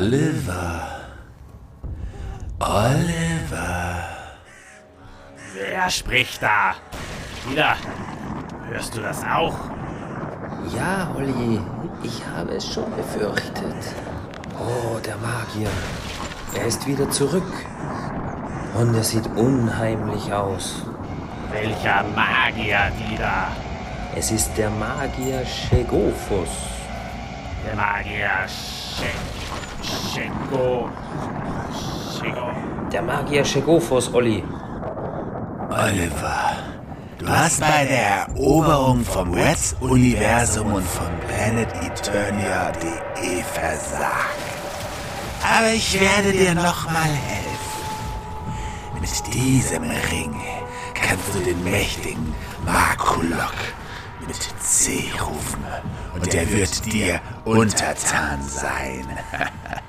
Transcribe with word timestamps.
Oliver. 0.00 0.80
Oliver. 2.58 4.08
Wer 5.52 5.90
spricht 5.90 6.42
da? 6.42 6.72
Wieder. 7.46 7.76
Hörst 8.70 8.96
du 8.96 9.02
das 9.02 9.22
auch? 9.22 9.54
Ja, 10.74 11.10
Olli, 11.14 11.60
ich 12.02 12.22
habe 12.34 12.52
es 12.52 12.72
schon 12.72 12.90
befürchtet. 12.96 13.94
Oh, 14.58 14.98
der 15.04 15.18
Magier. 15.18 15.68
Er 16.54 16.64
ist 16.64 16.86
wieder 16.86 17.10
zurück. 17.10 17.52
Und 18.78 18.94
er 18.94 19.04
sieht 19.04 19.26
unheimlich 19.36 20.32
aus. 20.32 20.82
Welcher 21.52 22.04
Magier, 22.14 22.90
Dieter? 22.98 23.48
Es 24.16 24.30
ist 24.30 24.56
der 24.56 24.70
Magier 24.70 25.44
Schegophus. 25.44 26.48
Der 27.66 27.76
Magier 27.76 28.48
She 28.48 29.29
Shego. 30.10 30.88
Der 32.90 33.02
Magier 33.02 33.44
Schegophus, 33.44 34.12
Olli. 34.12 34.42
Oliver, 35.70 36.56
du 37.18 37.28
hast 37.28 37.60
bei 37.60 37.84
der 37.84 38.26
Eroberung 38.26 39.04
vom 39.04 39.32
Reds-Universum 39.32 40.72
und 40.72 40.84
von 40.84 41.06
Planet 41.28 41.68
Eternia.de 41.74 43.42
versagt. 43.54 44.40
Aber 45.44 45.70
ich 45.72 46.00
werde 46.00 46.32
dir 46.32 46.54
nochmal 46.54 47.10
helfen. 47.28 47.50
Mit 49.00 49.34
diesem 49.34 49.84
Ring 49.84 50.34
kannst 50.94 51.32
du 51.34 51.38
den 51.38 51.62
mächtigen 51.62 52.34
Makulok 52.66 53.54
mit 54.26 54.48
C 54.60 55.04
rufen 55.20 55.64
und 56.14 56.34
er 56.34 56.50
wird 56.50 56.84
dir 56.92 57.20
untertan 57.44 58.42
sein. 58.42 59.06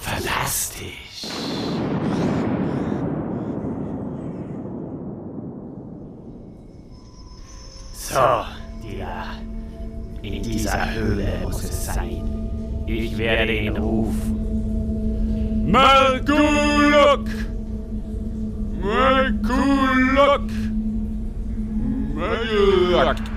Fantastisch. 0.00 1.22
So, 7.94 8.44
Dieter. 8.82 9.24
In 10.22 10.42
dieser 10.42 10.94
Höhle 10.94 11.40
muss 11.42 11.64
es 11.64 11.86
sein. 11.86 12.84
Ich 12.86 13.16
werde 13.16 13.56
ihn 13.56 13.76
rufen. 13.76 15.70
Malgulok! 15.70 17.28
Malgulok! 18.82 20.50
Malgulok! 22.14 23.33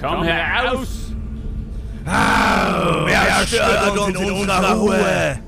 Komm 0.00 0.24
heraus! 0.24 1.12
Wer 2.04 3.46
stört 3.46 3.98
uns 3.98 4.20
in 4.20 4.30
unserer 4.30 4.74
Ruhe? 4.74 5.38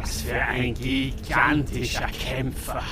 Was 0.00 0.22
für 0.22 0.40
ein 0.42 0.74
gigantischer 0.74 2.06
Kämpfer. 2.06 2.82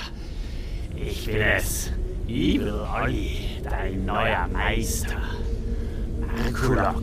Ich 0.94 1.27
bin 1.27 1.41
es, 1.41 1.92
Evil 2.28 2.81
Olli, 2.94 3.61
dein 3.62 4.05
neuer 4.05 4.48
Meister. 4.53 5.17
Markulok, 6.20 7.03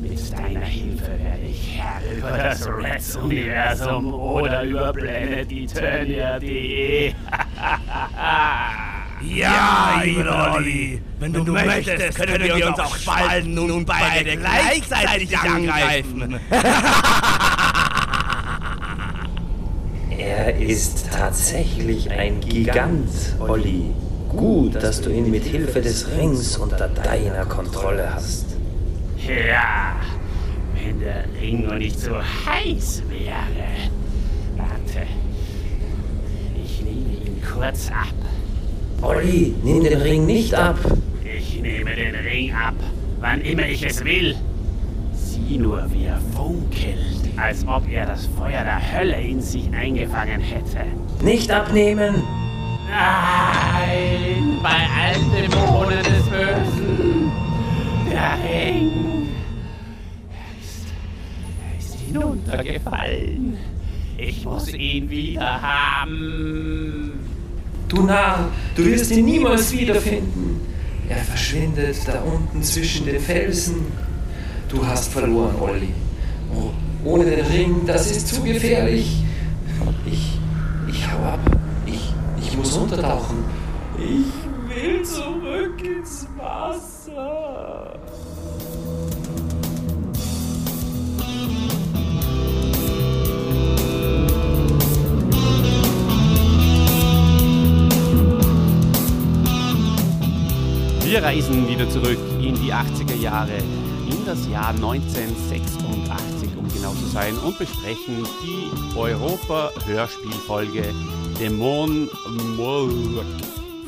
mit 0.00 0.32
deiner 0.32 0.64
Hilfe 0.64 1.08
werde 1.18 1.46
ich 1.48 1.78
Herr 1.78 2.16
über 2.16 2.30
das 2.30 2.66
Reds-Universum 2.66 4.12
oder 4.14 4.62
über 4.62 4.92
Planet 4.92 5.50
Eternia.de. 5.50 7.12
Ja, 9.22 10.00
lieber 10.04 10.52
Olli, 10.54 11.00
wenn 11.18 11.32
du, 11.32 11.44
möchtest, 11.44 12.18
können 12.18 12.42
wir 12.42 12.66
uns 12.66 12.78
auch 12.78 12.96
spalten 12.96 13.58
und 13.58 13.86
beide 13.86 14.36
gleichzeitig 14.36 15.36
angreifen. 15.38 16.40
Er 20.18 20.56
ist 20.56 21.10
tatsächlich 21.12 22.10
ein 22.10 22.40
Gigant, 22.40 23.08
Olli. 23.38 23.90
Gut, 24.28 24.74
dass 24.74 25.00
du 25.00 25.10
ihn 25.10 25.30
mit 25.30 25.44
Hilfe 25.44 25.80
des 25.80 26.08
Rings 26.16 26.56
unter 26.56 26.88
deiner 26.88 27.44
Kontrolle 27.44 28.12
hast. 28.14 28.46
Ja, 29.26 29.96
wenn 30.74 31.00
der 31.00 31.24
Ring 31.40 31.64
nur 31.64 31.74
nicht 31.76 31.98
so 32.00 32.12
heiß 32.16 33.02
wäre. 33.08 33.68
Warte, 34.56 35.06
ich 36.64 36.82
nehme 36.82 37.16
ihn 37.24 37.42
kurz 37.42 37.88
ab. 37.88 38.14
Olli, 39.06 39.54
nimm 39.62 39.84
den 39.84 40.00
Ring 40.02 40.26
nicht 40.26 40.52
ab. 40.52 40.76
Ich 41.22 41.60
nehme 41.62 41.94
den 41.94 42.16
Ring 42.16 42.52
ab, 42.52 42.74
wann 43.20 43.40
immer 43.40 43.64
ich 43.68 43.84
es 43.84 44.04
will. 44.04 44.34
Sieh 45.12 45.58
nur, 45.58 45.86
wie 45.92 46.06
er 46.06 46.20
funkelt, 46.34 47.30
als 47.36 47.64
ob 47.68 47.88
er 47.88 48.06
das 48.06 48.26
Feuer 48.26 48.64
der 48.64 48.80
Hölle 48.92 49.20
in 49.20 49.40
sich 49.40 49.70
eingefangen 49.72 50.40
hätte. 50.40 50.84
Nicht 51.22 51.52
abnehmen! 51.52 52.24
Nein, 52.90 54.58
bei 54.60 54.88
allen 54.98 55.30
Dämonen 55.30 56.02
des 56.02 56.24
Bösen. 56.24 57.30
Der 58.10 58.38
Ring. 58.42 59.28
Er 60.32 60.58
ist, 60.60 60.86
er 61.62 61.78
ist 61.78 61.94
hinuntergefallen. 62.08 63.56
Ich 64.18 64.44
muss 64.44 64.74
ihn 64.74 65.08
wieder 65.08 65.62
haben. 65.62 67.35
Du 67.88 68.02
Narr, 68.02 68.48
du 68.74 68.84
wirst 68.84 69.10
ihn 69.12 69.24
niemals 69.24 69.72
wiederfinden. 69.72 70.60
Er 71.08 71.18
verschwindet 71.18 71.96
da 72.06 72.20
unten 72.22 72.62
zwischen 72.62 73.06
den 73.06 73.20
Felsen. 73.20 73.86
Du 74.68 74.84
hast 74.84 75.12
verloren, 75.12 75.54
Olli. 75.60 75.94
Oh, 76.52 76.70
ohne 77.04 77.24
den 77.24 77.46
Ring, 77.46 77.82
das 77.86 78.10
ist 78.10 78.28
zu 78.28 78.42
gefährlich. 78.42 79.22
Ich, 80.04 80.38
ich 80.88 81.12
hau 81.12 81.24
ab. 81.24 81.38
Ich, 81.86 82.12
ich 82.40 82.56
muss 82.56 82.76
untertauchen. 82.76 83.44
Ich 83.98 84.74
will 84.74 85.04
zurück 85.04 85.80
ins 85.80 86.26
Wasser. 86.36 87.95
Wir 101.06 101.22
reisen 101.22 101.68
wieder 101.68 101.88
zurück 101.88 102.18
in 102.40 102.56
die 102.56 102.72
80er 102.72 103.14
Jahre, 103.14 103.58
in 104.10 104.26
das 104.26 104.48
Jahr 104.48 104.70
1986, 104.70 105.78
um 106.58 106.68
genau 106.74 106.90
zu 106.94 107.06
sein, 107.06 107.38
und 107.38 107.56
besprechen 107.56 108.26
die 108.42 108.98
Europa-Hörspielfolge 108.98 110.82
Dämon 111.38 112.10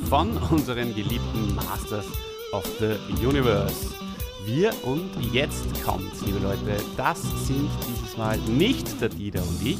von 0.08 0.36
unseren 0.52 0.94
geliebten 0.94 1.56
Masters 1.56 2.06
of 2.52 2.64
the 2.78 2.94
Universe. 3.26 3.88
Wir 4.46 4.72
und 4.84 5.10
jetzt 5.32 5.66
kommt, 5.84 6.12
liebe 6.24 6.38
Leute, 6.38 6.80
das 6.96 7.20
sind 7.48 7.68
dieses 7.88 8.16
Mal 8.16 8.38
nicht 8.46 9.00
der 9.00 9.08
Dieter 9.08 9.42
und 9.42 9.66
ich, 9.66 9.78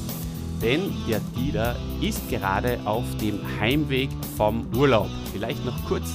denn 0.61 0.93
der 1.09 1.21
Dieter 1.37 1.77
ist 2.01 2.29
gerade 2.29 2.81
auf 2.85 3.05
dem 3.21 3.39
Heimweg 3.61 4.11
vom 4.37 4.67
Urlaub. 4.75 5.09
Vielleicht 5.33 5.65
noch 5.65 5.85
kurz 5.87 6.11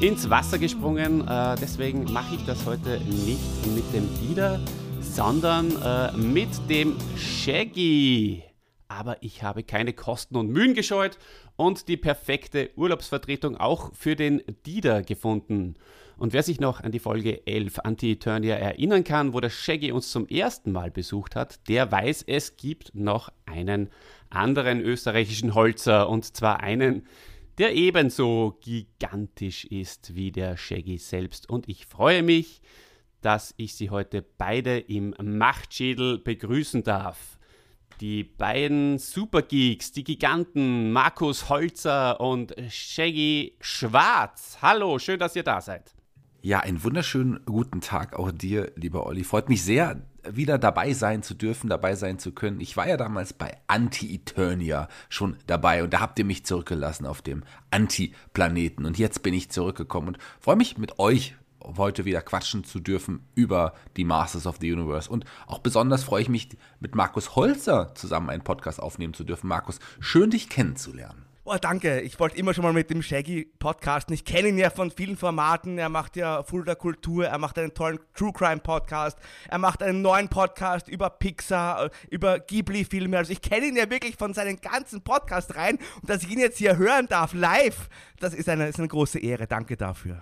ins 0.00 0.30
Wasser 0.30 0.58
gesprungen. 0.58 1.26
Äh, 1.26 1.56
deswegen 1.60 2.04
mache 2.12 2.36
ich 2.36 2.44
das 2.44 2.64
heute 2.66 3.00
nicht 3.00 3.66
mit 3.74 3.92
dem 3.92 4.08
Dieter, 4.20 4.60
sondern 5.00 5.70
äh, 5.82 6.12
mit 6.16 6.48
dem 6.68 6.96
Shaggy. 7.16 8.44
Aber 8.86 9.22
ich 9.22 9.42
habe 9.42 9.64
keine 9.64 9.92
Kosten 9.92 10.36
und 10.36 10.50
Mühen 10.50 10.74
gescheut 10.74 11.18
und 11.56 11.88
die 11.88 11.96
perfekte 11.96 12.70
Urlaubsvertretung 12.76 13.56
auch 13.56 13.92
für 13.94 14.14
den 14.14 14.42
Dieter 14.64 15.02
gefunden. 15.02 15.74
Und 16.16 16.32
wer 16.32 16.42
sich 16.42 16.58
noch 16.58 16.80
an 16.80 16.92
die 16.92 16.98
Folge 16.98 17.46
11 17.46 17.80
Anti-Eternia 17.80 18.56
erinnern 18.56 19.04
kann, 19.04 19.34
wo 19.34 19.40
der 19.40 19.50
Shaggy 19.50 19.92
uns 19.92 20.10
zum 20.10 20.26
ersten 20.28 20.72
Mal 20.72 20.90
besucht 20.90 21.36
hat, 21.36 21.68
der 21.68 21.90
weiß, 21.90 22.24
es 22.26 22.56
gibt 22.56 22.94
noch 22.94 23.30
einen 23.46 23.90
anderen 24.30 24.80
österreichischen 24.80 25.54
Holzer 25.54 26.08
und 26.08 26.24
zwar 26.36 26.60
einen, 26.60 27.06
der 27.58 27.74
ebenso 27.74 28.56
gigantisch 28.60 29.64
ist 29.64 30.14
wie 30.14 30.30
der 30.30 30.56
Shaggy 30.56 30.96
selbst. 30.98 31.50
Und 31.50 31.68
ich 31.68 31.86
freue 31.86 32.22
mich, 32.22 32.62
dass 33.20 33.52
ich 33.56 33.74
Sie 33.74 33.90
heute 33.90 34.22
beide 34.22 34.78
im 34.78 35.14
Machtschädel 35.20 36.18
begrüßen 36.18 36.84
darf. 36.84 37.38
Die 38.00 38.22
beiden 38.22 38.98
Supergeeks, 38.98 39.90
die 39.90 40.04
Giganten 40.04 40.92
Markus 40.92 41.48
Holzer 41.48 42.20
und 42.20 42.54
Shaggy 42.68 43.56
Schwarz. 43.60 44.58
Hallo, 44.62 45.00
schön, 45.00 45.18
dass 45.18 45.34
ihr 45.34 45.42
da 45.42 45.60
seid. 45.60 45.96
Ja, 46.40 46.60
einen 46.60 46.84
wunderschönen 46.84 47.44
guten 47.44 47.80
Tag 47.80 48.16
auch 48.16 48.30
dir, 48.30 48.70
lieber 48.76 49.04
Olli. 49.04 49.24
Freut 49.24 49.48
mich 49.48 49.64
sehr, 49.64 50.00
wieder 50.36 50.58
dabei 50.58 50.92
sein 50.92 51.22
zu 51.22 51.34
dürfen, 51.34 51.68
dabei 51.68 51.94
sein 51.94 52.18
zu 52.18 52.32
können. 52.32 52.60
Ich 52.60 52.76
war 52.76 52.88
ja 52.88 52.96
damals 52.96 53.32
bei 53.32 53.56
Anti-Eternia 53.66 54.88
schon 55.08 55.36
dabei 55.46 55.82
und 55.82 55.92
da 55.92 56.00
habt 56.00 56.18
ihr 56.18 56.24
mich 56.24 56.44
zurückgelassen 56.44 57.06
auf 57.06 57.22
dem 57.22 57.42
Anti-Planeten. 57.70 58.84
Und 58.84 58.98
jetzt 58.98 59.22
bin 59.22 59.34
ich 59.34 59.50
zurückgekommen 59.50 60.08
und 60.08 60.18
freue 60.40 60.56
mich 60.56 60.78
mit 60.78 60.98
euch 60.98 61.36
heute 61.76 62.04
wieder 62.04 62.22
quatschen 62.22 62.64
zu 62.64 62.80
dürfen 62.80 63.26
über 63.34 63.74
die 63.96 64.04
Masters 64.04 64.46
of 64.46 64.58
the 64.60 64.72
Universe. 64.72 65.10
Und 65.10 65.24
auch 65.46 65.58
besonders 65.58 66.04
freue 66.04 66.22
ich 66.22 66.28
mich, 66.28 66.56
mit 66.80 66.94
Markus 66.94 67.36
Holzer 67.36 67.94
zusammen 67.94 68.30
einen 68.30 68.44
Podcast 68.44 68.80
aufnehmen 68.80 69.14
zu 69.14 69.24
dürfen. 69.24 69.48
Markus, 69.48 69.80
schön 70.00 70.30
dich 70.30 70.48
kennenzulernen. 70.48 71.27
Oh, 71.50 71.56
danke. 71.58 72.02
Ich 72.02 72.20
wollte 72.20 72.36
immer 72.36 72.52
schon 72.52 72.62
mal 72.62 72.74
mit 72.74 72.90
dem 72.90 73.00
Shaggy 73.00 73.50
podcasten. 73.58 74.12
Ich 74.12 74.26
kenne 74.26 74.48
ihn 74.48 74.58
ja 74.58 74.68
von 74.68 74.90
vielen 74.90 75.16
Formaten. 75.16 75.78
Er 75.78 75.88
macht 75.88 76.16
ja 76.16 76.42
Fulda 76.42 76.74
Kultur, 76.74 77.26
er 77.26 77.38
macht 77.38 77.58
einen 77.58 77.72
tollen 77.72 77.98
True 78.14 78.34
Crime 78.34 78.60
Podcast, 78.60 79.16
er 79.48 79.56
macht 79.56 79.82
einen 79.82 80.02
neuen 80.02 80.28
Podcast 80.28 80.88
über 80.88 81.08
Pixar, 81.08 81.88
über 82.10 82.38
Ghibli-Filme. 82.38 83.16
Also 83.16 83.32
ich 83.32 83.40
kenne 83.40 83.64
ihn 83.64 83.76
ja 83.76 83.88
wirklich 83.88 84.16
von 84.16 84.34
seinen 84.34 84.60
ganzen 84.60 85.00
Podcast 85.00 85.56
rein. 85.56 85.78
Und 86.02 86.10
dass 86.10 86.22
ich 86.22 86.30
ihn 86.30 86.38
jetzt 86.38 86.58
hier 86.58 86.76
hören 86.76 87.06
darf, 87.08 87.32
live, 87.32 87.88
das 88.20 88.34
ist 88.34 88.50
eine, 88.50 88.68
ist 88.68 88.78
eine 88.78 88.88
große 88.88 89.18
Ehre. 89.18 89.46
Danke 89.46 89.78
dafür. 89.78 90.20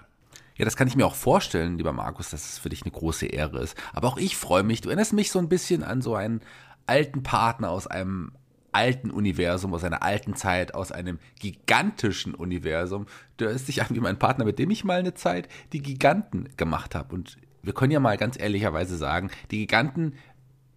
Ja, 0.56 0.64
das 0.64 0.76
kann 0.76 0.86
ich 0.86 0.94
mir 0.94 1.06
auch 1.06 1.16
vorstellen, 1.16 1.76
lieber 1.76 1.92
Markus, 1.92 2.30
dass 2.30 2.50
es 2.50 2.58
für 2.60 2.68
dich 2.68 2.82
eine 2.82 2.92
große 2.92 3.26
Ehre 3.26 3.58
ist. 3.58 3.76
Aber 3.94 4.06
auch 4.06 4.16
ich 4.16 4.36
freue 4.36 4.62
mich. 4.62 4.80
Du 4.80 4.90
erinnerst 4.90 5.12
mich 5.12 5.32
so 5.32 5.40
ein 5.40 5.48
bisschen 5.48 5.82
an 5.82 6.02
so 6.02 6.14
einen 6.14 6.40
alten 6.86 7.24
Partner 7.24 7.70
aus 7.70 7.88
einem 7.88 8.30
alten 8.76 9.10
Universum, 9.10 9.72
aus 9.72 9.84
einer 9.84 10.02
alten 10.02 10.36
Zeit, 10.36 10.74
aus 10.74 10.92
einem 10.92 11.18
gigantischen 11.40 12.34
Universum. 12.34 13.06
Erinnerst 13.40 13.68
dich 13.68 13.80
an 13.80 13.88
wie 13.90 14.00
mein 14.00 14.18
Partner, 14.18 14.44
mit 14.44 14.58
dem 14.58 14.70
ich 14.70 14.84
mal 14.84 14.98
eine 14.98 15.14
Zeit 15.14 15.48
die 15.72 15.80
Giganten 15.80 16.50
gemacht 16.58 16.94
habe. 16.94 17.14
Und 17.14 17.38
wir 17.62 17.72
können 17.72 17.90
ja 17.90 18.00
mal 18.00 18.18
ganz 18.18 18.38
ehrlicherweise 18.38 18.98
sagen, 18.98 19.30
die 19.50 19.60
Giganten, 19.60 20.12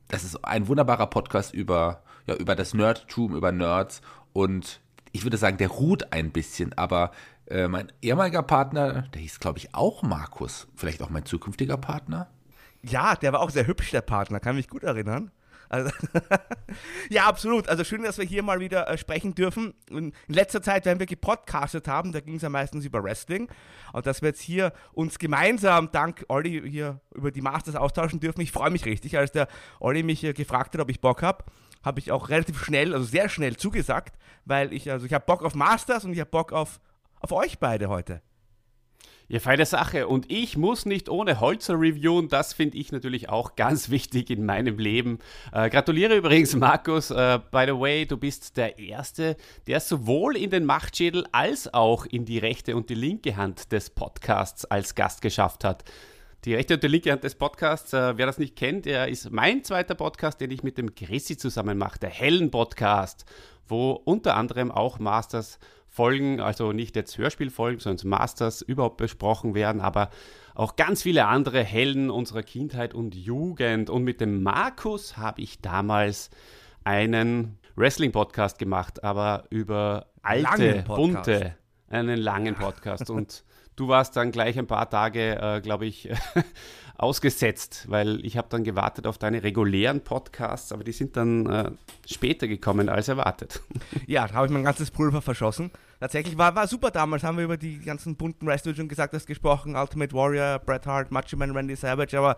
das 0.08 0.24
ist 0.24 0.46
ein 0.46 0.70
wunderbarer 0.70 1.08
Podcast 1.08 1.54
über, 1.54 2.02
ja, 2.26 2.36
über 2.36 2.56
das 2.56 2.74
Nerdtum, 2.74 3.36
über 3.36 3.52
Nerds. 3.52 4.02
Und 4.32 4.80
ich 5.12 5.24
würde 5.24 5.38
sagen, 5.38 5.58
der 5.58 5.68
ruht 5.68 6.14
ein 6.14 6.32
bisschen, 6.32 6.72
aber 6.78 7.12
äh, 7.48 7.68
mein 7.68 7.92
ehemaliger 8.02 8.44
Partner, 8.44 9.10
der 9.14 9.22
hieß, 9.22 9.42
glaube 9.42 9.58
ich, 9.58 9.76
auch 9.76 10.04
Markus. 10.04 10.70
Vielleicht 10.76 11.02
auch 11.02 11.10
mein 11.10 11.26
zukünftiger 11.26 11.76
Partner. 11.76 12.30
Ja, 12.82 13.16
der 13.16 13.34
war 13.34 13.42
auch 13.42 13.50
sehr 13.50 13.68
hübsch, 13.68 13.92
der 13.92 14.02
Partner, 14.02 14.40
kann 14.40 14.56
mich 14.56 14.70
gut 14.70 14.84
erinnern. 14.84 15.32
Also 15.70 15.92
ja, 17.10 17.26
absolut. 17.26 17.70
Also 17.70 17.84
schön, 17.84 18.02
dass 18.02 18.18
wir 18.18 18.26
hier 18.26 18.44
mal 18.44 18.60
wieder 18.60 18.88
äh, 18.90 18.98
sprechen 18.98 19.36
dürfen. 19.36 19.76
In, 19.90 20.14
letzter 20.28 20.62
Zeit, 20.62 20.86
wenn 20.86 21.00
wir 21.00 21.06
gepodcastet 21.06 21.88
haben, 21.88 22.12
da 22.12 22.20
ging 22.20 22.36
es 22.36 22.42
ja 22.42 22.50
meistens 22.50 22.86
über 22.86 23.04
Wrestling. 23.04 23.48
Und 23.94 24.08
dass 24.08 24.22
wir 24.22 24.30
jetzt 24.30 24.42
hier 24.42 24.74
uns 24.94 25.20
gemeinsam, 25.20 25.92
dank 25.92 26.26
Olli, 26.28 26.70
hier 26.70 27.00
über 27.14 27.32
die 27.32 27.42
Masters 27.42 27.76
austauschen 27.76 28.20
dürfen, 28.20 28.42
ich 28.42 28.52
freue 28.52 28.72
mich 28.72 28.86
richtig. 28.86 29.18
Als 29.18 29.32
der 29.32 29.48
Olli 29.80 30.02
mich 30.04 30.24
äh, 30.24 30.34
gefragt 30.34 30.74
hat, 30.74 30.82
ob 30.82 30.90
ich 30.90 31.02
Bock 31.02 31.22
habe, 31.22 31.46
habe 31.84 32.00
ich 32.00 32.12
auch 32.12 32.30
relativ 32.30 32.64
schnell, 32.64 32.94
also 32.94 33.06
sehr 33.06 33.30
schnell 33.30 33.56
zugesagt, 33.56 34.18
weil 34.46 34.74
ich, 34.74 34.92
also 34.92 35.06
ich 35.06 35.14
habe 35.14 35.26
Bock 35.26 35.44
auf 35.44 35.54
Masters 35.54 36.04
und 36.04 36.14
ich 36.14 36.20
habe 36.20 36.32
Bock 36.32 36.52
auf, 36.52 36.82
auf 37.20 37.32
euch 37.32 37.60
beide 37.60 37.90
heute. 37.90 38.22
Ja, 39.32 39.40
feine 39.40 39.68
Sache. 39.68 40.08
Und 40.08 40.32
ich 40.32 40.58
muss 40.58 40.88
nicht 40.88 41.08
ohne 41.08 41.40
Holzer 41.40 41.76
reviewen. 41.76 42.30
Das 42.30 42.54
finde 42.54 42.80
ich 42.80 42.92
natürlich 42.92 43.30
auch 43.30 43.56
ganz 43.56 43.92
wichtig 43.92 44.32
in 44.32 44.44
meinem 44.44 44.80
Leben. 44.80 45.20
Äh, 45.54 45.70
gratuliere 45.70 46.16
übrigens, 46.16 46.56
Markus. 46.56 47.12
Äh, 47.12 47.40
by 47.52 47.66
the 47.68 47.80
way, 47.80 48.08
du 48.08 48.18
bist 48.18 48.58
der 48.58 48.80
Erste, 48.80 49.38
der 49.68 49.82
sowohl 49.82 50.36
in 50.36 50.50
den 50.50 50.66
Machtschädel 50.66 51.28
als 51.32 51.72
auch 51.72 52.08
in 52.08 52.26
die 52.26 52.40
rechte 52.40 52.76
und 52.76 52.90
die 52.90 52.96
linke 52.96 53.38
Hand 53.38 53.72
des 53.72 53.92
Podcasts 53.92 54.66
als 54.66 54.96
Gast 54.96 55.22
geschafft 55.22 55.64
hat. 55.64 55.84
Die 56.44 56.56
rechte 56.56 56.74
und 56.74 56.82
die 56.82 56.88
linke 56.88 57.12
Hand 57.12 57.24
des 57.24 57.36
Podcasts, 57.36 57.94
äh, 57.94 58.18
wer 58.18 58.26
das 58.26 58.40
nicht 58.40 58.56
kennt, 58.56 58.86
der 58.86 59.10
ist 59.10 59.30
mein 59.30 59.64
zweiter 59.64 59.94
Podcast, 59.94 60.42
den 60.42 60.50
ich 60.50 60.64
mit 60.64 60.80
dem 60.80 60.96
Chrissy 60.96 61.38
zusammen 61.38 61.78
mache, 61.78 62.00
der 62.00 62.10
Hellen 62.10 62.50
Podcast, 62.50 63.26
wo 63.68 63.92
unter 63.92 64.36
anderem 64.36 64.72
auch 64.72 64.98
Masters 64.98 65.60
Folgen, 65.90 66.40
also 66.40 66.72
nicht 66.72 66.96
jetzt 66.96 67.18
Hörspielfolgen, 67.18 67.80
sondern 67.80 68.08
Masters 68.10 68.62
überhaupt 68.62 68.98
besprochen 68.98 69.56
werden, 69.56 69.82
aber 69.82 70.10
auch 70.56 70.76
ganz 70.76 71.02
viele 71.02 71.26
andere 71.26 71.64
Helden 71.64 72.10
unserer 72.10 72.44
Kindheit 72.44 72.94
und 72.94 73.16
Jugend. 73.16 73.90
Und 73.90 74.04
mit 74.04 74.22
dem 74.22 74.44
Markus 74.44 75.18
habe 75.18 75.42
ich 75.42 75.62
damals 75.62 76.30
einen 76.84 77.58
Wrestling-Podcast 77.76 78.60
gemacht, 78.60 79.04
aber 79.04 79.46
über 79.50 80.08
alte, 80.22 80.84
bunte, 80.86 81.56
einen 81.88 82.18
langen 82.18 82.56
Podcast. 82.56 83.10
und 83.10 83.44
du 83.80 83.88
warst 83.88 84.16
dann 84.18 84.32
gleich 84.32 84.60
ein 84.60 84.68
paar 84.68 84.90
Tage, 84.90 85.40
äh, 85.42 85.62
glaube 85.62 85.86
ich, 85.86 86.10
ausgesetzt, 86.98 87.86
weil 87.88 88.24
ich 88.26 88.38
habe 88.38 88.50
dann 88.50 88.66
gewartet 88.66 89.08
auf 89.08 89.18
deine 89.18 89.42
regulären 89.42 90.02
Podcasts, 90.02 90.74
aber 90.74 90.84
die 90.84 90.92
sind 90.92 91.16
dann 91.16 91.46
äh, 91.46 91.72
später 92.06 92.48
gekommen 92.48 92.90
als 92.90 93.08
erwartet. 93.08 93.62
Ja, 94.06 94.28
da 94.28 94.34
habe 94.34 94.48
ich 94.48 94.52
mein 94.52 94.64
ganzes 94.64 94.92
Pulver 94.92 95.22
verschossen. 95.22 95.72
Tatsächlich 96.00 96.38
war, 96.38 96.56
war 96.56 96.68
super 96.68 96.90
damals, 96.90 97.24
haben 97.24 97.38
wir 97.38 97.44
über 97.44 97.58
die 97.58 97.80
ganzen 97.80 98.16
bunten 98.16 98.48
Wrestler 98.48 98.74
schon 98.74 98.88
gesagt, 98.88 99.14
das 99.14 99.26
gesprochen, 99.26 99.76
Ultimate 99.76 100.14
Warrior, 100.14 100.60
Bret 100.60 100.86
Hart, 100.88 101.12
Macho 101.12 101.38
Man, 101.38 101.52
Randy 101.52 101.76
Savage, 101.76 102.18
aber 102.18 102.38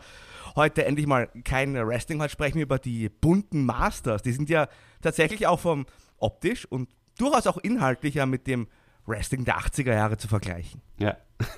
heute 0.55 0.85
endlich 0.85 1.07
mal 1.07 1.29
kein 1.45 1.75
Wrestling, 1.75 2.19
heute 2.19 2.31
sprechen 2.31 2.55
wir 2.55 2.63
über 2.63 2.77
die 2.77 3.09
bunten 3.09 3.65
Masters. 3.65 4.21
Die 4.21 4.33
sind 4.33 4.49
ja 4.49 4.67
tatsächlich 5.01 5.47
auch 5.47 5.59
vom 5.59 5.85
optisch 6.17 6.65
und 6.65 6.89
durchaus 7.17 7.47
auch 7.47 7.57
inhaltlich 7.57 8.15
ja 8.15 8.25
mit 8.25 8.47
dem 8.47 8.67
Wrestling 9.06 9.45
der 9.45 9.57
80er 9.57 9.94
Jahre 9.94 10.18
zu 10.18 10.27
vergleichen. 10.27 10.81
Ja. 11.00 11.18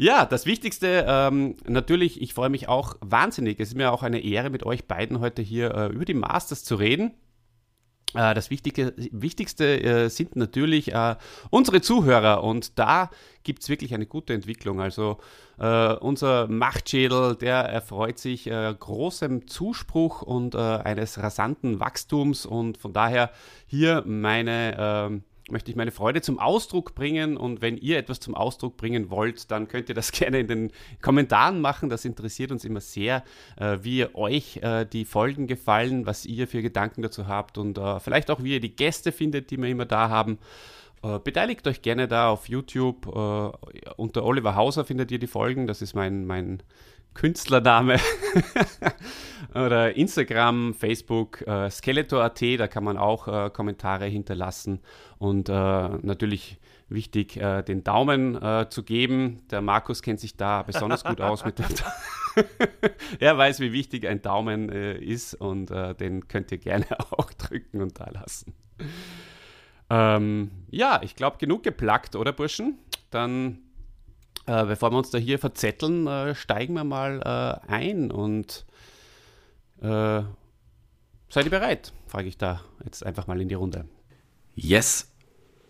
Ja, 0.00 0.24
das 0.26 0.46
Wichtigste, 0.46 1.04
ähm, 1.08 1.56
natürlich, 1.66 2.22
ich 2.22 2.32
freue 2.32 2.50
mich 2.50 2.68
auch 2.68 2.94
wahnsinnig. 3.00 3.58
Es 3.58 3.70
ist 3.70 3.74
mir 3.74 3.90
auch 3.90 4.04
eine 4.04 4.20
Ehre, 4.20 4.48
mit 4.48 4.64
euch 4.64 4.86
beiden 4.86 5.18
heute 5.18 5.42
hier 5.42 5.74
äh, 5.74 5.86
über 5.88 6.04
die 6.04 6.14
Masters 6.14 6.62
zu 6.62 6.76
reden. 6.76 7.14
Äh, 8.14 8.32
das 8.34 8.50
Wichtige, 8.50 8.94
Wichtigste 8.96 9.82
äh, 9.82 10.08
sind 10.08 10.36
natürlich 10.36 10.92
äh, 10.94 11.16
unsere 11.50 11.80
Zuhörer 11.80 12.44
und 12.44 12.78
da 12.78 13.10
gibt 13.42 13.64
es 13.64 13.68
wirklich 13.68 13.92
eine 13.92 14.06
gute 14.06 14.34
Entwicklung. 14.34 14.80
Also 14.80 15.18
äh, 15.58 15.94
unser 15.94 16.46
Machtschädel, 16.46 17.34
der 17.34 17.56
erfreut 17.56 18.18
sich 18.18 18.46
äh, 18.46 18.72
großem 18.78 19.48
Zuspruch 19.48 20.22
und 20.22 20.54
eines 20.54 21.18
rasanten 21.18 21.80
Wachstums 21.80 22.46
und 22.46 22.78
von 22.78 22.92
daher 22.92 23.30
hier 23.66 24.04
meine 24.06 24.76
ähm, 24.78 25.24
möchte 25.50 25.70
ich 25.70 25.76
meine 25.76 25.90
Freude 25.90 26.20
zum 26.20 26.38
Ausdruck 26.38 26.94
bringen. 26.94 27.36
Und 27.36 27.62
wenn 27.62 27.76
ihr 27.76 27.98
etwas 27.98 28.20
zum 28.20 28.34
Ausdruck 28.34 28.76
bringen 28.76 29.10
wollt, 29.10 29.50
dann 29.50 29.68
könnt 29.68 29.88
ihr 29.88 29.94
das 29.94 30.12
gerne 30.12 30.40
in 30.40 30.46
den 30.48 30.72
Kommentaren 31.02 31.60
machen. 31.60 31.88
Das 31.88 32.04
interessiert 32.04 32.52
uns 32.52 32.64
immer 32.64 32.80
sehr, 32.80 33.24
äh, 33.56 33.78
wie 33.82 34.06
euch 34.14 34.58
äh, 34.58 34.84
die 34.84 35.04
Folgen 35.04 35.46
gefallen, 35.46 36.06
was 36.06 36.26
ihr 36.26 36.48
für 36.48 36.62
Gedanken 36.62 37.02
dazu 37.02 37.26
habt 37.26 37.58
und 37.58 37.78
äh, 37.78 38.00
vielleicht 38.00 38.30
auch, 38.30 38.42
wie 38.42 38.54
ihr 38.54 38.60
die 38.60 38.74
Gäste 38.74 39.12
findet, 39.12 39.50
die 39.50 39.56
wir 39.56 39.68
immer 39.68 39.86
da 39.86 40.08
haben. 40.08 40.38
Äh, 41.02 41.18
beteiligt 41.20 41.66
euch 41.66 41.82
gerne 41.82 42.08
da 42.08 42.30
auf 42.30 42.48
YouTube. 42.48 43.06
Äh, 43.06 43.92
unter 43.96 44.24
Oliver 44.24 44.56
Hauser 44.56 44.84
findet 44.84 45.10
ihr 45.12 45.18
die 45.18 45.26
Folgen. 45.26 45.66
Das 45.66 45.82
ist 45.82 45.94
mein, 45.94 46.26
mein 46.26 46.62
Künstlername. 47.14 47.98
Oder 49.54 49.96
Instagram, 49.96 50.74
Facebook, 50.74 51.46
äh, 51.46 51.70
Skeletor.at, 51.70 52.42
da 52.58 52.68
kann 52.68 52.84
man 52.84 52.96
auch 52.96 53.28
äh, 53.28 53.50
Kommentare 53.50 54.06
hinterlassen. 54.06 54.80
Und 55.18 55.48
äh, 55.48 55.52
natürlich 55.52 56.58
wichtig, 56.88 57.36
äh, 57.36 57.62
den 57.62 57.82
Daumen 57.82 58.40
äh, 58.40 58.68
zu 58.68 58.82
geben. 58.82 59.40
Der 59.50 59.60
Markus 59.60 60.02
kennt 60.02 60.20
sich 60.20 60.36
da 60.36 60.62
besonders 60.62 61.04
gut 61.04 61.20
aus 61.20 61.44
mit 61.44 61.58
dem. 61.58 61.66
er 63.18 63.36
weiß, 63.36 63.60
wie 63.60 63.72
wichtig 63.72 64.06
ein 64.06 64.22
Daumen 64.22 64.70
äh, 64.70 64.98
ist 64.98 65.34
und 65.34 65.70
den 65.70 66.28
könnt 66.28 66.52
ihr 66.52 66.58
gerne 66.58 66.86
auch 67.10 67.32
drücken 67.32 67.82
und 67.82 67.98
da 67.98 68.08
lassen. 68.10 68.54
Ähm, 69.90 70.50
ja, 70.70 71.00
ich 71.02 71.16
glaube, 71.16 71.38
genug 71.38 71.62
geplackt, 71.62 72.14
oder 72.14 72.32
Burschen? 72.32 72.78
Dann 73.10 73.58
äh, 74.48 74.64
bevor 74.64 74.90
wir 74.90 74.96
uns 74.96 75.10
da 75.10 75.18
hier 75.18 75.38
verzetteln, 75.38 76.06
äh, 76.06 76.34
steigen 76.34 76.72
wir 76.72 76.84
mal 76.84 77.20
äh, 77.20 77.70
ein 77.70 78.10
und 78.10 78.64
äh, 79.82 80.22
seid 81.28 81.44
ihr 81.44 81.50
bereit? 81.50 81.92
Frage 82.06 82.28
ich 82.28 82.38
da 82.38 82.62
jetzt 82.82 83.04
einfach 83.04 83.26
mal 83.26 83.40
in 83.40 83.48
die 83.48 83.54
Runde. 83.54 83.84
Yes. 84.54 85.12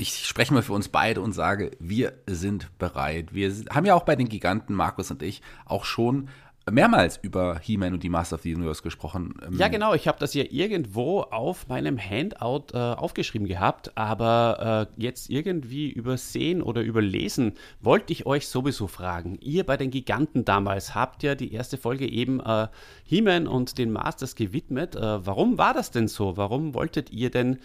Ich 0.00 0.24
spreche 0.24 0.54
mal 0.54 0.62
für 0.62 0.74
uns 0.74 0.88
beide 0.88 1.20
und 1.20 1.32
sage, 1.32 1.72
wir 1.80 2.12
sind 2.28 2.70
bereit. 2.78 3.34
Wir 3.34 3.52
haben 3.70 3.84
ja 3.84 3.96
auch 3.96 4.04
bei 4.04 4.14
den 4.14 4.28
Giganten, 4.28 4.74
Markus 4.74 5.10
und 5.10 5.24
ich, 5.24 5.42
auch 5.64 5.84
schon 5.84 6.28
mehrmals 6.70 7.18
über 7.22 7.58
He-Man 7.58 7.94
und 7.94 8.02
die 8.02 8.08
Master 8.08 8.36
of 8.36 8.42
the 8.42 8.54
Universe 8.54 8.82
gesprochen. 8.82 9.34
Ähm, 9.46 9.58
ja, 9.58 9.68
genau. 9.68 9.94
Ich 9.94 10.08
habe 10.08 10.18
das 10.18 10.34
ja 10.34 10.44
irgendwo 10.48 11.20
auf 11.20 11.68
meinem 11.68 11.98
Handout 11.98 12.72
äh, 12.72 12.78
aufgeschrieben 12.78 13.46
gehabt, 13.46 13.96
aber 13.96 14.88
äh, 14.96 15.02
jetzt 15.02 15.30
irgendwie 15.30 15.90
übersehen 15.90 16.62
oder 16.62 16.82
überlesen 16.82 17.52
wollte 17.80 18.12
ich 18.12 18.26
euch 18.26 18.48
sowieso 18.48 18.86
fragen. 18.86 19.38
Ihr 19.40 19.64
bei 19.64 19.76
den 19.76 19.90
Giganten 19.90 20.44
damals 20.44 20.94
habt 20.94 21.22
ja 21.22 21.34
die 21.34 21.52
erste 21.52 21.76
Folge 21.76 22.08
eben 22.08 22.40
äh, 22.40 22.68
He-Man 23.04 23.46
und 23.46 23.78
den 23.78 23.92
Masters 23.92 24.34
gewidmet. 24.34 24.96
Äh, 24.96 25.26
warum 25.26 25.58
war 25.58 25.74
das 25.74 25.90
denn 25.90 26.08
so? 26.08 26.36
Warum 26.36 26.74
wolltet 26.74 27.10
ihr 27.10 27.30
denn 27.30 27.58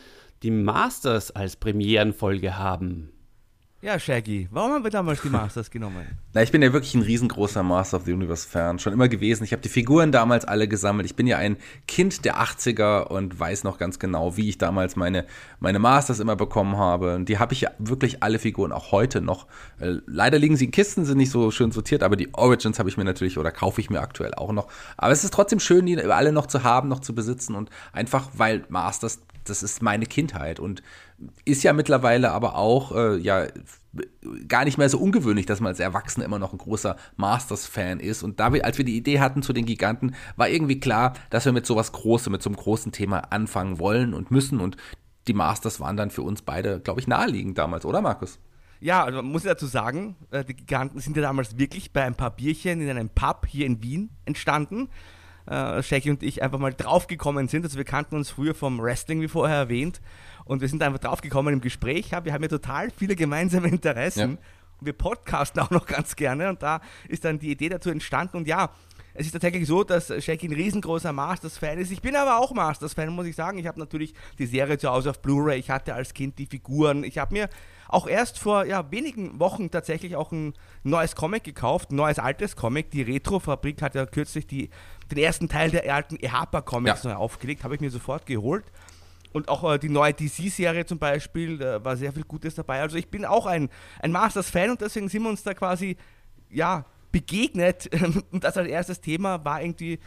die 0.43 0.51
Masters 0.51 1.31
als 1.31 1.55
Premierenfolge 1.55 2.57
haben? 2.57 3.12
Ja, 3.84 4.00
Shaggy, 4.00 4.48
warum 4.50 4.72
haben 4.72 4.84
wir 4.86 4.92
damals 4.92 5.22
die 5.22 5.30
Masters 5.30 5.70
genommen? 5.70 6.08
Na, 6.34 6.42
ich 6.42 6.54
bin 6.54 6.62
ja 6.62 6.72
wirklich 6.72 6.96
ein 6.96 7.02
riesengroßer 7.02 7.63
Master 7.63 7.98
of 7.98 8.06
the 8.06 8.13
Universe-Fan, 8.13 8.80
schon 8.80 8.94
immer 8.94 9.10
gewesen. 9.10 9.44
Ich 9.44 9.52
habe 9.52 9.62
die 9.62 9.68
Figuren 9.68 10.13
damals 10.13 10.46
alle 10.46 10.70
gesammelt. 10.70 11.06
Ich 11.06 11.18
bin 11.18 11.28
ja 11.28 11.38
ein 11.38 11.58
Kind 11.86 12.24
der 12.24 12.42
80er 12.42 13.08
und 13.08 13.38
weiß 13.38 13.66
noch 13.66 13.78
ganz 13.78 14.00
genau, 14.00 14.38
wie 14.38 14.48
ich 14.48 14.58
damals 14.58 14.96
meine, 14.96 15.25
meine 15.60 15.80
Masters 15.80 16.22
immer 16.22 16.38
bekommen 16.38 16.78
habe. 16.78 17.16
Und 17.16 17.28
die 17.28 17.40
habe 17.40 17.52
ich 17.52 17.60
ja 17.60 17.72
wirklich 17.78 18.24
alle 18.24 18.40
Figuren 18.40 18.72
auch 18.72 18.94
heute 18.94 19.20
noch. 19.20 19.48
Äh, 19.82 19.96
leider 20.06 20.40
liegen 20.40 20.56
sie 20.56 20.63
in 20.63 20.72
Kisten, 20.72 21.04
sind 21.04 21.18
nicht 21.18 21.32
so 21.32 21.52
schön 21.52 21.74
sortiert, 21.74 22.04
aber 22.04 22.16
die 22.16 22.34
Origins 22.34 22.80
habe 22.80 22.88
ich 22.88 22.96
mir 22.96 23.04
natürlich 23.04 23.38
oder 23.38 23.52
kaufe 23.52 23.82
ich 23.82 23.90
mir 23.90 24.00
aktuell 24.00 24.34
auch 24.34 24.54
noch. 24.54 24.70
Aber 24.96 25.12
es 25.12 25.25
ist 25.25 25.34
trotzdem 25.34 25.60
schön, 25.60 25.86
die 25.88 26.00
alle 26.00 26.32
noch 26.32 26.46
zu 26.46 26.63
haben, 26.63 26.88
noch 26.88 27.02
zu 27.02 27.13
besitzen 27.13 27.54
und 27.54 27.70
einfach, 27.92 28.30
weil 28.34 28.63
Masters 28.70 29.20
das 29.46 29.63
ist 29.63 29.82
meine 29.82 30.06
Kindheit 30.06 30.60
und 30.60 30.82
ist 31.46 31.63
ja 31.63 31.74
mittlerweile 31.74 32.32
aber 32.32 32.55
auch 32.55 32.96
äh, 32.96 33.17
ja 33.17 33.48
gar 34.48 34.65
nicht 34.65 34.77
mehr 34.77 34.89
so 34.89 34.98
ungewöhnlich, 34.98 35.46
dass 35.46 35.60
man 35.60 35.70
als 35.70 35.79
Erwachsener 35.79 36.25
immer 36.25 36.39
noch 36.39 36.51
ein 36.51 36.58
großer 36.58 36.96
Masters-Fan 37.17 38.00
ist. 38.00 38.24
Und 38.24 38.39
da 38.39 38.51
wir, 38.51 38.65
als 38.65 38.77
wir 38.77 38.86
die 38.86 38.98
Idee 38.98 39.20
hatten 39.20 39.43
zu 39.43 39.53
den 39.53 39.65
Giganten, 39.65 40.15
war 40.36 40.50
irgendwie 40.50 40.79
klar, 40.79 41.13
dass 41.29 41.46
wir 41.46 41.51
mit 41.51 41.65
sowas 41.65 41.91
Großem, 41.91 42.32
mit 42.32 42.41
so 42.41 42.50
einem 42.50 42.58
großen 42.58 42.91
Thema 42.91 43.20
anfangen 43.32 43.79
wollen 43.79 44.13
und 44.13 44.32
müssen. 44.32 44.60
Und 44.60 44.77
die 45.27 45.34
Masters 45.34 45.79
waren 45.79 45.96
dann 45.96 46.10
für 46.10 46.24
uns 46.24 46.41
beide, 46.41 46.79
glaube 46.79 47.00
ich, 47.00 47.08
naheliegend 47.08 47.58
damals, 47.58 47.86
oder 47.86 48.01
Markus? 48.01 48.39
Ja, 48.79 49.03
also 49.03 49.22
man 49.22 49.32
muss 49.32 49.43
dazu 49.43 49.67
sagen, 49.67 50.15
äh, 50.32 50.43
die 50.43 50.55
Giganten 50.55 51.00
sind 51.00 51.15
ja 51.15 51.22
damals 51.22 51.58
wirklich 51.58 51.93
bei 51.93 52.03
ein 52.03 52.15
paar 52.15 52.32
Bierchen 52.32 52.82
in 52.82 52.89
einem 52.89 53.10
Pub 53.10 53.46
hier 53.48 53.65
in 53.65 53.82
Wien 53.84 54.10
entstanden 54.25 54.89
äh, 55.46 55.84
Shaggy 55.84 56.10
und 56.10 56.24
ich 56.24 56.41
einfach 56.41 56.60
mal 56.60 56.74
draufgekommen 56.74 57.48
sind. 57.48 57.63
Also 57.65 57.77
wir 57.77 57.86
kannten 57.86 58.15
uns 58.15 58.29
früher 58.29 58.55
vom 58.55 58.79
Wrestling, 58.82 59.22
wie 59.22 59.27
vorher 59.27 59.58
erwähnt. 59.58 60.01
Und 60.46 60.62
wir 60.62 60.68
sind 60.68 60.84
einfach 60.84 61.00
draufgekommen 61.00 61.54
im 61.54 61.62
Gespräch. 61.62 62.12
Ja, 62.12 62.24
wir 62.26 62.34
haben 62.34 62.44
ja 62.44 62.50
total 62.50 62.92
viele 62.92 63.16
gemeinsame 63.16 63.68
Interessen. 63.68 64.20
Ja. 64.20 64.38
Und 64.80 64.86
wir 64.86 64.94
podcasten 64.94 65.62
auch 65.62 65.70
noch 65.70 65.86
ganz 65.86 66.16
gerne. 66.16 66.50
Und 66.50 66.62
da 66.64 66.82
ist 67.08 67.26
dann 67.26 67.40
die 67.40 67.52
Idee 67.52 67.70
dazu 67.70 67.90
entstanden. 67.90 68.38
Und 68.38 68.48
ja, 68.48 68.72
es 69.16 69.28
ist 69.28 69.34
tatsächlich 69.34 69.68
so, 69.68 69.84
dass 69.84 70.08
Shaggy 70.24 70.48
ein 70.48 70.54
riesengroßer 70.54 71.14
Masters-Fan 71.14 71.78
ist. 71.78 71.92
Ich 71.92 72.02
bin 72.02 72.16
aber 72.16 72.40
auch 72.40 72.52
Masters-Fan, 72.54 73.10
muss 73.10 73.28
ich 73.28 73.36
sagen. 73.36 73.60
Ich 73.60 73.68
habe 73.68 73.80
natürlich 73.80 74.14
die 74.40 74.48
Serie 74.48 74.78
zu 74.78 74.90
Hause 74.90 75.12
auf 75.12 75.22
Blu-ray. 75.22 75.60
Ich 75.60 75.70
hatte 75.70 75.94
als 75.94 76.14
Kind 76.14 76.40
die 76.40 76.48
Figuren. 76.48 77.04
Ich 77.04 77.20
habe 77.20 77.34
mir 77.34 77.50
auch 77.88 78.08
erst 78.08 78.40
vor 78.40 78.66
ja, 78.66 78.90
wenigen 78.92 79.40
Wochen 79.40 79.70
tatsächlich 79.70 80.16
auch 80.16 80.32
ein 80.32 80.56
neues 80.84 81.16
Comic 81.16 81.44
gekauft, 81.44 81.92
ein 81.92 81.96
neues 81.96 82.18
altes 82.18 82.56
Comic. 82.56 82.90
Die 82.90 83.04
Retro-Fabrik 83.04 83.84
hat 83.84 83.94
ja 83.94 84.08
kürzlich 84.08 84.48
die, 84.48 84.72
den 85.12 85.20
ersten 85.20 85.48
Teil 85.48 85.70
der 85.70 85.94
alten 85.94 86.16
EHPA-Comics 86.16 87.04
ja. 87.04 87.12
neu 87.12 87.16
aufgelegt, 87.18 87.64
habe 87.64 87.76
ich 87.76 87.82
mir 87.82 87.92
sofort 87.92 88.26
geholt. 88.26 88.66
Und 89.34 89.50
auch 89.50 89.74
äh, 89.74 89.78
die 89.78 89.90
neue 89.90 90.13
DC-Serie 90.13 90.86
zum 90.86 91.00
Beispiel, 91.00 91.58
da 91.58 91.84
war 91.84 91.98
sehr 91.98 92.13
viel 92.13 92.24
Gutes 92.24 92.56
dabei. 92.56 92.82
Also 92.82 92.98
ich 92.98 93.10
bin 93.10 93.25
auch 93.25 93.46
ein, 93.46 93.70
ein 94.00 94.12
Masters-Fan 94.12 94.72
und 94.72 94.82
deswegen 94.82 95.10
sind 95.10 95.24
wir 95.24 95.30
uns 95.30 95.44
da 95.44 95.54
quasi, 95.54 95.98
ja, 96.50 96.86
begegnet. 97.12 97.90
Und 98.32 98.44
das 98.44 98.58
als 98.58 98.68
erstes 98.68 99.00
Thema 99.00 99.44
war 99.46 99.62
irgendwie 99.62 100.00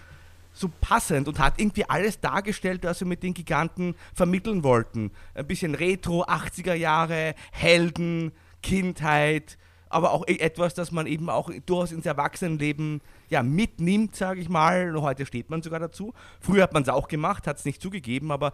so 0.52 0.70
passend 0.80 1.28
und 1.28 1.38
hat 1.38 1.60
irgendwie 1.60 1.84
alles 1.88 2.18
dargestellt, 2.20 2.82
was 2.82 3.00
wir 3.00 3.06
mit 3.06 3.22
den 3.22 3.34
Giganten 3.34 3.94
vermitteln 4.14 4.64
wollten. 4.64 5.12
Ein 5.34 5.46
bisschen 5.46 5.74
Retro, 5.74 6.24
80er 6.24 6.72
Jahre, 6.74 7.34
Helden, 7.52 8.32
Kindheit, 8.62 9.58
aber 9.88 10.12
auch 10.12 10.26
e- 10.26 10.38
etwas, 10.38 10.74
das 10.74 10.92
man 10.92 11.06
eben 11.06 11.28
auch 11.28 11.50
durchaus 11.66 11.92
ins 11.92 12.06
Erwachsenenleben 12.06 13.00
ja, 13.28 13.42
mitnimmt, 13.42 14.16
sage 14.16 14.40
ich 14.40 14.48
mal. 14.48 14.94
Heute 15.00 15.26
steht 15.26 15.50
man 15.50 15.62
sogar 15.62 15.80
dazu. 15.80 16.14
Früher 16.40 16.62
hat 16.62 16.72
man 16.72 16.82
es 16.82 16.88
auch 16.88 17.08
gemacht, 17.08 17.46
hat 17.46 17.58
es 17.58 17.64
nicht 17.64 17.82
zugegeben, 17.82 18.30
aber 18.30 18.48
äh, 18.48 18.50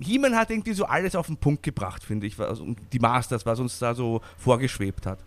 He-Man 0.00 0.36
hat 0.36 0.50
irgendwie 0.50 0.72
so 0.72 0.84
alles 0.84 1.14
auf 1.14 1.26
den 1.26 1.36
Punkt 1.36 1.62
gebracht, 1.62 2.02
finde 2.04 2.26
ich. 2.26 2.38
Also 2.38 2.74
die 2.92 2.98
Masters, 2.98 3.46
was 3.46 3.60
uns 3.60 3.78
da 3.78 3.94
so 3.94 4.20
vorgeschwebt 4.36 5.06
hat. 5.06 5.20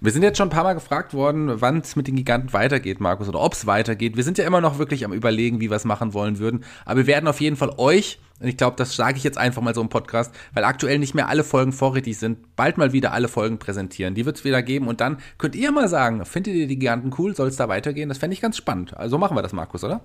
Wir 0.00 0.12
sind 0.12 0.22
jetzt 0.22 0.38
schon 0.38 0.48
ein 0.48 0.52
paar 0.52 0.64
Mal 0.64 0.74
gefragt 0.74 1.14
worden, 1.14 1.60
wann 1.60 1.78
es 1.78 1.96
mit 1.96 2.06
den 2.06 2.16
Giganten 2.16 2.52
weitergeht, 2.52 3.00
Markus, 3.00 3.28
oder 3.28 3.40
ob 3.40 3.52
es 3.52 3.66
weitergeht. 3.66 4.16
Wir 4.16 4.24
sind 4.24 4.38
ja 4.38 4.44
immer 4.44 4.60
noch 4.60 4.78
wirklich 4.78 5.04
am 5.04 5.12
Überlegen, 5.12 5.60
wie 5.60 5.70
wir 5.70 5.76
es 5.76 5.84
machen 5.84 6.14
wollen 6.14 6.38
würden. 6.38 6.64
Aber 6.84 6.98
wir 6.98 7.06
werden 7.06 7.28
auf 7.28 7.40
jeden 7.40 7.56
Fall 7.56 7.72
euch, 7.76 8.18
und 8.40 8.48
ich 8.48 8.56
glaube, 8.56 8.76
das 8.76 8.96
sage 8.96 9.18
ich 9.18 9.24
jetzt 9.24 9.38
einfach 9.38 9.62
mal 9.62 9.74
so 9.74 9.80
im 9.80 9.88
Podcast, 9.88 10.34
weil 10.52 10.64
aktuell 10.64 10.98
nicht 10.98 11.14
mehr 11.14 11.28
alle 11.28 11.44
Folgen 11.44 11.72
vorrätig 11.72 12.18
sind, 12.18 12.56
bald 12.56 12.78
mal 12.78 12.92
wieder 12.92 13.12
alle 13.12 13.28
Folgen 13.28 13.58
präsentieren. 13.58 14.14
Die 14.14 14.26
wird 14.26 14.38
es 14.38 14.44
wieder 14.44 14.62
geben 14.62 14.88
und 14.88 15.00
dann 15.00 15.18
könnt 15.38 15.54
ihr 15.54 15.70
mal 15.70 15.88
sagen, 15.88 16.24
findet 16.24 16.54
ihr 16.54 16.66
die 16.66 16.78
Giganten 16.78 17.12
cool? 17.18 17.36
Soll 17.36 17.48
es 17.48 17.56
da 17.56 17.68
weitergehen? 17.68 18.08
Das 18.08 18.18
fände 18.18 18.34
ich 18.34 18.40
ganz 18.40 18.56
spannend. 18.56 18.96
Also 18.96 19.18
machen 19.18 19.36
wir 19.36 19.42
das, 19.42 19.52
Markus, 19.52 19.84
oder? 19.84 20.00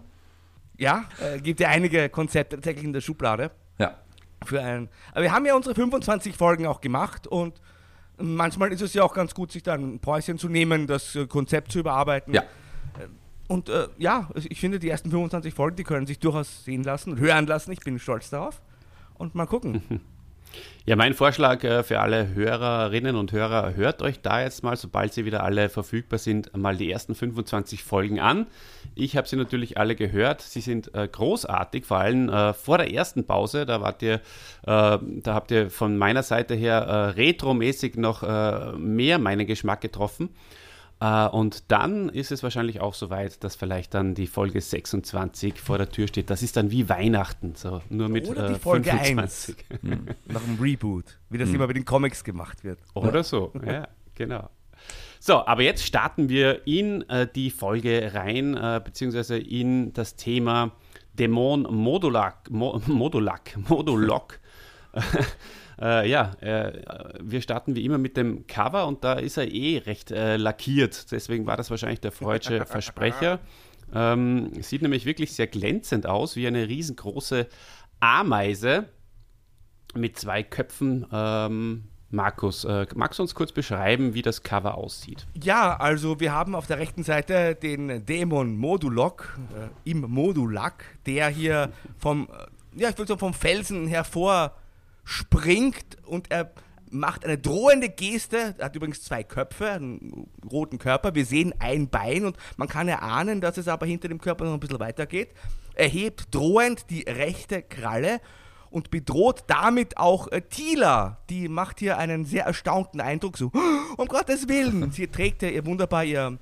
Ja, 0.77 1.05
äh, 1.21 1.39
gibt 1.39 1.59
ja 1.59 1.69
einige 1.69 2.09
Konzepte 2.09 2.55
tatsächlich 2.55 2.85
in 2.85 2.93
der 2.93 3.01
Schublade. 3.01 3.51
Ja. 3.79 3.95
Für 4.45 4.61
ein, 4.61 4.89
aber 5.11 5.23
wir 5.23 5.31
haben 5.31 5.45
ja 5.45 5.55
unsere 5.55 5.73
25 5.73 6.35
Folgen 6.35 6.67
auch 6.67 6.79
gemacht 6.81 7.25
und 7.25 7.59
manchmal 8.17 8.71
ist 8.71 8.81
es 8.81 8.93
ja 8.93 9.03
auch 9.03 9.13
ganz 9.13 9.33
gut, 9.33 9.51
sich 9.51 9.63
dann 9.63 9.95
ein 9.95 9.99
Päuschen 9.99 10.37
zu 10.37 10.49
nehmen, 10.49 10.87
das 10.87 11.17
Konzept 11.27 11.71
zu 11.71 11.79
überarbeiten. 11.79 12.33
Ja. 12.33 12.41
Äh, 12.41 13.07
und 13.47 13.69
äh, 13.69 13.87
ja, 13.97 14.29
also 14.33 14.47
ich 14.51 14.59
finde, 14.59 14.77
die 14.77 14.89
ersten 14.89 15.09
25 15.09 15.53
Folgen, 15.53 15.77
die 15.77 15.83
können 15.83 16.05
sich 16.05 16.19
durchaus 16.19 16.65
sehen 16.65 16.83
lassen, 16.83 17.17
hören 17.17 17.47
lassen. 17.47 17.71
Ich 17.71 17.79
bin 17.79 17.97
stolz 17.97 18.29
darauf. 18.29 18.61
Und 19.15 19.35
mal 19.35 19.47
gucken. 19.47 20.01
Ja, 20.87 20.95
mein 20.95 21.13
Vorschlag 21.13 21.65
äh, 21.65 21.83
für 21.83 21.99
alle 21.99 22.33
Hörerinnen 22.33 23.17
und 23.17 23.33
Hörer, 23.33 23.75
hört 23.75 24.01
euch 24.01 24.21
da 24.21 24.41
jetzt 24.41 24.63
mal, 24.63 24.77
sobald 24.77 25.11
sie 25.11 25.25
wieder 25.25 25.43
alle 25.43 25.67
verfügbar 25.67 26.17
sind, 26.17 26.55
mal 26.55 26.77
die 26.77 26.89
ersten 26.89 27.13
25 27.13 27.83
Folgen 27.83 28.21
an. 28.21 28.47
Ich 28.95 29.17
habe 29.17 29.27
sie 29.27 29.35
natürlich 29.35 29.77
alle 29.77 29.97
gehört. 29.97 30.41
Sie 30.41 30.61
sind 30.61 30.95
äh, 30.95 31.05
großartig, 31.09 31.83
vor 31.83 31.97
allem 31.97 32.29
äh, 32.29 32.53
vor 32.53 32.77
der 32.77 32.93
ersten 32.93 33.25
Pause. 33.25 33.65
Da 33.65 33.81
wart 33.81 34.01
ihr, 34.01 34.21
da 34.63 35.01
habt 35.25 35.51
ihr 35.51 35.69
von 35.69 35.97
meiner 35.97 36.23
Seite 36.23 36.53
her 36.55 37.13
retromäßig 37.15 37.95
noch 37.95 38.21
mehr 38.77 39.19
meinen 39.19 39.45
Geschmack 39.45 39.81
getroffen. 39.81 40.29
Uh, 40.99 41.29
und 41.31 41.71
dann 41.71 42.09
ist 42.09 42.31
es 42.31 42.41
wahrscheinlich 42.41 42.81
auch 42.81 42.95
so 42.95 43.11
weit, 43.11 43.43
dass 43.43 43.55
vielleicht 43.55 43.93
dann 43.93 44.15
die 44.15 44.25
Folge 44.25 44.59
26 44.59 45.59
vor 45.59 45.77
der 45.77 45.89
Tür 45.89 46.07
steht. 46.07 46.31
Das 46.31 46.41
ist 46.41 46.57
dann 46.57 46.71
wie 46.71 46.89
Weihnachten, 46.89 47.53
so 47.53 47.83
nur 47.89 48.09
mit 48.09 48.27
Oder 48.27 48.47
die 48.47 48.55
äh, 48.55 48.59
Folge 48.59 48.89
25. 48.89 49.55
1. 49.69 49.81
Hm. 49.83 50.07
Nach 50.25 50.41
dem 50.41 50.57
Reboot, 50.59 51.19
wie 51.29 51.37
das 51.37 51.49
hm. 51.49 51.55
immer 51.55 51.67
bei 51.67 51.73
den 51.73 51.85
Comics 51.85 52.23
gemacht 52.23 52.63
wird. 52.63 52.79
Oder 52.95 53.23
so, 53.23 53.53
ja, 53.63 53.87
genau. 54.15 54.49
So, 55.19 55.45
aber 55.45 55.61
jetzt 55.61 55.83
starten 55.83 56.29
wir 56.29 56.65
in 56.65 57.07
äh, 57.09 57.27
die 57.27 57.51
Folge 57.51 58.11
rein, 58.15 58.55
äh, 58.55 58.81
beziehungsweise 58.83 59.37
in 59.37 59.93
das 59.93 60.15
Thema 60.15 60.71
Dämon 61.13 61.67
Modulak, 61.69 62.49
Mo, 62.49 62.81
Modulak, 62.87 63.55
Modulok. 63.69 64.39
Äh, 65.79 66.09
ja, 66.09 66.31
äh, 66.41 67.13
wir 67.21 67.41
starten 67.41 67.75
wie 67.75 67.85
immer 67.85 67.97
mit 67.97 68.17
dem 68.17 68.47
Cover 68.47 68.87
und 68.87 69.03
da 69.03 69.13
ist 69.13 69.37
er 69.37 69.51
eh 69.51 69.77
recht 69.79 70.11
äh, 70.11 70.37
lackiert. 70.37 71.11
Deswegen 71.11 71.45
war 71.45 71.57
das 71.57 71.69
wahrscheinlich 71.69 72.01
der 72.01 72.11
freudsche 72.11 72.65
Versprecher. 72.65 73.39
Ähm, 73.93 74.51
sieht 74.61 74.81
nämlich 74.81 75.05
wirklich 75.05 75.33
sehr 75.33 75.47
glänzend 75.47 76.07
aus, 76.07 76.35
wie 76.35 76.47
eine 76.47 76.67
riesengroße 76.67 77.47
Ameise 77.99 78.89
mit 79.95 80.17
zwei 80.17 80.43
Köpfen. 80.43 81.05
Ähm, 81.11 81.85
Markus, 82.09 82.63
äh, 82.63 82.85
magst 82.95 83.19
du 83.19 83.23
uns 83.23 83.35
kurz 83.35 83.51
beschreiben, 83.51 84.13
wie 84.13 84.21
das 84.21 84.41
Cover 84.41 84.75
aussieht? 84.75 85.27
Ja, 85.41 85.75
also 85.77 86.19
wir 86.19 86.31
haben 86.31 86.55
auf 86.55 86.65
der 86.65 86.79
rechten 86.79 87.03
Seite 87.03 87.55
den 87.55 88.05
Dämon 88.05 88.55
Modulok 88.55 89.37
äh, 89.53 89.89
im 89.89 90.01
Modulak, 90.01 90.85
der 91.05 91.27
hier 91.27 91.71
vom, 91.97 92.29
äh, 92.75 92.81
ja, 92.81 92.89
ich 92.89 92.97
würde 92.97 93.09
so 93.09 93.17
vom 93.17 93.33
Felsen 93.33 93.87
hervor 93.87 94.53
springt 95.07 95.97
und 96.05 96.29
er 96.31 96.51
macht 96.91 97.23
eine 97.23 97.37
drohende 97.37 97.87
Geste. 97.87 98.55
Er 98.57 98.65
hat 98.65 98.75
übrigens 98.75 99.03
zwei 99.03 99.23
Köpfe, 99.23 99.71
einen 99.71 100.29
roten 100.51 100.79
Körper. 100.79 101.15
Wir 101.15 101.25
sehen 101.25 101.53
ein 101.59 101.89
Bein 101.89 102.25
und 102.25 102.35
man 102.57 102.67
kann 102.67 102.89
erahnen, 102.89 103.39
dass 103.39 103.57
es 103.57 103.69
aber 103.69 103.85
hinter 103.85 104.09
dem 104.09 104.19
Körper 104.19 104.43
noch 104.43 104.53
ein 104.53 104.59
bisschen 104.59 104.81
weitergeht. 104.81 105.29
Er 105.75 105.87
hebt 105.87 106.35
drohend 106.35 106.89
die 106.89 107.03
rechte 107.03 107.61
Kralle 107.61 108.19
und 108.69 108.91
bedroht 108.91 109.45
damit 109.47 109.97
auch 109.97 110.27
äh, 110.29 110.41
Tila. 110.41 111.19
Die 111.29 111.47
macht 111.47 111.79
hier 111.79 111.97
einen 111.97 112.25
sehr 112.25 112.45
erstaunten 112.45 112.99
Eindruck. 112.99 113.37
So, 113.37 113.51
um 113.95 114.07
Gottes 114.07 114.49
Willen! 114.49 114.91
Sie 114.91 115.07
trägt 115.07 115.41
ja 115.41 115.49
ihr 115.49 115.65
wunderbar 115.65 116.03
ihr, 116.03 116.37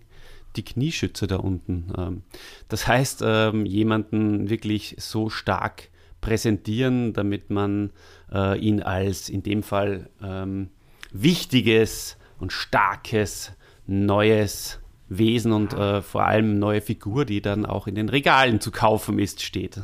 die 0.57 0.65
Knieschütze 0.65 1.27
da 1.27 1.37
unten. 1.37 1.93
Ähm, 1.97 2.23
das 2.69 2.87
heißt, 2.87 3.23
ähm, 3.25 3.67
jemanden 3.67 4.49
wirklich 4.49 4.95
so 4.99 5.29
stark 5.29 5.89
präsentieren, 6.21 7.13
damit 7.13 7.51
man 7.51 7.91
äh, 8.33 8.59
ihn 8.59 8.83
als 8.83 9.29
in 9.29 9.43
dem 9.43 9.63
Fall 9.63 10.11
ähm, 10.23 10.71
wichtiges 11.13 12.17
und 12.39 12.53
starkes 12.53 13.53
neues 13.87 14.81
Wesen 15.09 15.53
und 15.53 15.73
äh, 15.73 16.03
vor 16.03 16.25
allem 16.25 16.59
neue 16.59 16.83
Figur, 16.83 17.25
die 17.25 17.41
dann 17.41 17.65
auch 17.65 17.87
in 17.87 17.95
den 17.95 18.09
Regalen 18.11 18.61
zu 18.61 18.71
kaufen 18.71 19.19
ist, 19.19 19.43
steht. 19.43 19.81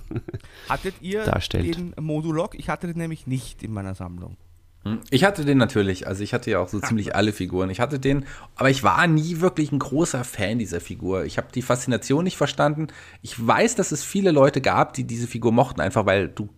Hattet 0.68 0.94
ihr 1.00 1.24
darstellt. 1.24 1.76
den 1.76 1.94
Modulok? 1.98 2.54
Ich 2.54 2.68
hatte 2.68 2.86
den 2.86 2.98
nämlich 2.98 3.26
nicht 3.26 3.62
in 3.62 3.72
meiner 3.72 3.94
Sammlung. 3.94 4.36
Hm, 4.84 5.00
ich 5.10 5.24
hatte 5.24 5.44
den 5.44 5.58
natürlich, 5.58 6.06
also 6.06 6.22
ich 6.22 6.34
hatte 6.34 6.50
ja 6.50 6.58
auch 6.58 6.68
so 6.68 6.78
ziemlich 6.78 7.14
alle 7.14 7.32
Figuren. 7.32 7.70
Ich 7.70 7.80
hatte 7.80 7.98
den, 7.98 8.26
aber 8.54 8.70
ich 8.70 8.82
war 8.82 9.06
nie 9.06 9.40
wirklich 9.40 9.72
ein 9.72 9.78
großer 9.78 10.24
Fan 10.24 10.58
dieser 10.58 10.80
Figur. 10.80 11.24
Ich 11.24 11.38
habe 11.38 11.48
die 11.54 11.62
Faszination 11.62 12.24
nicht 12.24 12.36
verstanden. 12.36 12.88
Ich 13.22 13.34
weiß, 13.44 13.74
dass 13.76 13.92
es 13.92 14.04
viele 14.04 14.30
Leute 14.30 14.60
gab, 14.60 14.92
die 14.92 15.04
diese 15.04 15.26
Figur 15.26 15.52
mochten, 15.52 15.80
einfach 15.80 16.06
weil 16.06 16.28
du 16.28 16.50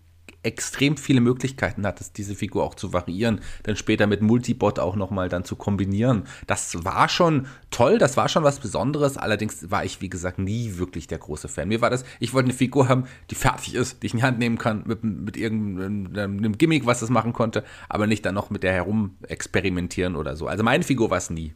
extrem 0.46 0.96
viele 0.96 1.20
Möglichkeiten 1.20 1.84
hattest, 1.86 2.16
diese 2.16 2.34
Figur 2.34 2.62
auch 2.62 2.74
zu 2.74 2.92
variieren, 2.92 3.40
dann 3.64 3.76
später 3.76 4.06
mit 4.06 4.22
Multibot 4.22 4.78
auch 4.78 4.96
nochmal 4.96 5.28
dann 5.28 5.44
zu 5.44 5.56
kombinieren. 5.56 6.24
Das 6.46 6.84
war 6.84 7.08
schon 7.08 7.46
toll, 7.70 7.98
das 7.98 8.16
war 8.16 8.28
schon 8.28 8.44
was 8.44 8.60
Besonderes, 8.60 9.16
allerdings 9.18 9.70
war 9.70 9.84
ich, 9.84 10.00
wie 10.00 10.08
gesagt, 10.08 10.38
nie 10.38 10.78
wirklich 10.78 11.08
der 11.08 11.18
große 11.18 11.48
Fan. 11.48 11.68
Mir 11.68 11.80
war 11.80 11.90
das, 11.90 12.04
ich 12.20 12.32
wollte 12.32 12.46
eine 12.46 12.56
Figur 12.56 12.88
haben, 12.88 13.06
die 13.30 13.34
fertig 13.34 13.74
ist, 13.74 14.02
die 14.02 14.06
ich 14.06 14.14
in 14.14 14.20
die 14.20 14.24
Hand 14.24 14.38
nehmen 14.38 14.56
kann, 14.56 14.84
mit, 14.86 15.02
mit 15.02 15.36
irgendeinem 15.36 16.56
Gimmick, 16.56 16.86
was 16.86 17.00
das 17.00 17.10
machen 17.10 17.32
konnte, 17.32 17.64
aber 17.88 18.06
nicht 18.06 18.24
dann 18.24 18.36
noch 18.36 18.50
mit 18.50 18.62
der 18.62 18.72
herum 18.72 19.16
experimentieren 19.26 20.14
oder 20.14 20.36
so. 20.36 20.46
Also 20.46 20.62
meine 20.62 20.84
Figur 20.84 21.10
war 21.10 21.18
es 21.18 21.28
nie. 21.28 21.52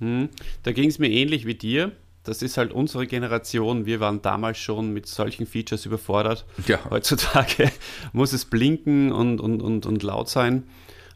Hm, 0.00 0.28
da 0.64 0.72
ging 0.72 0.88
es 0.88 0.98
mir 0.98 1.08
ähnlich 1.08 1.46
wie 1.46 1.54
dir 1.54 1.92
das 2.24 2.42
ist 2.42 2.56
halt 2.56 2.72
unsere 2.72 3.06
Generation. 3.06 3.86
Wir 3.86 4.00
waren 4.00 4.22
damals 4.22 4.58
schon 4.58 4.92
mit 4.92 5.06
solchen 5.06 5.46
Features 5.46 5.86
überfordert. 5.86 6.46
Ja. 6.66 6.78
Heutzutage 6.90 7.70
muss 8.12 8.32
es 8.32 8.46
blinken 8.46 9.12
und, 9.12 9.40
und, 9.40 9.60
und, 9.60 9.86
und 9.86 10.02
laut 10.02 10.28
sein. 10.28 10.64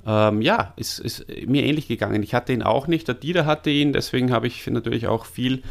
Ähm, 0.07 0.43
ja, 0.43 0.75
ist, 0.77 0.99
ist 1.01 1.27
mir 1.47 1.65
ähnlich 1.65 1.89
gegangen. 1.89 2.23
Ich 2.23 2.35
hatte 2.35 2.53
ihn 2.53 2.63
auch 2.63 2.87
nicht, 2.87 3.09
der 3.09 3.15
Dieter 3.15 3.47
hatte 3.47 3.71
ihn, 3.71 3.93
deswegen 3.93 4.31
habe 4.31 4.47
ich 4.47 4.67
natürlich 4.67 5.07
auch 5.07 5.25
viel 5.25 5.63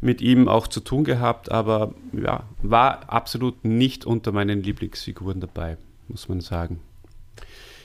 mit 0.00 0.20
ihm 0.20 0.48
auch 0.48 0.68
zu 0.68 0.80
tun 0.80 1.04
gehabt, 1.04 1.50
aber 1.50 1.94
ja, 2.12 2.44
war 2.62 3.12
absolut 3.12 3.64
nicht 3.64 4.04
unter 4.04 4.32
meinen 4.32 4.62
Lieblingsfiguren 4.62 5.40
dabei, 5.40 5.76
muss 6.08 6.28
man 6.28 6.40
sagen. 6.40 6.80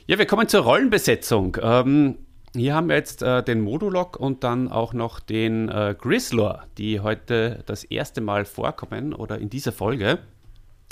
Ja, 0.06 0.18
wir 0.18 0.26
kommen 0.26 0.48
zur 0.48 0.62
Rollenbesetzung. 0.62 1.58
Ähm, 1.62 2.16
hier 2.56 2.74
haben 2.74 2.90
wir 2.90 2.96
jetzt 2.96 3.22
äh, 3.22 3.44
den 3.44 3.62
Modulok 3.62 4.18
und 4.18 4.44
dann 4.44 4.70
auch 4.70 4.94
noch 4.94 5.20
den 5.20 5.70
äh, 5.70 5.96
Grislor, 5.98 6.64
die 6.78 7.00
heute 7.00 7.64
das 7.66 7.84
erste 7.84 8.22
Mal 8.22 8.46
vorkommen 8.46 9.14
oder 9.14 9.38
in 9.38 9.50
dieser 9.50 9.72
Folge. 9.72 10.20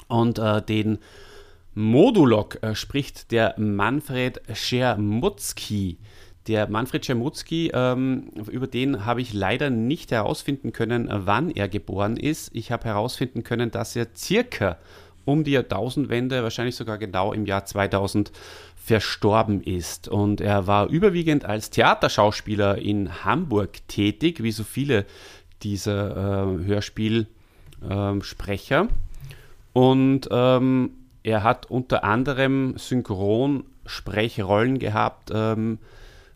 Und 0.08 0.40
äh, 0.40 0.62
den 0.62 1.00
Modulok 1.74 2.62
äh, 2.64 2.76
spricht 2.76 3.32
der 3.32 3.56
Manfred 3.58 4.42
Schermutzki. 4.54 5.98
Der 6.48 6.70
Manfred 6.70 7.06
Schermutzki, 7.06 7.72
ähm, 7.74 8.32
über 8.50 8.68
den 8.68 9.06
habe 9.06 9.22
ich 9.22 9.34
leider 9.34 9.70
nicht 9.70 10.12
herausfinden 10.12 10.72
können, 10.72 11.10
wann 11.12 11.52
er 11.52 11.68
geboren 11.68 12.18
ist. 12.18 12.52
Ich 12.54 12.72
habe 12.72 12.86
herausfinden 12.86 13.44
können, 13.44 13.70
dass 13.70 13.96
er 13.96 14.08
circa 14.16 14.78
um 15.26 15.44
die 15.44 15.52
Jahrtausendwende, 15.52 16.42
wahrscheinlich 16.42 16.76
sogar 16.76 16.98
genau 16.98 17.34
im 17.34 17.46
Jahr 17.46 17.66
2000, 17.66 18.32
verstorben 18.88 19.62
ist. 19.62 20.08
Und 20.08 20.40
er 20.40 20.66
war 20.66 20.88
überwiegend 20.88 21.44
als 21.44 21.72
Theaterschauspieler 21.72 22.78
in 22.78 23.26
Hamburg 23.26 23.86
tätig, 23.90 24.42
wie 24.42 24.54
so 24.54 24.64
viele 24.64 25.06
dieser 25.62 26.16
äh, 26.16 26.46
Hörspielsprecher. 26.64 28.80
Ähm, 28.80 28.88
und 29.74 30.30
ähm, 30.32 30.92
er 31.22 31.44
hat 31.44 31.70
unter 31.70 32.06
anderem 32.06 32.78
Synchronsprechrollen 32.78 34.80
gehabt. 34.80 35.32
Ähm, 35.34 35.80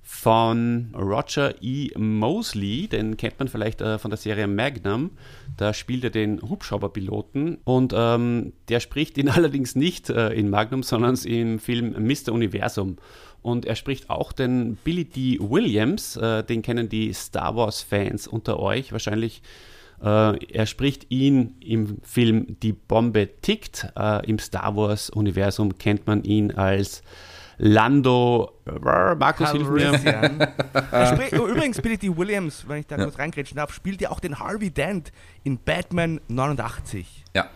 von 0.04 0.94
Roger 0.96 1.56
E. 1.62 1.90
Mosley, 1.98 2.88
den 2.88 3.18
kennt 3.18 3.40
man 3.40 3.48
vielleicht 3.48 3.82
äh, 3.82 3.98
von 3.98 4.12
der 4.12 4.18
Serie 4.18 4.48
Magnum. 4.48 5.12
Da 5.58 5.74
spielt 5.74 6.04
er 6.04 6.10
den 6.10 6.42
Hubschrauberpiloten 6.42 7.60
und 7.64 7.94
ähm, 7.96 8.54
der 8.68 8.80
spricht 8.80 9.18
ihn 9.18 9.30
allerdings 9.30 9.76
nicht 9.76 10.10
äh, 10.10 10.30
in 10.30 10.50
Magnum, 10.50 10.84
sondern 10.84 11.16
im 11.26 11.60
Film 11.60 11.96
Mr. 12.06 12.34
Universum. 12.34 12.98
Und 13.42 13.66
er 13.66 13.76
spricht 13.76 14.10
auch 14.10 14.32
den 14.32 14.76
Billy 14.84 15.06
D. 15.06 15.38
Williams, 15.40 16.16
äh, 16.18 16.44
den 16.44 16.62
kennen 16.62 16.90
die 16.90 17.14
Star 17.14 17.56
Wars-Fans 17.56 18.28
unter 18.28 18.60
euch 18.60 18.92
wahrscheinlich. 18.92 19.42
Äh, 20.04 20.46
er 20.46 20.66
spricht 20.66 21.12
ihn 21.12 21.56
im 21.60 21.98
Film 22.02 22.58
Die 22.62 22.74
Bombe 22.74 23.30
tickt. 23.42 23.88
Äh, 23.96 24.28
Im 24.28 24.40
Star 24.40 24.76
Wars-Universum 24.76 25.78
kennt 25.78 26.08
man 26.08 26.24
ihn 26.24 26.52
als 26.52 27.04
Lando, 27.64 28.54
Markus 28.82 29.52
hilft 29.52 29.70
mir. 29.70 29.92
Übrigens, 31.32 31.80
Billy 31.80 31.96
D. 31.96 32.18
Williams, 32.18 32.68
wenn 32.68 32.80
ich 32.80 32.88
da 32.88 32.98
ja. 32.98 33.04
kurz 33.04 33.20
reingrätschen 33.20 33.56
darf, 33.56 33.72
spielt 33.72 34.02
ja 34.02 34.10
auch 34.10 34.20
den 34.20 34.40
Harvey 34.40 34.72
Dent 34.72 35.12
in 35.44 35.60
Batman 35.60 36.20
89. 36.28 37.24
Ja. 37.36 37.50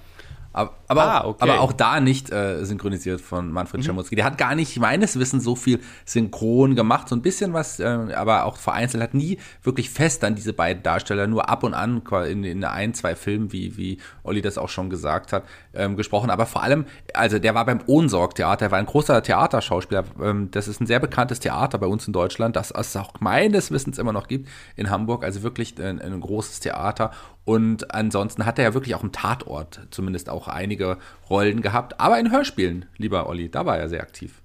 Aber, 0.53 0.73
aber, 0.87 1.03
ah, 1.03 1.25
okay. 1.25 1.43
aber 1.43 1.59
auch 1.59 1.73
da 1.73 1.99
nicht 1.99 2.31
äh, 2.31 2.63
synchronisiert 2.63 3.19
von 3.19 3.51
Manfred 3.51 3.81
mhm. 3.81 3.87
Schamutzki. 3.87 4.15
Der 4.15 4.23
hat 4.23 4.37
gar 4.37 4.55
nicht 4.55 4.79
meines 4.79 5.19
Wissens 5.19 5.43
so 5.43 5.57
viel 5.57 5.81
synchron 6.05 6.75
gemacht, 6.75 7.09
so 7.09 7.15
ein 7.15 7.21
bisschen 7.21 7.51
was, 7.51 7.81
äh, 7.81 7.83
aber 7.83 8.45
auch 8.45 8.55
vereinzelt 8.55 9.03
hat 9.03 9.13
nie 9.13 9.37
wirklich 9.63 9.89
fest 9.89 10.23
an 10.23 10.35
diese 10.35 10.53
beiden 10.53 10.81
Darsteller, 10.81 11.27
nur 11.27 11.49
ab 11.49 11.63
und 11.63 11.73
an 11.73 12.03
in, 12.29 12.45
in 12.45 12.63
ein, 12.63 12.93
zwei 12.93 13.15
Filmen, 13.17 13.51
wie, 13.51 13.75
wie 13.75 13.97
Olli 14.23 14.41
das 14.41 14.57
auch 14.57 14.69
schon 14.69 14.89
gesagt 14.89 15.33
hat, 15.33 15.43
ähm, 15.75 15.97
gesprochen. 15.97 16.29
Aber 16.29 16.45
vor 16.45 16.63
allem, 16.63 16.85
also 17.13 17.39
der 17.39 17.55
war 17.55 17.65
beim 17.65 17.81
Ohnsorg-Theater, 17.85 18.65
der 18.65 18.71
war 18.71 18.79
ein 18.79 18.85
großer 18.85 19.21
Theaterschauspieler. 19.21 20.05
Ähm, 20.21 20.49
das 20.51 20.67
ist 20.67 20.81
ein 20.81 20.87
sehr 20.87 20.99
bekanntes 20.99 21.39
Theater 21.39 21.77
bei 21.77 21.87
uns 21.87 22.07
in 22.07 22.13
Deutschland, 22.13 22.55
das 22.55 22.71
es 22.71 22.95
auch 22.95 23.13
meines 23.19 23.71
Wissens 23.71 23.97
immer 23.97 24.13
noch 24.13 24.27
gibt 24.27 24.49
in 24.75 24.89
Hamburg. 24.89 25.23
Also 25.23 25.43
wirklich 25.43 25.79
ein, 25.79 26.01
ein 26.01 26.19
großes 26.19 26.59
Theater. 26.59 27.11
Und 27.43 27.93
ansonsten 27.93 28.45
hat 28.45 28.57
er 28.57 28.65
ja 28.65 28.73
wirklich 28.73 28.95
auch 28.95 29.03
im 29.03 29.11
Tatort 29.11 29.87
zumindest 29.91 30.29
auch 30.29 30.47
einige 30.47 30.97
Rollen 31.29 31.61
gehabt. 31.61 31.99
Aber 31.99 32.19
in 32.19 32.31
Hörspielen, 32.31 32.85
lieber 32.97 33.27
Olli, 33.27 33.49
da 33.49 33.65
war 33.65 33.77
er 33.77 33.89
sehr 33.89 34.01
aktiv. 34.01 34.41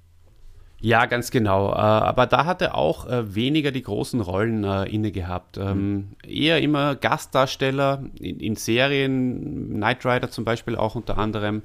Ja, 0.83 1.05
ganz 1.07 1.31
genau. 1.31 1.73
Äh, 1.73 1.77
aber 1.77 2.27
da 2.27 2.47
hat 2.47 2.63
er 2.63 2.75
auch 2.75 3.07
äh, 3.07 3.35
weniger 3.35 3.71
die 3.71 3.83
großen 3.83 4.21
Rollen 4.21 4.65
äh, 4.65 4.85
inne 4.85 5.13
gehabt. 5.13 5.59
Mhm. 5.59 6.11
Eher 6.27 6.61
immer 6.61 6.97
Gastdarsteller 6.97 8.05
in, 8.19 8.57
Serien, 8.57 9.75
Knight 9.75 10.05
Rider 10.07 10.31
zum 10.31 10.45
Beispiel 10.45 10.77
auch 10.77 10.95
unter 10.95 11.19
anderem. 11.19 11.63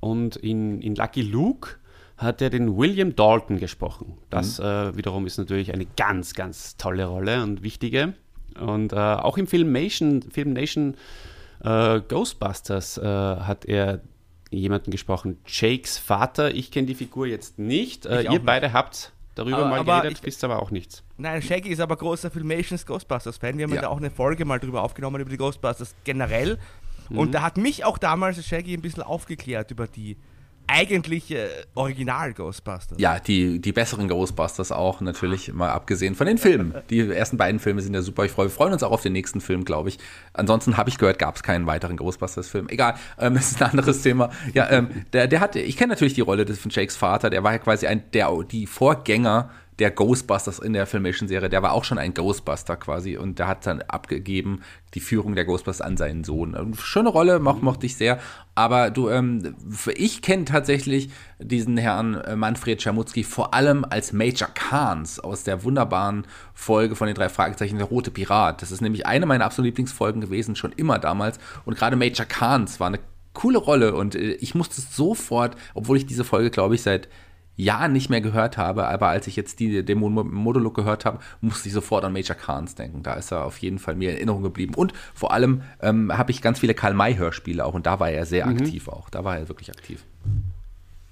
Und 0.00 0.36
in, 0.36 0.80
in 0.80 0.94
Lucky 0.94 1.20
Luke 1.20 1.72
hat 2.16 2.40
er 2.40 2.48
den 2.48 2.78
William 2.78 3.14
Dalton 3.14 3.58
gesprochen. 3.58 4.16
Das 4.30 4.58
mhm. 4.58 4.96
wiederum 4.96 5.26
ist 5.26 5.36
natürlich 5.36 5.74
eine 5.74 5.84
ganz, 5.98 6.32
ganz 6.32 6.78
tolle 6.78 7.04
Rolle 7.04 7.42
und 7.42 7.62
wichtige. 7.62 8.14
Und 8.58 8.94
äh, 8.94 8.96
auch 8.96 9.36
im 9.36 9.46
Film 9.46 9.70
Nation, 9.70 10.22
Film 10.22 10.54
Nation 10.54 10.94
äh, 11.62 12.00
Ghostbusters 12.00 12.96
hat 13.02 13.66
er 13.66 14.00
jemanden 14.50 14.90
gesprochen. 14.90 15.38
Jakes 15.46 15.98
Vater, 15.98 16.54
ich 16.54 16.70
kenne 16.70 16.86
die 16.86 16.94
Figur 16.94 17.26
jetzt 17.26 17.58
nicht. 17.58 18.06
Äh, 18.06 18.22
ihr 18.22 18.30
nicht. 18.30 18.44
beide 18.44 18.72
habt 18.72 19.12
darüber 19.34 19.58
aber, 19.58 19.68
mal 19.68 19.78
aber 19.80 20.00
geredet, 20.00 20.18
ich, 20.18 20.24
wisst 20.24 20.44
aber 20.44 20.60
auch 20.62 20.70
nichts. 20.70 21.02
Nein, 21.16 21.42
Shaggy 21.42 21.70
ist 21.70 21.80
aber 21.80 21.96
großer 21.96 22.30
Filmations 22.30 22.84
Ghostbusters-Fan. 22.86 23.58
Wir 23.58 23.64
haben 23.64 23.74
ja. 23.74 23.82
da 23.82 23.88
auch 23.88 23.98
eine 23.98 24.10
Folge 24.10 24.44
mal 24.44 24.58
drüber 24.58 24.82
aufgenommen, 24.82 25.20
über 25.20 25.30
die 25.30 25.36
Ghostbusters 25.36 25.94
generell. 26.04 26.58
Mhm. 27.08 27.18
Und 27.18 27.32
da 27.32 27.42
hat 27.42 27.56
mich 27.56 27.84
auch 27.84 27.98
damals 27.98 28.44
Shaggy 28.44 28.74
ein 28.74 28.82
bisschen 28.82 29.02
aufgeklärt 29.02 29.70
über 29.70 29.86
die 29.86 30.16
eigentliche 30.68 31.48
Original-Ghostbusters. 31.74 32.98
Ja, 33.00 33.18
die, 33.18 33.60
die 33.60 33.72
besseren 33.72 34.08
Ghostbusters 34.08 34.70
auch, 34.70 35.00
natürlich, 35.00 35.52
mal 35.52 35.70
abgesehen 35.70 36.14
von 36.14 36.26
den 36.26 36.38
Filmen. 36.38 36.74
Die 36.90 37.00
ersten 37.00 37.36
beiden 37.36 37.58
Filme 37.58 37.80
sind 37.80 37.94
ja 37.94 38.02
super. 38.02 38.24
Ich 38.24 38.32
freue, 38.32 38.46
wir 38.46 38.50
freuen 38.50 38.72
uns 38.72 38.82
auch 38.82 38.92
auf 38.92 39.02
den 39.02 39.12
nächsten 39.12 39.40
Film, 39.40 39.64
glaube 39.64 39.88
ich. 39.88 39.98
Ansonsten 40.34 40.76
habe 40.76 40.90
ich 40.90 40.98
gehört, 40.98 41.18
gab 41.18 41.36
es 41.36 41.42
keinen 41.42 41.66
weiteren 41.66 41.96
Ghostbusters-Film. 41.96 42.68
Egal, 42.68 42.94
ähm, 43.18 43.34
das 43.34 43.50
ist 43.52 43.62
ein 43.62 43.70
anderes 43.70 44.02
Thema. 44.02 44.30
Ja, 44.54 44.70
ähm, 44.70 44.88
der, 45.12 45.26
der 45.26 45.40
hat, 45.40 45.56
ich 45.56 45.76
kenne 45.76 45.92
natürlich 45.92 46.14
die 46.14 46.20
Rolle 46.20 46.44
des, 46.44 46.58
von 46.58 46.70
Jakes 46.70 46.96
Vater, 46.96 47.30
der 47.30 47.42
war 47.42 47.52
ja 47.52 47.58
quasi 47.58 47.86
ein, 47.86 48.02
der, 48.12 48.30
die 48.50 48.66
Vorgänger 48.66 49.50
der 49.78 49.92
Ghostbusters 49.92 50.58
in 50.58 50.72
der 50.72 50.86
Filmation-Serie, 50.86 51.48
der 51.48 51.62
war 51.62 51.72
auch 51.72 51.84
schon 51.84 51.98
ein 51.98 52.12
Ghostbuster 52.12 52.76
quasi 52.76 53.16
und 53.16 53.38
der 53.38 53.46
hat 53.46 53.64
dann 53.66 53.82
abgegeben 53.82 54.62
die 54.94 55.00
Führung 55.00 55.36
der 55.36 55.44
Ghostbusters 55.44 55.86
an 55.86 55.96
seinen 55.96 56.24
Sohn. 56.24 56.56
Ähm, 56.58 56.74
schöne 56.74 57.10
Rolle, 57.10 57.38
moch, 57.38 57.60
mochte 57.60 57.86
ich 57.86 57.96
sehr. 57.96 58.18
Aber 58.54 58.90
du, 58.90 59.08
ähm, 59.08 59.54
ich 59.94 60.20
kenne 60.20 60.46
tatsächlich 60.46 61.10
diesen 61.38 61.76
Herrn 61.76 62.14
äh, 62.14 62.34
Manfred 62.34 62.82
Schamutzki 62.82 63.22
vor 63.22 63.54
allem 63.54 63.84
als 63.88 64.12
Major 64.12 64.48
Kahns 64.52 65.20
aus 65.20 65.44
der 65.44 65.62
wunderbaren 65.62 66.26
Folge 66.54 66.96
von 66.96 67.06
den 67.06 67.14
drei 67.14 67.28
Fragezeichen, 67.28 67.78
der 67.78 67.86
Rote 67.86 68.10
Pirat. 68.10 68.62
Das 68.62 68.72
ist 68.72 68.80
nämlich 68.80 69.06
eine 69.06 69.26
meiner 69.26 69.44
absoluten 69.44 69.68
Lieblingsfolgen 69.68 70.20
gewesen, 70.20 70.56
schon 70.56 70.72
immer 70.72 70.98
damals. 70.98 71.38
Und 71.64 71.76
gerade 71.76 71.94
Major 71.94 72.26
Kahns 72.26 72.80
war 72.80 72.88
eine 72.88 72.98
coole 73.32 73.58
Rolle 73.58 73.94
und 73.94 74.16
äh, 74.16 74.32
ich 74.32 74.56
musste 74.56 74.80
sofort, 74.80 75.56
obwohl 75.74 75.96
ich 75.96 76.06
diese 76.06 76.24
Folge, 76.24 76.50
glaube 76.50 76.74
ich, 76.74 76.82
seit 76.82 77.08
Jahren 77.58 77.92
nicht 77.92 78.08
mehr 78.08 78.20
gehört 78.20 78.56
habe, 78.56 78.86
aber 78.86 79.08
als 79.08 79.26
ich 79.26 79.34
jetzt 79.34 79.58
die, 79.58 79.84
den 79.84 79.98
Monolog 79.98 80.74
gehört 80.74 81.04
habe, 81.04 81.18
musste 81.40 81.68
ich 81.68 81.74
sofort 81.74 82.04
an 82.04 82.12
Major 82.12 82.36
Kahns 82.36 82.76
denken. 82.76 83.02
Da 83.02 83.14
ist 83.14 83.32
er 83.32 83.44
auf 83.44 83.58
jeden 83.58 83.80
Fall 83.80 83.96
mir 83.96 84.10
in 84.10 84.16
Erinnerung 84.16 84.44
geblieben. 84.44 84.74
Und 84.74 84.92
vor 85.12 85.32
allem 85.32 85.62
ähm, 85.82 86.16
habe 86.16 86.30
ich 86.30 86.40
ganz 86.40 86.60
viele 86.60 86.74
Karl-May-Hörspiele 86.74 87.64
auch 87.64 87.74
und 87.74 87.84
da 87.84 87.98
war 87.98 88.10
er 88.10 88.26
sehr 88.26 88.46
mhm. 88.46 88.58
aktiv 88.58 88.88
auch. 88.88 89.10
Da 89.10 89.24
war 89.24 89.36
er 89.36 89.48
wirklich 89.48 89.70
aktiv. 89.70 90.04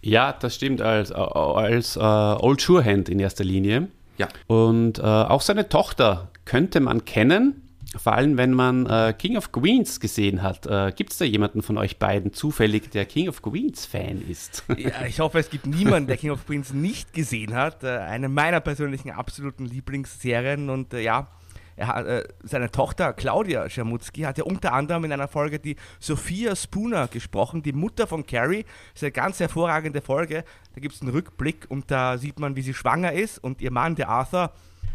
Ja, 0.02 0.32
das 0.32 0.54
stimmt, 0.54 0.80
als, 0.82 1.10
als 1.10 1.96
uh, 1.96 2.00
Old 2.00 2.60
Surehand 2.60 3.08
in 3.08 3.18
erster 3.18 3.42
Linie. 3.42 3.88
Ja. 4.16 4.28
Und 4.46 5.00
uh, 5.00 5.02
auch 5.02 5.40
seine 5.40 5.68
Tochter 5.68 6.28
könnte 6.44 6.78
man 6.78 7.04
kennen. 7.04 7.65
Vor 7.94 8.14
allem, 8.14 8.36
wenn 8.36 8.52
man 8.52 8.86
äh, 8.86 9.14
King 9.16 9.36
of 9.36 9.52
Queens 9.52 10.00
gesehen 10.00 10.42
hat. 10.42 10.66
Äh, 10.66 10.92
gibt 10.92 11.12
es 11.12 11.18
da 11.18 11.24
jemanden 11.24 11.62
von 11.62 11.78
euch 11.78 11.98
beiden 11.98 12.32
zufällig, 12.32 12.90
der 12.90 13.04
King 13.04 13.28
of 13.28 13.42
Queens 13.42 13.86
Fan 13.86 14.22
ist? 14.28 14.64
ja, 14.76 15.06
ich 15.06 15.20
hoffe, 15.20 15.38
es 15.38 15.50
gibt 15.50 15.66
niemanden, 15.66 16.08
der 16.08 16.16
King 16.16 16.30
of 16.32 16.44
Queens 16.46 16.72
nicht 16.72 17.12
gesehen 17.12 17.54
hat. 17.54 17.84
Äh, 17.84 17.98
eine 17.98 18.28
meiner 18.28 18.60
persönlichen 18.60 19.10
absoluten 19.10 19.66
Lieblingsserien 19.66 20.68
und 20.68 20.94
äh, 20.94 21.00
ja, 21.00 21.28
er 21.76 22.06
äh, 22.06 22.28
seine 22.42 22.70
Tochter 22.70 23.12
Claudia 23.12 23.68
Schermutzki 23.68 24.22
hat 24.22 24.38
ja 24.38 24.44
unter 24.44 24.72
anderem 24.72 25.04
in 25.04 25.12
einer 25.12 25.28
Folge 25.28 25.58
die 25.58 25.76
Sophia 26.00 26.56
Spooner 26.56 27.06
gesprochen, 27.06 27.62
die 27.62 27.72
Mutter 27.72 28.06
von 28.06 28.26
Carrie. 28.26 28.64
Das 28.94 29.02
ist 29.02 29.04
eine 29.04 29.12
ganz 29.12 29.40
hervorragende 29.40 30.00
Folge. 30.00 30.44
Da 30.74 30.80
gibt 30.80 30.94
es 30.94 31.02
einen 31.02 31.10
Rückblick 31.10 31.66
und 31.68 31.90
da 31.90 32.16
sieht 32.16 32.40
man, 32.40 32.56
wie 32.56 32.62
sie 32.62 32.74
schwanger 32.74 33.12
ist 33.12 33.38
und 33.38 33.60
ihr 33.60 33.70
Mann, 33.70 33.94
der 33.94 34.08
Arthur, 34.08 34.52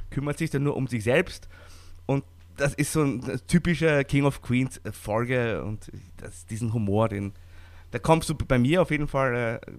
kümmert 0.09 0.39
sich 0.39 0.49
dann 0.49 0.63
nur 0.63 0.75
um 0.75 0.87
sich 0.87 1.03
selbst. 1.03 1.47
Und 2.07 2.23
das 2.57 2.73
ist 2.73 2.93
so 2.93 3.01
eine 3.01 3.39
typische 3.47 4.03
King 4.03 4.25
of 4.25 4.41
Queens 4.41 4.79
äh, 4.83 4.91
Folge 4.91 5.63
und 5.63 5.91
das, 6.17 6.45
diesen 6.45 6.73
Humor, 6.73 7.09
den, 7.09 7.33
da 7.91 7.99
kommst 7.99 8.29
du 8.29 8.35
bei 8.35 8.59
mir 8.59 8.81
auf 8.81 8.91
jeden 8.91 9.07
Fall 9.07 9.61
äh, 9.65 9.71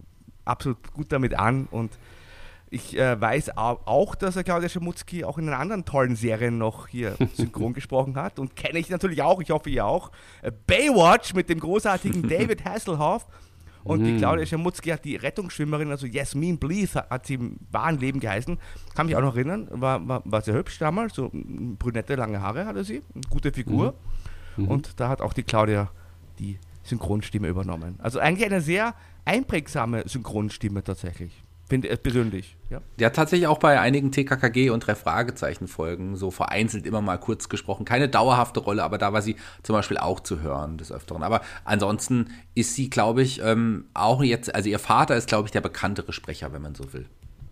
absolut 0.45 0.93
gut 0.93 1.13
damit 1.13 1.35
an 1.35 1.69
und 1.71 1.93
ich 2.73 2.99
äh, 2.99 3.21
weiß 3.21 3.59
auch, 3.59 4.15
dass 4.15 4.35
er 4.35 4.45
Claudia 4.45 4.69
Schamutzki 4.69 5.25
auch 5.25 5.37
in 5.37 5.47
einer 5.47 5.59
anderen 5.59 5.85
tollen 5.85 6.17
Serie 6.17 6.51
noch 6.51 6.89
hier 6.89 7.17
synchron 7.35 7.75
gesprochen 7.75 8.17
hat 8.17 8.39
und 8.39 8.57
kenne 8.57 8.79
ich 8.79 8.89
natürlich 8.89 9.23
auch, 9.23 9.43
ich 9.43 9.51
hoffe 9.51 9.69
ihr 9.69 9.85
auch, 9.85 10.11
äh, 10.41 10.51
Baywatch 10.67 11.35
mit 11.35 11.51
dem 11.51 11.61
großartigen 11.61 12.23
David 12.29 12.65
Hasselhoff 12.65 13.27
und 13.85 14.01
mhm. 14.01 14.05
die 14.05 14.17
Claudia 14.17 14.47
Schamutzki 14.47 14.91
hat 14.91 15.05
die 15.05 15.17
Rettungsschwimmerin, 15.17 15.91
also 15.91 16.07
Jasmin 16.07 16.59
Bleeth, 16.59 16.95
hat 16.95 17.27
sie 17.27 17.35
im 17.35 17.57
wahren 17.71 17.99
Leben 17.99 18.21
geheißen. 18.21 18.59
Kann 18.95 19.07
mich 19.07 19.17
auch 19.17 19.21
noch 19.21 19.35
erinnern, 19.35 19.69
war, 19.71 20.07
war, 20.07 20.23
war 20.25 20.41
sehr 20.43 20.55
hübsch 20.55 20.79
damals, 20.79 21.15
so 21.15 21.31
brünette, 21.33 22.15
lange 22.15 22.41
Haare 22.41 22.67
hatte 22.67 22.85
sie, 22.85 23.03
eine 23.15 23.23
gute 23.29 23.53
Figur. 23.53 23.95
Mhm. 24.57 24.65
Mhm. 24.65 24.69
Und 24.69 25.01
da 25.01 25.09
hat 25.09 25.21
auch 25.21 25.33
die 25.33 25.43
Claudia 25.43 25.91
die 26.39 26.59
Synchronstimme 26.83 27.49
übernommen. 27.49 27.99
Also 27.99 28.19
eigentlich 28.19 28.47
eine 28.47 28.61
sehr 28.61 28.95
einprägsame 29.25 30.09
Synchronstimme 30.09 30.83
tatsächlich. 30.83 31.43
Finde 31.73 31.89
ich 31.89 32.03
persönlich, 32.03 32.55
ja. 32.69 32.83
Der 32.99 33.07
hat 33.07 33.17
tatsächlich 33.17 33.47
auch 33.47 33.57
bei 33.57 33.81
einigen 33.81 34.13
TKKG 34.13 34.69
und 34.69 34.87
drei 34.87 34.95
Fragezeichen-Folgen 34.95 36.17
so 36.17 36.31
vereinzelt 36.31 36.85
immer 36.85 37.01
mal 37.01 37.17
kurz 37.17 37.49
gesprochen. 37.49 37.87
Keine 37.87 38.11
dauerhafte 38.11 38.61
Rolle, 38.61 38.85
aber 38.85 38.99
da 38.99 39.15
war 39.15 39.23
sie 39.23 39.37
zum 39.63 39.77
Beispiel 39.77 39.97
auch 39.97 40.21
zu 40.21 40.43
hören 40.43 40.77
des 40.77 40.93
Öfteren. 40.93 41.23
Aber 41.23 41.41
ansonsten 41.65 42.27
ist 42.55 42.75
sie, 42.75 42.91
glaube 42.91 43.23
ich, 43.23 43.41
ähm, 43.43 43.87
auch 43.95 44.23
jetzt, 44.23 44.55
also 44.55 44.69
ihr 44.69 44.79
Vater 44.79 45.17
ist, 45.17 45.29
glaube 45.29 45.49
ich, 45.49 45.53
der 45.53 45.63
bekanntere 45.63 46.13
Sprecher, 46.13 46.53
wenn 46.53 46.61
man 46.61 46.75
so 46.75 46.93
will. 46.93 47.07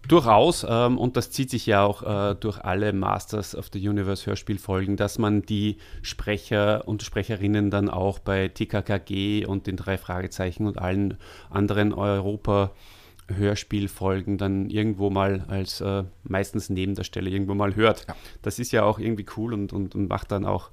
Durchaus, 0.07 0.67
ähm, 0.69 0.99
und 0.99 1.17
das 1.17 1.31
zieht 1.31 1.49
sich 1.49 1.65
ja 1.65 1.83
auch 1.83 2.03
äh, 2.03 2.35
durch 2.35 2.63
alle 2.63 2.93
Masters 2.93 3.55
of 3.55 3.71
the 3.73 3.89
Universe 3.89 4.27
Hörspielfolgen, 4.27 4.99
dass 4.99 5.17
man 5.17 5.41
die 5.41 5.79
Sprecher 6.03 6.87
und 6.87 7.03
Sprecherinnen 7.03 7.71
dann 7.71 7.89
auch 7.89 8.19
bei 8.19 8.49
TKKG 8.49 9.47
und 9.47 9.67
den 9.67 9.79
drei 9.79 9.97
Fragezeichen 9.97 10.67
und 10.67 10.77
allen 10.77 11.17
anderen 11.49 11.95
Europa- 11.95 12.73
Hörspielfolgen 13.37 14.39
dann 14.39 14.71
irgendwo 14.71 15.11
mal 15.11 15.45
als 15.49 15.81
äh, 15.81 16.05
meistens 16.23 16.71
neben 16.71 16.95
der 16.95 17.05
Stelle 17.05 17.31
irgendwo 17.31 17.55
mal 17.55 17.77
hört. 17.77 18.07
Ja. 18.09 18.17
Das 18.43 18.59
ist 18.59 18.73
ja 18.73 18.85
auch 18.85 18.99
irgendwie 18.99 19.27
cool 19.37 19.55
und, 19.55 19.73
und, 19.73 19.95
und 19.95 20.09
macht 20.09 20.31
dann 20.33 20.45
auch 20.45 20.71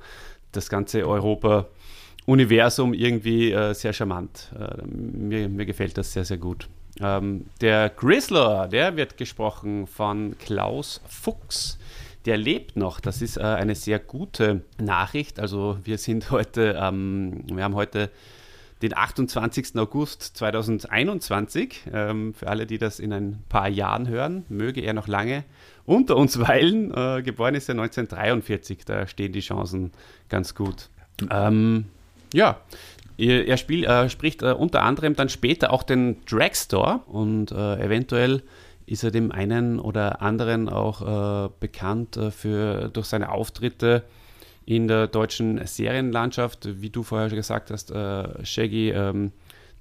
das 0.52 0.70
ganze 0.70 1.08
Europa-Universum 1.08 2.94
irgendwie 2.94 3.52
äh, 3.52 3.74
sehr 3.74 3.94
charmant. 3.94 4.52
Äh, 4.60 4.86
mir, 4.86 5.50
mir 5.50 5.66
gefällt 5.66 5.98
das 5.98 6.14
sehr, 6.14 6.26
sehr 6.26 6.38
gut. 6.38 6.68
Ähm, 7.00 7.46
der 7.62 7.90
Grizzler, 7.90 8.68
der 8.68 8.96
wird 8.96 9.18
gesprochen 9.18 9.88
von 9.88 10.38
Klaus 10.40 11.02
Fuchs. 11.08 11.78
Der 12.26 12.38
lebt 12.38 12.76
noch. 12.76 13.00
Das 13.00 13.22
ist 13.22 13.38
äh, 13.38 13.42
eine 13.42 13.76
sehr 13.76 14.00
gute 14.00 14.62
Nachricht. 14.82 15.40
Also 15.40 15.78
wir 15.84 15.98
sind 15.98 16.32
heute, 16.32 16.78
ähm, 16.82 17.44
wir 17.48 17.64
haben 17.64 17.76
heute 17.76 18.10
den 18.82 18.96
28. 18.96 19.76
August 19.76 20.22
2021. 20.38 21.84
Ähm, 21.92 22.34
für 22.34 22.48
alle, 22.48 22.66
die 22.66 22.78
das 22.78 23.00
in 23.00 23.14
ein 23.14 23.44
paar 23.50 23.70
Jahren 23.70 24.08
hören, 24.08 24.46
möge 24.50 24.82
er 24.82 24.94
noch 24.94 25.08
lange 25.08 25.44
unter 25.86 26.16
uns 26.16 26.40
weilen. 26.48 26.94
Äh, 26.94 27.24
geboren 27.24 27.56
ist 27.56 27.70
er 27.70 27.74
1943, 27.74 28.86
da 28.86 29.08
stehen 29.08 29.32
die 29.32 29.40
Chancen 29.42 29.92
ganz 30.30 30.56
gut. 30.56 30.90
Ähm, 31.32 31.86
ja, 32.34 32.62
er, 33.18 33.58
spiel, 33.58 33.84
äh, 33.86 34.10
spricht 34.10 34.44
äh, 34.44 34.52
unter 34.52 34.84
anderem 34.84 35.16
dann 35.16 35.30
später 35.30 35.74
auch 35.74 35.84
den 35.84 36.24
Dragstore 36.26 37.02
und 37.08 37.52
äh, 37.52 37.84
eventuell 37.84 38.44
ist 38.86 39.04
er 39.04 39.12
dem 39.12 39.32
einen 39.32 39.80
oder 39.80 40.22
anderen 40.22 40.70
auch 40.70 41.02
äh, 41.46 41.50
bekannt 41.60 42.16
äh, 42.16 42.32
für, 42.32 42.90
durch 42.90 43.08
seine 43.08 43.32
Auftritte 43.32 44.04
in 44.68 44.90
der 44.90 45.08
deutschen 45.08 45.66
Serienlandschaft, 45.66 46.82
wie 46.82 46.90
du 46.90 47.02
vorher 47.02 47.30
gesagt 47.30 47.72
hast, 47.72 47.90
äh, 47.90 48.46
Shaggy, 48.46 48.90
ähm, 48.90 49.32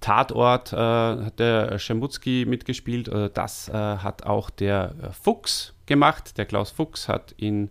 Tatort 0.01 0.72
äh, 0.72 0.77
hat 0.77 1.40
der 1.40 1.81
Schemutzki 1.81 2.44
mitgespielt. 2.46 3.09
Äh, 3.09 3.31
das 3.35 3.68
äh, 3.68 3.72
hat 3.72 4.22
auch 4.25 4.49
der 4.49 4.94
äh, 5.03 5.12
Fuchs 5.12 5.75
gemacht. 5.87 6.38
Der 6.38 6.46
Klaus 6.46 6.70
Fuchs 6.70 7.09
hat 7.09 7.35
in 7.37 7.68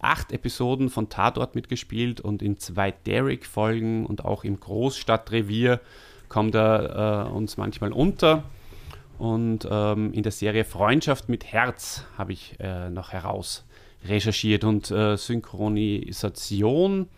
acht 0.00 0.32
Episoden 0.32 0.88
von 0.88 1.10
Tatort 1.10 1.54
mitgespielt 1.54 2.22
und 2.22 2.40
in 2.40 2.58
zwei 2.58 2.90
Derrick-Folgen 2.90 4.06
und 4.06 4.24
auch 4.24 4.42
im 4.42 4.58
Großstadtrevier 4.58 5.80
kommt 6.30 6.54
er 6.54 7.26
äh, 7.26 7.30
uns 7.32 7.58
manchmal 7.58 7.92
unter. 7.92 8.44
Und 9.18 9.68
ähm, 9.70 10.14
in 10.14 10.22
der 10.22 10.32
Serie 10.32 10.64
Freundschaft 10.64 11.28
mit 11.28 11.44
Herz 11.44 12.04
habe 12.16 12.32
ich 12.32 12.56
noch 12.90 13.12
heraus 13.12 13.65
recherchiert 14.08 14.64
und 14.64 14.90
äh, 14.90 15.16
Synchronisation 15.16 17.08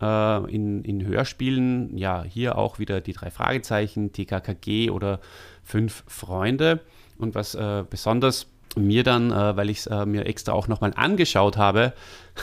äh, 0.00 0.54
in, 0.54 0.84
in 0.84 1.04
Hörspielen, 1.04 1.96
ja, 1.96 2.22
hier 2.22 2.58
auch 2.58 2.78
wieder 2.78 3.00
die 3.00 3.12
drei 3.12 3.30
Fragezeichen, 3.30 4.12
TKKG 4.12 4.90
oder 4.90 5.20
Fünf 5.62 6.04
Freunde. 6.08 6.80
Und 7.18 7.34
was 7.34 7.54
äh, 7.54 7.84
besonders 7.88 8.46
mir 8.76 9.02
dann, 9.02 9.30
äh, 9.30 9.56
weil 9.56 9.70
ich 9.70 9.78
es 9.78 9.86
äh, 9.86 10.06
mir 10.06 10.26
extra 10.26 10.52
auch 10.52 10.68
nochmal 10.68 10.92
angeschaut 10.94 11.56
habe, 11.56 11.92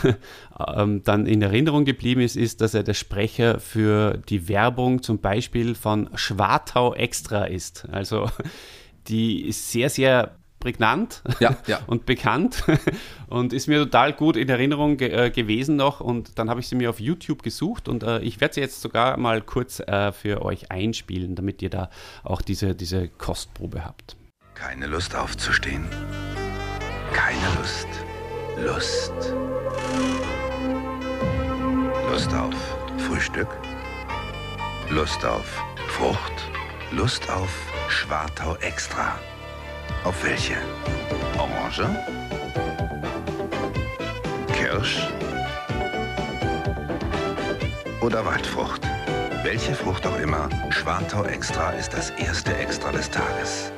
ähm, 0.76 1.04
dann 1.04 1.26
in 1.26 1.42
Erinnerung 1.42 1.86
geblieben 1.86 2.22
ist, 2.22 2.36
ist, 2.36 2.62
dass 2.62 2.74
er 2.74 2.84
der 2.84 2.94
Sprecher 2.94 3.60
für 3.60 4.18
die 4.30 4.48
Werbung 4.50 5.02
zum 5.02 5.20
Beispiel 5.20 5.76
von 5.76 6.10
Schwartau 6.16 6.94
Extra 6.94 7.46
ist. 7.46 7.88
Also 7.92 8.30
die 9.08 9.48
ist 9.48 9.72
sehr, 9.72 9.90
sehr 9.90 10.36
prägnant 10.68 11.22
ja, 11.40 11.56
ja. 11.68 11.80
und 11.88 12.06
bekannt 12.06 12.66
und 13.28 13.54
ist 13.54 13.68
mir 13.68 13.80
total 13.84 14.12
gut 14.12 14.36
in 14.36 14.50
Erinnerung 14.50 14.98
ge 14.98 15.28
äh, 15.28 15.30
gewesen 15.30 15.78
noch 15.78 16.02
und 16.02 16.38
dann 16.38 16.50
habe 16.50 16.60
ich 16.60 16.68
sie 16.68 16.76
mir 16.76 16.90
auf 16.90 17.00
YouTube 17.00 17.42
gesucht 17.42 17.88
und 17.88 18.04
äh, 18.04 18.20
ich 18.20 18.42
werde 18.42 18.56
sie 18.56 18.60
jetzt 18.60 18.82
sogar 18.82 19.16
mal 19.16 19.42
kurz 19.42 19.80
äh, 19.80 20.12
für 20.12 20.42
euch 20.42 20.70
einspielen, 20.70 21.36
damit 21.36 21.62
ihr 21.62 21.70
da 21.70 21.90
auch 22.26 22.42
diese, 22.42 22.76
diese 22.76 23.08
Kostprobe 23.08 23.86
habt. 23.86 24.18
Keine 24.56 24.88
Lust 24.88 25.16
aufzustehen. 25.16 25.86
Keine 27.14 27.48
Lust. 27.58 27.88
Lust. 28.58 29.14
Lust 32.12 32.34
auf 32.34 32.56
Frühstück. 32.98 33.48
Lust 34.90 35.24
auf 35.24 35.64
Frucht. 35.88 36.34
Lust 36.92 37.30
auf 37.30 37.54
Schwartau 37.88 38.56
Extra. 38.58 39.18
Auf 40.04 40.24
welche? 40.24 40.56
Orange? 41.38 41.88
Kirsch? 44.54 45.08
Oder 48.02 48.26
Waldfrucht? 48.26 48.82
Welche 49.44 49.74
Frucht 49.74 50.06
auch 50.06 50.20
immer, 50.20 50.50
Schwartau 50.70 51.24
Extra 51.24 51.72
ist 51.72 51.94
das 51.94 52.10
erste 52.12 52.56
Extra 52.56 52.92
des 52.92 53.10
Tages. 53.10 53.72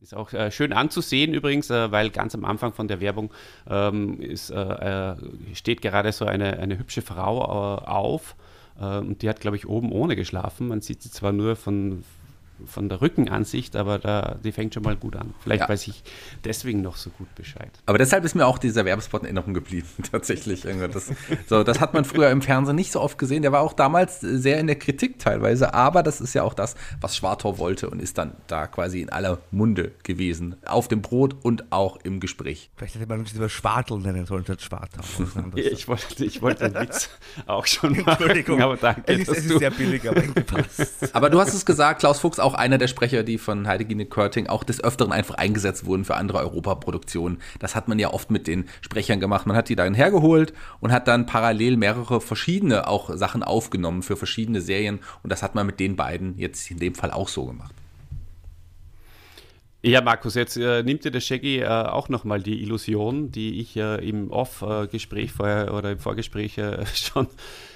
Ist 0.00 0.14
auch 0.14 0.32
äh, 0.32 0.50
schön 0.50 0.72
anzusehen 0.72 1.34
übrigens, 1.34 1.70
äh, 1.70 1.92
weil 1.92 2.10
ganz 2.10 2.34
am 2.34 2.44
Anfang 2.44 2.72
von 2.72 2.88
der 2.88 3.00
Werbung 3.00 3.30
ähm, 3.68 4.20
ist, 4.20 4.50
äh, 4.50 5.12
äh 5.12 5.16
steht 5.54 5.82
gerade 5.82 6.12
so 6.12 6.24
eine, 6.24 6.58
eine 6.58 6.78
hübsche 6.78 7.02
Frau 7.02 7.40
äh, 7.40 7.88
auf 7.88 8.34
äh, 8.80 8.98
und 8.98 9.22
die 9.22 9.28
hat, 9.28 9.40
glaube 9.40 9.56
ich, 9.56 9.68
oben 9.68 9.92
ohne 9.92 10.16
geschlafen. 10.16 10.68
Man 10.68 10.80
sieht 10.80 11.02
sie 11.02 11.10
zwar 11.10 11.32
nur 11.32 11.56
von, 11.56 12.02
von 12.66 12.88
der 12.88 13.00
Rückenansicht, 13.00 13.76
aber 13.76 13.98
da, 13.98 14.36
die 14.42 14.52
fängt 14.52 14.74
schon 14.74 14.82
mal 14.82 14.96
gut 14.96 15.16
an. 15.16 15.34
Vielleicht 15.40 15.62
ja. 15.62 15.68
weiß 15.68 15.86
ich 15.88 16.02
deswegen 16.44 16.82
noch 16.82 16.96
so 16.96 17.10
gut 17.10 17.34
Bescheid. 17.34 17.70
Aber 17.86 17.98
deshalb 17.98 18.24
ist 18.24 18.34
mir 18.34 18.46
auch 18.46 18.58
dieser 18.58 18.84
Werbespot 18.84 19.22
in 19.22 19.26
Erinnerung 19.26 19.54
geblieben, 19.54 19.88
tatsächlich. 20.10 20.62
Das, 20.62 21.12
so, 21.48 21.64
das 21.64 21.80
hat 21.80 21.94
man 21.94 22.04
früher 22.04 22.30
im 22.30 22.42
Fernsehen 22.42 22.76
nicht 22.76 22.92
so 22.92 23.00
oft 23.00 23.18
gesehen. 23.18 23.42
Der 23.42 23.52
war 23.52 23.60
auch 23.60 23.72
damals 23.72 24.20
sehr 24.20 24.58
in 24.58 24.66
der 24.66 24.76
Kritik 24.76 25.18
teilweise, 25.18 25.74
aber 25.74 26.02
das 26.02 26.20
ist 26.20 26.34
ja 26.34 26.42
auch 26.42 26.54
das, 26.54 26.74
was 27.00 27.16
Schwartau 27.16 27.58
wollte 27.58 27.90
und 27.90 28.00
ist 28.00 28.18
dann 28.18 28.32
da 28.46 28.66
quasi 28.66 29.00
in 29.00 29.10
aller 29.10 29.38
Munde 29.50 29.92
gewesen. 30.02 30.56
Auf 30.66 30.88
dem 30.88 31.02
Brot 31.02 31.36
und 31.42 31.72
auch 31.72 31.98
im 32.02 32.20
Gespräch. 32.20 32.70
Vielleicht 32.76 32.94
hätte 32.94 33.06
man 33.06 33.20
uns 33.20 33.32
über 33.32 33.48
Schwartel 33.48 33.98
nennen 33.98 34.26
sollen 34.26 34.44
statt 34.44 34.62
Schwartau. 34.62 35.02
ich 35.56 35.88
wollte, 35.88 36.24
ich 36.24 36.42
wollte 36.42 36.70
den 36.70 36.80
Witz 36.80 37.10
auch 37.46 37.66
schon 37.66 37.92
machen. 37.98 38.08
Entschuldigung, 38.08 38.60
aber 38.62 38.76
danke. 38.76 39.02
Es 39.06 39.20
ist, 39.20 39.28
es 39.28 39.46
ist 39.46 39.58
sehr 39.58 39.70
billig, 39.70 40.08
aber. 40.08 40.22
Aber 41.12 41.30
du 41.30 41.40
hast 41.40 41.54
es 41.54 41.64
gesagt, 41.64 42.00
Klaus 42.00 42.20
Fuchs, 42.20 42.38
auch 42.38 42.49
einer 42.54 42.78
der 42.78 42.88
Sprecher, 42.88 43.22
die 43.22 43.38
von 43.38 43.66
Heidegine 43.66 44.06
Körting 44.06 44.46
auch 44.46 44.64
des 44.64 44.82
Öfteren 44.82 45.12
einfach 45.12 45.36
eingesetzt 45.36 45.86
wurden 45.86 46.04
für 46.04 46.16
andere 46.16 46.38
Europaproduktionen. 46.38 47.38
Das 47.58 47.74
hat 47.74 47.88
man 47.88 47.98
ja 47.98 48.12
oft 48.12 48.30
mit 48.30 48.46
den 48.46 48.68
Sprechern 48.80 49.20
gemacht. 49.20 49.46
Man 49.46 49.56
hat 49.56 49.68
die 49.68 49.76
dann 49.76 49.94
hergeholt 49.94 50.52
und 50.80 50.92
hat 50.92 51.08
dann 51.08 51.26
parallel 51.26 51.76
mehrere 51.76 52.20
verschiedene 52.20 52.88
auch 52.88 53.14
Sachen 53.16 53.42
aufgenommen 53.42 54.02
für 54.02 54.16
verschiedene 54.16 54.60
Serien. 54.60 55.00
Und 55.22 55.30
das 55.30 55.42
hat 55.42 55.54
man 55.54 55.66
mit 55.66 55.80
den 55.80 55.96
beiden 55.96 56.38
jetzt 56.38 56.70
in 56.70 56.78
dem 56.78 56.94
Fall 56.94 57.10
auch 57.10 57.28
so 57.28 57.46
gemacht. 57.46 57.74
Ja, 59.82 60.02
Markus, 60.02 60.34
jetzt 60.34 60.58
äh, 60.58 60.82
nimmt 60.82 61.04
dir 61.04 61.10
der 61.10 61.20
Shaggy 61.20 61.60
äh, 61.60 61.66
auch 61.66 62.10
nochmal 62.10 62.42
die 62.42 62.60
Illusion, 62.60 63.32
die 63.32 63.60
ich 63.60 63.78
äh, 63.78 64.06
im 64.06 64.30
Off-Gespräch 64.30 65.32
vorher 65.32 65.72
oder 65.72 65.92
im 65.92 65.98
Vorgespräch 65.98 66.58
äh, 66.58 66.84
schon 66.94 67.28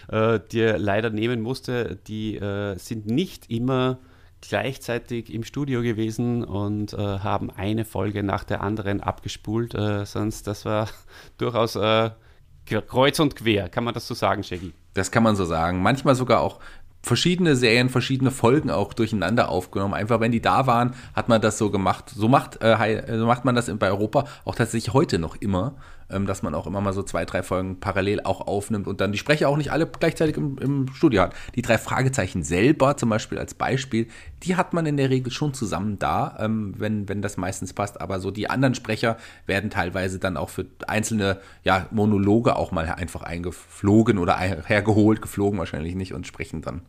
äh, 0.09 0.39
dir 0.53 0.77
leider 0.77 1.09
nehmen 1.09 1.41
musste. 1.41 1.99
Die 2.07 2.37
äh, 2.37 2.77
sind 2.77 3.07
nicht 3.07 3.51
immer 3.51 3.99
gleichzeitig 4.49 5.33
im 5.33 5.45
Studio 5.45 5.83
gewesen 5.83 6.45
und 6.45 6.93
äh, 6.93 6.97
haben 6.97 7.51
eine 7.51 7.85
Folge 7.85 8.23
nach 8.23 8.45
der 8.45 8.63
anderen 8.63 9.01
abgespult. 9.01 9.75
Äh, 9.75 10.07
sonst, 10.07 10.47
das 10.47 10.65
war 10.65 10.89
durchaus 11.39 11.77
äh, 11.77 12.11
kreuz 12.67 13.19
und 13.21 13.37
quer. 13.37 13.69
Kann 13.69 13.85
man 13.85 13.95
das 13.95 14.07
so 14.07 14.15
sagen, 14.15 14.43
Shaggy? 14.43 14.73
Das 14.95 15.11
kann 15.11 15.23
man 15.23 15.37
so 15.37 15.45
sagen. 15.45 15.83
Manchmal 15.83 16.15
sogar 16.15 16.41
auch 16.41 16.61
verschiedene 17.03 17.55
Serien, 17.55 17.91
verschiedene 17.91 18.31
Folgen 18.31 18.71
auch 18.71 18.95
durcheinander 18.95 19.49
aufgenommen. 19.49 19.95
Einfach 19.95 20.21
wenn 20.21 20.33
die 20.33 20.41
da 20.41 20.67
waren, 20.67 20.95
hat 21.15 21.29
man 21.29 21.41
das 21.41 21.59
so 21.59 21.71
gemacht. 21.71 22.11
So 22.11 22.29
macht, 22.29 22.63
äh, 22.63 23.19
so 23.19 23.27
macht 23.27 23.45
man 23.45 23.55
das 23.55 23.71
bei 23.79 23.89
Europa 23.89 24.25
auch 24.45 24.55
tatsächlich 24.55 24.95
heute 24.95 25.19
noch 25.19 25.37
immer. 25.37 25.75
Ähm, 26.11 26.27
dass 26.27 26.43
man 26.43 26.55
auch 26.55 26.67
immer 26.67 26.81
mal 26.81 26.93
so 26.93 27.03
zwei, 27.03 27.25
drei 27.25 27.43
Folgen 27.43 27.81
parallel 27.81 28.21
auch 28.21 28.43
aufnimmt 28.43 28.87
und 28.87 29.01
dann 29.01 29.13
die 29.13 29.19
Sprecher 29.19 29.49
auch 29.49 29.57
nicht 29.57 29.73
alle 29.73 29.87
gleichzeitig 29.87 30.37
im, 30.37 30.59
im 30.59 30.89
Studio 30.93 31.23
hat. 31.23 31.35
Die 31.55 31.63
drei 31.63 31.79
Fragezeichen 31.79 32.43
selber, 32.43 32.97
zum 32.97 33.09
Beispiel 33.09 33.39
als 33.39 33.55
Beispiel, 33.55 34.09
die 34.43 34.57
hat 34.57 34.75
man 34.75 34.87
in 34.87 34.97
der 34.97 35.11
Regel 35.11 35.33
schon 35.33 35.55
zusammen 35.55 35.99
da, 35.99 36.37
ähm, 36.39 36.75
wenn, 36.77 37.09
wenn 37.09 37.23
das 37.23 37.37
meistens 37.37 37.73
passt. 37.73 38.01
Aber 38.01 38.21
so 38.21 38.31
die 38.31 38.51
anderen 38.51 38.75
Sprecher 38.75 39.17
werden 39.47 39.71
teilweise 39.71 40.19
dann 40.19 40.37
auch 40.37 40.51
für 40.51 40.67
einzelne 40.87 41.41
ja, 41.63 41.87
Monologe 41.91 42.57
auch 42.57 42.71
mal 42.71 42.87
einfach 42.87 43.23
eingeflogen 43.23 44.19
oder 44.19 44.37
hergeholt, 44.39 45.23
geflogen 45.23 45.59
wahrscheinlich 45.59 45.95
nicht 45.95 46.13
und 46.13 46.27
sprechen 46.27 46.61
dann. 46.61 46.83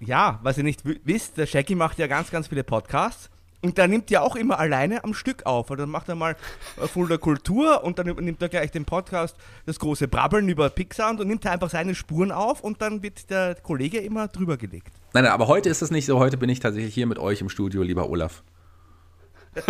Ja, 0.00 0.40
was 0.42 0.58
ihr 0.58 0.64
nicht 0.64 0.82
wisst, 1.04 1.38
der 1.38 1.46
Shaggy 1.46 1.74
macht 1.74 1.98
ja 1.98 2.06
ganz, 2.06 2.30
ganz 2.30 2.48
viele 2.48 2.64
Podcasts 2.64 3.30
und 3.66 3.78
der 3.78 3.88
nimmt 3.88 4.10
ja 4.10 4.20
auch 4.20 4.36
immer 4.36 4.60
alleine 4.60 5.02
am 5.02 5.12
Stück 5.12 5.44
auf. 5.44 5.70
Und 5.70 5.78
dann 5.78 5.90
macht 5.90 6.08
er 6.08 6.14
mal 6.14 6.36
Fulda 6.76 7.16
Kultur 7.16 7.82
und 7.82 7.98
dann 7.98 8.06
nimmt 8.06 8.40
er 8.40 8.48
gleich 8.48 8.70
den 8.70 8.84
Podcast, 8.84 9.36
das 9.66 9.80
große 9.80 10.06
Brabbeln 10.06 10.48
über 10.48 10.70
Pixar 10.70 11.10
und 11.10 11.26
nimmt 11.26 11.44
er 11.44 11.50
einfach 11.50 11.68
seine 11.68 11.96
Spuren 11.96 12.30
auf 12.30 12.60
und 12.60 12.80
dann 12.80 13.02
wird 13.02 13.28
der 13.28 13.56
Kollege 13.56 13.98
immer 13.98 14.28
drüber 14.28 14.56
gelegt. 14.56 14.92
Nein, 15.14 15.24
nein, 15.24 15.32
aber 15.32 15.48
heute 15.48 15.68
ist 15.68 15.82
es 15.82 15.90
nicht 15.90 16.06
so. 16.06 16.20
Heute 16.20 16.36
bin 16.36 16.48
ich 16.48 16.60
tatsächlich 16.60 16.94
hier 16.94 17.06
mit 17.06 17.18
euch 17.18 17.40
im 17.40 17.48
Studio, 17.48 17.82
lieber 17.82 18.08
Olaf. 18.08 18.44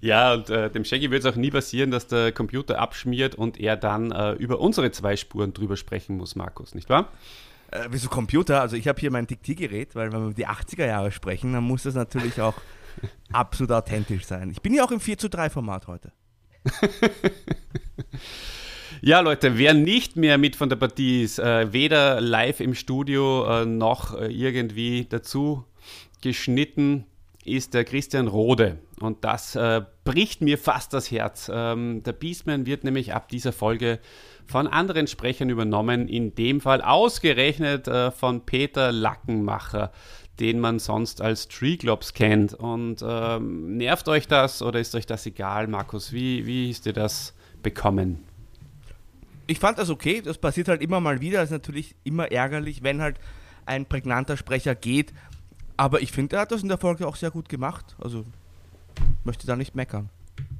Ja, 0.00 0.34
und 0.34 0.50
äh, 0.50 0.68
dem 0.68 0.84
Shaggy 0.84 1.10
wird 1.10 1.24
es 1.24 1.32
auch 1.32 1.36
nie 1.36 1.50
passieren, 1.50 1.90
dass 1.90 2.06
der 2.06 2.30
Computer 2.30 2.78
abschmiert 2.78 3.36
und 3.36 3.58
er 3.58 3.74
dann 3.74 4.12
äh, 4.12 4.32
über 4.32 4.60
unsere 4.60 4.90
zwei 4.90 5.16
Spuren 5.16 5.54
drüber 5.54 5.78
sprechen 5.78 6.18
muss, 6.18 6.36
Markus, 6.36 6.74
nicht 6.74 6.90
wahr? 6.90 7.08
Äh, 7.70 7.86
wieso 7.90 8.08
Computer? 8.08 8.60
Also 8.60 8.76
ich 8.76 8.88
habe 8.88 9.00
hier 9.00 9.10
mein 9.10 9.26
Diktiergerät, 9.26 9.94
weil 9.94 10.12
wenn 10.12 10.20
wir 10.20 10.26
über 10.26 10.34
die 10.34 10.46
80er 10.46 10.86
Jahre 10.86 11.12
sprechen, 11.12 11.52
dann 11.52 11.64
muss 11.64 11.84
das 11.84 11.94
natürlich 11.94 12.40
auch 12.40 12.54
absolut 13.32 13.72
authentisch 13.72 14.24
sein. 14.26 14.50
Ich 14.50 14.62
bin 14.62 14.74
ja 14.74 14.84
auch 14.84 14.90
im 14.90 15.00
4 15.00 15.18
zu 15.18 15.28
3 15.28 15.50
Format 15.50 15.86
heute. 15.86 16.12
Ja, 19.06 19.20
Leute, 19.20 19.58
wer 19.58 19.74
nicht 19.74 20.16
mehr 20.16 20.38
mit 20.38 20.56
von 20.56 20.70
der 20.70 20.76
Partie 20.76 21.24
ist, 21.24 21.38
äh, 21.38 21.70
weder 21.74 22.22
live 22.22 22.60
im 22.60 22.74
Studio 22.74 23.44
äh, 23.46 23.66
noch 23.66 24.18
äh, 24.18 24.32
irgendwie 24.32 25.04
dazu 25.06 25.64
geschnitten, 26.22 27.04
ist 27.44 27.74
der 27.74 27.84
Christian 27.84 28.28
Rode. 28.28 28.78
Und 29.00 29.22
das 29.24 29.56
äh, 29.56 29.82
bricht 30.04 30.40
mir 30.40 30.56
fast 30.56 30.94
das 30.94 31.10
Herz. 31.10 31.50
Ähm, 31.52 32.02
der 32.02 32.12
Beastman 32.12 32.64
wird 32.64 32.84
nämlich 32.84 33.12
ab 33.12 33.28
dieser 33.28 33.52
Folge 33.52 33.98
von 34.46 34.66
anderen 34.66 35.06
Sprechern 35.06 35.50
übernommen, 35.50 36.08
in 36.08 36.34
dem 36.34 36.60
Fall 36.60 36.82
ausgerechnet 36.82 37.88
äh, 37.88 38.10
von 38.10 38.44
Peter 38.44 38.92
Lackenmacher, 38.92 39.92
den 40.40 40.60
man 40.60 40.78
sonst 40.78 41.20
als 41.20 41.48
Treeglops 41.48 42.14
kennt. 42.14 42.54
Und 42.54 43.04
ähm, 43.06 43.76
nervt 43.76 44.08
euch 44.08 44.28
das 44.28 44.62
oder 44.62 44.80
ist 44.80 44.94
euch 44.94 45.06
das 45.06 45.26
egal, 45.26 45.68
Markus? 45.68 46.12
Wie, 46.12 46.46
wie 46.46 46.70
ist 46.70 46.86
dir 46.86 46.92
das 46.92 47.34
bekommen? 47.62 48.24
Ich 49.46 49.58
fand 49.58 49.78
das 49.78 49.90
okay, 49.90 50.22
das 50.22 50.38
passiert 50.38 50.68
halt 50.68 50.82
immer 50.82 51.00
mal 51.00 51.20
wieder. 51.20 51.38
Das 51.38 51.46
ist 51.50 51.52
natürlich 51.52 51.94
immer 52.04 52.32
ärgerlich, 52.32 52.82
wenn 52.82 53.02
halt 53.02 53.18
ein 53.66 53.86
prägnanter 53.86 54.36
Sprecher 54.36 54.74
geht. 54.74 55.12
Aber 55.76 56.02
ich 56.02 56.12
finde, 56.12 56.36
er 56.36 56.42
hat 56.42 56.52
das 56.52 56.62
in 56.62 56.68
der 56.68 56.78
Folge 56.78 57.06
auch 57.06 57.16
sehr 57.16 57.30
gut 57.30 57.48
gemacht. 57.48 57.96
Also 57.98 58.24
möchte 59.24 59.46
da 59.46 59.56
nicht 59.56 59.74
meckern. 59.74 60.08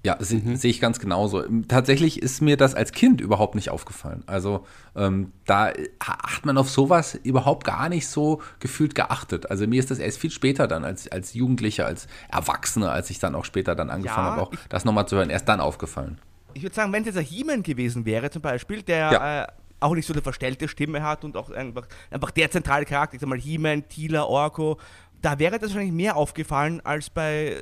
Ja, 0.05 0.19
se 0.21 0.37
mhm. 0.37 0.57
sehe 0.57 0.71
ich 0.71 0.81
ganz 0.81 0.99
genauso. 0.99 1.43
Tatsächlich 1.67 2.23
ist 2.23 2.43
mir 2.43 2.59
das 2.59 2.75
als 2.75 2.93
Kind 2.93 3.23
überhaupt 3.23 3.55
nicht 3.55 3.71
aufgefallen. 3.71 4.23
Also 4.27 4.67
ähm, 4.95 5.33
da 5.47 5.73
hat 5.99 6.45
man 6.45 6.59
auf 6.59 6.69
sowas 6.69 7.15
überhaupt 7.15 7.65
gar 7.65 7.89
nicht 7.89 8.07
so 8.07 8.43
gefühlt 8.61 8.95
geachtet. 8.95 9.51
Also 9.51 9.67
mir 9.67 9.81
ist 9.81 9.91
das 9.91 9.99
erst 9.99 10.19
viel 10.19 10.31
später 10.31 10.69
dann 10.69 10.85
als, 10.85 11.11
als 11.11 11.33
Jugendlicher, 11.33 11.87
als 11.87 12.07
Erwachsener, 12.29 12.93
als 12.93 13.09
ich 13.09 13.19
dann 13.19 13.35
auch 13.35 13.47
später 13.47 13.75
dann 13.75 13.89
angefangen 13.89 14.27
ja, 14.27 14.33
habe, 14.33 14.43
auch 14.43 14.53
das 14.69 14.85
nochmal 14.85 15.09
zu 15.09 15.17
hören, 15.17 15.31
erst 15.31 15.49
dann 15.49 15.61
aufgefallen. 15.61 16.19
Ich 16.53 16.63
würde 16.63 16.75
sagen, 16.75 16.93
wenn 16.93 17.01
es 17.01 17.07
jetzt 17.07 17.17
ein 17.17 17.25
He-Man 17.25 17.63
gewesen 17.63 18.05
wäre 18.05 18.31
zum 18.31 18.43
Beispiel, 18.43 18.83
der 18.83 19.11
ja. 19.11 19.43
äh, 19.43 19.47
auch 19.81 19.95
nicht 19.95 20.07
so 20.07 20.13
eine 20.13 20.23
verstellte 20.23 20.69
Stimme 20.69 21.03
hat 21.03 21.25
und 21.25 21.37
auch 21.37 21.51
einfach, 21.51 21.87
einfach 22.11 22.31
der 22.31 22.51
zentrale 22.51 22.85
Charakter, 22.85 23.15
ich 23.15 23.21
sag 23.21 23.29
mal 23.29 23.39
He-Man, 23.39 23.89
Tila, 23.89 24.25
Orko, 24.25 24.79
da 25.25 25.39
wäre 25.39 25.59
das 25.59 25.71
wahrscheinlich 25.71 25.95
mehr 25.95 26.17
aufgefallen 26.17 26.81
als 26.85 27.09
bei 27.09 27.57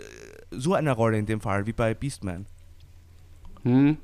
so 0.51 0.75
einer 0.75 0.92
Rolle 0.92 1.18
in 1.18 1.27
dem 1.27 1.40
Fall, 1.40 1.66
wie 1.66 1.72
bei 1.72 1.94
Beastman. 1.94 2.46
Hm. 3.62 3.96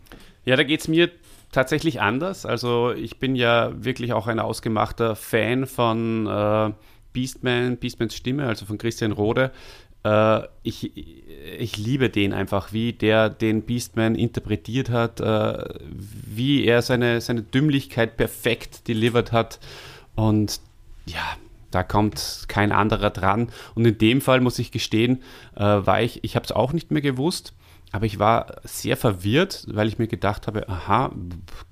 Ja, 0.45 0.57
da 0.57 0.63
geht 0.63 0.81
es 0.81 0.89
mir 0.89 1.11
tatsächlich 1.51 2.01
anders. 2.01 2.47
Also 2.47 2.93
ich 2.93 3.19
bin 3.19 3.35
ja 3.35 3.73
wirklich 3.85 4.13
auch 4.13 4.29
ein 4.29 4.39
ausgemachter 4.39 5.17
Fan 5.17 5.67
von 5.67 6.27
äh, 6.27 6.73
Beastman, 7.13 7.77
Beastmans 7.79 8.15
Stimme, 8.15 8.47
also 8.47 8.65
von 8.65 8.79
Christian 8.79 9.13
Rode. 9.13 9.51
Äh, 10.05 10.43
ich, 10.63 10.97
ich 11.59 11.77
liebe 11.77 12.11
den 12.11 12.33
einfach, 12.33 12.73
wie 12.73 12.93
der 12.93 13.29
den 13.29 13.63
Beastman 13.63 14.15
interpretiert 14.15 14.91
hat, 14.91 15.21
äh, 15.21 15.65
wie 15.91 16.65
er 16.65 16.83
seine, 16.83 17.21
seine 17.21 17.43
Dümmlichkeit 17.43 18.17
perfekt 18.17 18.87
delivered 18.87 19.33
hat. 19.33 19.59
Und 20.15 20.61
ja, 21.07 21.37
da 21.71 21.83
kommt 21.83 22.45
kein 22.49 22.73
anderer 22.73 23.11
dran. 23.11 23.49
Und 23.75 23.87
in 23.87 23.99
dem 23.99 24.21
Fall 24.21 24.41
muss 24.41 24.59
ich 24.59 24.71
gestehen, 24.71 25.23
äh, 25.57 25.63
war 25.63 26.03
ich, 26.03 26.25
ich 26.25 26.37
habe 26.37 26.45
es 26.45 26.53
auch 26.53 26.73
nicht 26.73 26.91
mehr 26.91 27.03
gewusst, 27.03 27.55
aber 27.91 28.05
ich 28.05 28.19
war 28.19 28.57
sehr 28.65 28.97
verwirrt, 28.97 29.65
weil 29.69 29.89
ich 29.89 29.99
mir 29.99 30.09
gedacht 30.09 30.47
habe, 30.47 30.69
aha, 30.69 31.11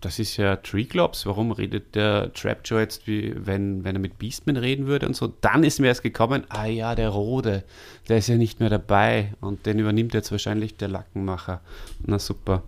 das 0.00 0.18
ist 0.18 0.38
ja 0.38 0.56
Treeclops, 0.56 1.26
warum 1.26 1.52
redet 1.52 1.94
der 1.94 2.32
Trapjaw 2.32 2.80
jetzt, 2.80 3.06
wie 3.06 3.34
wenn, 3.36 3.84
wenn 3.84 3.96
er 3.96 4.00
mit 4.00 4.18
Beastman 4.18 4.56
reden 4.56 4.86
würde 4.86 5.06
und 5.06 5.14
so. 5.14 5.32
Dann 5.40 5.62
ist 5.62 5.78
mir 5.78 5.88
erst 5.88 6.02
gekommen, 6.02 6.44
ah 6.48 6.64
ja, 6.66 6.94
der 6.94 7.10
Rode, 7.10 7.64
der 8.08 8.18
ist 8.18 8.28
ja 8.28 8.36
nicht 8.36 8.60
mehr 8.60 8.70
dabei 8.70 9.34
und 9.40 9.66
den 9.66 9.78
übernimmt 9.78 10.14
jetzt 10.14 10.30
wahrscheinlich 10.30 10.76
der 10.76 10.88
Lackenmacher. 10.88 11.60
Na 12.06 12.18
super. 12.18 12.62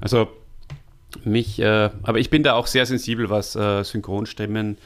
Also 0.00 0.28
mich, 1.24 1.60
äh, 1.60 1.90
aber 2.02 2.18
ich 2.18 2.30
bin 2.30 2.42
da 2.42 2.54
auch 2.54 2.66
sehr 2.66 2.84
sensibel, 2.84 3.30
was 3.30 3.54
äh, 3.54 3.84
Synchronstimmen 3.84 4.76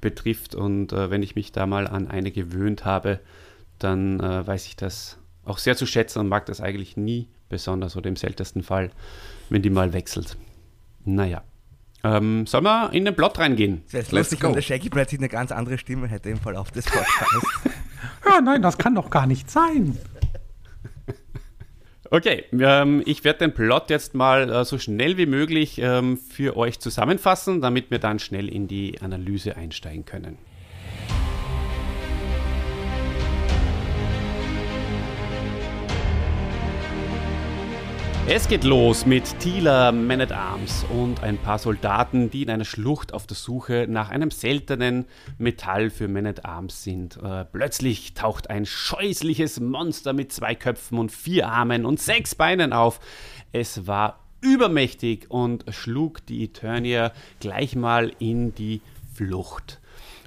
betrifft. 0.00 0.54
Und 0.54 0.92
äh, 0.92 1.10
wenn 1.10 1.22
ich 1.22 1.34
mich 1.34 1.52
da 1.52 1.66
mal 1.66 1.86
an 1.86 2.08
eine 2.08 2.30
gewöhnt 2.30 2.84
habe, 2.84 3.20
dann 3.78 4.20
äh, 4.20 4.46
weiß 4.46 4.66
ich 4.66 4.76
das 4.76 5.18
auch 5.44 5.58
sehr 5.58 5.76
zu 5.76 5.86
schätzen 5.86 6.20
und 6.20 6.28
mag 6.28 6.46
das 6.46 6.60
eigentlich 6.60 6.96
nie 6.96 7.28
besonders 7.48 7.96
oder 7.96 8.08
im 8.08 8.16
seltensten 8.16 8.62
Fall, 8.62 8.90
wenn 9.48 9.62
die 9.62 9.70
mal 9.70 9.92
wechselt. 9.92 10.36
Naja. 11.04 11.42
Ähm, 12.02 12.46
sollen 12.46 12.64
wir 12.64 12.92
in 12.92 13.04
den 13.04 13.16
Plot 13.16 13.38
reingehen? 13.38 13.82
Das 13.90 14.02
ist 14.02 14.12
lustig, 14.12 14.40
der 14.40 14.62
Shaggy 14.62 14.90
plötzlich 14.90 15.20
eine 15.20 15.28
ganz 15.28 15.50
andere 15.50 15.78
Stimme 15.78 16.08
hätte 16.08 16.30
im 16.30 16.38
Verlauf 16.38 16.70
des 16.70 16.84
Podcasts. 16.84 17.46
nein, 18.24 18.44
nein, 18.44 18.62
das 18.62 18.78
kann 18.78 18.94
doch 18.94 19.10
gar 19.10 19.26
nicht 19.26 19.50
sein. 19.50 19.98
Okay, 22.10 22.44
ähm, 22.52 23.02
ich 23.04 23.24
werde 23.24 23.40
den 23.40 23.54
Plot 23.54 23.90
jetzt 23.90 24.14
mal 24.14 24.50
äh, 24.50 24.64
so 24.64 24.78
schnell 24.78 25.16
wie 25.16 25.26
möglich 25.26 25.78
ähm, 25.78 26.16
für 26.16 26.56
euch 26.56 26.78
zusammenfassen, 26.78 27.60
damit 27.60 27.90
wir 27.90 27.98
dann 27.98 28.18
schnell 28.18 28.48
in 28.48 28.68
die 28.68 29.00
Analyse 29.00 29.56
einsteigen 29.56 30.04
können. 30.04 30.38
Es 38.28 38.48
geht 38.48 38.64
los 38.64 39.06
mit 39.06 39.38
Tila 39.38 39.92
Man 39.92 40.20
at 40.20 40.32
Arms 40.32 40.84
und 40.90 41.22
ein 41.22 41.38
paar 41.38 41.60
Soldaten, 41.60 42.28
die 42.28 42.42
in 42.42 42.50
einer 42.50 42.64
Schlucht 42.64 43.14
auf 43.14 43.28
der 43.28 43.36
Suche 43.36 43.86
nach 43.88 44.10
einem 44.10 44.32
seltenen 44.32 45.04
Metall 45.38 45.90
für 45.90 46.08
Man 46.08 46.26
at 46.26 46.44
Arms 46.44 46.82
sind. 46.82 47.18
Äh, 47.22 47.44
plötzlich 47.44 48.14
taucht 48.14 48.50
ein 48.50 48.66
scheußliches 48.66 49.60
Monster 49.60 50.12
mit 50.12 50.32
zwei 50.32 50.56
Köpfen 50.56 50.98
und 50.98 51.12
vier 51.12 51.48
Armen 51.48 51.86
und 51.86 52.00
sechs 52.00 52.34
Beinen 52.34 52.72
auf. 52.72 52.98
Es 53.52 53.86
war 53.86 54.18
übermächtig 54.40 55.26
und 55.30 55.64
schlug 55.70 56.26
die 56.26 56.42
Eternier 56.42 57.12
gleich 57.38 57.76
mal 57.76 58.10
in 58.18 58.56
die 58.56 58.80
Flucht. 59.14 59.80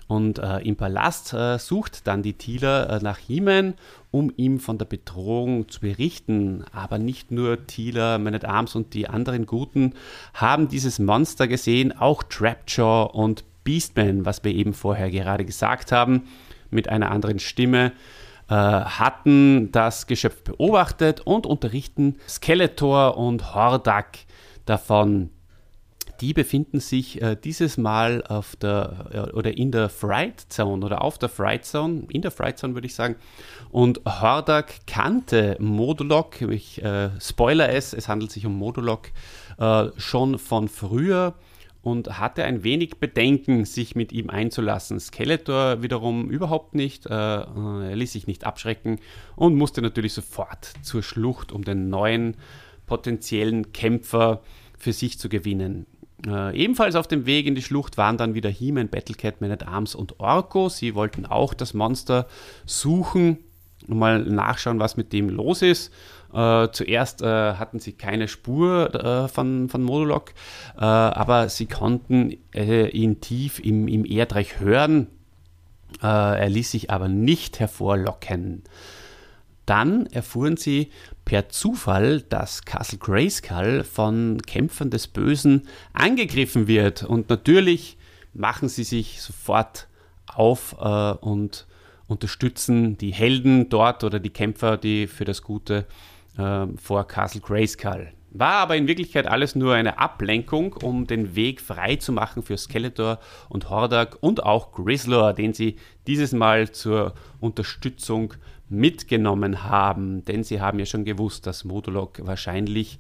Und 0.10 0.40
äh, 0.40 0.58
im 0.62 0.76
Palast 0.76 1.34
äh, 1.34 1.60
sucht 1.60 2.08
dann 2.08 2.24
die 2.24 2.34
Thieler 2.34 2.90
äh, 2.90 3.00
nach 3.04 3.20
Himen, 3.20 3.76
um 4.10 4.34
ihm 4.38 4.60
von 4.60 4.80
der 4.80 4.86
Bedrohung 4.86 5.70
zu 5.70 5.82
berichten. 5.82 6.66
Aber 6.72 6.98
nicht 6.98 7.30
nur 7.30 7.68
Thieler, 7.68 8.18
Man 8.18 8.34
at 8.34 8.44
Arms 8.44 8.74
und 8.74 8.96
die 8.96 9.08
anderen 9.08 9.46
Guten 9.46 9.94
haben 10.34 10.68
dieses 10.68 10.98
Monster 10.98 11.48
gesehen, 11.48 11.96
auch 11.96 12.24
Trapjaw 12.24 13.12
und 13.14 13.44
Beastman, 13.64 14.26
was 14.26 14.44
wir 14.44 14.52
eben 14.52 14.74
vorher 14.74 15.12
gerade 15.12 15.46
gesagt 15.46 15.92
haben, 15.92 16.24
mit 16.72 16.90
einer 16.90 17.12
anderen 17.12 17.38
Stimme 17.38 17.92
äh, 18.50 18.56
hatten 18.56 19.72
das 19.72 20.08
Geschöpf 20.08 20.44
beobachtet 20.44 21.22
und 21.22 21.46
unterrichten 21.46 22.16
Skeletor 22.28 23.16
und 23.16 23.54
Hordak 23.54 24.18
davon. 24.66 25.30
Die 26.22 26.34
befinden 26.34 26.80
sich 26.80 27.22
äh, 27.22 27.38
dieses 27.42 27.78
Mal 27.78 28.24
auf 28.28 28.56
der 28.58 29.30
äh, 29.32 29.36
oder 29.36 29.58
in 29.58 29.72
der 29.72 29.90
Fright 29.90 30.42
Zone 30.50 30.86
oder 30.86 31.02
auf 31.02 31.18
der 31.18 31.30
Fright 31.30 31.66
Zone, 31.66 32.04
in 32.10 32.22
der 32.22 32.32
Fright 32.32 32.58
Zone 32.58 32.74
würde 32.74 32.88
ich 32.88 32.96
sagen. 32.96 33.16
Und 33.72 34.02
Hordak 34.06 34.86
kannte 34.86 35.56
Modulok, 35.60 36.42
ich 36.42 36.84
äh, 36.84 37.10
spoiler 37.22 37.70
es, 37.70 37.94
es 37.94 38.10
handelt 38.10 38.32
sich 38.32 38.46
um 38.46 38.58
Modulok, 38.58 39.12
äh, 39.60 39.88
schon 39.98 40.40
von 40.40 40.68
früher 40.68 41.36
und 41.82 42.20
hatte 42.20 42.44
ein 42.44 42.64
wenig 42.64 42.98
Bedenken, 42.98 43.64
sich 43.64 43.96
mit 43.96 44.12
ihm 44.12 44.30
einzulassen. 44.30 45.00
Skeletor 45.00 45.82
wiederum 45.82 46.30
überhaupt 46.30 46.76
nicht, 46.76 47.06
äh, 47.06 47.14
er 47.14 47.96
ließ 47.96 48.12
sich 48.12 48.28
nicht 48.28 48.44
abschrecken 48.44 49.00
und 49.38 49.56
musste 49.56 49.82
natürlich 49.82 50.14
sofort 50.14 50.74
zur 50.82 51.02
Schlucht, 51.02 51.54
um 51.54 51.64
den 51.64 51.90
neuen 51.90 52.36
potenziellen 52.86 53.72
Kämpfer 53.72 54.42
für 54.78 54.94
sich 54.94 55.20
zu 55.20 55.30
gewinnen. 55.30 55.86
Äh, 56.28 56.58
ebenfalls 56.58 56.96
auf 56.96 57.08
dem 57.08 57.26
Weg 57.26 57.46
in 57.46 57.56
die 57.56 57.62
Schlucht 57.62 57.98
waren 57.98 58.18
dann 58.18 58.34
wieder 58.34 58.50
He-Man, 58.50 58.90
Battlecat, 58.90 59.42
Man 59.42 59.52
at 59.52 59.68
Arms 59.68 59.96
und 59.96 60.20
Orko. 60.20 60.70
Sie 60.70 60.96
wollten 60.96 61.26
auch 61.26 61.54
das 61.54 61.74
Monster 61.74 62.28
suchen 62.66 63.38
und 63.88 63.98
mal 63.98 64.20
nachschauen, 64.24 64.80
was 64.80 64.98
mit 64.98 65.14
dem 65.14 65.30
los 65.30 65.62
ist. 65.62 65.94
Äh, 66.34 66.68
zuerst 66.72 67.22
äh, 67.22 67.54
hatten 67.54 67.80
sie 67.80 67.94
keine 67.94 68.28
Spur 68.28 68.94
äh, 68.94 69.28
von, 69.28 69.70
von 69.70 69.82
Modulok, 69.82 70.34
äh, 70.78 70.84
aber 70.84 71.50
sie 71.50 71.66
konnten 71.66 72.38
äh, 72.54 72.90
ihn 72.90 73.22
tief 73.22 73.60
im, 73.60 73.88
im 73.88 74.06
Erdreich 74.06 74.60
hören. 74.60 75.08
er 76.02 76.50
ließ 76.50 76.70
sich 76.70 76.92
aber 76.92 77.08
nicht 77.08 77.60
hervorlocken. 77.60 78.64
Dann 79.70 80.08
erfuhren 80.08 80.58
sie 80.58 80.90
per 81.26 81.50
Zufall, 81.50 82.22
dass 82.22 82.66
Castle 82.66 82.98
Grayskull 82.98 83.84
von 83.84 84.42
Kämpfern 84.42 84.90
des 84.90 85.08
Bösen 85.08 85.68
angegriffen 85.94 86.68
wird. 86.68 87.04
Und 87.04 87.30
natürlich 87.30 87.96
machen 88.34 88.68
sie 88.68 88.84
sich 88.84 89.22
sofort 89.22 89.88
auf 90.26 90.76
äh, 90.82 91.12
und 91.24 91.68
unterstützen 92.08 92.98
die 92.98 93.14
Helden 93.14 93.70
dort 93.70 94.04
oder 94.04 94.20
die 94.20 94.32
Kämpfer, 94.32 94.76
die 94.76 95.06
für 95.06 95.26
das 95.26 95.44
Gute 95.44 95.86
äh, 96.36 96.66
vor 96.76 97.08
Castle 97.08 97.42
Grayskull. 97.42 98.12
War 98.32 98.54
aber 98.54 98.76
in 98.76 98.88
Wirklichkeit 98.88 99.28
alles 99.28 99.56
nur 99.56 99.76
eine 99.76 100.00
Ablenkung, 100.00 100.74
um 100.74 101.06
den 101.06 101.36
Weg 101.36 101.62
frei 101.62 101.96
zu 101.96 102.12
machen 102.12 102.42
für 102.42 102.58
Skeletor 102.58 103.20
und 103.50 103.70
Hordak 103.70 104.18
und 104.22 104.42
auch 104.44 104.72
Grizzlor, 104.72 105.34
den 105.34 105.54
sie 105.54 105.78
dieses 106.08 106.32
Mal 106.32 106.72
zur 106.72 107.14
Unterstützung 107.40 108.34
mitgenommen 108.70 109.64
haben, 109.64 110.24
denn 110.26 110.44
sie 110.44 110.62
haben 110.62 110.80
ja 110.80 110.86
schon 110.86 111.06
gewusst, 111.06 111.48
dass 111.48 111.66
Modulok 111.66 112.26
wahrscheinlich 112.26 113.00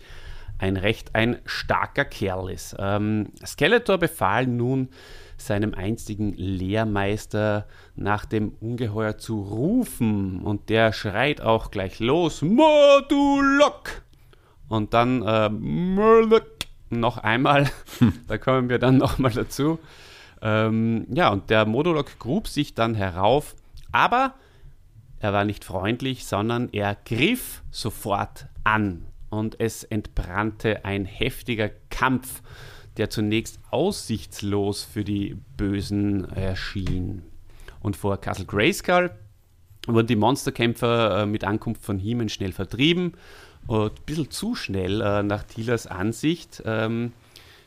ein 0.57 0.77
recht 0.77 1.15
ein 1.15 1.39
starker 1.45 2.05
Kerl 2.05 2.51
ist. 2.51 2.75
Ähm, 2.77 3.31
Skeletor 3.45 3.97
befahl 3.97 4.45
nun 4.45 4.89
seinem 5.37 5.73
einstigen 5.73 6.33
Lehrmeister 6.33 7.65
nach 7.95 8.25
dem 8.25 8.53
Ungeheuer 8.59 9.17
zu 9.17 9.41
rufen 9.41 10.41
und 10.41 10.69
der 10.69 10.91
schreit 10.91 11.41
auch 11.41 11.71
gleich 11.71 11.99
los, 11.99 12.41
Modulok! 12.41 14.03
Und 14.67 14.93
dann 14.93 15.23
äh, 15.23 15.49
Murloc 15.49 16.45
noch 16.89 17.17
einmal, 17.17 17.69
da 18.27 18.37
kommen 18.37 18.69
wir 18.69 18.79
dann 18.79 18.97
nochmal 18.97 19.31
dazu. 19.31 19.79
Ähm, 20.41 21.05
ja, 21.09 21.29
und 21.29 21.49
der 21.49 21.65
Modulok 21.65 22.19
grub 22.19 22.47
sich 22.47 22.75
dann 22.75 22.95
herauf, 22.95 23.55
aber 23.91 24.35
er 25.19 25.33
war 25.33 25.45
nicht 25.45 25.65
freundlich, 25.65 26.25
sondern 26.25 26.69
er 26.71 26.95
griff 27.05 27.61
sofort 27.71 28.47
an 28.63 29.05
und 29.29 29.59
es 29.59 29.83
entbrannte 29.83 30.85
ein 30.85 31.05
heftiger 31.05 31.69
Kampf, 31.89 32.41
der 32.97 33.09
zunächst 33.09 33.59
aussichtslos 33.69 34.83
für 34.83 35.03
die 35.03 35.37
Bösen 35.57 36.25
erschien. 36.31 37.23
Und 37.81 37.95
vor 37.95 38.19
Castle 38.19 38.45
Grayskull 38.45 39.11
wurden 39.87 40.07
die 40.07 40.15
Monsterkämpfer 40.15 41.21
äh, 41.21 41.25
mit 41.25 41.43
Ankunft 41.43 41.83
von 41.83 41.99
Heeman 41.99 42.29
schnell 42.29 42.51
vertrieben. 42.51 43.13
Und 43.67 43.91
ein 43.91 44.05
bisschen 44.05 44.31
zu 44.31 44.55
schnell 44.55 45.01
äh, 45.01 45.23
nach 45.23 45.43
Thielers 45.43 45.87
Ansicht. 45.87 46.61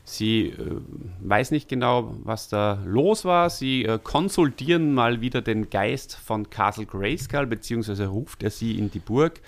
Sie 0.05 0.49
äh, 0.49 0.81
weiß 1.21 1.53
nicht 1.53 1.69
genau, 1.69 2.15
was 2.25 2.49
da 2.49 2.83
los 2.85 3.25
war. 3.25 3.51
Sie 3.51 3.85
äh, 3.85 3.99
konsultieren 4.03 4.95
mal 4.95 5.21
wieder 5.21 5.43
den 5.43 5.71
Geist 5.71 6.17
von 6.17 6.51
Castle 6.51 6.87
Grayskull, 6.87 7.47
beziehungsweise 7.47 8.07
ruft 8.07 8.43
er 8.43 8.51
sie 8.51 8.79
in 8.79 8.91
die 8.91 8.99
Burg. 8.99 9.41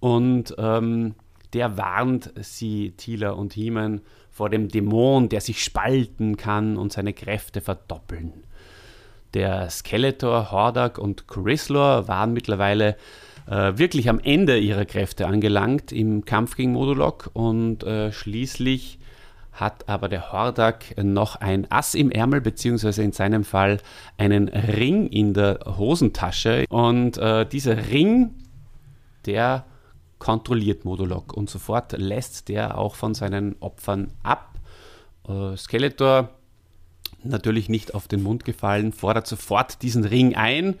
Und 0.00 0.54
ähm, 0.58 1.14
der 1.54 1.78
warnt 1.78 2.32
sie, 2.40 2.92
Tila 2.96 3.30
und 3.30 3.56
Heeman, 3.56 4.02
vor 4.30 4.50
dem 4.50 4.68
Dämon, 4.68 5.30
der 5.30 5.40
sich 5.40 5.64
spalten 5.64 6.36
kann 6.36 6.76
und 6.76 6.92
seine 6.92 7.14
Kräfte 7.14 7.62
verdoppeln. 7.62 8.44
Der 9.32 9.70
Skeletor, 9.70 10.50
Hordak 10.50 10.98
und 10.98 11.26
Chryslor 11.26 12.06
waren 12.06 12.34
mittlerweile 12.34 12.96
äh, 13.48 13.78
wirklich 13.78 14.10
am 14.10 14.18
Ende 14.18 14.58
ihrer 14.58 14.84
Kräfte 14.84 15.26
angelangt 15.26 15.90
im 15.90 16.26
Kampf 16.26 16.56
gegen 16.56 16.72
Modulok 16.72 17.30
und 17.32 17.82
äh, 17.84 18.12
schließlich 18.12 18.98
hat 19.56 19.88
aber 19.88 20.08
der 20.08 20.32
Hordak 20.32 20.94
noch 21.02 21.36
ein 21.36 21.70
Ass 21.70 21.94
im 21.94 22.10
Ärmel, 22.10 22.40
beziehungsweise 22.40 23.02
in 23.02 23.12
seinem 23.12 23.42
Fall 23.42 23.78
einen 24.18 24.48
Ring 24.48 25.08
in 25.08 25.34
der 25.34 25.60
Hosentasche. 25.78 26.66
Und 26.68 27.16
äh, 27.18 27.46
dieser 27.46 27.88
Ring, 27.88 28.34
der 29.24 29.64
kontrolliert 30.18 30.84
Modulok 30.84 31.32
und 31.32 31.50
sofort 31.50 31.92
lässt 31.92 32.48
der 32.48 32.78
auch 32.78 32.94
von 32.94 33.14
seinen 33.14 33.56
Opfern 33.60 34.12
ab. 34.22 34.54
Äh, 35.28 35.56
Skeletor, 35.56 36.30
natürlich 37.22 37.68
nicht 37.68 37.94
auf 37.94 38.08
den 38.08 38.22
Mund 38.22 38.44
gefallen, 38.44 38.92
fordert 38.92 39.26
sofort 39.26 39.82
diesen 39.82 40.04
Ring 40.04 40.34
ein 40.34 40.74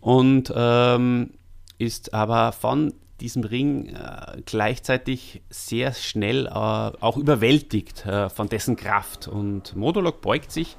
und 0.00 0.52
ähm, 0.54 1.30
ist 1.78 2.12
aber 2.14 2.52
von 2.52 2.92
diesem 3.20 3.44
Ring 3.44 3.88
äh, 3.88 4.40
gleichzeitig 4.44 5.42
sehr 5.50 5.92
schnell 5.92 6.46
äh, 6.46 6.50
auch 6.50 7.16
überwältigt 7.16 8.06
äh, 8.06 8.28
von 8.28 8.48
dessen 8.48 8.76
Kraft. 8.76 9.28
Und 9.28 9.76
Modulok 9.76 10.20
beugt 10.20 10.50
sich 10.50 10.76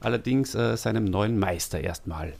allerdings 0.00 0.54
äh, 0.54 0.76
seinem 0.76 1.04
neuen 1.04 1.38
Meister 1.38 1.80
erstmal. 1.80 2.34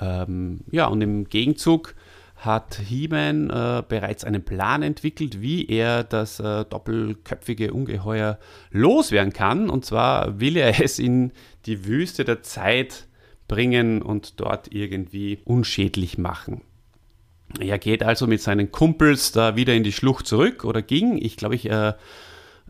Ähm, 0.00 0.60
ja, 0.70 0.86
und 0.86 1.00
im 1.00 1.28
Gegenzug 1.28 1.94
hat 2.36 2.74
He-Man 2.76 3.48
äh, 3.48 3.82
bereits 3.88 4.24
einen 4.24 4.44
Plan 4.44 4.82
entwickelt, 4.82 5.40
wie 5.40 5.66
er 5.66 6.04
das 6.04 6.40
äh, 6.40 6.64
doppelköpfige 6.64 7.72
Ungeheuer 7.72 8.38
loswerden 8.70 9.32
kann. 9.32 9.70
Und 9.70 9.84
zwar 9.84 10.40
will 10.40 10.56
er 10.56 10.82
es 10.82 10.98
in 10.98 11.32
die 11.66 11.86
Wüste 11.86 12.24
der 12.24 12.42
Zeit 12.42 13.06
bringen 13.48 14.02
und 14.02 14.40
dort 14.40 14.72
irgendwie 14.72 15.40
unschädlich 15.44 16.18
machen. 16.18 16.62
Er 17.60 17.78
geht 17.78 18.02
also 18.02 18.26
mit 18.26 18.42
seinen 18.42 18.72
Kumpels 18.72 19.32
da 19.32 19.56
wieder 19.56 19.74
in 19.74 19.84
die 19.84 19.92
Schlucht 19.92 20.26
zurück 20.26 20.64
oder 20.64 20.82
ging. 20.82 21.18
Ich 21.18 21.36
glaube, 21.36 21.54
ich, 21.54 21.70
äh, 21.70 21.94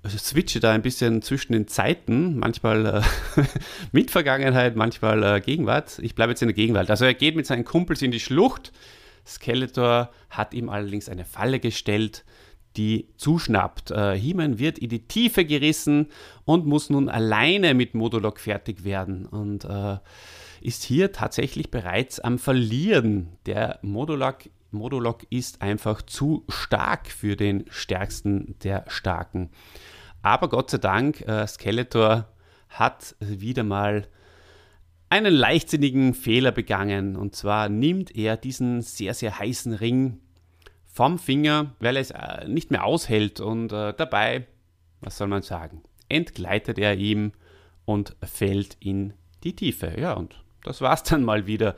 switche 0.09 0.61
da 0.61 0.73
ein 0.73 0.83
bisschen 0.83 1.23
zwischen 1.23 1.53
den 1.53 1.69
Zeiten, 1.69 2.39
manchmal 2.39 2.87
äh, 2.87 3.43
mit 3.93 4.11
Vergangenheit, 4.11 4.77
manchmal 4.77 5.23
äh, 5.23 5.41
Gegenwart. 5.41 5.99
Ich 6.01 6.15
bleibe 6.15 6.33
jetzt 6.33 6.43
in 6.43 6.49
der 6.49 6.55
Gegenwart. 6.55 6.91
Also 6.91 7.05
er 7.05 7.15
geht 7.15 7.37
mit 7.37 7.47
seinen 7.47 7.65
Kumpels 7.65 8.03
in 8.03 8.11
die 8.11 8.21
Schlucht. 8.21 8.73
Skeletor 9.27 10.11
hat 10.29 10.53
ihm 10.53 10.69
allerdings 10.69 11.09
eine 11.09 11.25
Falle 11.25 11.61
gestellt, 11.61 12.25
die 12.77 13.09
zuschnappt. 13.17 13.93
Äh, 13.93 14.19
He-Man 14.19 14.59
wird 14.59 14.79
in 14.79 14.91
die 14.91 15.07
Tiefe 15.07 15.45
gerissen 15.45 16.09
und 16.45 16.67
muss 16.67 16.91
nun 16.91 17.09
alleine 17.09 17.73
mit 17.73 17.95
Modulok 17.95 18.41
fertig 18.41 18.85
werden 18.85 19.27
und 19.27 19.65
äh, 19.65 19.97
ist 20.61 20.83
hier 20.83 21.13
tatsächlich 21.13 21.71
bereits 21.71 22.21
am 22.21 22.39
Verlieren. 22.39 23.29
Der 23.47 23.79
Modulok 23.83 24.45
Modulok 24.75 25.27
ist 25.31 25.63
einfach 25.63 26.03
zu 26.03 26.45
stark 26.49 27.09
für 27.09 27.37
den 27.37 27.65
stärksten 27.71 28.57
der 28.63 28.85
Starken. 28.89 29.51
Aber 30.23 30.49
Gott 30.49 30.71
sei 30.71 30.79
Dank, 30.79 31.21
äh, 31.23 31.47
Skeletor 31.47 32.29
hat 32.69 33.15
wieder 33.21 33.63
mal 33.63 34.09
einen 35.09 35.35
leichtsinnigen 35.35 36.15
Fehler 36.15 36.51
begangen. 36.51 37.17
Und 37.17 37.37
zwar 37.37 37.69
nimmt 37.69 38.17
er 38.17 38.37
diesen 38.37 38.83
sehr, 38.83 39.15
sehr 39.15 39.39
heißen 39.39 39.75
Ring 39.75 40.21
vom 40.87 41.19
Finger, 41.19 41.75
weil 41.79 41.97
er 41.97 42.03
es 42.03 42.11
äh, 42.11 42.49
nicht 42.49 42.71
mehr 42.71 42.85
aushält. 42.85 43.41
Und 43.41 43.73
äh, 43.73 43.95
dabei, 43.95 44.47
was 45.01 45.19
soll 45.19 45.29
man 45.29 45.43
sagen, 45.43 45.83
entgleitet 46.09 46.79
er 46.79 46.97
ihm 46.97 47.33
und 47.85 48.17
fällt 48.23 48.77
in 48.81 49.13
die 49.45 49.55
Tiefe. 49.55 49.95
Ja, 49.99 50.15
und 50.15 50.43
das 50.63 50.81
war's 50.81 51.03
dann 51.03 51.23
mal 51.23 51.47
wieder. 51.47 51.77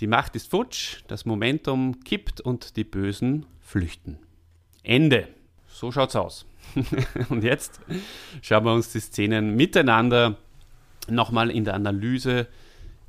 Die 0.00 0.06
Macht 0.06 0.36
ist 0.36 0.50
futsch, 0.50 0.98
das 1.08 1.24
Momentum 1.24 2.00
kippt 2.00 2.40
und 2.40 2.76
die 2.76 2.84
Bösen 2.84 3.46
flüchten. 3.60 4.18
Ende. 4.82 5.28
So 5.68 5.90
schaut's 5.90 6.16
aus. 6.16 6.44
und 7.30 7.42
jetzt 7.42 7.80
schauen 8.42 8.64
wir 8.64 8.74
uns 8.74 8.92
die 8.92 9.00
Szenen 9.00 9.56
miteinander 9.56 10.36
nochmal 11.08 11.50
in 11.50 11.64
der 11.64 11.74
Analyse 11.74 12.46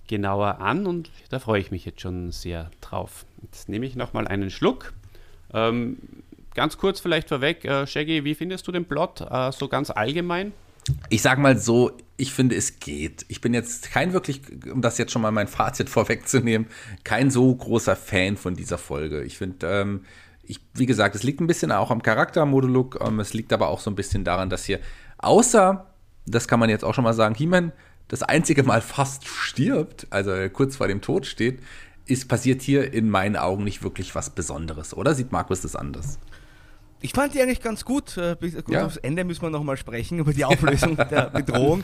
genauer 0.07 0.59
an 0.61 0.87
und 0.87 1.11
da 1.29 1.39
freue 1.39 1.59
ich 1.59 1.71
mich 1.71 1.83
jetzt 1.85 2.01
schon 2.01 2.31
sehr 2.31 2.71
drauf. 2.79 3.25
Jetzt 3.41 3.67
nehme 3.67 3.85
ich 3.85 3.95
nochmal 3.95 4.27
einen 4.27 4.49
Schluck. 4.49 4.93
Ähm, 5.53 5.97
ganz 6.53 6.77
kurz 6.77 6.99
vielleicht 7.01 7.27
vorweg, 7.27 7.65
äh, 7.65 7.85
Shaggy, 7.85 8.23
wie 8.23 8.35
findest 8.35 8.67
du 8.67 8.71
den 8.71 8.85
Plot 8.85 9.21
äh, 9.21 9.51
so 9.51 9.67
ganz 9.67 9.89
allgemein? 9.89 10.53
Ich 11.09 11.21
sage 11.21 11.41
mal 11.41 11.57
so, 11.57 11.91
ich 12.17 12.33
finde, 12.33 12.55
es 12.55 12.79
geht. 12.79 13.25
Ich 13.27 13.41
bin 13.41 13.53
jetzt 13.53 13.91
kein 13.91 14.13
wirklich, 14.13 14.41
um 14.71 14.81
das 14.81 14.97
jetzt 14.97 15.11
schon 15.11 15.21
mal 15.21 15.31
mein 15.31 15.47
Fazit 15.47 15.89
vorwegzunehmen, 15.89 16.67
kein 17.03 17.29
so 17.31 17.53
großer 17.53 17.95
Fan 17.95 18.37
von 18.37 18.55
dieser 18.55 18.77
Folge. 18.77 19.23
Ich 19.23 19.37
finde, 19.37 19.67
ähm, 19.67 20.05
ich, 20.43 20.61
wie 20.73 20.85
gesagt, 20.85 21.15
es 21.15 21.23
liegt 21.23 21.41
ein 21.41 21.47
bisschen 21.47 21.71
auch 21.71 21.91
am 21.91 22.01
Charaktermoduluk, 22.01 22.99
ähm, 23.05 23.19
es 23.19 23.33
liegt 23.33 23.53
aber 23.53 23.67
auch 23.67 23.79
so 23.79 23.91
ein 23.91 23.95
bisschen 23.95 24.23
daran, 24.23 24.49
dass 24.49 24.65
hier, 24.65 24.79
außer, 25.17 25.87
das 26.25 26.47
kann 26.47 26.59
man 26.59 26.69
jetzt 26.69 26.83
auch 26.83 26.93
schon 26.93 27.03
mal 27.03 27.13
sagen, 27.13 27.35
He-Man 27.35 27.71
das 28.07 28.23
einzige 28.23 28.63
Mal 28.63 28.81
fast 28.81 29.27
stirbt, 29.27 30.07
also 30.09 30.31
kurz 30.49 30.77
vor 30.77 30.87
dem 30.87 31.01
Tod 31.01 31.25
steht, 31.25 31.59
ist 32.05 32.29
passiert 32.29 32.61
hier 32.61 32.93
in 32.93 33.09
meinen 33.09 33.35
Augen 33.35 33.65
nicht 33.65 33.83
wirklich 33.83 34.15
was 34.15 34.29
Besonderes, 34.29 34.95
oder? 34.95 35.13
Sieht 35.13 35.33
Markus 35.33 35.61
das 35.61 35.75
anders? 35.75 36.19
Ich 36.99 37.13
fand 37.13 37.33
die 37.33 37.41
eigentlich 37.41 37.61
ganz 37.61 37.85
gut. 37.85 38.17
Äh, 38.17 38.35
bis 38.39 38.55
ja. 38.69 38.85
aufs 38.85 38.97
Ende 38.97 39.23
müssen 39.23 39.41
wir 39.41 39.49
nochmal 39.49 39.77
sprechen 39.77 40.19
über 40.19 40.33
die 40.33 40.45
Auflösung 40.45 40.95
der 41.11 41.29
Bedrohung. 41.29 41.83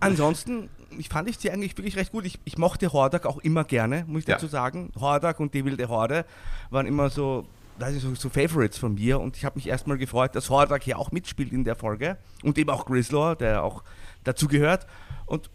Ansonsten, 0.00 0.70
ich 0.96 1.08
fand 1.08 1.28
ich 1.28 1.38
die 1.38 1.50
eigentlich 1.50 1.76
wirklich 1.76 1.96
recht 1.96 2.12
gut. 2.12 2.24
Ich, 2.24 2.38
ich 2.44 2.58
mochte 2.58 2.92
Hordak 2.92 3.26
auch 3.26 3.38
immer 3.38 3.64
gerne, 3.64 4.04
muss 4.06 4.22
ich 4.22 4.28
ja. 4.28 4.34
dazu 4.34 4.46
sagen. 4.46 4.90
Hordak 4.98 5.40
und 5.40 5.54
die 5.54 5.64
wilde 5.64 5.88
Horde 5.88 6.24
waren 6.70 6.86
immer 6.86 7.10
so 7.10 7.46
das 7.78 7.94
ist 7.94 8.02
so, 8.02 8.14
so 8.14 8.28
Favorites 8.28 8.78
von 8.78 8.94
mir 8.94 9.20
und 9.20 9.36
ich 9.36 9.44
habe 9.44 9.56
mich 9.56 9.68
erstmal 9.68 9.98
gefreut, 9.98 10.34
dass 10.34 10.50
Hordak 10.50 10.82
hier 10.82 10.98
auch 10.98 11.12
mitspielt 11.12 11.52
in 11.52 11.64
der 11.64 11.76
Folge 11.76 12.18
und 12.42 12.58
eben 12.58 12.70
auch 12.70 12.84
Grislaw, 12.86 13.36
der 13.36 13.62
auch 13.62 13.84
dazu 14.24 14.48
gehört. 14.48 14.86
Und 15.26 15.50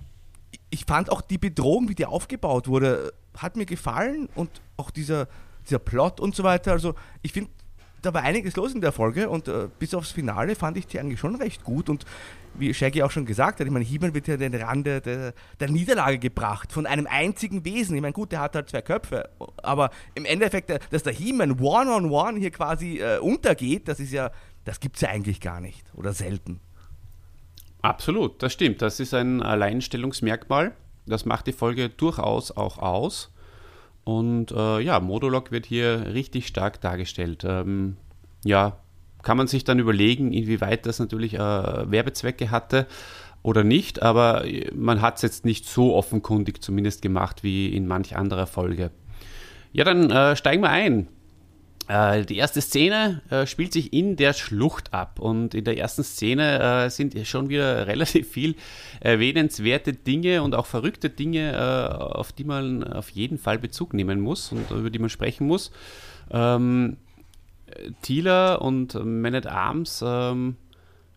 ich 0.69 0.85
fand 0.85 1.11
auch 1.11 1.21
die 1.21 1.37
Bedrohung, 1.37 1.89
wie 1.89 1.95
die 1.95 2.05
aufgebaut 2.05 2.67
wurde, 2.67 3.13
hat 3.37 3.55
mir 3.55 3.65
gefallen 3.65 4.29
und 4.35 4.49
auch 4.77 4.91
dieser, 4.91 5.27
dieser 5.65 5.79
Plot 5.79 6.19
und 6.19 6.35
so 6.35 6.43
weiter. 6.43 6.71
Also 6.71 6.95
ich 7.21 7.33
finde, 7.33 7.51
da 8.03 8.13
war 8.13 8.21
einiges 8.21 8.55
los 8.55 8.73
in 8.73 8.81
der 8.81 8.91
Folge 8.91 9.29
und 9.29 9.47
äh, 9.47 9.69
bis 9.79 9.93
aufs 9.93 10.11
Finale 10.11 10.55
fand 10.55 10.77
ich 10.77 10.85
die 10.87 10.99
eigentlich 10.99 11.19
schon 11.19 11.35
recht 11.35 11.63
gut 11.63 11.89
und 11.89 12.05
wie 12.55 12.73
Shaggy 12.73 13.01
auch 13.01 13.09
schon 13.09 13.25
gesagt 13.25 13.59
hat, 13.59 13.65
ich 13.65 13.73
meine, 13.73 13.85
He-Man 13.85 14.13
wird 14.13 14.27
ja 14.27 14.37
den 14.37 14.53
Rande 14.53 15.01
der, 15.01 15.33
der, 15.59 15.69
Niederlage 15.69 16.19
gebracht 16.19 16.71
von 16.71 16.85
einem 16.85 17.07
einzigen 17.07 17.65
Wesen. 17.65 17.95
Ich 17.95 18.01
meine, 18.01 18.13
gut, 18.13 18.31
der 18.31 18.41
hat 18.41 18.55
halt 18.55 18.69
zwei 18.69 18.81
Köpfe, 18.81 19.29
aber 19.57 19.89
im 20.13 20.25
Endeffekt, 20.25 20.69
äh, 20.69 20.79
dass 20.91 21.03
der 21.03 21.13
He-Man 21.13 21.59
one-on-one 21.59 22.39
hier 22.39 22.51
quasi 22.51 22.99
äh, 22.99 23.17
untergeht, 23.19 23.87
das 23.87 23.99
ist 23.99 24.11
ja, 24.11 24.31
das 24.65 24.79
gibt 24.79 24.97
es 24.97 25.01
ja 25.01 25.09
eigentlich 25.09 25.41
gar 25.41 25.61
nicht 25.61 25.83
oder 25.95 26.13
selten. 26.13 26.59
Absolut, 27.81 28.41
das 28.43 28.53
stimmt. 28.53 28.81
Das 28.81 28.99
ist 28.99 29.13
ein 29.13 29.41
Alleinstellungsmerkmal. 29.41 30.73
Das 31.05 31.25
macht 31.25 31.47
die 31.47 31.53
Folge 31.53 31.89
durchaus 31.89 32.51
auch 32.51 32.77
aus. 32.77 33.33
Und 34.03 34.51
äh, 34.51 34.79
ja, 34.81 34.99
Modulok 34.99 35.51
wird 35.51 35.65
hier 35.65 36.13
richtig 36.13 36.47
stark 36.47 36.81
dargestellt. 36.81 37.43
Ähm, 37.47 37.97
ja, 38.43 38.77
kann 39.21 39.37
man 39.37 39.47
sich 39.47 39.63
dann 39.63 39.79
überlegen, 39.79 40.33
inwieweit 40.33 40.85
das 40.85 40.99
natürlich 40.99 41.35
äh, 41.35 41.39
Werbezwecke 41.39 42.51
hatte 42.51 42.87
oder 43.41 43.63
nicht, 43.63 44.01
aber 44.01 44.45
man 44.73 45.01
hat 45.01 45.17
es 45.17 45.21
jetzt 45.21 45.45
nicht 45.45 45.65
so 45.65 45.95
offenkundig 45.95 46.61
zumindest 46.61 47.01
gemacht 47.01 47.43
wie 47.43 47.73
in 47.73 47.87
manch 47.87 48.15
anderer 48.15 48.47
Folge. 48.47 48.91
Ja, 49.71 49.83
dann 49.83 50.09
äh, 50.11 50.35
steigen 50.35 50.61
wir 50.61 50.69
ein. 50.69 51.07
Äh, 51.93 52.25
die 52.25 52.37
erste 52.37 52.59
Szene 52.59 53.21
äh, 53.29 53.45
spielt 53.45 53.71
sich 53.71 53.93
in 53.93 54.15
der 54.15 54.33
Schlucht 54.33 54.95
ab 54.95 55.19
und 55.19 55.53
in 55.53 55.63
der 55.63 55.77
ersten 55.77 56.03
Szene 56.03 56.85
äh, 56.85 56.89
sind 56.89 57.15
schon 57.27 57.49
wieder 57.49 57.85
relativ 57.87 58.31
viel 58.31 58.55
erwähnenswerte 58.99 59.93
Dinge 59.93 60.41
und 60.41 60.55
auch 60.55 60.65
verrückte 60.65 61.11
Dinge, 61.11 61.59
auf 62.15 62.31
die 62.31 62.45
man 62.45 62.83
auf 62.83 63.09
jeden 63.09 63.37
Fall 63.37 63.59
Bezug 63.59 63.93
nehmen 63.93 64.21
muss 64.21 64.51
und 64.51 64.71
über 64.71 64.89
die 64.89 64.97
man 64.97 65.09
sprechen 65.09 65.45
muss. 65.45 65.71
Ähm, 66.31 66.97
Thieler 68.01 68.61
und 68.61 68.95
Man 69.03 69.35
at 69.35 69.45
Arms 69.45 70.03
ähm, 70.05 70.55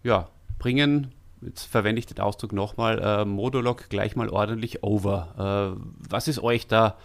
ja, 0.02 0.28
bringen, 0.58 1.12
jetzt 1.40 1.64
verwende 1.64 2.00
ich 2.00 2.06
den 2.06 2.20
Ausdruck 2.20 2.52
nochmal, 2.52 3.24
Modulok 3.24 3.88
gleich 3.88 4.16
mal 4.16 4.28
ordentlich 4.28 4.82
over. 4.82 5.76
Was 5.98 6.28
ist 6.28 6.42
euch 6.42 6.66
da 6.66 6.96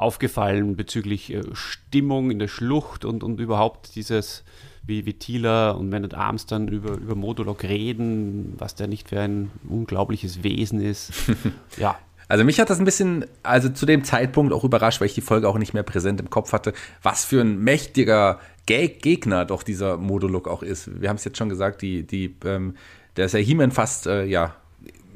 aufgefallen 0.00 0.76
bezüglich 0.76 1.32
äh, 1.32 1.42
Stimmung 1.52 2.30
in 2.30 2.38
der 2.38 2.48
Schlucht 2.48 3.04
und, 3.04 3.22
und 3.22 3.38
überhaupt 3.38 3.94
dieses, 3.94 4.44
wie, 4.82 5.06
wie 5.06 5.12
Thieler 5.14 5.76
und 5.78 5.92
at 5.92 6.14
Arms 6.14 6.46
dann 6.46 6.68
über, 6.68 6.92
über 6.92 7.14
Modulok 7.14 7.64
reden, 7.64 8.54
was 8.58 8.74
der 8.74 8.88
nicht 8.88 9.10
für 9.10 9.20
ein 9.20 9.50
unglaubliches 9.68 10.42
Wesen 10.42 10.80
ist. 10.80 11.12
ja. 11.76 11.98
Also 12.28 12.44
mich 12.44 12.60
hat 12.60 12.70
das 12.70 12.78
ein 12.78 12.84
bisschen, 12.84 13.26
also 13.42 13.70
zu 13.70 13.86
dem 13.86 14.04
Zeitpunkt 14.04 14.52
auch 14.52 14.62
überrascht, 14.62 15.00
weil 15.00 15.08
ich 15.08 15.14
die 15.14 15.20
Folge 15.20 15.48
auch 15.48 15.58
nicht 15.58 15.74
mehr 15.74 15.82
präsent 15.82 16.20
im 16.20 16.30
Kopf 16.30 16.52
hatte, 16.52 16.72
was 17.02 17.24
für 17.24 17.40
ein 17.40 17.58
mächtiger 17.58 18.38
Gegner 18.66 19.44
doch 19.44 19.64
dieser 19.64 19.96
Modulok 19.96 20.46
auch 20.46 20.62
ist. 20.62 21.00
Wir 21.00 21.08
haben 21.08 21.16
es 21.16 21.24
jetzt 21.24 21.38
schon 21.38 21.48
gesagt, 21.48 21.82
die, 21.82 22.06
die, 22.06 22.36
ähm, 22.44 22.76
der 23.16 23.26
ist 23.26 23.32
ja 23.32 23.40
He-Man 23.40 23.72
fast, 23.72 24.06
äh, 24.06 24.24
ja, 24.26 24.54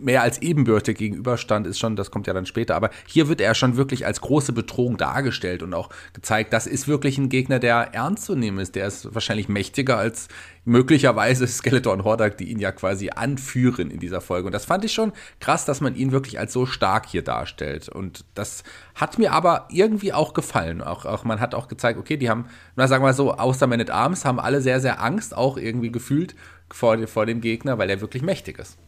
mehr 0.05 0.23
als 0.23 0.43
ebenbürtig 0.43 0.99
gegenüberstand, 0.99 1.67
ist 1.67 1.79
schon, 1.79 1.97
das 1.97 2.11
kommt 2.11 2.27
ja 2.27 2.35
dann 2.35 2.47
später, 2.47 2.77
aber 2.77 2.91
hier 3.07 3.29
wird 3.29 3.41
er 3.41 3.55
schon 3.55 3.77
wirklich 3.77 4.07
als 4.07 4.21
große 4.21 4.53
Bedrohung 4.53 4.97
dargestellt 4.97 5.63
und 5.63 5.73
auch 5.75 5.89
gezeigt, 6.13 6.53
das 6.53 6.67
ist 6.67 6.87
wirklich 6.87 7.17
ein 7.19 7.31
Gegner, 7.31 7.59
der 7.59 7.95
ernst 7.95 8.25
zu 8.25 8.37
nehmen 8.37 8.59
ist. 8.59 8.75
Der 8.75 8.87
ist 8.87 9.15
wahrscheinlich 9.15 9.49
mächtiger 9.49 9.97
als 9.97 10.29
möglicherweise 10.65 11.47
Skeletor 11.49 11.93
und 11.93 12.05
Hordak, 12.05 12.37
die 12.37 12.51
ihn 12.51 12.59
ja 12.59 12.71
quasi 12.71 13.11
anführen 13.11 13.91
in 13.91 13.99
dieser 13.99 14.21
Folge. 14.21 14.47
Und 14.47 14.53
das 14.53 14.67
fand 14.67 14.85
ich 14.85 14.93
schon 14.93 15.13
krass, 15.41 15.65
dass 15.65 15.81
man 15.81 15.97
ihn 15.97 16.13
wirklich 16.13 16.39
als 16.39 16.53
so 16.53 16.67
stark 16.67 17.07
hier 17.07 17.23
darstellt. 17.23 17.89
Und 17.89 18.25
das 18.35 18.63
hat 18.95 19.19
mir 19.19 19.33
aber 19.33 19.69
irgendwie 19.71 20.13
auch 20.13 20.35
gefallen. 20.35 20.83
Auch, 20.83 21.07
auch 21.07 21.25
man 21.25 21.41
hat 21.41 21.55
auch 21.55 21.69
gezeigt, 21.69 21.99
okay, 21.99 22.19
die 22.19 22.29
haben, 22.29 22.47
na 22.77 22.89
sagen 22.89 23.03
wir 23.03 23.09
mal 23.09 23.15
so, 23.15 23.33
außer 23.33 23.67
Man 23.67 23.81
at 23.81 23.91
Arms 23.91 24.25
haben 24.25 24.39
alle 24.39 24.61
sehr, 24.61 24.81
sehr 24.81 25.03
Angst 25.03 25.35
auch 25.35 25.57
irgendwie 25.57 25.91
gefühlt 25.91 26.35
vor, 26.71 27.07
vor 27.07 27.25
dem 27.25 27.41
Gegner, 27.41 27.79
weil 27.79 27.89
er 27.89 28.01
wirklich 28.01 28.23
mächtig 28.23 28.59
ist. 28.59 28.79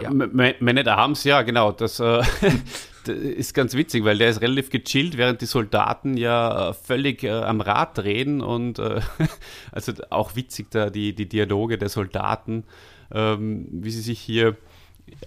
Ja. 0.00 0.10
Man 0.12 0.78
at 0.78 0.88
Arms, 0.88 1.24
ja, 1.24 1.42
genau. 1.42 1.72
Das, 1.72 2.00
äh, 2.00 2.22
das, 3.04 3.16
ist 3.16 3.54
ganz 3.54 3.74
witzig, 3.74 4.04
weil 4.04 4.18
der 4.18 4.30
ist 4.30 4.40
relativ 4.40 4.70
gechillt, 4.70 5.16
während 5.16 5.40
die 5.40 5.46
Soldaten 5.46 6.16
ja 6.16 6.70
äh, 6.70 6.74
völlig 6.74 7.24
äh, 7.24 7.30
am 7.30 7.60
Rad 7.60 7.98
drehen 7.98 8.40
und 8.40 8.78
äh, 8.78 9.00
also 9.72 9.92
auch 10.10 10.36
witzig 10.36 10.70
da 10.70 10.90
die, 10.90 11.14
die 11.14 11.28
Dialoge 11.28 11.78
der 11.78 11.88
Soldaten, 11.88 12.64
ähm, 13.12 13.66
wie 13.70 13.90
sie 13.90 14.02
sich 14.02 14.20
hier 14.20 14.56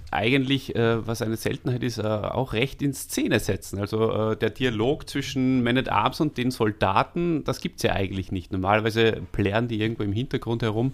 eigentlich, 0.10 0.76
äh, 0.76 1.06
was 1.06 1.22
eine 1.22 1.36
Seltenheit 1.36 1.84
ist, 1.84 1.98
äh, 1.98 2.04
auch 2.04 2.54
recht 2.54 2.82
in 2.82 2.94
Szene 2.94 3.40
setzen. 3.40 3.78
Also 3.80 4.34
der 4.34 4.50
Dialog 4.50 5.08
zwischen 5.10 5.64
Man 5.64 5.78
at 5.78 5.90
Arms 5.90 6.22
und 6.22 6.38
den 6.38 6.50
Soldaten, 6.50 7.44
das 7.44 7.60
gibt 7.60 7.78
es 7.78 7.84
ja 7.84 7.94
eigentlich 7.94 8.32
nicht. 8.32 8.52
Normalerweise 8.52 9.22
plären 9.32 9.68
die 9.68 9.80
irgendwo 9.80 10.04
im 10.04 10.14
Hintergrund 10.14 10.64
herum, 10.64 10.94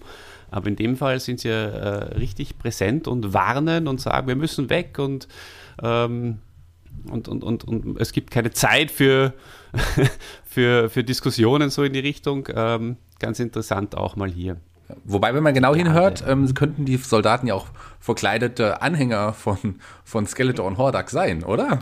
aber 0.52 0.68
in 0.68 0.76
dem 0.76 0.96
Fall 0.96 1.18
sind 1.18 1.40
sie 1.40 1.48
ja 1.48 1.64
äh, 1.64 2.14
richtig 2.14 2.58
präsent 2.58 3.08
und 3.08 3.32
warnen 3.32 3.88
und 3.88 4.00
sagen, 4.00 4.28
wir 4.28 4.36
müssen 4.36 4.70
weg 4.70 4.98
und, 4.98 5.26
ähm, 5.82 6.38
und, 7.10 7.26
und, 7.26 7.42
und, 7.42 7.64
und 7.64 8.00
es 8.00 8.12
gibt 8.12 8.30
keine 8.30 8.50
Zeit 8.50 8.90
für, 8.90 9.32
für, 10.44 10.90
für 10.90 11.02
Diskussionen 11.02 11.70
so 11.70 11.82
in 11.82 11.94
die 11.94 12.00
Richtung. 12.00 12.48
Ähm, 12.54 12.96
ganz 13.18 13.40
interessant 13.40 13.96
auch 13.96 14.14
mal 14.14 14.30
hier. 14.30 14.58
Wobei, 15.04 15.34
wenn 15.34 15.42
man 15.42 15.54
genau 15.54 15.74
hinhört, 15.74 16.22
ähm, 16.26 16.52
könnten 16.54 16.84
die 16.84 16.96
Soldaten 16.96 17.46
ja 17.46 17.54
auch 17.54 17.66
verkleidete 17.98 18.82
Anhänger 18.82 19.32
von, 19.32 19.80
von 20.04 20.26
Skeletor 20.26 20.66
und 20.66 20.76
Hordak 20.76 21.08
sein, 21.10 21.44
oder? 21.44 21.78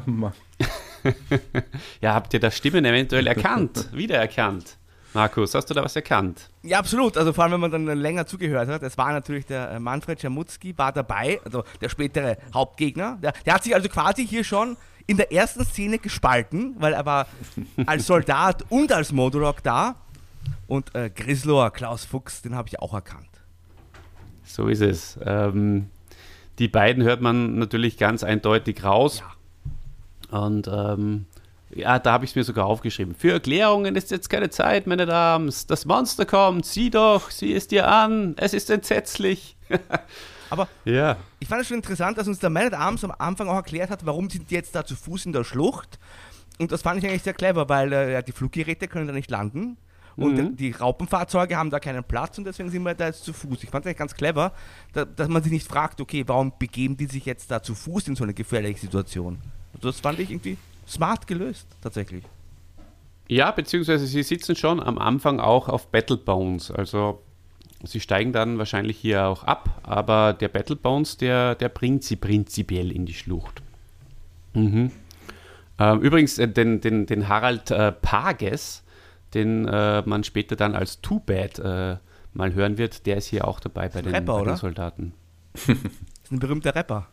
ja, 2.01 2.15
habt 2.15 2.33
ihr 2.35 2.41
das 2.41 2.57
Stimmen 2.57 2.85
eventuell 2.85 3.27
erkannt, 3.27 3.89
wiedererkannt? 3.93 4.77
Markus, 5.13 5.55
hast 5.55 5.67
du 5.67 5.75
da 5.75 5.83
was 5.83 5.97
erkannt? 5.97 6.49
Ja, 6.63 6.79
absolut. 6.79 7.17
Also 7.17 7.33
vor 7.33 7.45
allem, 7.45 7.55
wenn 7.55 7.61
man 7.61 7.71
dann 7.71 7.99
länger 7.99 8.27
zugehört 8.27 8.69
hat. 8.69 8.83
Es 8.83 8.97
war 8.97 9.13
natürlich 9.13 9.47
der 9.47 9.73
äh, 9.73 9.81
Manfred 9.81 10.21
Schamutzki, 10.21 10.77
war 10.79 10.93
dabei, 10.93 11.41
also 11.45 11.65
der 11.81 11.89
spätere 11.89 12.37
Hauptgegner. 12.55 13.19
Der, 13.21 13.33
der 13.45 13.55
hat 13.55 13.65
sich 13.65 13.75
also 13.75 13.89
quasi 13.89 14.27
hier 14.27 14.45
schon 14.45 14.77
in 15.07 15.17
der 15.17 15.33
ersten 15.33 15.65
Szene 15.65 15.99
gespalten, 15.99 16.77
weil 16.79 16.93
er 16.93 17.05
war 17.05 17.27
als 17.87 18.07
Soldat 18.07 18.65
und 18.69 18.93
als 18.93 19.11
Modurok 19.11 19.63
da. 19.63 19.97
Und 20.69 20.95
äh, 20.95 21.11
Grislor, 21.11 21.73
Klaus 21.73 22.05
Fuchs, 22.05 22.43
den 22.43 22.55
habe 22.55 22.69
ich 22.69 22.79
auch 22.79 22.95
erkannt. 22.95 23.27
So 24.45 24.69
ist 24.69 24.81
es. 24.81 25.19
Ähm, 25.25 25.91
die 26.61 26.69
beiden 26.69 27.03
hört 27.03 27.21
man 27.21 27.59
natürlich 27.59 27.97
ganz 27.99 28.23
eindeutig 28.23 28.85
raus. 28.85 29.23
Ja. 30.31 30.39
Und 30.39 30.69
ähm, 30.73 31.27
ja, 31.75 31.99
da 31.99 32.13
habe 32.13 32.25
ich 32.25 32.33
es 32.33 32.37
mir 32.37 32.45
sogar 32.45 32.67
aufgeschrieben. 32.67 33.15
Für 33.15 33.33
Erklärungen 33.33 33.95
ist 33.95 34.11
jetzt 34.11 34.29
keine 34.29 34.51
Zeit, 34.51 34.87
meine 34.87 35.07
Damen. 35.07 35.53
Das 35.69 35.87
Monster 35.87 36.27
kommt, 36.27 36.67
sieh 36.67 36.91
doch, 36.91 37.31
sieh 37.31 37.55
es 37.55 37.69
dir 37.69 37.89
an, 37.89 38.35
es 38.39 38.55
ist 38.55 38.71
entsetzlich. 38.71 39.57
Aber 40.51 40.67
ja. 40.85 41.17
ich 41.39 41.47
fand 41.47 41.63
es 41.63 41.69
schon 41.69 41.77
interessant, 41.77 42.19
dass 42.19 42.27
uns 42.27 42.41
der 42.41 42.51
Man 42.51 42.67
at 42.67 42.75
Arms 42.75 43.05
am 43.05 43.13
Anfang 43.17 43.49
auch 43.49 43.55
erklärt 43.55 43.91
hat, 43.91 44.05
warum 44.05 44.29
sind 44.29 44.51
die 44.51 44.55
jetzt 44.57 44.75
da 44.75 44.85
zu 44.85 44.97
Fuß 44.97 45.27
in 45.27 45.33
der 45.33 45.45
Schlucht. 45.45 46.01
Und 46.59 46.73
das 46.73 46.83
fand 46.83 46.99
ich 46.99 47.09
eigentlich 47.09 47.23
sehr 47.23 47.35
clever, 47.35 47.69
weil 47.69 47.93
äh, 47.93 48.23
die 48.23 48.33
Fluggeräte 48.33 48.89
können 48.89 49.07
da 49.07 49.13
nicht 49.13 49.31
landen. 49.31 49.77
Und 50.17 50.37
mhm. 50.37 50.57
die 50.57 50.73
Raupenfahrzeuge 50.73 51.57
haben 51.57 51.71
da 51.71 51.79
keinen 51.79 52.03
Platz 52.03 52.37
und 52.37 52.45
deswegen 52.45 52.69
sind 52.69 52.83
wir 52.83 52.95
da 52.95 53.07
jetzt 53.07 53.25
zu 53.25 53.33
Fuß. 53.33 53.63
Ich 53.63 53.71
fand 53.71 53.85
es 53.85 53.87
eigentlich 53.87 53.97
ganz 53.97 54.15
clever, 54.15 54.53
da, 54.93 55.05
dass 55.05 55.29
man 55.29 55.43
sich 55.43 55.53
nicht 55.53 55.67
fragt, 55.67 56.01
okay, 56.01 56.25
warum 56.27 56.53
begeben 56.59 56.97
die 56.97 57.07
sich 57.07 57.25
jetzt 57.25 57.51
da 57.51 57.63
zu 57.63 57.77
Fuß 57.77 58.09
in 58.09 58.17
so 58.17 58.25
eine 58.25 58.35
gefährliche 58.35 58.81
Situation? 58.81 59.39
Also 59.73 59.89
das 59.89 60.01
fand 60.01 60.19
ich 60.19 60.31
irgendwie 60.31 60.59
smart 60.91 61.27
gelöst, 61.27 61.67
tatsächlich. 61.81 62.25
Ja, 63.29 63.53
beziehungsweise 63.53 64.07
sie 64.07 64.25
sitzen 64.25 64.57
schon 64.57 64.81
am 64.81 64.99
Anfang 64.99 65.39
auch 65.39 65.69
auf 65.69 65.87
Battle 65.89 66.17
Bones. 66.17 66.71
Also 66.71 67.23
sie 67.85 68.01
steigen 68.01 68.33
dann 68.33 68.59
wahrscheinlich 68.59 68.99
hier 68.99 69.27
auch 69.27 69.45
ab, 69.45 69.81
aber 69.85 70.33
der 70.33 70.49
Battle 70.49 70.77
Bones, 70.77 71.17
der, 71.17 71.55
der 71.55 71.69
bringt 71.69 72.03
sie 72.03 72.17
prinzipiell 72.17 72.91
in 72.91 73.07
die 73.07 73.15
Schlucht. 73.15 73.63
Mhm. 74.55 74.91
Ähm, 75.79 76.01
übrigens, 76.01 76.39
äh, 76.39 76.49
den, 76.49 76.81
den, 76.81 77.07
den 77.07 77.29
Harald 77.29 77.71
äh, 77.71 77.93
Pages, 77.93 78.83
den 79.33 79.67
äh, 79.69 80.03
man 80.05 80.25
später 80.25 80.57
dann 80.57 80.75
als 80.75 81.01
Too 81.01 81.21
Bad 81.21 81.59
äh, 81.61 81.97
mal 82.35 82.55
hören 82.55 82.79
wird, 82.79 83.07
der 83.07 83.17
ist 83.17 83.27
hier 83.27 83.47
auch 83.47 83.61
dabei 83.61 83.89
bei 83.89 84.03
den, 84.03 84.13
Rapper, 84.13 84.39
bei 84.39 84.45
den 84.45 84.57
Soldaten. 84.57 85.13
das 85.53 85.69
ist 85.69 86.33
ein 86.33 86.41
berühmter 86.41 86.75
Rapper. 86.75 87.07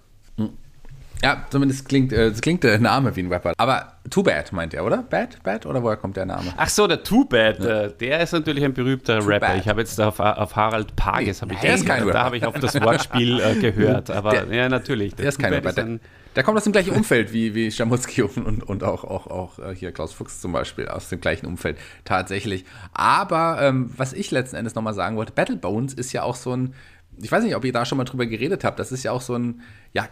Ja, 1.24 1.46
zumindest 1.50 1.88
klingt, 1.88 2.14
äh, 2.14 2.32
klingt 2.42 2.64
der 2.64 2.80
Name 2.80 3.16
wie 3.16 3.22
ein 3.22 3.32
Rapper. 3.32 3.54
Aber 3.58 3.94
Too 4.10 4.24
Bad 4.24 4.52
meint 4.54 4.74
er, 4.74 4.86
oder? 4.86 5.04
Bad? 5.04 5.42
Bad? 5.44 5.66
Oder 5.66 5.84
woher 5.84 5.98
kommt 5.98 6.18
der 6.18 6.26
Name? 6.26 6.54
Ach 6.56 6.70
so, 6.70 6.88
der 6.88 7.04
Too 7.04 7.26
Bad, 7.26 7.60
ja. 7.60 7.84
äh, 7.84 7.94
der 7.94 8.22
ist 8.22 8.34
natürlich 8.34 8.64
ein 8.64 8.74
berühmter 8.74 9.20
Too 9.20 9.28
Rapper. 9.28 9.48
Bad. 9.48 9.58
Ich 9.58 9.68
habe 9.68 9.82
jetzt 9.82 10.00
auf, 10.00 10.20
auf 10.20 10.56
Harald 10.56 10.96
Pages, 10.96 11.42
nee, 11.42 11.58
der 11.62 11.76
ist 11.76 11.86
kein 11.86 12.00
Rapper. 12.00 12.14
da 12.14 12.24
habe 12.24 12.38
ich 12.38 12.46
auf 12.46 12.58
das 12.60 12.80
Wortspiel 12.82 13.40
äh, 13.40 13.56
gehört. 13.56 14.10
Aber 14.18 14.32
der, 14.32 14.56
ja, 14.56 14.70
natürlich. 14.70 15.16
Der, 15.16 15.24
der 15.24 15.30
ist 15.30 15.40
kein 15.40 15.54
Rapper. 15.54 15.74
Der, 15.74 16.00
der, 16.36 16.44
kommt 16.44 16.58
aus 16.58 16.64
dem 16.64 16.74
gleichen 16.74 16.94
Umfeld 16.94 17.34
wie, 17.34 17.56
wie 17.56 17.72
Schamutzki 17.72 18.22
und, 18.22 18.38
und, 18.38 18.64
und 18.64 18.84
auch, 18.84 19.04
auch, 19.04 19.28
auch 19.28 19.60
äh, 19.60 19.76
hier 19.76 19.92
Klaus 19.92 20.14
Fuchs 20.14 20.40
zum 20.40 20.52
Beispiel, 20.52 20.88
aus 20.88 21.10
dem 21.10 21.20
gleichen 21.20 21.48
Umfeld 21.48 21.78
tatsächlich. 22.06 22.66
Aber 22.94 23.60
ähm, 23.62 23.92
was 23.98 24.14
ich 24.14 24.32
letzten 24.32 24.56
Endes 24.56 24.76
nochmal 24.76 24.94
sagen 24.94 25.18
wollte, 25.18 25.34
Battle 25.34 25.58
Bones 25.58 25.94
ist 25.94 26.14
ja 26.14 26.24
auch 26.24 26.36
so 26.36 26.56
ein 26.56 26.74
ich 27.20 27.32
weiß 27.32 27.44
nicht, 27.44 27.56
ob 27.56 27.66
ihr 27.66 27.74
da 27.74 27.86
schon 27.86 27.98
mal 27.98 28.04
drüber 28.04 28.26
geredet 28.26 28.64
habt. 28.64 28.80
Das 28.80 28.92
ist 28.92 29.04
ja 29.04 29.12
auch 29.12 29.22
so 29.22 29.36
ein, 29.36 29.62
ja, 29.94 30.08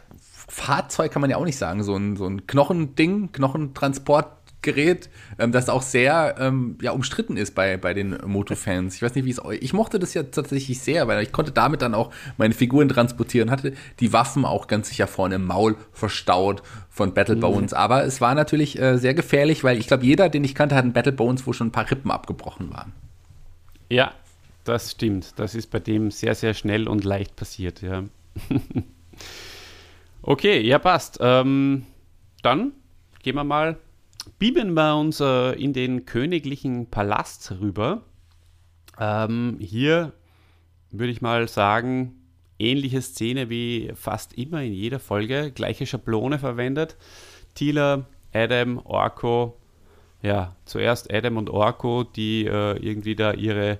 Fahrzeug 0.48 1.12
kann 1.12 1.22
man 1.22 1.30
ja 1.30 1.38
auch 1.38 1.46
nicht 1.46 1.58
sagen, 1.58 1.84
so 1.84 1.96
ein, 1.96 2.16
so 2.16 2.26
ein 2.28 2.46
Knochending, 2.46 3.32
Knochentransportgerät, 3.32 5.10
ähm, 5.39 5.52
das 5.52 5.70
auch 5.70 5.82
sehr 5.82 6.36
ähm, 6.39 6.78
ja, 6.82 6.91
umstritten 6.91 7.38
ist 7.38 7.56
bei, 7.56 7.78
bei 7.78 7.93
den 7.93 8.18
Moto-Fans. 8.26 8.96
Ich 8.96 9.02
weiß 9.02 9.16
nicht, 9.16 9.26
wie 9.26 9.32
es 9.32 9.43
euch. 9.43 9.60
Ich 9.62 9.74
mochte 9.74 10.00
das 10.00 10.14
ja 10.14 10.24
tatsächlich 10.24 10.80
sehr, 10.80 11.08
weil 11.08 11.24
ich 11.24 11.32
konnte 11.32 11.52
damit 11.52 11.82
dann 11.82 11.96
auch 11.96 12.12
meine 12.38 12.54
Figuren 12.54 12.89
transportieren, 12.89 13.50
hatte 13.50 13.74
die 14.00 14.14
Waffen 14.14 14.46
auch 14.46 14.68
ganz 14.68 14.89
sicher 14.89 15.08
vorne 15.08 15.36
im 15.36 15.46
Maul 15.46 15.76
verstaut 15.91 16.62
von 16.89 17.14
Battle 17.14 17.38
Bones. 17.38 17.72
Mhm. 17.72 17.78
Aber 17.78 18.04
es 18.06 18.22
war 18.22 18.36
natürlich 18.36 18.80
äh, 18.80 18.98
sehr 18.98 19.14
gefährlich, 19.14 19.64
weil 19.64 19.78
ich 19.78 19.88
glaube, 19.88 20.06
jeder, 20.06 20.30
den 20.30 20.43
ich 20.43 20.56
kannte, 20.56 20.76
hat 20.76 20.84
einen 20.84 20.93
Battle 20.93 21.12
Bones, 21.12 21.48
wo 21.48 21.54
schon 21.54 21.68
ein 21.68 21.72
paar 21.72 21.89
Rippen 21.89 22.12
abgebrochen 22.12 22.72
waren. 22.72 22.93
Ja, 23.89 24.14
das 24.64 24.91
stimmt. 24.91 25.34
Das 25.38 25.56
ist 25.56 25.72
bei 25.72 25.80
dem 25.80 26.12
sehr, 26.12 26.36
sehr 26.36 26.54
schnell 26.54 26.88
und 26.88 27.04
leicht 27.04 27.36
passiert, 27.36 27.82
ja. 27.82 28.04
Okay, 30.28 30.60
ja, 30.62 30.80
passt. 30.80 31.20
Ähm, 31.22 31.86
dann 32.42 32.72
gehen 33.22 33.36
wir 33.36 33.44
mal, 33.44 33.78
beamen 34.40 34.74
wir 34.74 34.96
uns 34.96 35.20
äh, 35.20 35.52
in 35.52 35.72
den 35.72 36.08
königlichen 36.08 36.90
Palast 36.90 37.54
rüber. 37.62 38.02
Ähm, 39.00 39.58
hier 39.60 40.14
würde 40.90 41.12
ich 41.12 41.22
mal 41.22 41.48
sagen, 41.48 42.16
ähnliche 42.58 43.04
Szene 43.04 43.52
wie 43.52 43.92
fast 43.94 44.34
immer 44.34 44.64
in 44.64 44.74
jeder 44.74 44.98
Folge, 44.98 45.52
gleiche 45.52 45.86
Schablone 45.86 46.40
verwendet. 46.40 46.98
Tila, 47.54 48.08
Adam, 48.34 48.80
Orko, 48.80 49.60
ja, 50.24 50.56
zuerst 50.66 51.14
Adam 51.14 51.38
und 51.38 51.52
Orko, 51.52 52.04
die 52.04 52.48
äh, 52.48 52.78
irgendwie 52.80 53.16
da 53.16 53.34
ihre 53.34 53.78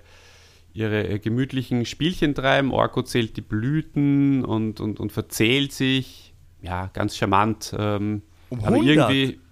ihre 0.74 1.08
äh, 1.08 1.18
gemütlichen 1.18 1.86
Spielchen 1.86 2.36
treiben. 2.36 2.72
Orko 2.72 3.02
zählt 3.02 3.36
die 3.36 3.42
Blüten 3.42 4.46
und, 4.46 4.80
und, 4.80 5.00
und 5.00 5.12
verzählt 5.12 5.72
sich 5.72 6.35
ja, 6.66 6.90
ganz 6.94 7.16
charmant. 7.16 7.74
Ähm, 7.78 8.24
um 8.50 8.60
100? 8.60 8.68
Aber 8.68 9.14
irgendwie. 9.14 9.40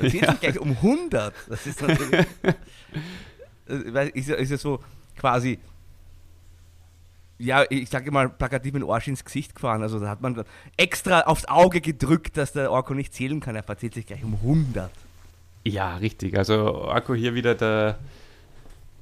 Das 0.00 0.12
ja. 0.12 0.32
gleich 0.34 0.60
um 0.60 0.70
100. 0.70 1.34
Das 1.48 1.66
ist 1.66 1.82
natürlich. 1.82 2.24
ist, 4.14 4.28
ja, 4.28 4.36
ist 4.36 4.50
ja 4.50 4.56
so 4.56 4.78
quasi. 5.16 5.58
Ja, 7.38 7.64
ich 7.68 7.88
sage 7.88 8.12
mal, 8.12 8.28
plakativ 8.28 8.74
mit 8.74 8.88
Arsch 8.88 9.08
ins 9.08 9.24
Gesicht 9.24 9.56
gefahren. 9.56 9.82
Also 9.82 9.98
da 9.98 10.08
hat 10.08 10.20
man 10.20 10.44
extra 10.76 11.22
aufs 11.22 11.46
Auge 11.46 11.80
gedrückt, 11.80 12.36
dass 12.36 12.52
der 12.52 12.70
Orko 12.70 12.94
nicht 12.94 13.12
zählen 13.12 13.40
kann. 13.40 13.56
Er 13.56 13.64
verzählt 13.64 13.94
sich 13.94 14.06
gleich 14.06 14.22
um 14.22 14.34
100. 14.34 14.88
Ja, 15.64 15.96
richtig. 15.96 16.38
Also 16.38 16.72
Orko 16.72 17.16
hier 17.16 17.34
wieder 17.34 17.56
der, 17.56 17.98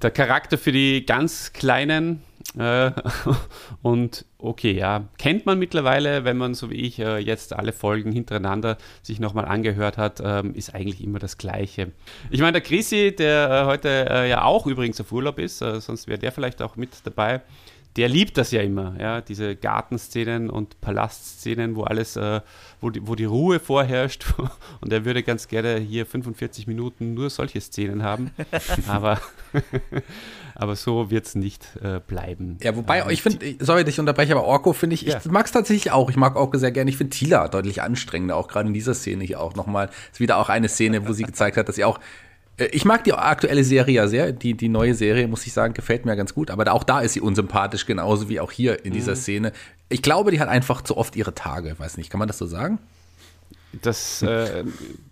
der 0.01 0.11
Charakter 0.11 0.57
für 0.57 0.73
die 0.73 1.05
ganz 1.05 1.53
Kleinen 1.53 2.23
äh, 2.59 2.91
und 3.83 4.25
okay, 4.39 4.73
ja, 4.73 5.09
kennt 5.19 5.47
man 5.47 5.59
mittlerweile, 5.59 6.25
wenn 6.25 6.37
man 6.37 6.55
so 6.55 6.71
wie 6.71 6.77
ich 6.77 6.99
äh, 6.99 7.19
jetzt 7.19 7.53
alle 7.53 7.73
Folgen 7.73 8.13
hintereinander 8.13 8.77
sich 9.03 9.21
nochmal 9.21 9.45
angehört 9.45 9.99
hat, 9.99 10.21
ähm, 10.25 10.55
ist 10.55 10.75
eigentlich 10.75 11.03
immer 11.03 11.19
das 11.19 11.39
Gleiche. 11.39 11.93
Ich 12.31 12.41
meine, 12.41 12.53
der 12.53 12.63
Chrissy, 12.63 13.15
der 13.17 13.51
äh, 13.51 13.65
heute 13.67 14.09
äh, 14.11 14.29
ja 14.29 14.45
auch 14.45 14.67
übrigens 14.67 15.01
auf 15.01 15.13
Urlaub 15.13 15.39
ist, 15.39 15.63
äh, 15.63 15.81
sonst 15.81 16.09
wäre 16.09 16.19
der 16.19 16.33
vielleicht 16.33 16.63
auch 16.63 16.77
mit 16.77 16.91
dabei, 17.05 17.43
der 17.97 18.09
liebt 18.09 18.39
das 18.39 18.53
ja 18.53 18.63
immer, 18.63 18.95
ja, 19.01 19.21
diese 19.21 19.57
Gartenszenen 19.57 20.49
und 20.49 20.81
Palastszenen, 20.81 21.75
wo 21.75 21.83
alles, 21.83 22.15
äh, 22.17 22.41
wo, 22.81 22.91
die, 22.91 23.07
wo 23.07 23.17
die 23.17 23.25
Ruhe 23.25 23.59
vorherrscht. 23.59 24.27
Und 24.81 24.93
er 24.93 25.05
würde 25.05 25.23
ganz 25.25 25.49
gerne 25.49 25.79
hier 25.79 26.07
45 26.07 26.69
Minuten 26.69 27.15
nur 27.15 27.31
solche 27.31 27.61
Szenen 27.61 28.05
haben. 28.05 28.31
aber, 28.87 29.21
aber 30.61 30.77
so 30.77 31.11
wird 31.11 31.25
es 31.25 31.35
nicht 31.35 31.71
äh, 31.83 32.01
bleiben. 32.07 32.59
Ja, 32.63 32.77
wobei, 32.77 33.01
ähm, 33.01 33.09
ich 33.09 33.23
finde, 33.23 33.57
sorry, 33.61 33.83
ich 33.89 33.99
unterbreche, 33.99 34.33
aber 34.33 34.45
Orko 34.45 34.75
finde 34.75 34.93
ich, 34.93 35.03
ja. 35.03 35.17
ich 35.17 35.31
mag 35.31 35.47
es 35.47 35.53
tatsächlich 35.53 35.91
auch. 35.91 36.11
Ich 36.11 36.17
mag 36.17 36.37
Orko 36.37 36.59
sehr 36.59 36.71
gerne. 36.71 36.91
Ich 36.91 36.99
finde 36.99 37.17
Tila 37.17 37.49
deutlich 37.49 37.81
anstrengender, 37.81 38.37
auch 38.37 38.47
gerade 38.47 38.69
in 38.69 38.75
dieser 38.75 38.93
Szene 38.93 39.25
hier 39.25 39.41
auch 39.41 39.55
nochmal. 39.55 39.89
Ist 40.13 40.21
wieder 40.21 40.37
auch 40.37 40.51
eine 40.51 40.69
Szene, 40.69 41.09
wo 41.09 41.15
sie 41.15 41.23
gezeigt 41.23 41.57
hat, 41.57 41.67
dass 41.69 41.77
sie 41.77 41.85
auch 41.85 41.99
äh, 42.59 42.67
ich 42.67 42.85
mag 42.85 43.05
die 43.05 43.15
aktuelle 43.15 43.65
Serie 43.65 43.95
ja 43.95 44.07
sehr. 44.07 44.33
Die, 44.33 44.53
die 44.55 44.69
neue 44.69 44.95
Serie, 44.95 45.27
muss 45.29 45.47
ich 45.47 45.55
sagen, 45.55 45.73
gefällt 45.73 46.05
mir 46.05 46.15
ganz 46.15 46.35
gut. 46.35 46.51
Aber 46.51 46.71
auch 46.73 46.85
da 46.85 47.01
ist 47.01 47.15
sie 47.15 47.23
unsympathisch, 47.23 47.87
genauso 47.87 48.29
wie 48.29 48.39
auch 48.39 48.53
hier 48.53 48.85
in 48.85 48.93
dieser 48.93 49.13
mhm. 49.13 49.17
Szene. 49.17 49.53
Ich 49.89 50.03
glaube, 50.03 50.31
die 50.31 50.41
hat 50.41 50.51
einfach 50.51 50.83
zu 50.83 50.99
oft 50.99 51.17
ihre 51.17 51.35
Tage. 51.35 51.79
Weiß 51.79 51.97
nicht, 51.97 52.11
kann 52.11 52.19
man 52.19 52.29
das 52.29 52.37
so 52.37 52.45
sagen? 52.45 52.79
Das 53.81 54.21
äh, 54.21 54.65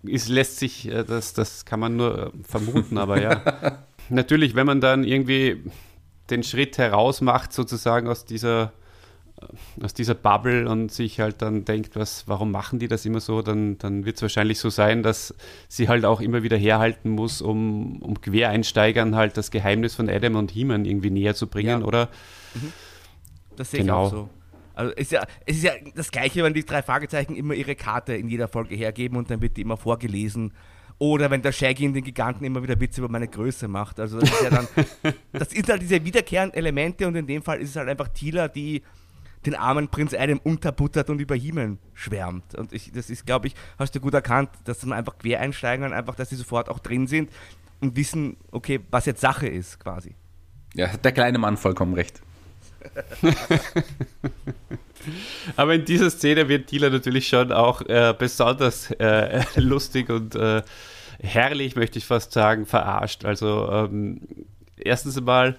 ist, 0.03 0.29
lässt 0.29 0.59
sich, 0.59 0.87
äh, 0.89 1.03
das, 1.03 1.33
das 1.33 1.65
kann 1.65 1.79
man 1.79 1.95
nur 1.95 2.27
äh, 2.27 2.29
vermuten, 2.47 2.99
aber 2.99 3.19
ja. 3.19 3.79
Natürlich, 4.09 4.55
wenn 4.55 4.65
man 4.65 4.81
dann 4.81 5.03
irgendwie 5.03 5.63
den 6.29 6.43
Schritt 6.43 6.77
heraus 6.77 7.21
macht, 7.21 7.53
sozusagen 7.53 8.07
aus 8.07 8.25
dieser 8.25 8.73
aus 9.81 9.93
dieser 9.93 10.15
Bubble 10.15 10.67
und 10.67 10.91
sich 10.91 11.19
halt 11.19 11.41
dann 11.41 11.63
denkt, 11.63 11.95
was, 11.95 12.27
warum 12.27 12.51
machen 12.51 12.79
die 12.79 12.87
das 12.87 13.05
immer 13.05 13.19
so, 13.19 13.41
dann, 13.41 13.77
dann 13.77 14.05
wird 14.05 14.17
es 14.17 14.21
wahrscheinlich 14.21 14.59
so 14.59 14.69
sein, 14.69 15.01
dass 15.01 15.33
sie 15.67 15.87
halt 15.87 16.05
auch 16.05 16.19
immer 16.19 16.43
wieder 16.43 16.57
herhalten 16.57 17.09
muss, 17.09 17.41
um, 17.41 18.01
um 18.01 18.19
Quereinsteigern 18.19 19.15
halt 19.15 19.37
das 19.37 19.49
Geheimnis 19.49 19.95
von 19.95 20.09
Adam 20.09 20.35
und 20.35 20.51
He-Man 20.51 20.85
irgendwie 20.85 21.09
näher 21.09 21.35
zu 21.35 21.47
bringen, 21.47 21.81
ja. 21.81 21.87
oder? 21.87 22.09
Mhm. 22.53 22.73
Das 23.55 23.71
sehe 23.71 23.81
genau. 23.81 24.07
ich 24.07 24.07
auch 24.07 24.11
so. 24.11 24.29
Also 24.75 24.93
ist 24.93 25.11
ja, 25.11 25.25
es 25.45 25.57
ist 25.57 25.63
ja 25.63 25.71
das 25.95 26.11
Gleiche, 26.11 26.43
wenn 26.43 26.53
die 26.53 26.65
drei 26.65 26.81
Fragezeichen 26.81 27.35
immer 27.35 27.53
ihre 27.53 27.75
Karte 27.75 28.15
in 28.15 28.29
jeder 28.29 28.47
Folge 28.47 28.75
hergeben 28.75 29.17
und 29.17 29.29
dann 29.29 29.41
wird 29.41 29.57
die 29.57 29.61
immer 29.61 29.77
vorgelesen 29.77 30.53
Oder 30.99 31.31
wenn 31.31 31.41
der 31.41 31.53
Shaggy 31.53 31.85
in 31.85 31.93
den 31.93 32.03
Giganten 32.03 32.43
immer 32.45 32.61
wieder 32.61 32.79
Witze 32.79 32.99
über 33.01 33.09
meine 33.09 33.27
Größe 33.27 33.69
macht. 33.69 33.99
Also 33.99 34.19
das 34.19 34.29
ist 34.29 34.43
ja 34.43 34.49
dann, 34.49 34.67
das 35.31 35.49
sind 35.49 35.67
halt 35.69 35.81
diese 35.81 36.03
wiederkehrenden 36.03 36.57
Elemente 36.57 37.07
und 37.07 37.15
in 37.15 37.25
dem 37.25 37.41
Fall 37.41 37.61
ist 37.61 37.69
es 37.69 37.75
halt 37.77 37.87
einfach 37.87 38.09
Tila, 38.09 38.49
die 38.49 38.83
den 39.45 39.55
armen 39.55 39.87
Prinz 39.87 40.13
Adam 40.13 40.39
unterbuttert 40.43 41.09
und 41.09 41.19
über 41.19 41.35
Himeln 41.35 41.79
schwärmt. 41.93 42.55
Und 42.55 42.73
ich, 42.73 42.91
das 42.91 43.09
ist, 43.09 43.25
glaube 43.25 43.47
ich, 43.47 43.55
hast 43.77 43.95
du 43.95 44.01
gut 44.01 44.13
erkannt, 44.13 44.49
dass 44.65 44.85
man 44.85 44.97
einfach 44.97 45.17
quer 45.17 45.39
einsteigen 45.39 45.85
und 45.85 45.93
einfach, 45.93 46.15
dass 46.15 46.29
sie 46.29 46.35
sofort 46.35 46.67
auch 46.67 46.79
drin 46.79 47.07
sind 47.07 47.31
und 47.79 47.95
wissen, 47.95 48.35
okay, 48.51 48.81
was 48.91 49.05
jetzt 49.05 49.21
Sache 49.21 49.47
ist, 49.47 49.79
quasi. 49.79 50.15
Ja, 50.73 50.91
hat 50.91 51.05
der 51.05 51.13
kleine 51.13 51.37
Mann 51.37 51.55
vollkommen 51.55 51.93
recht. 51.93 52.21
Aber 55.55 55.75
in 55.75 55.85
dieser 55.85 56.09
Szene 56.09 56.47
wird 56.47 56.67
Tila 56.67 56.89
natürlich 56.89 57.27
schon 57.27 57.51
auch 57.51 57.81
äh, 57.81 58.13
besonders 58.17 58.91
äh, 58.91 59.43
lustig 59.55 60.09
und 60.09 60.35
äh, 60.35 60.61
herrlich, 61.21 61.75
möchte 61.75 61.99
ich 61.99 62.05
fast 62.05 62.31
sagen, 62.31 62.65
verarscht. 62.65 63.25
Also 63.25 63.69
ähm, 63.71 64.21
erstens 64.77 65.17
einmal, 65.17 65.57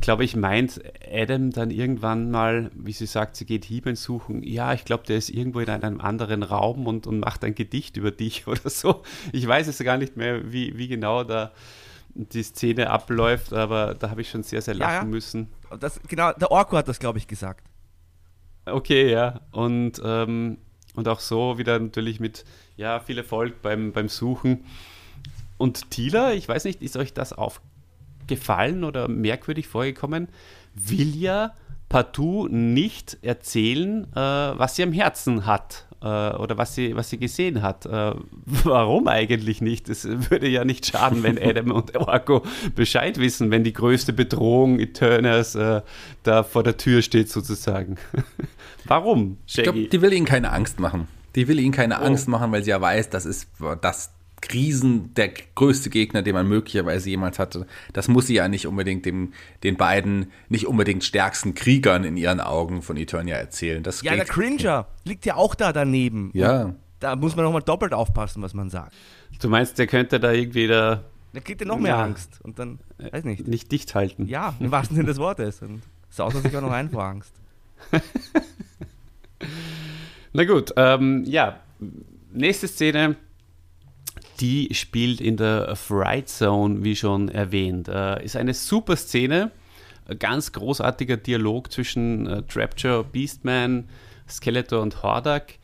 glaube 0.00 0.24
ich, 0.24 0.36
meint 0.36 0.80
Adam 1.10 1.50
dann 1.50 1.70
irgendwann 1.70 2.30
mal, 2.30 2.70
wie 2.74 2.92
sie 2.92 3.06
sagt, 3.06 3.36
sie 3.36 3.46
geht 3.46 3.64
Hieben 3.64 3.96
suchen. 3.96 4.42
Ja, 4.42 4.72
ich 4.74 4.84
glaube, 4.84 5.04
der 5.06 5.16
ist 5.16 5.30
irgendwo 5.30 5.60
in 5.60 5.70
einem 5.70 6.00
anderen 6.00 6.42
Raum 6.42 6.86
und, 6.86 7.06
und 7.06 7.20
macht 7.20 7.44
ein 7.44 7.54
Gedicht 7.54 7.96
über 7.96 8.10
dich 8.10 8.46
oder 8.46 8.68
so. 8.70 9.02
Ich 9.32 9.46
weiß 9.46 9.66
es 9.66 9.78
gar 9.78 9.96
nicht 9.96 10.16
mehr, 10.16 10.52
wie, 10.52 10.76
wie 10.76 10.88
genau 10.88 11.24
da 11.24 11.52
die 12.14 12.42
Szene 12.42 12.90
abläuft, 12.90 13.52
aber 13.52 13.94
da 13.94 14.10
habe 14.10 14.22
ich 14.22 14.30
schon 14.30 14.42
sehr, 14.42 14.60
sehr 14.60 14.74
lachen 14.74 14.92
ja, 14.92 14.98
ja. 15.00 15.04
müssen. 15.04 15.48
Das, 15.78 16.00
genau, 16.08 16.32
der 16.32 16.50
Orko 16.50 16.76
hat 16.76 16.88
das, 16.88 16.98
glaube 16.98 17.18
ich, 17.18 17.28
gesagt. 17.28 17.67
Okay, 18.72 19.10
ja. 19.10 19.40
Und, 19.52 20.00
ähm, 20.04 20.58
und 20.94 21.08
auch 21.08 21.20
so 21.20 21.58
wieder 21.58 21.78
natürlich 21.78 22.20
mit 22.20 22.44
ja, 22.76 23.00
viel 23.00 23.18
Erfolg 23.18 23.62
beim, 23.62 23.92
beim 23.92 24.08
Suchen. 24.08 24.64
Und 25.56 25.90
Tila, 25.90 26.32
ich 26.32 26.48
weiß 26.48 26.64
nicht, 26.64 26.82
ist 26.82 26.96
euch 26.96 27.12
das 27.12 27.32
aufgefallen 27.32 28.84
oder 28.84 29.08
merkwürdig 29.08 29.66
vorgekommen? 29.66 30.28
Will 30.74 31.16
ja 31.16 31.54
partout 31.88 32.48
nicht 32.48 33.18
erzählen, 33.22 34.04
äh, 34.12 34.16
was 34.16 34.76
sie 34.76 34.82
am 34.82 34.92
Herzen 34.92 35.46
hat 35.46 35.87
oder 36.06 36.56
was 36.56 36.74
sie, 36.74 36.94
was 36.94 37.10
sie 37.10 37.18
gesehen 37.18 37.62
hat. 37.62 37.86
Äh, 37.86 38.12
warum 38.44 39.08
eigentlich 39.08 39.60
nicht? 39.60 39.88
Es 39.88 40.06
würde 40.30 40.48
ja 40.48 40.64
nicht 40.64 40.86
schaden, 40.86 41.22
wenn 41.22 41.38
Adam 41.42 41.72
und 41.72 41.96
Orko 41.96 42.44
Bescheid 42.74 43.18
wissen, 43.18 43.50
wenn 43.50 43.64
die 43.64 43.72
größte 43.72 44.12
Bedrohung 44.12 44.78
Eternals 44.78 45.54
äh, 45.54 45.82
da 46.22 46.42
vor 46.44 46.62
der 46.62 46.76
Tür 46.76 47.02
steht, 47.02 47.30
sozusagen. 47.30 47.96
warum? 48.84 49.38
Shaggy? 49.46 49.60
Ich 49.60 49.64
glaube, 49.64 49.88
die 49.88 50.02
will 50.02 50.12
ihnen 50.12 50.26
keine 50.26 50.52
Angst 50.52 50.78
machen. 50.78 51.08
Die 51.34 51.48
will 51.48 51.58
ihnen 51.58 51.72
keine 51.72 52.00
oh. 52.00 52.04
Angst 52.04 52.28
machen, 52.28 52.52
weil 52.52 52.62
sie 52.62 52.70
ja 52.70 52.80
weiß, 52.80 53.10
das 53.10 53.26
ist 53.26 53.48
das 53.80 54.10
Riesen, 54.52 55.14
der 55.14 55.30
größte 55.54 55.90
Gegner, 55.90 56.22
den 56.22 56.34
man 56.34 56.48
möglicherweise 56.48 57.10
jemals 57.10 57.38
hatte. 57.38 57.66
Das 57.92 58.08
muss 58.08 58.26
sie 58.26 58.34
ja 58.34 58.48
nicht 58.48 58.66
unbedingt 58.66 59.04
dem, 59.04 59.32
den 59.62 59.76
beiden 59.76 60.32
nicht 60.48 60.66
unbedingt 60.66 61.04
stärksten 61.04 61.54
Kriegern 61.54 62.04
in 62.04 62.16
ihren 62.16 62.40
Augen 62.40 62.82
von 62.82 62.96
Eternia 62.96 63.36
erzählen. 63.36 63.82
Das 63.82 64.02
ja, 64.02 64.14
der 64.14 64.24
Cringer 64.24 64.86
liegt 65.04 65.26
ja 65.26 65.36
auch 65.36 65.54
da 65.54 65.72
daneben. 65.72 66.30
Ja. 66.34 66.64
Und 66.64 66.76
da 67.00 67.16
muss 67.16 67.36
man 67.36 67.44
nochmal 67.44 67.62
doppelt 67.62 67.92
aufpassen, 67.92 68.42
was 68.42 68.54
man 68.54 68.70
sagt. 68.70 68.94
Du 69.40 69.48
meinst, 69.48 69.78
der 69.78 69.86
könnte 69.86 70.18
da 70.18 70.32
irgendwie 70.32 70.66
da. 70.66 71.04
Der 71.34 71.42
kriegt 71.42 71.60
ja 71.60 71.66
noch 71.66 71.78
mehr 71.78 71.92
ja. 71.92 72.02
Angst 72.02 72.40
und 72.42 72.58
dann, 72.58 72.80
weiß 72.98 73.24
nicht. 73.24 73.46
Nicht 73.46 73.70
dicht 73.70 73.94
halten. 73.94 74.26
Ja, 74.26 74.54
im 74.60 74.70
wahrsten 74.70 74.96
Sinne 74.96 75.08
des 75.08 75.18
Wortes. 75.18 75.62
Und 75.62 75.82
saut 76.08 76.34
er 76.34 76.40
sich 76.40 76.56
auch 76.56 76.62
noch 76.62 76.72
ein 76.72 76.90
vor 76.90 77.04
Angst. 77.04 77.32
Na 80.32 80.44
gut, 80.44 80.72
ähm, 80.76 81.24
ja. 81.26 81.60
Nächste 82.32 82.68
Szene 82.68 83.16
die 84.40 84.74
spielt 84.74 85.20
in 85.20 85.36
der 85.36 85.74
Fright 85.76 86.28
Zone, 86.28 86.84
wie 86.84 86.96
schon 86.96 87.28
erwähnt. 87.28 87.88
Äh, 87.88 88.24
ist 88.24 88.36
eine 88.36 88.54
super 88.54 88.96
Szene, 88.96 89.50
ganz 90.18 90.52
großartiger 90.52 91.16
Dialog 91.16 91.70
zwischen 91.72 92.26
äh, 92.26 92.42
Trapture, 92.42 93.04
Beastman, 93.04 93.88
Skeletor 94.28 94.80
und 94.80 95.02
Hordak. 95.02 95.54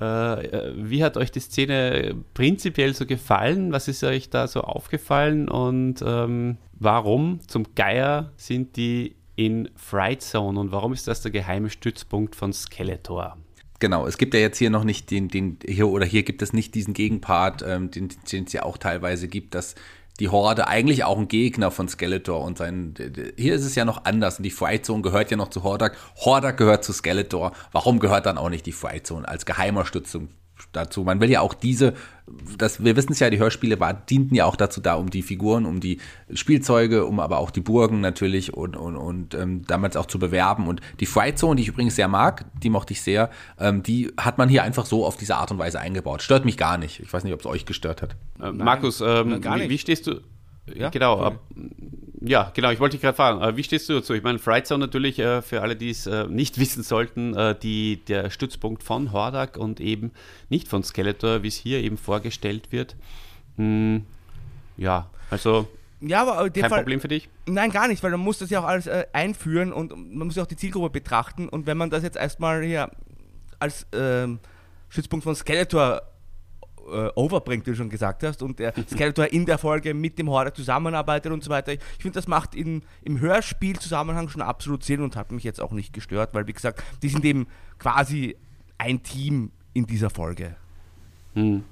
Äh, 0.00 0.46
äh, 0.46 0.72
wie 0.76 1.04
hat 1.04 1.16
euch 1.16 1.30
die 1.30 1.40
Szene 1.40 2.14
prinzipiell 2.32 2.94
so 2.94 3.04
gefallen? 3.04 3.72
Was 3.72 3.88
ist 3.88 4.02
euch 4.04 4.30
da 4.30 4.48
so 4.48 4.62
aufgefallen 4.62 5.48
und 5.48 6.02
ähm, 6.06 6.56
warum 6.72 7.40
zum 7.46 7.74
Geier 7.74 8.32
sind 8.36 8.76
die 8.76 9.16
in 9.36 9.70
Fright 9.76 10.22
Zone 10.22 10.58
und 10.58 10.72
warum 10.72 10.92
ist 10.92 11.08
das 11.08 11.22
der 11.22 11.30
geheime 11.30 11.70
Stützpunkt 11.70 12.34
von 12.34 12.52
Skeletor? 12.52 13.36
Genau, 13.80 14.06
es 14.06 14.18
gibt 14.18 14.34
ja 14.34 14.40
jetzt 14.40 14.58
hier 14.58 14.68
noch 14.70 14.84
nicht 14.84 15.10
den, 15.10 15.28
den 15.28 15.58
hier 15.66 15.88
oder 15.88 16.04
hier 16.04 16.22
gibt 16.22 16.42
es 16.42 16.52
nicht 16.52 16.74
diesen 16.74 16.92
Gegenpart, 16.92 17.64
ähm, 17.66 17.90
den, 17.90 18.10
den 18.30 18.44
es 18.44 18.52
ja 18.52 18.62
auch 18.62 18.76
teilweise 18.76 19.26
gibt, 19.26 19.54
dass 19.54 19.74
die 20.20 20.28
Horde 20.28 20.68
eigentlich 20.68 21.02
auch 21.04 21.18
ein 21.18 21.28
Gegner 21.28 21.70
von 21.70 21.88
Skeletor 21.88 22.44
und 22.44 22.58
sein. 22.58 22.94
Hier 23.38 23.54
ist 23.54 23.64
es 23.64 23.74
ja 23.74 23.86
noch 23.86 24.04
anders 24.04 24.36
und 24.36 24.42
die 24.42 24.50
Fright 24.50 24.84
Zone 24.84 25.00
gehört 25.00 25.30
ja 25.30 25.38
noch 25.38 25.48
zu 25.48 25.62
Hordak. 25.62 25.96
Hordak 26.16 26.58
gehört 26.58 26.84
zu 26.84 26.92
Skeletor. 26.92 27.52
Warum 27.72 28.00
gehört 28.00 28.26
dann 28.26 28.36
auch 28.36 28.50
nicht 28.50 28.66
die 28.66 28.72
Fright 28.72 29.06
Zone 29.06 29.26
als 29.26 29.46
geheimer 29.46 29.86
Stützung 29.86 30.28
dazu. 30.72 31.04
Man 31.04 31.20
will 31.20 31.30
ja 31.30 31.40
auch 31.40 31.54
diese, 31.54 31.94
das, 32.58 32.82
wir 32.84 32.96
wissen 32.96 33.12
es 33.12 33.20
ja, 33.20 33.30
die 33.30 33.38
Hörspiele 33.38 33.80
war, 33.80 33.94
dienten 33.94 34.34
ja 34.34 34.44
auch 34.44 34.56
dazu 34.56 34.80
da, 34.80 34.94
um 34.94 35.10
die 35.10 35.22
Figuren, 35.22 35.66
um 35.66 35.80
die 35.80 35.98
Spielzeuge, 36.32 37.04
um 37.04 37.20
aber 37.20 37.38
auch 37.38 37.50
die 37.50 37.60
Burgen 37.60 38.00
natürlich 38.00 38.54
und, 38.54 38.76
und, 38.76 38.96
und 38.96 39.34
ähm, 39.34 39.62
damals 39.66 39.96
auch 39.96 40.06
zu 40.06 40.18
bewerben. 40.18 40.66
Und 40.66 40.80
die 41.00 41.06
Fright 41.06 41.38
Zone, 41.38 41.56
die 41.56 41.62
ich 41.62 41.68
übrigens 41.68 41.96
sehr 41.96 42.08
mag, 42.08 42.44
die 42.62 42.70
mochte 42.70 42.92
ich 42.92 43.02
sehr, 43.02 43.30
ähm, 43.58 43.82
die 43.82 44.12
hat 44.16 44.38
man 44.38 44.48
hier 44.48 44.62
einfach 44.62 44.86
so 44.86 45.04
auf 45.04 45.16
diese 45.16 45.36
Art 45.36 45.50
und 45.50 45.58
Weise 45.58 45.80
eingebaut. 45.80 46.22
Stört 46.22 46.44
mich 46.44 46.56
gar 46.56 46.78
nicht. 46.78 47.00
Ich 47.00 47.12
weiß 47.12 47.24
nicht, 47.24 47.34
ob 47.34 47.40
es 47.40 47.46
euch 47.46 47.66
gestört 47.66 48.02
hat. 48.02 48.16
Äh, 48.40 48.52
Markus, 48.52 49.00
ähm, 49.00 49.42
wie, 49.42 49.70
wie, 49.70 49.78
stehst 49.78 50.06
du? 50.06 50.20
Ja, 50.74 50.90
genau. 50.90 51.20
Ab, 51.20 51.40
ja, 52.20 52.50
genau, 52.54 52.70
ich 52.70 52.80
wollte 52.80 52.96
dich 52.96 53.02
gerade 53.02 53.16
fragen, 53.16 53.40
äh, 53.40 53.56
wie 53.56 53.62
stehst 53.62 53.88
du 53.88 53.94
dazu? 53.94 54.12
Ich 54.12 54.22
meine, 54.22 54.38
Frightzone 54.38 54.84
natürlich, 54.84 55.18
äh, 55.18 55.40
für 55.40 55.62
alle, 55.62 55.76
die 55.76 55.90
es 55.90 56.06
äh, 56.06 56.26
nicht 56.26 56.58
wissen 56.60 56.82
sollten, 56.82 57.36
die, 57.62 58.04
der 58.04 58.30
Stützpunkt 58.30 58.82
von 58.82 59.12
Hordak 59.12 59.56
und 59.56 59.80
eben 59.80 60.12
nicht 60.48 60.68
von 60.68 60.82
Skeletor, 60.82 61.42
wie 61.42 61.48
es 61.48 61.56
hier 61.56 61.80
eben 61.80 61.96
vorgestellt 61.96 62.72
wird. 62.72 62.96
Hm, 63.56 64.04
ja, 64.76 65.10
also 65.30 65.68
ja, 66.00 66.22
aber 66.22 66.48
kein 66.50 66.70
Fall, 66.70 66.78
Problem 66.80 67.00
für 67.00 67.08
dich? 67.08 67.28
Nein, 67.46 67.70
gar 67.70 67.86
nicht, 67.86 68.02
weil 68.02 68.10
man 68.10 68.20
muss 68.20 68.38
das 68.38 68.50
ja 68.50 68.60
auch 68.60 68.64
alles 68.64 68.86
äh, 68.86 69.06
einführen 69.12 69.72
und 69.72 69.90
man 69.90 70.26
muss 70.26 70.36
ja 70.36 70.42
auch 70.42 70.46
die 70.46 70.56
Zielgruppe 70.56 70.90
betrachten 70.90 71.48
und 71.48 71.66
wenn 71.66 71.76
man 71.76 71.90
das 71.90 72.02
jetzt 72.02 72.16
erstmal 72.16 72.62
hier 72.62 72.90
als 73.58 73.84
äh, 73.92 74.26
Stützpunkt 74.88 75.24
von 75.24 75.34
Skeletor 75.34 76.02
äh, 76.92 77.10
overbringt, 77.14 77.66
wie 77.66 77.70
du 77.70 77.76
schon 77.76 77.90
gesagt 77.90 78.22
hast, 78.22 78.42
und 78.42 78.58
der 78.58 78.72
Skeletor 78.90 79.26
in 79.26 79.46
der 79.46 79.58
Folge 79.58 79.94
mit 79.94 80.18
dem 80.18 80.28
Horde 80.28 80.52
zusammenarbeitet 80.52 81.32
und 81.32 81.42
so 81.44 81.50
weiter. 81.50 81.72
Ich 81.72 81.80
finde, 81.98 82.14
das 82.14 82.28
macht 82.28 82.54
in, 82.54 82.82
im 83.02 83.20
Hörspielzusammenhang 83.20 84.28
schon 84.28 84.42
absolut 84.42 84.84
Sinn 84.84 85.00
und 85.00 85.16
hat 85.16 85.32
mich 85.32 85.44
jetzt 85.44 85.60
auch 85.60 85.72
nicht 85.72 85.92
gestört, 85.92 86.34
weil, 86.34 86.46
wie 86.46 86.52
gesagt, 86.52 86.82
die 87.02 87.08
sind 87.08 87.24
eben 87.24 87.46
quasi 87.78 88.36
ein 88.78 89.02
Team 89.02 89.50
in 89.72 89.86
dieser 89.86 90.10
Folge. 90.10 90.56
Hm. 91.34 91.64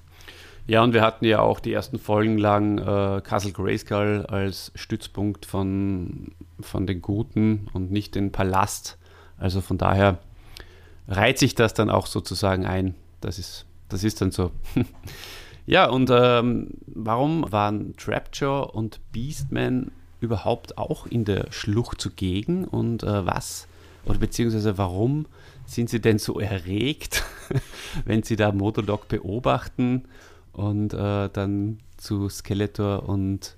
Ja, 0.66 0.82
und 0.82 0.92
wir 0.92 1.00
hatten 1.00 1.24
ja 1.24 1.40
auch 1.40 1.60
die 1.60 1.72
ersten 1.72 1.98
Folgen 1.98 2.36
lang 2.36 2.76
äh, 2.76 3.22
Castle 3.22 3.52
Grayskull 3.52 4.26
als 4.28 4.70
Stützpunkt 4.74 5.46
von, 5.46 6.32
von 6.60 6.86
den 6.86 7.00
Guten 7.00 7.68
und 7.72 7.90
nicht 7.90 8.14
den 8.14 8.32
Palast. 8.32 8.98
Also 9.38 9.62
von 9.62 9.78
daher 9.78 10.18
reiht 11.08 11.38
sich 11.38 11.54
das 11.54 11.72
dann 11.72 11.88
auch 11.88 12.06
sozusagen 12.06 12.66
ein. 12.66 12.94
Das 13.22 13.38
ist 13.38 13.64
das 13.88 14.04
ist 14.04 14.20
dann 14.20 14.30
so. 14.30 14.50
ja, 15.66 15.88
und 15.88 16.10
ähm, 16.12 16.68
warum 16.86 17.50
waren 17.50 17.96
Trapjaw 17.96 18.70
und 18.72 19.00
Beastman 19.12 19.90
überhaupt 20.20 20.78
auch 20.78 21.06
in 21.06 21.24
der 21.24 21.52
Schlucht 21.52 22.00
zugegen 22.00 22.64
und 22.64 23.02
äh, 23.02 23.26
was 23.26 23.68
oder 24.04 24.18
beziehungsweise 24.18 24.78
warum 24.78 25.26
sind 25.66 25.90
sie 25.90 26.00
denn 26.00 26.18
so 26.18 26.40
erregt, 26.40 27.24
wenn 28.04 28.22
sie 28.22 28.36
da 28.36 28.52
Modulok 28.52 29.08
beobachten 29.08 30.04
und 30.52 30.94
äh, 30.94 31.28
dann 31.28 31.78
zu 31.98 32.28
Skeletor 32.28 33.08
und 33.08 33.56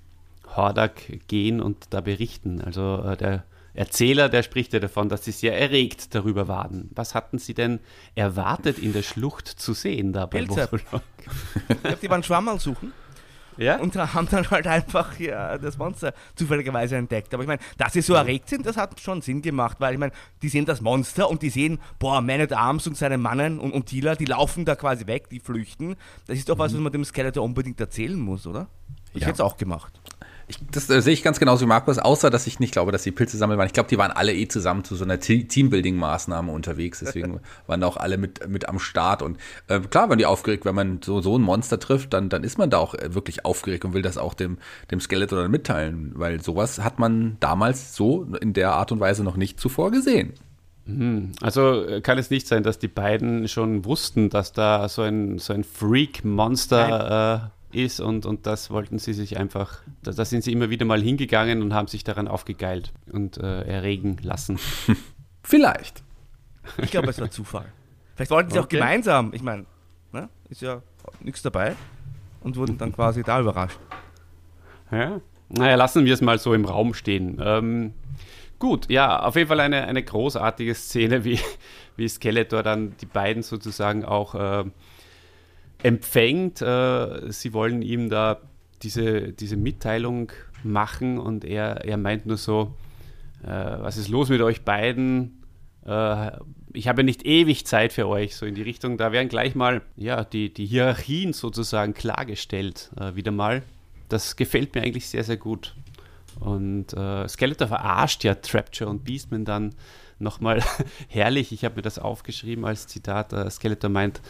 Hordak 0.55 1.27
gehen 1.27 1.61
und 1.61 1.87
da 1.91 2.01
berichten? 2.01 2.61
Also 2.61 3.01
äh, 3.05 3.15
der 3.15 3.45
Erzähler, 3.73 4.29
der 4.29 4.43
spricht 4.43 4.73
ja 4.73 4.79
davon, 4.79 5.09
dass 5.09 5.25
sie 5.25 5.31
sehr 5.31 5.57
erregt 5.59 6.13
darüber 6.13 6.47
waren. 6.47 6.89
Was 6.93 7.15
hatten 7.15 7.39
sie 7.39 7.53
denn 7.53 7.79
erwartet, 8.15 8.79
in 8.79 8.93
der 8.93 9.03
Schlucht 9.03 9.47
zu 9.47 9.73
sehen 9.73 10.13
da 10.13 10.25
bei 10.25 10.39
Pilze. 10.39 10.69
Ich 10.73 10.85
glaube, 10.87 11.97
die 12.01 12.09
waren 12.09 12.23
Schwammerl 12.23 12.59
suchen. 12.59 12.93
Ja? 13.57 13.77
Und 13.77 13.95
haben 13.95 14.27
dann 14.29 14.49
halt 14.49 14.65
einfach 14.67 15.19
ja, 15.19 15.57
das 15.57 15.77
Monster 15.77 16.13
zufälligerweise 16.35 16.95
entdeckt. 16.95 17.33
Aber 17.33 17.43
ich 17.43 17.47
meine, 17.47 17.61
dass 17.77 17.93
sie 17.93 18.01
so 18.01 18.13
erregt 18.13 18.49
sind, 18.49 18.65
das 18.65 18.77
hat 18.77 18.99
schon 18.99 19.21
Sinn 19.21 19.41
gemacht, 19.41 19.77
weil 19.79 19.93
ich 19.93 19.99
meine, 19.99 20.13
die 20.41 20.49
sehen 20.49 20.65
das 20.65 20.81
Monster 20.81 21.29
und 21.29 21.41
die 21.41 21.49
sehen, 21.49 21.79
boah, 21.99 22.21
Man 22.21 22.41
at 22.41 22.53
Arms 22.53 22.87
und 22.87 22.97
seine 22.97 23.17
Mannen 23.17 23.59
und, 23.59 23.71
und 23.71 23.85
Tila, 23.85 24.15
die 24.15 24.25
laufen 24.25 24.65
da 24.65 24.75
quasi 24.75 25.05
weg, 25.07 25.29
die 25.29 25.39
flüchten. 25.39 25.95
Das 26.27 26.37
ist 26.37 26.49
doch 26.49 26.57
was, 26.57 26.71
mhm. 26.71 26.77
was 26.77 26.83
man 26.83 26.91
dem 26.93 27.05
Skeletor 27.05 27.43
unbedingt 27.43 27.79
erzählen 27.79 28.19
muss, 28.19 28.47
oder? 28.47 28.67
Ich 29.13 29.21
ja. 29.21 29.27
hätte 29.27 29.35
es 29.35 29.41
auch 29.41 29.57
gemacht. 29.57 29.99
Ich, 30.47 30.57
das 30.71 30.89
äh, 30.89 31.01
sehe 31.01 31.13
ich 31.13 31.23
ganz 31.23 31.39
genauso 31.39 31.65
wie 31.65 31.67
Markus, 31.67 31.97
außer 31.97 32.29
dass 32.29 32.47
ich 32.47 32.59
nicht 32.59 32.73
glaube, 32.73 32.91
dass 32.91 33.03
die 33.03 33.11
Pilze 33.11 33.37
sammeln 33.37 33.57
waren. 33.57 33.67
Ich 33.67 33.73
glaube, 33.73 33.89
die 33.89 33.97
waren 33.97 34.11
alle 34.11 34.33
eh 34.33 34.47
zusammen 34.47 34.83
zu 34.83 34.95
so 34.95 35.03
einer 35.03 35.19
Te 35.19 35.45
Teambuilding-Maßnahme 35.45 36.51
unterwegs. 36.51 36.99
Deswegen 37.05 37.39
waren 37.67 37.81
da 37.81 37.87
auch 37.87 37.97
alle 37.97 38.17
mit, 38.17 38.47
mit 38.47 38.67
am 38.67 38.79
Start. 38.79 39.21
Und 39.21 39.37
äh, 39.67 39.79
klar 39.79 40.09
waren 40.09 40.17
die 40.17 40.25
aufgeregt, 40.25 40.65
wenn 40.65 40.75
man 40.75 41.01
so, 41.03 41.21
so 41.21 41.37
ein 41.37 41.41
Monster 41.41 41.79
trifft, 41.79 42.13
dann, 42.13 42.29
dann 42.29 42.43
ist 42.43 42.57
man 42.57 42.69
da 42.69 42.77
auch 42.77 42.93
äh, 42.95 43.13
wirklich 43.13 43.45
aufgeregt 43.45 43.85
und 43.85 43.93
will 43.93 44.01
das 44.01 44.17
auch 44.17 44.33
dem, 44.33 44.57
dem 44.91 44.99
Skeletor 44.99 45.41
dann 45.41 45.51
mitteilen. 45.51 46.11
Weil 46.15 46.41
sowas 46.41 46.79
hat 46.79 46.99
man 46.99 47.37
damals 47.39 47.95
so 47.95 48.23
in 48.41 48.53
der 48.53 48.73
Art 48.73 48.91
und 48.91 48.99
Weise 48.99 49.23
noch 49.23 49.37
nicht 49.37 49.59
zuvor 49.59 49.91
gesehen. 49.91 50.33
Hm, 50.85 51.31
also 51.41 51.85
äh, 51.85 52.01
kann 52.01 52.17
es 52.17 52.29
nicht 52.29 52.47
sein, 52.47 52.63
dass 52.63 52.79
die 52.79 52.87
beiden 52.87 53.47
schon 53.47 53.85
wussten, 53.85 54.29
dass 54.29 54.51
da 54.51 54.89
so 54.89 55.03
ein, 55.03 55.37
so 55.37 55.53
ein 55.53 55.63
Freak-Monster 55.63 57.51
äh, 57.53 57.60
ist 57.75 57.99
und, 57.99 58.25
und 58.25 58.45
das 58.45 58.69
wollten 58.69 58.99
sie 58.99 59.13
sich 59.13 59.37
einfach, 59.37 59.81
da, 60.03 60.11
da, 60.11 60.25
sind 60.25 60.43
sie 60.43 60.51
immer 60.51 60.69
wieder 60.69 60.85
mal 60.85 61.01
hingegangen 61.01 61.61
und 61.61 61.73
haben 61.73 61.87
sich 61.87 62.03
daran 62.03 62.27
aufgegeilt 62.27 62.93
und 63.11 63.37
äh, 63.37 63.61
erregen 63.63 64.17
lassen. 64.21 64.59
Vielleicht. 65.43 66.03
Ich 66.77 66.91
glaube, 66.91 67.09
es 67.09 67.19
war 67.19 67.31
Zufall. 67.31 67.65
Vielleicht 68.15 68.31
wollten 68.31 68.51
sie 68.51 68.59
okay. 68.59 68.77
auch 68.77 68.79
gemeinsam, 68.81 69.33
ich 69.33 69.41
meine, 69.41 69.65
ne, 70.11 70.29
ist 70.49 70.61
ja 70.61 70.81
nichts 71.21 71.41
dabei 71.41 71.75
und 72.41 72.55
wurden 72.55 72.77
dann 72.77 72.93
quasi 72.93 73.23
da 73.23 73.39
überrascht. 73.39 73.79
Ja, 74.91 75.21
naja, 75.49 75.75
lassen 75.75 76.05
wir 76.05 76.13
es 76.13 76.21
mal 76.21 76.37
so 76.37 76.53
im 76.53 76.65
Raum 76.65 76.93
stehen. 76.93 77.41
Ähm, 77.43 77.93
Gut, 78.61 78.91
ja, 78.91 79.23
auf 79.23 79.35
jeden 79.37 79.47
Fall 79.47 79.59
eine, 79.59 79.87
eine 79.87 80.03
großartige 80.03 80.75
Szene, 80.75 81.23
wie, 81.25 81.39
wie 81.95 82.07
Skeletor 82.07 82.61
dann 82.61 82.95
die 83.01 83.07
beiden 83.07 83.41
sozusagen 83.41 84.05
auch 84.05 84.35
äh, 84.35 84.65
empfängt. 85.83 86.61
Äh, 86.61 87.31
sie 87.31 87.53
wollen 87.53 87.81
ihm 87.81 88.09
da 88.09 88.41
diese, 88.83 89.33
diese 89.33 89.57
Mitteilung 89.57 90.31
machen 90.63 91.17
und 91.17 91.45
er, 91.45 91.85
er 91.85 91.97
meint 91.97 92.25
nur 92.25 92.37
so, 92.37 92.75
äh, 93.43 93.47
was 93.47 93.97
ist 93.97 94.07
los 94.07 94.29
mit 94.29 94.41
euch 94.41 94.63
beiden? 94.63 95.43
Äh, 95.85 96.31
ich 96.73 96.87
habe 96.87 97.03
nicht 97.03 97.25
ewig 97.25 97.65
Zeit 97.65 97.93
für 97.93 98.07
euch, 98.07 98.35
so 98.35 98.45
in 98.45 98.55
die 98.55 98.61
Richtung. 98.61 98.97
Da 98.97 99.11
werden 99.11 99.29
gleich 99.29 99.55
mal 99.55 99.81
ja, 99.97 100.23
die, 100.23 100.53
die 100.53 100.65
Hierarchien 100.65 101.33
sozusagen 101.33 101.93
klargestellt, 101.93 102.91
äh, 102.99 103.15
wieder 103.15 103.31
mal. 103.31 103.63
Das 104.09 104.35
gefällt 104.35 104.75
mir 104.75 104.81
eigentlich 104.81 105.09
sehr, 105.09 105.23
sehr 105.23 105.37
gut. 105.37 105.75
Und 106.39 106.93
äh, 106.93 107.27
Skeletor 107.27 107.67
verarscht 107.67 108.23
ja 108.23 108.35
Trapture 108.35 108.89
und 108.89 109.03
Beastman 109.03 109.45
dann 109.45 109.75
nochmal 110.19 110.63
herrlich. 111.07 111.51
Ich 111.51 111.65
habe 111.65 111.75
mir 111.75 111.81
das 111.81 111.99
aufgeschrieben 111.99 112.65
als 112.65 112.87
Zitat. 112.87 113.33
Äh, 113.33 113.49
Skeletor 113.49 113.89
meint, 113.89 114.21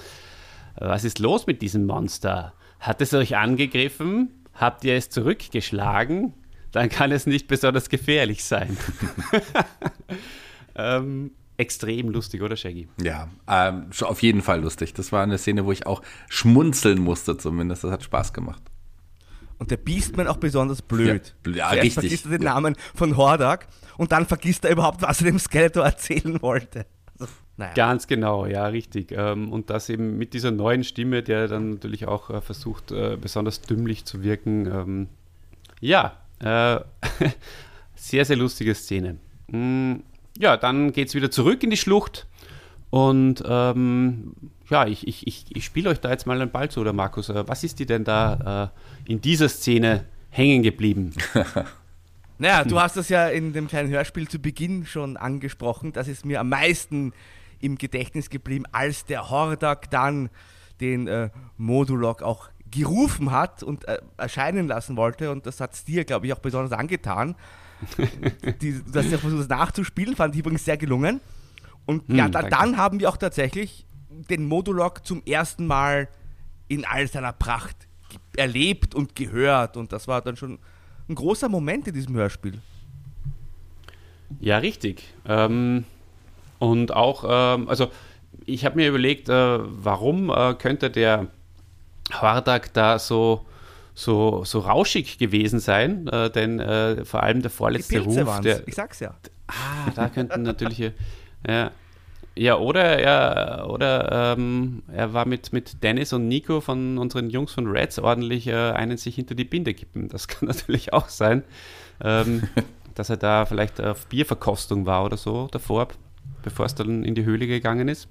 was 0.75 1.03
ist 1.03 1.19
los 1.19 1.47
mit 1.47 1.61
diesem 1.61 1.85
Monster? 1.85 2.53
Hat 2.79 3.01
es 3.01 3.13
euch 3.13 3.37
angegriffen? 3.37 4.29
Habt 4.53 4.83
ihr 4.83 4.95
es 4.95 5.09
zurückgeschlagen? 5.09 6.33
Dann 6.71 6.89
kann 6.89 7.11
es 7.11 7.25
nicht 7.25 7.47
besonders 7.47 7.89
gefährlich 7.89 8.43
sein. 8.43 8.77
ähm, 10.75 11.31
extrem 11.57 12.09
lustig, 12.09 12.41
oder 12.41 12.55
Shaggy? 12.55 12.87
Ja, 13.01 13.29
ähm, 13.47 13.87
auf 14.01 14.21
jeden 14.21 14.41
Fall 14.41 14.61
lustig. 14.61 14.93
Das 14.93 15.11
war 15.11 15.23
eine 15.23 15.37
Szene, 15.37 15.65
wo 15.65 15.71
ich 15.71 15.85
auch 15.85 16.01
schmunzeln 16.29 16.99
musste 16.99 17.37
zumindest. 17.37 17.83
Das 17.83 17.91
hat 17.91 18.03
Spaß 18.03 18.33
gemacht. 18.33 18.61
Und 19.57 19.69
der 19.69 19.77
Beastman 19.77 20.27
auch 20.27 20.37
besonders 20.37 20.81
blöd. 20.81 21.35
Ja, 21.45 21.53
ja 21.53 21.69
richtig. 21.69 21.93
vergisst 21.93 22.25
er 22.25 22.31
den 22.31 22.43
Namen 22.43 22.75
von 22.95 23.15
Hordak 23.15 23.67
und 23.97 24.11
dann 24.11 24.25
vergisst 24.25 24.65
er 24.65 24.71
überhaupt, 24.71 25.03
was 25.03 25.21
er 25.21 25.25
dem 25.25 25.37
Skeletor 25.37 25.85
erzählen 25.85 26.41
wollte. 26.41 26.87
Naja. 27.57 27.73
Ganz 27.73 28.07
genau, 28.07 28.45
ja, 28.45 28.65
richtig. 28.67 29.11
Ähm, 29.11 29.51
und 29.51 29.69
das 29.69 29.89
eben 29.89 30.17
mit 30.17 30.33
dieser 30.33 30.51
neuen 30.51 30.83
Stimme, 30.83 31.21
der 31.21 31.47
dann 31.47 31.71
natürlich 31.71 32.07
auch 32.07 32.29
äh, 32.29 32.41
versucht, 32.41 32.91
äh, 32.91 33.17
besonders 33.19 33.61
dümmlich 33.61 34.05
zu 34.05 34.23
wirken. 34.23 34.65
Ähm, 34.67 35.07
ja, 35.79 36.17
äh, 36.39 36.79
sehr, 37.95 38.25
sehr 38.25 38.37
lustige 38.37 38.73
Szene. 38.73 39.17
Mm, 39.47 39.97
ja, 40.37 40.57
dann 40.57 40.91
geht 40.91 41.09
es 41.09 41.15
wieder 41.15 41.29
zurück 41.29 41.61
in 41.63 41.69
die 41.69 41.77
Schlucht 41.77 42.25
und 42.89 43.43
ähm, 43.47 44.33
ja, 44.69 44.85
ich, 44.85 45.07
ich, 45.07 45.25
ich, 45.25 45.45
ich 45.55 45.65
spiele 45.65 45.89
euch 45.89 45.99
da 45.99 46.09
jetzt 46.09 46.27
mal 46.27 46.39
einen 46.39 46.51
Ball 46.51 46.69
zu, 46.69 46.81
oder 46.81 46.93
Markus? 46.93 47.29
Was 47.29 47.63
ist 47.63 47.79
dir 47.79 47.85
denn 47.85 48.03
da 48.03 48.71
äh, 49.07 49.11
in 49.11 49.21
dieser 49.21 49.49
Szene 49.49 50.05
hängen 50.29 50.61
geblieben? 50.61 51.13
naja, 52.37 52.63
du 52.63 52.79
hast 52.79 52.97
das 52.97 53.09
ja 53.09 53.27
in 53.27 53.53
dem 53.53 53.67
kleinen 53.67 53.89
Hörspiel 53.89 54.27
zu 54.27 54.39
Beginn 54.39 54.85
schon 54.85 55.17
angesprochen. 55.17 55.93
Das 55.93 56.07
ist 56.07 56.25
mir 56.25 56.39
am 56.39 56.49
meisten 56.49 57.13
im 57.61 57.77
Gedächtnis 57.77 58.29
geblieben, 58.29 58.65
als 58.71 59.05
der 59.05 59.29
Hordak 59.29 59.89
dann 59.91 60.29
den 60.79 61.07
äh, 61.07 61.29
Modulok 61.57 62.21
auch 62.21 62.49
gerufen 62.69 63.31
hat 63.31 63.63
und 63.63 63.87
äh, 63.87 63.99
erscheinen 64.17 64.67
lassen 64.67 64.97
wollte. 64.97 65.31
Und 65.31 65.45
das 65.45 65.59
hat 65.59 65.73
es 65.73 65.83
dir, 65.83 66.05
glaube 66.05 66.25
ich, 66.25 66.33
auch 66.33 66.39
besonders 66.39 66.77
angetan. 66.77 67.35
Die, 68.61 68.81
dass 68.91 69.11
er 69.11 69.19
versucht, 69.19 69.41
das 69.41 69.49
nachzuspielen, 69.49 70.15
fand 70.15 70.35
ich 70.35 70.39
übrigens 70.39 70.65
sehr 70.65 70.77
gelungen. 70.77 71.19
Und 71.85 72.07
hm, 72.07 72.15
ja, 72.15 72.29
da, 72.29 72.43
dann 72.43 72.77
haben 72.77 72.99
wir 72.99 73.09
auch 73.09 73.17
tatsächlich 73.17 73.85
den 74.29 74.45
Modulok 74.45 75.05
zum 75.05 75.23
ersten 75.25 75.65
Mal 75.65 76.07
in 76.67 76.85
all 76.85 77.07
seiner 77.07 77.33
Pracht 77.33 77.75
erlebt 78.37 78.95
und 78.95 79.15
gehört. 79.15 79.77
Und 79.77 79.91
das 79.91 80.07
war 80.07 80.21
dann 80.21 80.37
schon 80.37 80.59
ein 81.09 81.15
großer 81.15 81.49
Moment 81.49 81.87
in 81.87 81.93
diesem 81.93 82.15
Hörspiel. 82.15 82.61
Ja, 84.39 84.59
richtig. 84.59 85.03
Ähm, 85.25 85.85
und 86.61 86.93
auch, 86.95 87.25
ähm, 87.27 87.67
also 87.67 87.87
ich 88.45 88.65
habe 88.65 88.75
mir 88.75 88.89
überlegt, 88.89 89.29
äh, 89.29 89.59
warum 89.61 90.29
äh, 90.29 90.53
könnte 90.53 90.91
der 90.91 91.25
Hordak 92.13 92.71
da 92.73 92.99
so, 92.99 93.47
so, 93.95 94.43
so 94.45 94.59
rauschig 94.59 95.17
gewesen 95.17 95.59
sein? 95.59 96.07
Äh, 96.07 96.29
denn 96.29 96.59
äh, 96.59 97.03
vor 97.03 97.23
allem 97.23 97.41
der 97.41 97.49
vorletzte 97.49 97.99
Ruf. 98.01 98.41
Der, 98.41 98.67
ich 98.67 98.75
sag's 98.75 98.99
ja. 98.99 99.15
Ah, 99.47 99.89
da 99.95 100.07
könnten 100.09 100.43
natürliche. 100.43 100.93
Ja, 101.47 101.71
ja, 102.35 102.59
oder 102.59 102.99
er, 102.99 103.67
oder, 103.67 104.35
ähm, 104.37 104.83
er 104.93 105.11
war 105.11 105.27
mit, 105.27 105.51
mit 105.53 105.81
Dennis 105.81 106.13
und 106.13 106.27
Nico 106.27 106.61
von 106.61 106.99
unseren 106.99 107.31
Jungs 107.31 107.51
von 107.53 107.65
Reds 107.65 107.97
ordentlich 107.97 108.45
äh, 108.45 108.53
einen 108.53 108.97
sich 108.97 109.15
hinter 109.15 109.33
die 109.33 109.43
Binde 109.43 109.73
kippen. 109.73 110.07
Das 110.07 110.27
kann 110.27 110.47
natürlich 110.47 110.93
auch 110.93 111.09
sein, 111.09 111.43
ähm, 112.03 112.43
dass 112.93 113.09
er 113.09 113.17
da 113.17 113.47
vielleicht 113.47 113.81
auf 113.81 114.05
Bierverkostung 114.05 114.85
war 114.85 115.03
oder 115.03 115.17
so 115.17 115.47
davor, 115.49 115.87
bevor 116.43 116.65
es 116.65 116.75
dann 116.75 117.03
in 117.03 117.15
die 117.15 117.25
Höhle 117.25 117.47
gegangen 117.47 117.87
ist. 117.87 118.07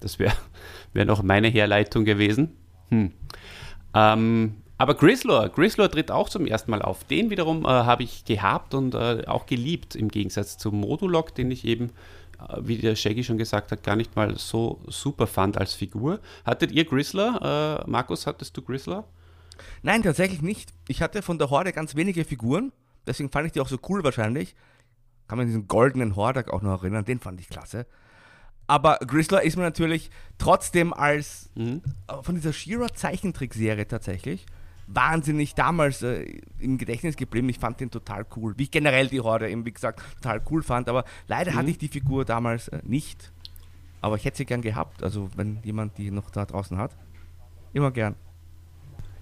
Das 0.00 0.18
wäre 0.18 0.34
wär 0.92 1.04
noch 1.04 1.22
meine 1.22 1.48
Herleitung 1.48 2.04
gewesen. 2.04 2.56
Hm. 2.90 3.12
Ähm, 3.94 4.54
aber 4.78 4.94
Grislor, 4.94 5.50
Grislor 5.50 5.90
tritt 5.90 6.10
auch 6.10 6.28
zum 6.28 6.46
ersten 6.46 6.70
Mal 6.70 6.80
auf. 6.80 7.04
Den 7.04 7.28
wiederum 7.28 7.64
äh, 7.64 7.68
habe 7.68 8.02
ich 8.02 8.24
gehabt 8.24 8.72
und 8.74 8.94
äh, 8.94 9.24
auch 9.26 9.46
geliebt, 9.46 9.94
im 9.94 10.08
Gegensatz 10.08 10.56
zum 10.56 10.80
Modulok, 10.80 11.34
den 11.34 11.50
ich 11.50 11.64
eben 11.66 11.90
äh, 12.48 12.56
wie 12.62 12.78
der 12.78 12.96
Shaggy 12.96 13.24
schon 13.24 13.38
gesagt 13.38 13.72
hat, 13.72 13.82
gar 13.82 13.96
nicht 13.96 14.16
mal 14.16 14.36
so 14.38 14.80
super 14.86 15.26
fand 15.26 15.58
als 15.58 15.74
Figur. 15.74 16.20
Hattet 16.44 16.72
ihr 16.72 16.84
Grizzler? 16.84 17.82
Äh, 17.86 17.90
Markus, 17.90 18.26
hattest 18.26 18.56
du 18.56 18.62
Grizzler? 18.62 19.04
Nein, 19.82 20.02
tatsächlich 20.02 20.42
nicht. 20.42 20.72
Ich 20.88 21.02
hatte 21.02 21.22
von 21.22 21.38
der 21.38 21.50
Horde 21.50 21.72
ganz 21.72 21.94
wenige 21.94 22.24
Figuren, 22.24 22.72
deswegen 23.06 23.30
fand 23.30 23.46
ich 23.46 23.52
die 23.52 23.60
auch 23.60 23.68
so 23.68 23.78
cool 23.88 24.02
wahrscheinlich. 24.04 24.54
Kann 25.30 25.38
man 25.38 25.46
diesen 25.46 25.68
goldenen 25.68 26.16
Hordak 26.16 26.50
auch 26.50 26.60
noch 26.60 26.82
erinnern, 26.82 27.04
den 27.04 27.20
fand 27.20 27.40
ich 27.40 27.48
klasse. 27.48 27.86
Aber 28.66 28.98
Grizzler 28.98 29.44
ist 29.44 29.56
mir 29.56 29.62
natürlich 29.62 30.10
trotzdem 30.38 30.92
als 30.92 31.50
mhm. 31.54 31.82
Äh, 32.08 32.20
von 32.24 32.34
dieser 32.34 32.52
Shira 32.52 32.92
Zeichentrickserie 32.92 33.86
tatsächlich 33.86 34.44
wahnsinnig 34.88 35.54
damals 35.54 36.02
äh, 36.02 36.40
im 36.58 36.78
Gedächtnis 36.78 37.14
geblieben. 37.14 37.48
Ich 37.48 37.60
fand 37.60 37.78
den 37.78 37.92
total 37.92 38.26
cool. 38.34 38.54
Wie 38.56 38.64
ich 38.64 38.72
generell 38.72 39.06
die 39.06 39.20
Horde 39.20 39.48
eben, 39.48 39.64
wie 39.64 39.70
gesagt, 39.70 40.02
total 40.16 40.42
cool 40.50 40.64
fand. 40.64 40.88
Aber 40.88 41.04
leider 41.28 41.52
mhm. 41.52 41.56
hatte 41.58 41.70
ich 41.70 41.78
die 41.78 41.86
Figur 41.86 42.24
damals 42.24 42.66
äh, 42.66 42.80
nicht. 42.82 43.30
Aber 44.00 44.16
ich 44.16 44.24
hätte 44.24 44.38
sie 44.38 44.46
gern 44.46 44.62
gehabt. 44.62 45.04
Also, 45.04 45.30
wenn 45.36 45.60
jemand 45.62 45.96
die 45.96 46.10
noch 46.10 46.28
da 46.30 46.44
draußen 46.44 46.76
hat, 46.76 46.96
immer 47.72 47.92
gern. 47.92 48.16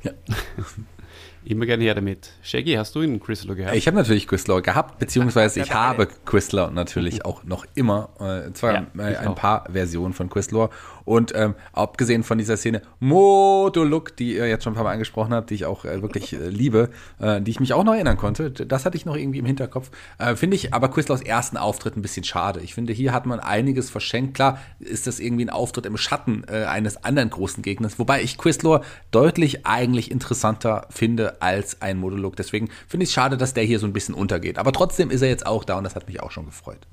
Ja. 0.04 0.12
Immer 1.49 1.64
gerne 1.64 1.82
her 1.82 1.94
damit. 1.94 2.32
Shaggy, 2.42 2.74
hast 2.74 2.94
du 2.94 3.01
einen 3.01 3.20
Chrysler 3.20 3.55
gehabt? 3.55 3.74
Ich 3.74 3.86
habe 3.86 3.96
natürlich 3.96 4.28
Chrysler 4.28 4.61
gehabt, 4.61 4.99
beziehungsweise 4.99 5.61
ich 5.62 5.72
habe 5.72 6.07
Chrysler 6.26 6.70
natürlich 6.70 7.24
auch 7.24 7.42
noch 7.42 7.64
immer. 7.74 8.11
Äh, 8.20 8.53
zwar 8.53 8.74
ja, 8.74 8.86
äh, 8.99 9.16
ein 9.16 9.28
auch. 9.28 9.34
paar 9.34 9.64
Versionen 9.72 10.12
von 10.12 10.28
Chrysler. 10.28 10.68
Und 11.07 11.34
ähm, 11.34 11.55
abgesehen 11.72 12.22
von 12.22 12.36
dieser 12.36 12.59
Szene 12.59 12.82
Moduluk, 13.01 14.14
die 14.14 14.34
ihr 14.34 14.46
jetzt 14.46 14.62
schon 14.64 14.74
ein 14.74 14.76
paar 14.76 14.84
Mal 14.84 14.92
angesprochen 14.92 15.32
habt, 15.32 15.49
die 15.49 15.55
ich 15.55 15.64
auch 15.64 15.86
äh, 15.86 16.03
wirklich 16.03 16.34
äh, 16.34 16.51
liebe, 16.51 16.90
äh, 17.18 17.40
die 17.40 17.51
ich 17.51 17.61
mich 17.61 17.72
auch 17.72 17.82
noch 17.82 17.94
erinnern 17.94 18.18
konnte, 18.18 18.51
das 18.51 18.84
hatte 18.84 18.99
ich 18.99 19.07
noch 19.07 19.16
irgendwie 19.16 19.38
im 19.38 19.46
Hinterkopf. 19.46 19.90
Äh, 20.18 20.36
finde 20.36 20.57
ich 20.57 20.74
aber 20.74 20.90
Chryslers 20.90 21.22
ersten 21.22 21.57
Auftritt 21.57 21.96
ein 21.96 22.03
bisschen 22.03 22.24
schade. 22.24 22.61
Ich 22.61 22.74
finde, 22.74 22.92
hier 22.92 23.14
hat 23.14 23.24
man 23.24 23.40
einiges 23.40 23.88
verschenkt. 23.88 24.34
Klar 24.34 24.59
ist 24.80 25.07
das 25.07 25.18
irgendwie 25.18 25.46
ein 25.46 25.51
Auftritt 25.51 25.86
im 25.86 25.96
Schatten 25.96 26.44
eines 26.44 27.03
anderen 27.05 27.30
großen 27.30 27.62
Gegners, 27.62 27.99
wobei 27.99 28.22
ich 28.22 28.36
Chrysler 28.36 28.82
deutlich 29.11 29.66
eigentlich 29.66 30.11
interessanter 30.11 30.86
finde 30.90 31.38
als 31.43 31.82
ein 31.82 31.99
Moduluk. 31.99 32.36
Deswegen 32.36 32.68
finde 32.86 33.05
ich 33.05 33.11
es 33.11 33.14
schade, 33.14 33.36
dass 33.36 33.55
der 33.55 33.64
hier 33.64 33.78
so 33.78 33.86
ein 33.86 33.93
bisschen 33.93 34.14
untergeht. 34.14 34.59
Aber 34.59 34.72
trotzdem 34.72 35.11
ist 35.11 35.22
er 35.22 35.28
jetzt 35.28 35.47
auch 35.47 35.64
da 35.64 35.78
und 35.78 35.84
das 35.84 35.95
hat 35.95 36.07
mich 36.07 36.22
auch 36.22 36.30
schon 36.30 36.47
gefreut. 36.47 36.86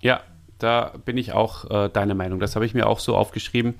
Ja, 0.00 0.20
da 0.58 0.92
bin 1.04 1.16
ich 1.16 1.32
auch 1.32 1.70
äh, 1.70 1.88
deiner 1.88 2.14
Meinung. 2.14 2.40
Das 2.40 2.54
habe 2.54 2.66
ich 2.66 2.74
mir 2.74 2.86
auch 2.86 3.00
so 3.00 3.16
aufgeschrieben, 3.16 3.74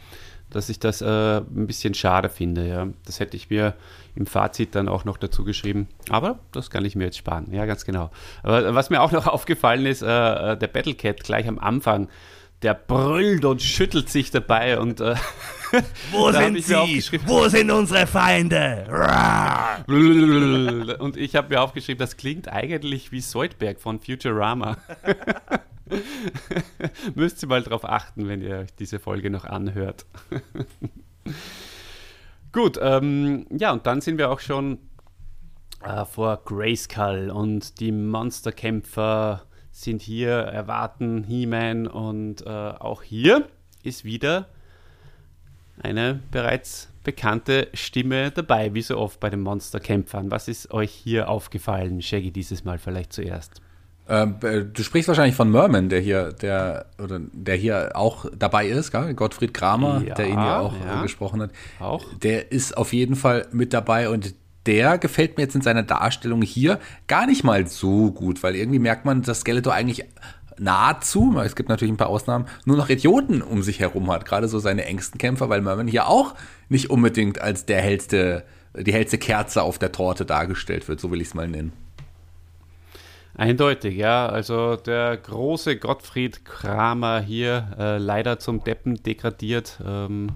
dass 0.51 0.69
ich 0.69 0.81
das 0.81 1.01
äh, 1.01 1.39
ein 1.39 1.67
bisschen 1.67 1.95
schade 1.95 2.29
finde. 2.29 2.67
Ja. 2.67 2.89
Das 3.07 3.21
hätte 3.21 3.37
ich 3.37 3.51
mir 3.51 3.75
im 4.15 4.27
Fazit 4.27 4.75
dann 4.75 4.89
auch 4.89 5.05
noch 5.05 5.17
dazu 5.17 5.45
geschrieben. 5.45 5.89
Aber 6.09 6.39
das 6.53 6.71
kann 6.71 6.85
ich 6.85 6.97
mir 6.97 7.05
jetzt 7.05 7.19
sparen. 7.19 7.53
Ja, 7.53 7.67
ganz 7.67 7.85
genau. 7.85 8.11
Aber 8.43 8.75
was 8.75 8.91
mir 8.91 9.01
auch 9.01 9.13
noch 9.13 9.27
aufgefallen 9.29 9.87
ist, 9.87 10.03
äh, 10.03 10.53
äh 10.53 10.57
der 10.57 10.69
Battlecat 10.69 11.23
gleich 11.23 11.47
am 11.47 11.59
Anfang, 11.59 12.09
der 12.63 12.75
brüllt 12.75 13.45
und 13.45 13.63
schüttelt 13.63 14.09
sich 14.11 14.31
dabei 14.31 14.79
und 14.79 15.01
äh, 15.01 15.15
Wo 16.11 16.31
sind 16.33 16.63
sie? 16.63 17.03
Wo 17.27 17.49
sind 17.49 17.71
unsere 17.71 18.07
Feinde? 18.07 18.87
und 20.99 21.17
ich 21.17 21.37
habe 21.37 21.49
mir 21.51 21.61
aufgeschrieben, 21.61 21.99
das 21.99 22.17
klingt 22.17 22.49
eigentlich 22.49 23.13
wie 23.13 23.21
Soldberg 23.21 23.81
von 23.81 24.01
Futurama. 24.01 24.79
Müsst 27.15 27.43
ihr 27.43 27.49
mal 27.49 27.63
drauf 27.63 27.85
achten, 27.85 28.29
wenn 28.29 28.43
ihr 28.43 28.59
euch 28.59 28.75
diese 28.79 28.99
Folge 28.99 29.31
noch 29.31 29.45
anhört. 29.45 30.07
Gut, 32.53 32.79
ähm, 32.81 33.47
ja, 33.51 33.73
und 33.73 33.87
dann 33.87 34.01
sind 34.01 34.19
wir 34.19 34.31
auch 34.31 34.41
schon 34.41 34.79
äh, 35.85 36.05
vor 36.05 36.43
Grayskull 36.45 37.31
und 37.31 37.81
die 37.81 37.93
Monsterkämpfer 37.93 39.43
sind 39.83 40.03
hier, 40.03 40.31
erwarten 40.31 41.25
He-Man 41.25 41.87
und 41.87 42.47
äh, 42.47 42.49
auch 42.49 43.03
hier 43.03 43.47
ist 43.83 44.05
wieder 44.05 44.47
eine 45.83 46.21
bereits 46.31 46.89
bekannte 47.05 47.69
Stimme 47.73 48.31
dabei, 48.31 48.75
wie 48.75 48.83
so 48.83 48.99
oft 48.99 49.21
bei 49.21 49.31
den 49.31 49.41
Monsterkämpfern. 49.41 50.31
Was 50.31 50.49
ist 50.49 50.71
euch 50.73 50.91
hier 50.91 51.29
aufgefallen, 51.29 52.03
Shaggy, 52.03 52.31
dieses 52.31 52.65
Mal 52.65 52.79
vielleicht 52.79 53.13
zuerst? 53.13 53.63
Ähm, 54.09 54.37
äh, 54.43 54.65
du 54.65 54.83
sprichst 54.83 55.09
wahrscheinlich 55.09 55.37
von 55.37 55.51
Merman, 55.51 55.89
der 55.89 56.01
hier, 56.01 56.33
der, 56.33 56.87
oder 57.03 57.21
der 57.33 57.55
hier 57.55 57.93
auch 57.95 58.27
dabei 58.37 58.67
ist, 58.67 58.91
gell? 58.91 59.15
Gottfried 59.15 59.55
Kramer, 59.55 60.03
ja, 60.05 60.15
der 60.15 60.27
ihn 60.27 60.35
ja 60.35 60.59
auch 60.59 60.75
ja. 60.85 61.03
gesprochen 61.03 61.43
hat. 61.43 61.53
Auch. 61.79 62.05
Der 62.19 62.51
ist 62.51 62.77
auf 62.77 62.93
jeden 62.93 63.15
Fall 63.15 63.47
mit 63.53 63.73
dabei 63.73 64.09
und 64.09 64.35
der 64.67 64.99
gefällt 64.99 65.37
mir 65.37 65.45
jetzt 65.45 65.55
in 65.55 65.63
seiner 65.63 65.83
Darstellung 65.83 66.43
hier 66.43 66.79
gar 67.07 67.27
nicht 67.27 67.45
mal 67.45 67.67
so 67.67 68.13
gut, 68.13 68.43
weil 68.43 68.57
irgendwie 68.57 68.79
merkt 68.79 69.05
man, 69.05 69.23
dass 69.23 69.41
Skeletor 69.41 69.73
eigentlich 69.73 70.05
nahezu, 70.59 71.41
es 71.43 71.57
gibt 71.57 71.69
natürlich 71.69 71.93
ein 71.93 71.97
paar 71.97 72.11
Ausnahmen, 72.11 72.47
nur 72.67 72.77
noch 72.77 72.91
Idioten 72.91 73.43
um 73.43 73.63
sich 73.63 73.81
herum 73.81 74.11
hat. 74.11 74.27
Gerade 74.27 74.47
so 74.47 74.59
seine 74.59 74.85
engsten 74.85 75.19
Kämpfer, 75.19 75.49
weil 75.49 75.63
Merman 75.63 75.89
hier 75.89 76.07
auch 76.07 76.35
nicht 76.69 76.91
unbedingt 76.91 77.41
als 77.41 77.65
der 77.65 77.81
hellste, 77.81 78.45
die 78.75 78.93
hellste 78.93 79.19
Kerze 79.19 79.63
auf 79.63 79.79
der 79.79 79.93
Torte 79.93 80.27
dargestellt 80.27 80.87
wird, 80.89 81.01
so 81.01 81.11
will 81.11 81.21
ich 81.21 81.29
es 81.29 81.35
mal 81.35 81.49
nennen. 81.49 81.73
Eindeutig, 83.35 83.97
ja. 83.97 84.29
Also 84.29 84.77
der 84.77 85.17
große 85.17 85.79
Gottfried 85.79 86.45
Kramer 86.45 87.21
hier 87.21 87.69
äh, 87.79 87.97
leider 87.97 88.39
zum 88.39 88.63
Deppen 88.63 89.03
degradiert 89.03 89.81
ähm, 89.87 90.33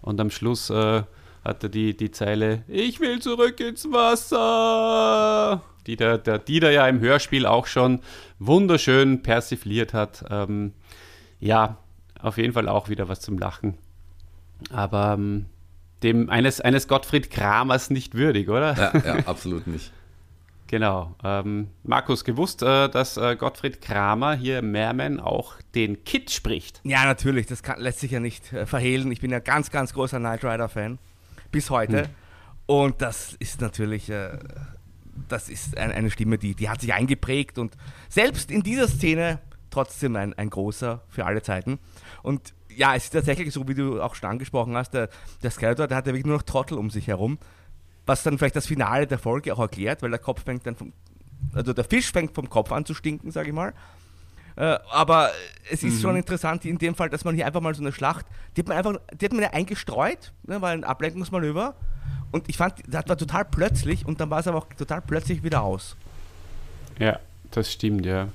und 0.00 0.20
am 0.20 0.30
Schluss 0.30 0.70
äh, 0.70 1.02
hatte 1.44 1.70
die, 1.70 1.96
die 1.96 2.10
Zeile, 2.10 2.62
ich 2.68 3.00
will 3.00 3.20
zurück 3.20 3.60
ins 3.60 3.90
Wasser, 3.90 5.62
die 5.86 5.96
der, 5.96 6.18
der, 6.18 6.38
die 6.38 6.60
der 6.60 6.72
ja 6.72 6.86
im 6.88 7.00
Hörspiel 7.00 7.46
auch 7.46 7.66
schon 7.66 8.00
wunderschön 8.38 9.22
persifliert 9.22 9.94
hat. 9.94 10.24
Ähm, 10.30 10.72
ja, 11.40 11.78
auf 12.20 12.36
jeden 12.36 12.52
Fall 12.52 12.68
auch 12.68 12.88
wieder 12.88 13.08
was 13.08 13.20
zum 13.20 13.38
Lachen. 13.38 13.78
Aber 14.70 15.14
ähm, 15.14 15.46
dem 16.02 16.30
eines, 16.30 16.60
eines 16.60 16.88
Gottfried 16.88 17.30
Kramers 17.30 17.90
nicht 17.90 18.14
würdig, 18.14 18.48
oder? 18.48 18.74
Ja, 18.76 19.16
ja 19.16 19.26
absolut 19.26 19.66
nicht. 19.66 19.92
Genau. 20.70 21.14
Ähm, 21.24 21.68
Markus, 21.82 22.24
gewusst, 22.24 22.62
äh, 22.62 22.90
dass 22.90 23.16
äh, 23.16 23.36
Gottfried 23.36 23.80
Kramer 23.80 24.34
hier 24.34 24.60
Merman 24.60 25.18
auch 25.18 25.54
den 25.74 26.04
Kid 26.04 26.30
spricht? 26.30 26.82
Ja, 26.84 27.06
natürlich. 27.06 27.46
Das 27.46 27.62
kann, 27.62 27.80
lässt 27.80 28.00
sich 28.00 28.10
ja 28.10 28.20
nicht 28.20 28.52
äh, 28.52 28.66
verhehlen. 28.66 29.10
Ich 29.10 29.22
bin 29.22 29.30
ja 29.30 29.38
ganz, 29.38 29.70
ganz 29.70 29.94
großer 29.94 30.18
Knight 30.18 30.44
Rider-Fan 30.44 30.98
bis 31.50 31.70
heute. 31.70 32.04
Hm. 32.04 32.08
Und 32.66 33.02
das 33.02 33.34
ist 33.38 33.60
natürlich, 33.60 34.10
äh, 34.10 34.38
das 35.28 35.48
ist 35.48 35.76
ein, 35.76 35.90
eine 35.90 36.10
Stimme, 36.10 36.38
die, 36.38 36.54
die 36.54 36.68
hat 36.68 36.80
sich 36.80 36.92
eingeprägt 36.92 37.58
und 37.58 37.76
selbst 38.08 38.50
in 38.50 38.62
dieser 38.62 38.88
Szene 38.88 39.40
trotzdem 39.70 40.16
ein, 40.16 40.34
ein 40.34 40.50
großer 40.50 41.02
für 41.08 41.24
alle 41.24 41.42
Zeiten. 41.42 41.78
Und 42.22 42.54
ja, 42.68 42.94
es 42.94 43.04
ist 43.04 43.10
tatsächlich 43.10 43.52
so, 43.52 43.66
wie 43.66 43.74
du 43.74 44.00
auch 44.00 44.14
schon 44.14 44.28
angesprochen 44.28 44.76
hast, 44.76 44.90
der, 44.90 45.08
der 45.42 45.50
Skeletor, 45.50 45.86
der 45.88 45.96
hat 45.96 46.06
ja 46.06 46.12
wirklich 46.12 46.26
nur 46.26 46.36
noch 46.36 46.42
Trottel 46.42 46.78
um 46.78 46.90
sich 46.90 47.06
herum, 47.08 47.38
was 48.06 48.22
dann 48.22 48.38
vielleicht 48.38 48.56
das 48.56 48.66
Finale 48.66 49.06
der 49.06 49.18
Folge 49.18 49.52
auch 49.52 49.58
erklärt, 49.58 50.02
weil 50.02 50.10
der 50.10 50.18
Kopf 50.18 50.44
fängt 50.44 50.66
dann 50.66 50.76
vom, 50.76 50.92
also 51.52 51.72
der 51.72 51.84
Fisch 51.84 52.12
fängt 52.12 52.34
vom 52.34 52.48
Kopf 52.48 52.72
an 52.72 52.84
zu 52.84 52.94
stinken, 52.94 53.30
sage 53.30 53.48
ich 53.48 53.54
mal. 53.54 53.74
Äh, 54.58 54.76
aber 54.90 55.30
es 55.70 55.84
ist 55.84 55.94
mhm. 55.94 56.00
schon 56.00 56.16
interessant 56.16 56.64
in 56.64 56.78
dem 56.78 56.96
Fall, 56.96 57.08
dass 57.08 57.24
man 57.24 57.36
hier 57.36 57.46
einfach 57.46 57.60
mal 57.60 57.72
so 57.74 57.82
eine 57.82 57.92
Schlacht, 57.92 58.26
die 58.56 58.62
hat 58.62 58.68
man 58.68 58.76
einfach, 58.76 59.00
die 59.14 59.24
hat 59.24 59.32
man 59.32 59.42
ja 59.42 59.50
eingestreut, 59.50 60.32
ne, 60.42 60.60
war 60.60 60.70
ein 60.70 60.82
Ablenkungsmanöver. 60.82 61.76
Und 62.32 62.48
ich 62.48 62.56
fand, 62.56 62.74
das 62.88 63.08
war 63.08 63.16
total 63.16 63.44
plötzlich 63.44 64.04
und 64.04 64.20
dann 64.20 64.30
war 64.30 64.40
es 64.40 64.48
aber 64.48 64.58
auch 64.58 64.66
total 64.76 65.00
plötzlich 65.00 65.44
wieder 65.44 65.62
aus. 65.62 65.96
Ja, 66.98 67.20
das 67.52 67.72
stimmt, 67.72 68.04
ja. 68.04 68.28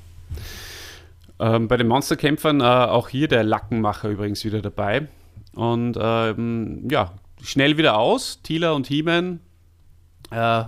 Ähm, 1.40 1.68
bei 1.68 1.76
den 1.76 1.88
Monsterkämpfern 1.90 2.62
äh, 2.62 2.64
auch 2.64 3.10
hier 3.10 3.28
der 3.28 3.44
Lackenmacher 3.44 4.10
übrigens 4.10 4.46
wieder 4.46 4.62
dabei. 4.62 5.10
Und 5.56 5.98
ähm, 6.00 6.88
ja, 6.90 7.12
schnell 7.44 7.78
wieder 7.78 7.98
aus. 7.98 8.42
Tila 8.42 8.72
und 8.72 8.88
He-Man 8.88 9.42
äh, 10.32 10.64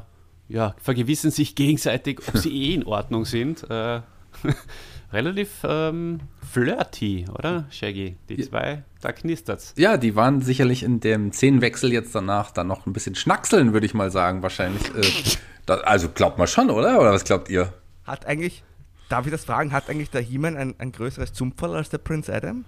ja, 0.50 0.76
vergewissen 0.78 1.32
sich 1.32 1.56
gegenseitig, 1.56 2.20
ob 2.28 2.38
sie 2.38 2.52
eh 2.72 2.74
in 2.74 2.86
Ordnung 2.86 3.24
sind. 3.24 3.64
Äh, 3.70 4.02
relativ 5.16 5.62
ähm, 5.64 6.20
flirty, 6.52 7.26
oder, 7.34 7.66
Shaggy? 7.72 8.18
Die 8.30 8.42
zwei, 8.42 8.84
da 9.02 9.12
knistert's. 9.12 9.74
Ja, 9.78 9.98
die 9.98 10.16
waren 10.16 10.42
sicherlich 10.42 10.84
in 10.84 11.00
dem 11.00 11.32
Szenenwechsel 11.32 11.92
jetzt 11.92 12.14
danach 12.14 12.52
dann 12.52 12.68
noch 12.68 12.86
ein 12.86 12.94
bisschen 12.94 13.16
schnackseln, 13.16 13.74
würde 13.74 13.86
ich 13.86 13.94
mal 13.94 14.12
sagen, 14.12 14.44
wahrscheinlich. 14.44 14.84
Äh, 14.94 15.38
da, 15.66 15.76
also 15.78 16.10
glaubt 16.10 16.38
man 16.38 16.48
schon, 16.48 16.70
oder? 16.70 17.00
Oder 17.00 17.12
was 17.12 17.24
glaubt 17.24 17.50
ihr? 17.50 17.74
Hat 18.04 18.26
eigentlich, 18.26 18.64
darf 19.10 19.26
ich 19.26 19.32
das 19.32 19.46
fragen, 19.46 19.72
hat 19.72 19.90
eigentlich 19.90 20.12
der 20.12 20.22
He-Man 20.22 20.58
ein, 20.58 20.76
ein 20.78 20.92
größeres 20.92 21.34
Zumpferl 21.34 21.76
als 21.76 21.90
der 21.90 21.98
Prince 21.98 22.32
Adam? 22.32 22.66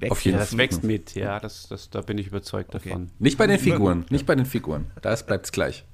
Wächst 0.00 0.12
Auf 0.12 0.24
jeden 0.24 0.38
Fall. 0.38 0.46
Das 0.46 0.56
wächst 0.56 0.84
mit, 0.84 1.14
ja, 1.14 1.40
das, 1.40 1.68
das, 1.68 1.90
da 1.90 2.00
bin 2.00 2.18
ich 2.18 2.28
überzeugt 2.28 2.74
okay. 2.74 2.90
davon. 2.90 3.10
Nicht 3.18 3.36
bei 3.36 3.46
den 3.46 3.58
Figuren, 3.58 4.06
nicht 4.10 4.26
bei 4.26 4.34
den 4.34 4.46
Figuren. 4.46 4.90
Da 5.02 5.14
bleibt 5.14 5.46
es 5.46 5.52
gleich. 5.52 5.84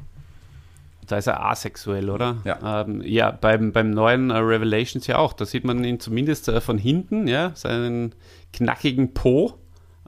Da 1.07 1.18
ist 1.18 1.26
er 1.26 1.44
asexuell, 1.44 2.11
oder? 2.11 2.38
Ja. 2.44 2.82
Ähm, 2.82 3.02
ja, 3.02 3.30
beim, 3.30 3.72
beim 3.72 3.90
neuen 3.90 4.30
äh, 4.30 4.36
Revelations 4.36 5.07
ja 5.07 5.18
auch. 5.18 5.32
Da 5.32 5.44
sieht 5.44 5.64
man 5.64 5.82
ihn 5.84 6.00
zumindest 6.00 6.48
äh, 6.48 6.61
von 6.61 6.78
hinten, 6.78 7.26
ja, 7.26 7.52
seinen 7.55 8.14
knackigen 8.52 9.14
Po. 9.14 9.59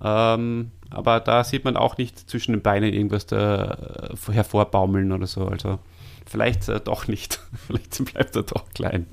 Ähm, 0.03 0.71
aber 0.91 1.21
da 1.21 1.45
sieht 1.45 1.65
man 1.65 1.77
auch 1.77 1.99
nicht 1.99 2.31
zwischen 2.31 2.53
den 2.53 2.63
Beinen 2.63 2.93
irgendwas 2.93 3.27
da 3.27 4.11
äh, 4.11 4.33
hervorbaumeln 4.33 5.13
oder 5.13 5.27
so. 5.27 5.47
Also 5.47 5.79
vielleicht 6.27 6.69
äh, 6.69 6.81
doch 6.81 7.09
nicht. 7.09 7.41
vielleicht 7.67 8.05
bleibt 8.13 8.37
er 8.37 8.43
doch 8.43 8.69
klein. 8.75 9.07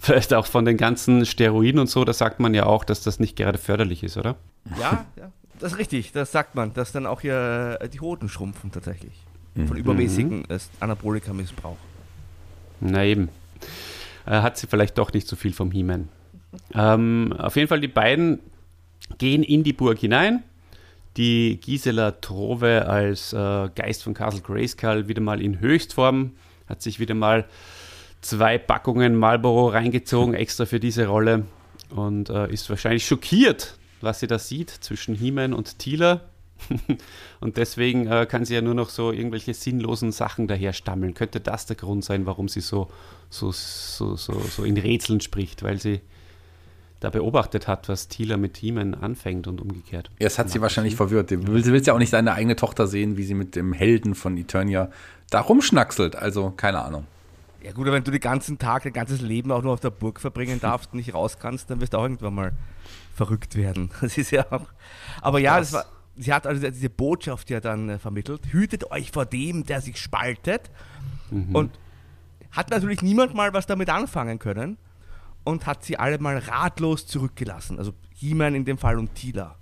Vielleicht 0.00 0.32
auch 0.34 0.46
von 0.46 0.64
den 0.64 0.76
ganzen 0.76 1.26
Steroiden 1.26 1.80
und 1.80 1.88
so, 1.88 2.04
da 2.04 2.12
sagt 2.12 2.40
man 2.40 2.54
ja 2.54 2.66
auch, 2.66 2.84
dass 2.84 3.02
das 3.02 3.20
nicht 3.20 3.36
gerade 3.36 3.58
förderlich 3.58 4.02
ist, 4.02 4.16
oder? 4.16 4.36
Ja, 4.80 5.04
ja. 5.16 5.32
Das 5.58 5.72
ist 5.72 5.78
richtig, 5.78 6.12
das 6.12 6.30
sagt 6.30 6.54
man, 6.54 6.72
dass 6.72 6.92
dann 6.92 7.04
auch 7.04 7.20
hier 7.20 7.78
äh, 7.80 7.88
die 7.88 8.00
Hoden 8.00 8.28
schrumpfen 8.28 8.70
tatsächlich 8.70 9.27
von 9.66 9.76
mhm. 9.76 9.82
übermäßigem 9.82 10.38
mhm. 10.38 10.58
Anabolika-Missbrauch. 10.80 11.76
Na 12.80 13.04
eben. 13.04 13.28
Äh, 14.26 14.42
hat 14.42 14.58
sie 14.58 14.66
vielleicht 14.66 14.98
doch 14.98 15.12
nicht 15.12 15.26
so 15.26 15.36
viel 15.36 15.52
vom 15.52 15.70
He-Man. 15.70 16.08
Ähm, 16.74 17.34
auf 17.36 17.56
jeden 17.56 17.68
Fall, 17.68 17.80
die 17.80 17.88
beiden 17.88 18.40
gehen 19.18 19.42
in 19.42 19.64
die 19.64 19.72
Burg 19.72 19.98
hinein. 19.98 20.42
Die 21.16 21.58
Gisela 21.60 22.12
Trove 22.12 22.86
als 22.86 23.32
äh, 23.32 23.68
Geist 23.74 24.04
von 24.04 24.14
Castle 24.14 24.42
Grayskull 24.42 25.08
wieder 25.08 25.20
mal 25.20 25.42
in 25.42 25.58
Höchstform, 25.58 26.32
hat 26.68 26.82
sich 26.82 27.00
wieder 27.00 27.14
mal 27.14 27.44
zwei 28.20 28.58
Packungen 28.58 29.16
Marlboro 29.16 29.68
reingezogen, 29.68 30.34
extra 30.34 30.66
für 30.66 30.78
diese 30.78 31.06
Rolle 31.06 31.44
und 31.90 32.30
äh, 32.30 32.52
ist 32.52 32.68
wahrscheinlich 32.70 33.06
schockiert, 33.06 33.78
was 34.00 34.20
sie 34.20 34.26
da 34.26 34.38
sieht 34.38 34.70
zwischen 34.70 35.14
He-Man 35.14 35.54
und 35.54 35.78
Tila. 35.78 36.20
und 37.40 37.56
deswegen 37.56 38.06
äh, 38.06 38.26
kann 38.28 38.44
sie 38.44 38.54
ja 38.54 38.62
nur 38.62 38.74
noch 38.74 38.90
so 38.90 39.12
irgendwelche 39.12 39.54
sinnlosen 39.54 40.12
Sachen 40.12 40.48
daher 40.48 40.72
stammeln. 40.72 41.14
Könnte 41.14 41.40
das 41.40 41.66
der 41.66 41.76
Grund 41.76 42.04
sein, 42.04 42.26
warum 42.26 42.48
sie 42.48 42.60
so, 42.60 42.88
so, 43.30 43.52
so, 43.52 44.16
so, 44.16 44.38
so 44.40 44.64
in 44.64 44.76
Rätseln 44.76 45.20
spricht, 45.20 45.62
weil 45.62 45.80
sie 45.80 46.00
da 47.00 47.10
beobachtet 47.10 47.68
hat, 47.68 47.88
was 47.88 48.08
Thieler 48.08 48.36
mit 48.36 48.54
Themen 48.54 48.94
anfängt 48.94 49.46
und 49.46 49.60
umgekehrt. 49.60 50.10
Ja, 50.18 50.26
das 50.26 50.38
hat 50.38 50.50
sie 50.50 50.60
wahrscheinlich 50.60 50.96
verwirrt. 50.96 51.30
Du 51.30 51.46
willst, 51.46 51.70
willst 51.70 51.86
ja 51.86 51.94
auch 51.94 51.98
nicht 51.98 52.10
seine 52.10 52.32
eigene 52.32 52.56
Tochter 52.56 52.86
sehen, 52.88 53.16
wie 53.16 53.22
sie 53.22 53.34
mit 53.34 53.54
dem 53.54 53.72
Helden 53.72 54.14
von 54.14 54.36
Eternia 54.36 54.90
da 55.30 55.40
rumschnackselt. 55.40 56.16
Also, 56.16 56.50
keine 56.50 56.82
Ahnung. 56.82 57.06
Ja 57.62 57.72
gut, 57.72 57.86
aber 57.86 57.96
wenn 57.96 58.04
du 58.04 58.10
den 58.10 58.20
ganzen 58.20 58.58
Tag, 58.58 58.84
dein 58.84 58.92
ganzes 58.92 59.20
Leben 59.20 59.52
auch 59.52 59.62
nur 59.62 59.72
auf 59.72 59.80
der 59.80 59.90
Burg 59.90 60.20
verbringen 60.20 60.60
darfst 60.60 60.92
und 60.92 60.98
nicht 60.98 61.14
raus 61.14 61.38
kannst, 61.38 61.70
dann 61.70 61.80
wirst 61.80 61.92
du 61.92 61.98
auch 61.98 62.02
irgendwann 62.02 62.34
mal 62.34 62.52
verrückt 63.14 63.56
werden. 63.56 63.90
Das 64.00 64.16
ist 64.18 64.30
ja 64.30 64.46
auch. 64.50 64.66
Aber 65.20 65.38
ja, 65.38 65.58
das, 65.58 65.72
das 65.72 65.84
war 65.84 65.97
sie 66.18 66.32
hat 66.32 66.46
also 66.46 66.68
diese 66.70 66.90
Botschaft 66.90 67.50
ja 67.50 67.60
dann 67.60 67.88
äh, 67.88 67.98
vermittelt, 67.98 68.52
hütet 68.52 68.90
euch 68.90 69.10
vor 69.10 69.26
dem, 69.26 69.64
der 69.64 69.80
sich 69.80 69.96
spaltet. 69.98 70.70
Mhm. 71.30 71.54
Und 71.54 71.78
hat 72.50 72.70
natürlich 72.70 73.02
niemand 73.02 73.34
mal 73.34 73.52
was 73.52 73.66
damit 73.66 73.90
anfangen 73.90 74.38
können 74.38 74.78
und 75.44 75.66
hat 75.66 75.84
sie 75.84 75.98
alle 75.98 76.18
mal 76.18 76.38
ratlos 76.38 77.06
zurückgelassen. 77.06 77.78
Also 77.78 77.92
He-Man 78.14 78.54
in 78.54 78.64
dem 78.64 78.78
Fall 78.78 78.98
und 78.98 79.14
Tila. 79.14 79.56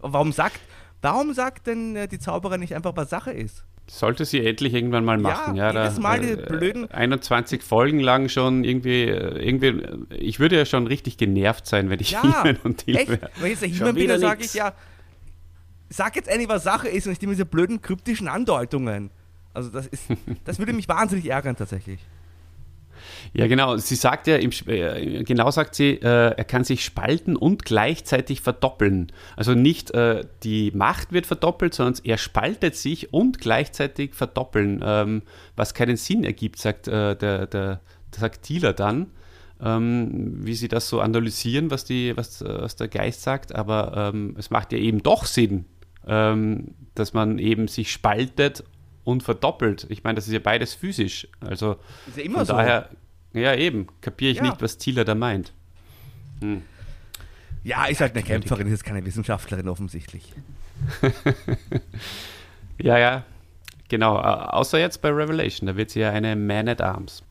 Und 0.00 0.12
warum 0.12 0.32
sagt, 0.32 0.60
Warum 1.04 1.34
sagt 1.34 1.66
denn 1.66 1.94
äh, 1.96 2.08
die 2.08 2.18
Zauberer 2.18 2.56
nicht 2.56 2.74
einfach, 2.74 2.96
was 2.96 3.10
Sache 3.10 3.30
ist? 3.30 3.62
Sollte 3.90 4.24
sie 4.24 4.42
endlich 4.46 4.72
irgendwann 4.72 5.04
mal 5.04 5.18
machen. 5.18 5.54
Ja, 5.54 5.70
jedes 5.70 5.96
da, 5.96 6.00
Mal 6.00 6.16
äh, 6.16 6.20
diese 6.22 6.36
blöden- 6.38 6.90
21 6.90 7.62
Folgen 7.62 8.00
lang 8.00 8.30
schon 8.30 8.64
irgendwie, 8.64 9.02
äh, 9.02 9.46
irgendwie, 9.46 9.82
ich 10.16 10.40
würde 10.40 10.56
ja 10.56 10.64
schon 10.64 10.86
richtig 10.86 11.18
genervt 11.18 11.66
sein, 11.66 11.90
wenn 11.90 12.00
ich 12.00 12.12
Ja, 12.12 12.22
He-Man 12.22 12.56
und 12.64 12.88
echt. 12.88 13.10
wäre. 13.10 13.30
Wenn 13.38 13.52
ich 13.52 13.60
jetzt 13.60 13.60
Schon 13.60 13.70
He-Man 13.72 13.94
bin, 13.96 14.02
wieder 14.04 14.14
dann 14.14 14.20
sage 14.22 14.44
ich 14.46 14.54
ja, 14.54 14.72
sag 15.96 16.16
jetzt 16.16 16.28
endlich, 16.28 16.48
was 16.48 16.64
Sache 16.64 16.88
ist 16.88 17.06
und 17.06 17.12
nicht 17.12 17.22
immer 17.22 17.32
diese 17.32 17.46
blöden 17.46 17.82
kryptischen 17.82 18.28
Andeutungen. 18.28 19.10
Also 19.52 19.70
das 19.70 19.86
ist, 19.86 20.04
das 20.44 20.58
würde 20.58 20.72
mich 20.72 20.88
wahnsinnig 20.88 21.30
ärgern 21.30 21.56
tatsächlich. 21.56 22.00
Ja, 23.32 23.46
genau. 23.46 23.76
Sie 23.76 23.96
sagt 23.96 24.26
ja, 24.26 24.36
im, 24.36 24.50
äh, 24.66 25.24
genau 25.24 25.50
sagt 25.50 25.74
sie, 25.74 25.90
äh, 25.90 26.34
er 26.36 26.44
kann 26.44 26.64
sich 26.64 26.84
spalten 26.84 27.36
und 27.36 27.64
gleichzeitig 27.64 28.40
verdoppeln. 28.40 29.12
Also 29.36 29.54
nicht 29.54 29.90
äh, 29.92 30.24
die 30.42 30.70
Macht 30.74 31.12
wird 31.12 31.26
verdoppelt, 31.26 31.74
sondern 31.74 32.02
er 32.04 32.18
spaltet 32.18 32.76
sich 32.76 33.12
und 33.12 33.38
gleichzeitig 33.38 34.14
verdoppeln, 34.14 34.82
ähm, 34.84 35.22
was 35.56 35.74
keinen 35.74 35.96
Sinn 35.96 36.24
ergibt, 36.24 36.58
sagt 36.58 36.88
äh, 36.88 37.16
der, 37.16 37.46
der, 37.46 37.80
sagt 38.16 38.42
Thieler 38.42 38.72
dann. 38.72 39.10
Ähm, 39.62 40.44
wie 40.44 40.54
sie 40.54 40.68
das 40.68 40.88
so 40.88 41.00
analysieren, 41.00 41.70
was, 41.70 41.84
die, 41.84 42.16
was, 42.16 42.42
äh, 42.42 42.62
was 42.62 42.74
der 42.74 42.88
Geist 42.88 43.22
sagt, 43.22 43.54
aber 43.54 44.10
ähm, 44.12 44.34
es 44.36 44.50
macht 44.50 44.72
ja 44.72 44.78
eben 44.78 45.02
doch 45.02 45.26
Sinn, 45.26 45.64
ähm, 46.06 46.74
dass 46.94 47.12
man 47.12 47.38
eben 47.38 47.68
sich 47.68 47.90
spaltet 47.92 48.64
und 49.04 49.22
verdoppelt. 49.22 49.86
Ich 49.90 50.04
meine, 50.04 50.14
das 50.16 50.26
ist 50.26 50.32
ja 50.32 50.38
beides 50.38 50.74
physisch. 50.74 51.28
Also 51.40 51.76
Ist 52.08 52.16
ja 52.18 52.22
immer 52.24 52.38
von 52.38 52.46
so. 52.46 52.52
daher, 52.54 52.88
ja 53.32 53.54
eben, 53.54 53.88
kapiere 54.00 54.30
ich 54.32 54.38
Ja. 54.38 54.44
nicht, 54.44 54.62
was 54.62 54.78
Thieler 54.78 55.04
da 55.04 55.14
meint. 55.14 55.52
Ja, 57.62 57.86
ist 57.86 58.00
halt 58.00 58.14
eine 58.14 58.22
Kämpferin, 58.22 58.66
ist 58.66 58.72
jetzt 58.72 58.84
keine 58.84 59.04
Wissenschaftlerin 59.04 59.68
offensichtlich. 59.68 60.32
Ja, 62.78 62.98
ja, 62.98 63.24
genau. 63.88 64.16
Au- 64.16 64.20
Außer 64.58 64.78
jetzt 64.80 65.00
bei 65.00 65.10
Revelation, 65.10 65.66
da 65.68 65.76
wird 65.76 65.90
sie 65.90 66.00
ja 66.00 66.10
eine 66.10 66.34
Man 66.36 66.68
at 66.68 66.80
Arms. 66.80 67.22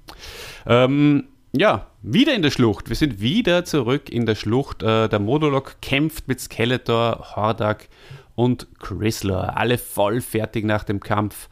Ähm, 0.65 1.25
ja, 1.55 1.87
wieder 2.01 2.33
in 2.33 2.41
der 2.41 2.49
Schlucht. 2.51 2.89
Wir 2.89 2.95
sind 2.95 3.19
wieder 3.19 3.65
zurück 3.65 4.09
in 4.09 4.25
der 4.25 4.35
Schlucht. 4.35 4.81
Äh, 4.81 5.09
der 5.09 5.19
Monolog 5.19 5.81
kämpft 5.81 6.27
mit 6.27 6.39
Skeletor, 6.39 7.35
Hordak 7.35 7.89
und 8.35 8.67
Chrysler. 8.79 9.57
Alle 9.57 9.77
voll 9.77 10.21
fertig 10.21 10.65
nach 10.65 10.83
dem 10.83 10.99
Kampf. 10.99 11.49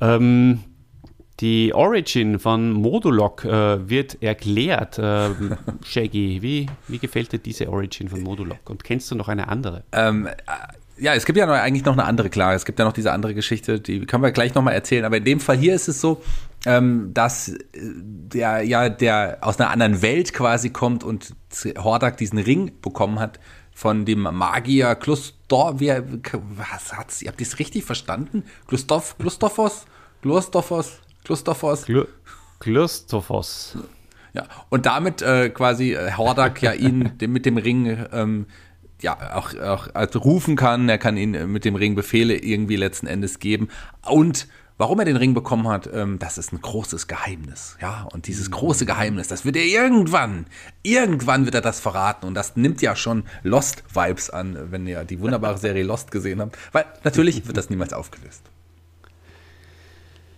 Ähm, 0.00 0.64
die 1.40 1.74
Origin 1.74 2.38
von 2.38 2.72
Modulok 2.72 3.44
äh, 3.44 3.88
wird 3.88 4.22
erklärt. 4.22 4.98
Ähm, 5.02 5.56
Shaggy, 5.84 6.40
wie, 6.42 6.66
wie 6.88 6.98
gefällt 6.98 7.32
dir 7.32 7.38
diese 7.38 7.68
Origin 7.68 8.08
von 8.08 8.22
Modulok? 8.22 8.70
Und 8.70 8.84
kennst 8.84 9.10
du 9.10 9.14
noch 9.14 9.28
eine 9.28 9.48
andere? 9.48 9.84
Ähm, 9.92 10.26
äh, 10.26 10.32
ja, 10.98 11.14
es 11.14 11.24
gibt 11.24 11.38
ja 11.38 11.46
noch, 11.46 11.54
eigentlich 11.54 11.84
noch 11.84 11.94
eine 11.94 12.04
andere, 12.04 12.30
klar. 12.30 12.54
Es 12.54 12.64
gibt 12.64 12.78
ja 12.78 12.84
noch 12.84 12.92
diese 12.92 13.10
andere 13.12 13.34
Geschichte, 13.34 13.80
die 13.80 14.06
können 14.06 14.22
wir 14.22 14.30
gleich 14.30 14.54
nochmal 14.54 14.74
erzählen. 14.74 15.04
Aber 15.04 15.16
in 15.16 15.24
dem 15.24 15.40
Fall 15.40 15.56
hier 15.56 15.74
ist 15.74 15.88
es 15.88 16.00
so, 16.00 16.22
ähm, 16.64 17.10
dass 17.12 17.48
äh, 17.48 17.58
der 17.72 18.62
ja 18.62 18.88
der 18.88 19.38
aus 19.40 19.58
einer 19.58 19.70
anderen 19.70 20.00
Welt 20.02 20.32
quasi 20.32 20.70
kommt 20.70 21.02
und 21.02 21.34
Hordak 21.76 22.18
diesen 22.18 22.38
Ring 22.38 22.70
bekommen 22.80 23.18
hat 23.18 23.40
von 23.74 24.04
dem 24.04 24.20
Magier 24.22 24.94
Klustor. 24.94 25.80
Wie, 25.80 25.92
was 26.56 26.92
hat's? 26.92 27.22
Ihr 27.22 27.28
habt 27.28 27.40
das 27.40 27.58
richtig 27.58 27.84
verstanden? 27.84 28.44
Klustoff, 28.68 29.16
Klustophos? 29.18 29.86
Klustophos? 30.22 31.00
Klustophos? 31.24 31.84
Glu 31.86 32.04
Klustophos. 32.60 33.76
Ja, 34.34 34.44
und 34.70 34.86
damit 34.86 35.20
äh, 35.22 35.50
quasi 35.50 35.92
äh, 35.92 36.12
Hordak 36.16 36.62
ja 36.62 36.72
ihn 36.72 37.12
dem- 37.20 37.32
mit 37.32 37.44
dem 37.44 37.58
Ring 37.58 38.06
ähm, 38.12 38.46
ja 39.00 39.34
auch, 39.36 39.54
auch 39.58 39.88
also 39.94 40.20
rufen 40.20 40.56
kann. 40.56 40.88
Er 40.88 40.98
kann 40.98 41.16
ihn 41.16 41.34
äh, 41.34 41.46
mit 41.46 41.64
dem 41.64 41.74
Ring 41.74 41.94
Befehle 41.94 42.36
irgendwie 42.36 42.76
letzten 42.76 43.06
Endes 43.06 43.40
geben. 43.40 43.68
Und 44.08 44.46
warum 44.78 44.98
er 44.98 45.04
den 45.04 45.16
Ring 45.16 45.34
bekommen 45.34 45.68
hat, 45.68 45.88
ähm, 45.92 46.18
das 46.18 46.38
ist 46.38 46.52
ein 46.52 46.60
großes 46.60 47.06
Geheimnis. 47.06 47.76
Ja, 47.80 48.06
und 48.12 48.26
dieses 48.26 48.50
große 48.50 48.86
Geheimnis, 48.86 49.28
das 49.28 49.44
wird 49.44 49.56
er 49.56 49.64
irgendwann, 49.64 50.46
irgendwann 50.82 51.44
wird 51.44 51.54
er 51.54 51.60
das 51.60 51.80
verraten. 51.80 52.26
Und 52.26 52.34
das 52.34 52.56
nimmt 52.56 52.82
ja 52.82 52.94
schon 52.96 53.24
Lost-Vibes 53.42 54.30
an, 54.30 54.70
wenn 54.70 54.86
ihr 54.86 55.04
die 55.04 55.20
wunderbare 55.20 55.58
Serie 55.58 55.82
Lost 55.82 56.10
gesehen 56.10 56.40
habt. 56.40 56.58
Weil 56.72 56.84
natürlich 57.04 57.46
wird 57.46 57.56
das 57.56 57.70
niemals 57.70 57.92
aufgelöst. 57.92 58.51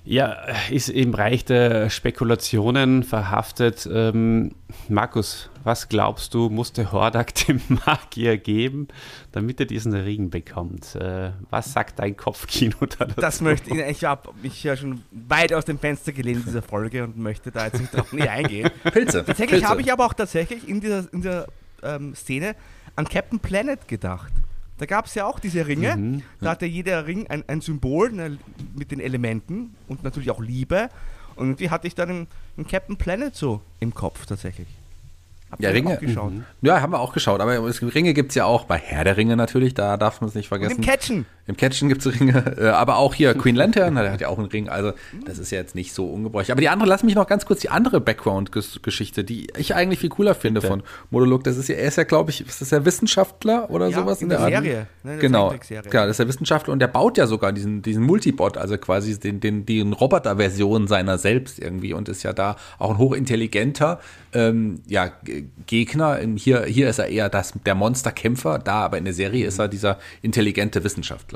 Ja, 0.07 0.37
ist 0.71 0.91
im 0.91 1.13
Bereich 1.13 1.47
der 1.47 1.89
Spekulationen 1.89 3.05
verhaftet. 3.05 3.89
Ähm, 3.91 4.53
Markus, 4.89 5.49
was 5.65 5.89
glaubst 5.89 6.35
du, 6.35 6.51
musste 6.51 6.93
Hordak 6.93 7.35
dem 7.47 7.63
Magier 7.87 8.37
geben, 8.37 8.89
damit 9.33 9.61
er 9.61 9.67
diesen 9.67 9.95
Ring 9.95 10.29
bekommt? 10.29 10.95
Äh, 10.95 11.31
was 11.49 11.73
sagt 11.73 12.01
dein 12.01 12.19
Kopfkino 12.19 12.77
da 12.81 13.07
dazu? 13.07 13.21
Das 13.21 13.41
möchte 13.41 13.71
ich, 13.71 13.79
ich 13.79 14.05
habe 14.05 14.29
mich 14.43 14.63
ja 14.63 14.77
schon 14.77 15.03
weit 15.11 15.55
aus 15.55 15.65
dem 15.65 15.79
Fenster 15.79 16.13
gelehnt 16.13 16.41
in 16.41 16.45
dieser 16.45 16.63
Folge 16.63 17.05
und 17.05 17.17
möchte 17.17 17.51
da 17.51 17.65
jetzt 17.65 17.81
nicht 17.81 17.97
drauf 17.97 18.13
nie 18.13 18.29
eingehen. 18.29 18.71
Pilze. 18.93 19.25
Tatsächlich 19.25 19.65
habe 19.65 19.81
ich 19.81 19.91
aber 19.91 20.05
auch 20.05 20.15
tatsächlich 20.15 20.69
in 20.69 20.83
dieser, 20.83 21.11
in 21.15 21.23
dieser 21.23 21.47
ähm, 21.83 22.15
Szene 22.15 22.57
an 22.95 23.09
Captain 23.09 23.41
Planet 23.41 23.89
gedacht. 23.89 24.33
Da 24.79 24.87
gab 24.87 25.07
es 25.07 25.15
ja 25.15 25.27
auch 25.27 25.39
diese 25.39 25.67
Ringe. 25.67 25.97
Mhm. 25.97 26.23
Da 26.41 26.51
hatte 26.51 26.67
jeder 26.67 27.07
Ring 27.07 27.27
ein, 27.29 27.45
ein 27.49 27.61
Symbol 27.61 28.11
ne, 28.13 28.39
mit 28.75 28.91
den 28.91 29.01
Elementen 29.01 29.75
und 29.89 30.03
natürlich 30.03 30.31
auch 30.31 30.41
Liebe. 30.41 30.89
Und 31.37 31.47
irgendwie 31.47 31.71
hatte 31.71 31.87
ich 31.87 31.95
dann 31.95 32.27
einen, 32.57 32.67
Captain 32.69 32.97
Planet 32.97 33.35
so 33.35 33.61
im 33.81 33.95
Kopf 33.95 34.27
tatsächlich. 34.27 34.69
Hab 35.51 35.61
Ja, 35.61 35.71
Ringe. 35.71 35.95
auch 35.95 36.01
geschaut. 36.01 36.33
Ja, 36.63 36.81
haben 36.81 36.93
wir 36.93 37.01
auch 37.01 37.13
geschaut. 37.13 37.41
Aber 37.41 37.53
Ringe 37.95 38.15
gibt 38.15 38.31
es 38.31 38.35
ja 38.35 38.45
auch 38.47 38.65
bei 38.65 38.77
Herr 38.79 39.05
der 39.05 39.17
Ringe 39.17 39.37
natürlich, 39.37 39.75
da 39.75 39.97
darf 39.97 40.21
man 40.21 40.29
es 40.29 40.35
nicht 40.35 40.51
Und 40.51 40.59
vergessen. 40.59 40.81
im 40.83 40.85
Catchen. 40.85 41.27
Im 41.47 41.57
Catchen 41.57 41.89
gibt 41.89 42.05
es 42.05 42.21
Ringe, 42.21 42.57
äh, 42.59 42.69
aber 42.69 42.97
auch 42.97 43.15
hier 43.15 43.35
Queen 43.35 43.55
Lantern, 43.55 43.95
der 43.97 44.13
hat 44.13 44.21
ja 44.21 44.29
auch 44.29 44.39
einen 44.39 44.47
Ring, 44.49 44.69
also 44.69 44.93
das 45.27 45.39
ist 45.39 45.51
ja 45.51 45.59
jetzt 45.59 45.75
nicht 45.75 45.93
so 45.93 46.07
ungebräuchlich. 46.07 46.53
Aber 46.53 46.61
die 46.61 46.69
andere, 46.71 46.89
lass 46.89 47.03
mich 47.03 47.15
noch 47.15 47.27
ganz 47.27 47.45
kurz 47.45 47.61
die 47.61 47.69
andere 47.71 48.01
Background-Geschichte, 48.01 49.25
die 49.25 49.49
ich 49.57 49.75
eigentlich 49.75 49.99
viel 50.01 50.09
cooler 50.09 50.35
finde 50.35 50.63
von 50.63 50.83
Modulok. 51.11 51.45
Das 51.45 51.57
ist 51.57 51.69
ja, 51.69 51.75
er 51.77 51.89
ist 51.89 51.97
ja, 51.97 52.05
glaube 52.05 52.31
ich, 52.31 52.47
ist 52.47 52.61
das 52.61 52.71
der 52.71 52.85
Wissenschaftler 52.85 53.71
oder 53.71 53.89
Ja, 53.89 54.01
sowas 54.01 54.21
in 54.21 54.25
in 54.25 54.29
der 54.31 54.39
der, 54.39 54.49
Serie, 54.63 54.79
Art? 54.79 54.87
ne, 54.87 54.87
in 55.03 55.09
der 55.11 55.19
genau, 55.19 55.49
Zeichentrickserie. 55.49 55.91
klar, 55.91 56.07
das 56.07 56.13
ist 56.13 56.19
der 56.21 56.29
Wissenschaftler 56.29 56.73
und 56.73 56.79
der 56.79 56.89
baut 56.89 57.19
ja 57.19 57.27
sogar 57.27 57.53
diesen, 57.53 57.83
diesen 57.83 58.03
Multibot, 58.05 58.57
also 58.57 58.79
quasi 58.79 59.19
den, 59.19 59.41
den, 59.41 59.67
die 59.67 59.81
Roboter-Version 59.83 60.87
seiner 60.89 61.19
selbst 61.19 61.59
irgendwie 61.59 61.93
und 61.93 62.09
ist 62.09 62.23
ja 62.23 62.33
da 62.33 62.57
auch 62.79 62.91
ein 62.91 62.99
hochintelligenter 62.99 64.01
ähm, 64.33 64.81
ja, 64.87 65.13
Gegner. 65.67 66.19
Hier, 66.37 66.65
hier 66.65 66.89
ist 66.89 66.99
er 66.99 67.09
eher 67.09 67.29
das, 67.29 67.53
der 67.67 67.75
Monsterkämpfer, 67.75 68.59
da 68.59 68.85
aber 68.85 68.99
in 68.99 69.05
der 69.05 69.15
Serie 69.15 69.47
ist 69.47 69.59
er 69.59 69.69
dieser 69.69 69.99
intelligente 70.23 70.83
Wissenschaftler. 70.85 71.34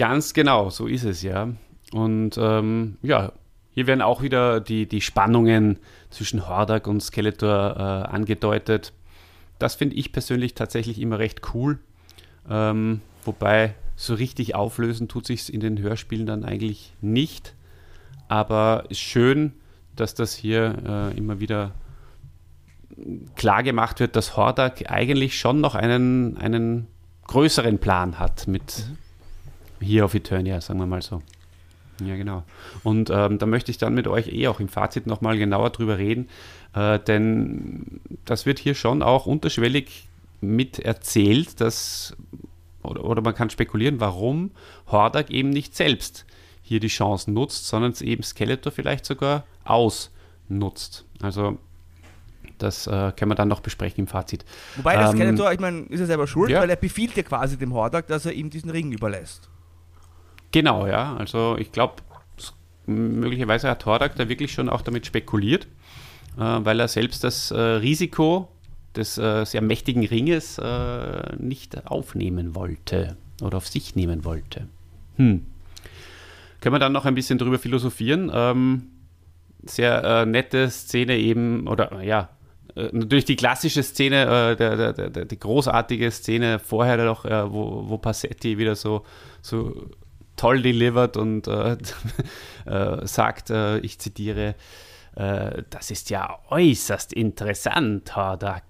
Ganz 0.00 0.32
genau, 0.32 0.70
so 0.70 0.86
ist 0.86 1.04
es 1.04 1.20
ja. 1.20 1.50
Und 1.92 2.38
ähm, 2.38 2.96
ja, 3.02 3.32
hier 3.70 3.86
werden 3.86 4.00
auch 4.00 4.22
wieder 4.22 4.58
die, 4.58 4.86
die 4.86 5.02
Spannungen 5.02 5.78
zwischen 6.08 6.48
Hordak 6.48 6.86
und 6.86 7.02
Skeletor 7.02 7.76
äh, 7.76 7.82
angedeutet. 8.08 8.94
Das 9.58 9.74
finde 9.74 9.96
ich 9.96 10.10
persönlich 10.10 10.54
tatsächlich 10.54 11.02
immer 11.02 11.18
recht 11.18 11.42
cool. 11.52 11.80
Ähm, 12.48 13.02
wobei 13.26 13.74
so 13.94 14.14
richtig 14.14 14.54
auflösen 14.54 15.06
tut 15.06 15.26
sich 15.26 15.52
in 15.52 15.60
den 15.60 15.78
Hörspielen 15.78 16.24
dann 16.24 16.46
eigentlich 16.46 16.94
nicht. 17.02 17.54
Aber 18.26 18.84
ist 18.88 19.00
schön, 19.00 19.52
dass 19.96 20.14
das 20.14 20.34
hier 20.34 21.10
äh, 21.12 21.18
immer 21.18 21.40
wieder 21.40 21.72
klar 23.36 23.62
gemacht 23.62 24.00
wird, 24.00 24.16
dass 24.16 24.34
Hordak 24.34 24.90
eigentlich 24.90 25.38
schon 25.38 25.60
noch 25.60 25.74
einen, 25.74 26.38
einen 26.38 26.86
größeren 27.26 27.78
Plan 27.78 28.18
hat 28.18 28.48
mit 28.48 28.86
hier 29.80 30.04
auf 30.04 30.14
Eternia, 30.14 30.60
sagen 30.60 30.78
wir 30.78 30.86
mal 30.86 31.02
so. 31.02 31.22
Ja, 32.04 32.16
genau. 32.16 32.44
Und 32.82 33.10
ähm, 33.10 33.38
da 33.38 33.46
möchte 33.46 33.70
ich 33.70 33.78
dann 33.78 33.94
mit 33.94 34.08
euch 34.08 34.28
eh 34.28 34.48
auch 34.48 34.60
im 34.60 34.68
Fazit 34.68 35.06
nochmal 35.06 35.38
genauer 35.38 35.70
drüber 35.70 35.98
reden, 35.98 36.28
äh, 36.74 36.98
denn 36.98 38.00
das 38.24 38.46
wird 38.46 38.58
hier 38.58 38.74
schon 38.74 39.02
auch 39.02 39.26
unterschwellig 39.26 40.08
mit 40.40 40.78
erzählt, 40.78 41.60
dass, 41.60 42.16
oder, 42.82 43.04
oder 43.04 43.22
man 43.22 43.34
kann 43.34 43.50
spekulieren, 43.50 44.00
warum 44.00 44.52
Hordak 44.90 45.30
eben 45.30 45.50
nicht 45.50 45.76
selbst 45.76 46.24
hier 46.62 46.80
die 46.80 46.88
Chancen 46.88 47.34
nutzt, 47.34 47.66
sondern 47.66 47.92
es 47.92 48.00
eben 48.00 48.22
Skeletor 48.22 48.72
vielleicht 48.72 49.04
sogar 49.04 49.44
ausnutzt. 49.64 51.04
Also 51.20 51.58
das 52.58 52.86
äh, 52.86 53.12
können 53.16 53.30
wir 53.30 53.34
dann 53.34 53.48
noch 53.48 53.60
besprechen 53.60 54.00
im 54.00 54.06
Fazit. 54.06 54.44
Wobei 54.76 54.96
der 54.96 55.08
Ähm, 55.08 55.16
Skeletor, 55.16 55.52
ich 55.52 55.60
meine, 55.60 55.80
ist 55.88 56.00
er 56.00 56.06
selber 56.06 56.26
schuld, 56.26 56.50
ja. 56.50 56.60
weil 56.60 56.70
er 56.70 56.76
befiehlt 56.76 57.16
ja 57.16 57.22
quasi 57.22 57.56
dem 57.56 57.72
Hordak, 57.74 58.06
dass 58.06 58.26
er 58.26 58.32
ihm 58.32 58.50
diesen 58.50 58.70
Ring 58.70 58.92
überlässt. 58.92 59.48
Genau, 60.52 60.86
ja. 60.86 61.16
Also 61.16 61.56
ich 61.58 61.72
glaube, 61.72 61.94
möglicherweise 62.86 63.68
hat 63.68 63.86
Hordak 63.86 64.16
da 64.16 64.28
wirklich 64.28 64.52
schon 64.52 64.68
auch 64.68 64.82
damit 64.82 65.06
spekuliert, 65.06 65.66
äh, 66.36 66.40
weil 66.40 66.80
er 66.80 66.88
selbst 66.88 67.24
das 67.24 67.50
äh, 67.50 67.58
Risiko 67.58 68.48
des 68.96 69.18
äh, 69.18 69.44
sehr 69.44 69.62
mächtigen 69.62 70.04
Ringes 70.04 70.58
äh, 70.58 71.36
nicht 71.38 71.86
aufnehmen 71.86 72.54
wollte 72.54 73.16
oder 73.40 73.58
auf 73.58 73.68
sich 73.68 73.94
nehmen 73.94 74.24
wollte. 74.24 74.66
Hm. 75.16 75.46
Können 76.60 76.74
wir 76.74 76.80
dann 76.80 76.92
noch 76.92 77.06
ein 77.06 77.14
bisschen 77.14 77.38
drüber 77.38 77.58
philosophieren? 77.58 78.30
Ähm, 78.34 78.88
sehr 79.64 80.02
äh, 80.04 80.26
nette 80.26 80.70
Szene 80.70 81.16
eben, 81.16 81.68
oder 81.68 82.02
ja, 82.02 82.30
äh, 82.74 82.88
natürlich 82.92 83.24
die 83.24 83.36
klassische 83.36 83.82
Szene, 83.82 84.52
äh, 84.52 84.56
der, 84.56 84.92
der, 84.92 85.10
der, 85.10 85.24
die 85.24 85.38
großartige 85.38 86.10
Szene 86.10 86.58
vorher 86.58 86.96
noch, 87.04 87.24
äh, 87.24 87.50
wo, 87.50 87.88
wo 87.88 87.98
Passetti 87.98 88.58
wieder 88.58 88.74
so, 88.74 89.04
so 89.42 89.88
toll 90.40 90.62
delivert 90.62 91.16
und 91.16 91.46
äh, 91.48 91.76
äh, 92.64 93.06
sagt, 93.06 93.50
äh, 93.50 93.78
ich 93.78 93.98
zitiere, 93.98 94.54
das 95.12 95.90
ist 95.90 96.08
ja 96.08 96.38
äußerst 96.50 97.12
interessant, 97.12 98.14
Hordak. 98.14 98.62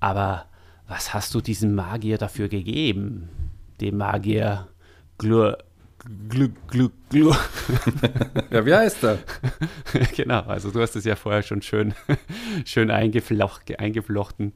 Aber 0.00 0.46
was 0.88 1.12
hast 1.12 1.34
du 1.34 1.42
diesem 1.42 1.74
Magier 1.74 2.16
dafür 2.16 2.48
gegeben? 2.48 3.28
Dem 3.78 3.98
Magier 3.98 4.66
Glur, 5.18 5.58
Glück, 6.28 6.52
Glück, 6.66 6.92
Glück. 7.10 7.36
ja, 8.50 8.66
wie 8.66 8.74
heißt 8.74 9.04
er? 9.04 9.18
genau, 10.16 10.40
also 10.40 10.70
du 10.70 10.80
hast 10.80 10.96
es 10.96 11.04
ja 11.04 11.14
vorher 11.14 11.42
schon 11.42 11.62
schön, 11.62 11.94
schön 12.64 12.90
eingeflocht, 12.90 13.78
eingeflochten. 13.78 14.52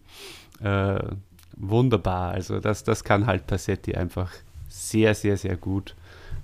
Äh, 0.60 0.98
wunderbar, 1.56 2.32
also 2.32 2.58
das, 2.58 2.82
das 2.82 3.04
kann 3.04 3.26
halt 3.26 3.46
Passetti 3.46 3.94
einfach 3.94 4.32
sehr, 4.68 5.14
sehr, 5.14 5.36
sehr 5.36 5.56
gut 5.56 5.94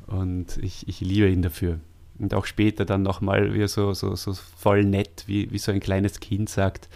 und 0.07 0.59
ich, 0.59 0.89
ich 0.89 1.01
liebe 1.01 1.29
ihn 1.29 1.43
dafür. 1.43 1.81
Und 2.19 2.35
auch 2.35 2.47
später 2.47 2.85
dann 2.85 3.03
nochmal, 3.03 3.55
wie 3.55 3.63
er 3.63 3.69
so, 3.69 3.95
so, 3.95 4.15
so 4.15 4.35
voll 4.35 4.85
nett, 4.85 5.25
wie, 5.27 5.51
wie 5.51 5.59
so 5.59 5.73
ein 5.73 5.81
kleines 5.81 6.21
Kind 6.21 6.49
sagt, 6.49 6.89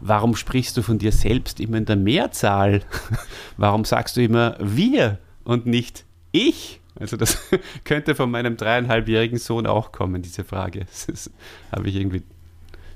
warum 0.00 0.36
sprichst 0.36 0.76
du 0.76 0.82
von 0.82 0.98
dir 0.98 1.12
selbst 1.12 1.60
immer 1.60 1.78
in 1.78 1.84
der 1.84 1.96
Mehrzahl? 1.96 2.82
warum 3.56 3.84
sagst 3.84 4.16
du 4.16 4.22
immer 4.22 4.56
wir 4.60 5.18
und 5.44 5.66
nicht 5.66 6.04
ich? 6.32 6.80
Also 6.98 7.16
das 7.16 7.38
könnte 7.84 8.14
von 8.14 8.30
meinem 8.30 8.56
dreieinhalbjährigen 8.56 9.38
Sohn 9.38 9.66
auch 9.66 9.92
kommen, 9.92 10.22
diese 10.22 10.44
Frage. 10.44 10.86
Das 11.06 11.30
habe 11.72 11.88
ich 11.88 11.96
irgendwie 11.96 12.22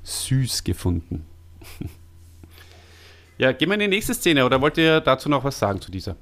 süß 0.03 0.65
gefunden. 0.65 1.25
Ja, 3.37 3.51
gehen 3.51 3.69
wir 3.69 3.75
in 3.75 3.81
die 3.81 3.89
nächste 3.89 4.15
Szene 4.15 4.47
oder 4.47 4.61
wollt 4.61 4.79
ihr 4.79 5.01
dazu 5.01 5.29
noch 5.29 5.43
was 5.43 5.59
sagen 5.59 5.81
zu 5.81 5.91
dieser? 5.91 6.15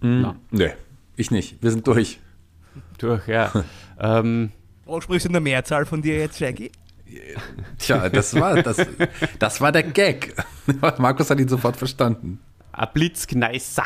Mm, 0.00 0.30
nee, 0.50 0.72
ich 1.18 1.30
nicht. 1.30 1.62
Wir 1.62 1.70
sind 1.70 1.86
durch. 1.86 2.18
Durch, 2.98 3.26
ja. 3.28 3.52
ähm, 4.00 4.52
Warum 4.84 5.00
sprichst 5.02 5.24
du 5.24 5.28
in 5.28 5.32
der 5.34 5.42
Mehrzahl 5.42 5.84
von 5.84 6.00
dir 6.00 6.18
jetzt, 6.18 6.38
Shaggy? 6.38 6.70
Tja, 7.78 8.08
das 8.08 8.34
war, 8.34 8.62
das, 8.62 8.86
das 9.38 9.60
war 9.60 9.72
der 9.72 9.82
Gag. 9.82 10.34
Markus 10.98 11.30
hat 11.30 11.40
ihn 11.40 11.48
sofort 11.48 11.76
verstanden. 11.76 12.38
A 12.72 12.86
Blitzkneißer 12.86 13.84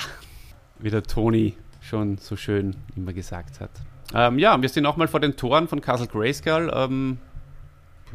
wie 0.82 0.90
der 0.90 1.02
Toni 1.02 1.54
schon 1.80 2.18
so 2.18 2.36
schön 2.36 2.76
immer 2.96 3.12
gesagt 3.12 3.60
hat. 3.60 3.70
Ähm, 4.14 4.38
ja, 4.38 4.60
wir 4.60 4.68
sind 4.68 4.82
nochmal 4.82 5.08
vor 5.08 5.20
den 5.20 5.36
Toren 5.36 5.68
von 5.68 5.80
Castle 5.80 6.08
Grayskull. 6.08 6.70
Ähm, 6.74 7.18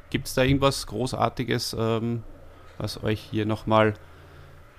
Gibt 0.10 0.28
es 0.28 0.36
da 0.36 0.44
irgendwas 0.44 0.86
Großartiges, 0.88 1.76
ähm, 1.78 2.24
was 2.78 3.04
euch 3.04 3.20
hier 3.20 3.46
nochmal, 3.46 3.96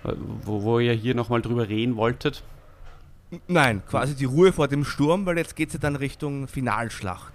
äh, 0.04 0.12
wo, 0.44 0.62
wo 0.62 0.78
ihr 0.78 0.92
hier 0.92 1.14
nochmal 1.14 1.42
drüber 1.42 1.68
reden 1.68 1.96
wolltet? 1.96 2.42
Nein, 3.46 3.82
quasi 3.88 4.14
die 4.14 4.24
Ruhe 4.24 4.52
vor 4.52 4.68
dem 4.68 4.84
Sturm, 4.84 5.26
weil 5.26 5.36
jetzt 5.36 5.54
geht 5.56 5.68
es 5.68 5.74
ja 5.74 5.80
dann 5.80 5.96
Richtung 5.96 6.48
Finalschlacht. 6.48 7.32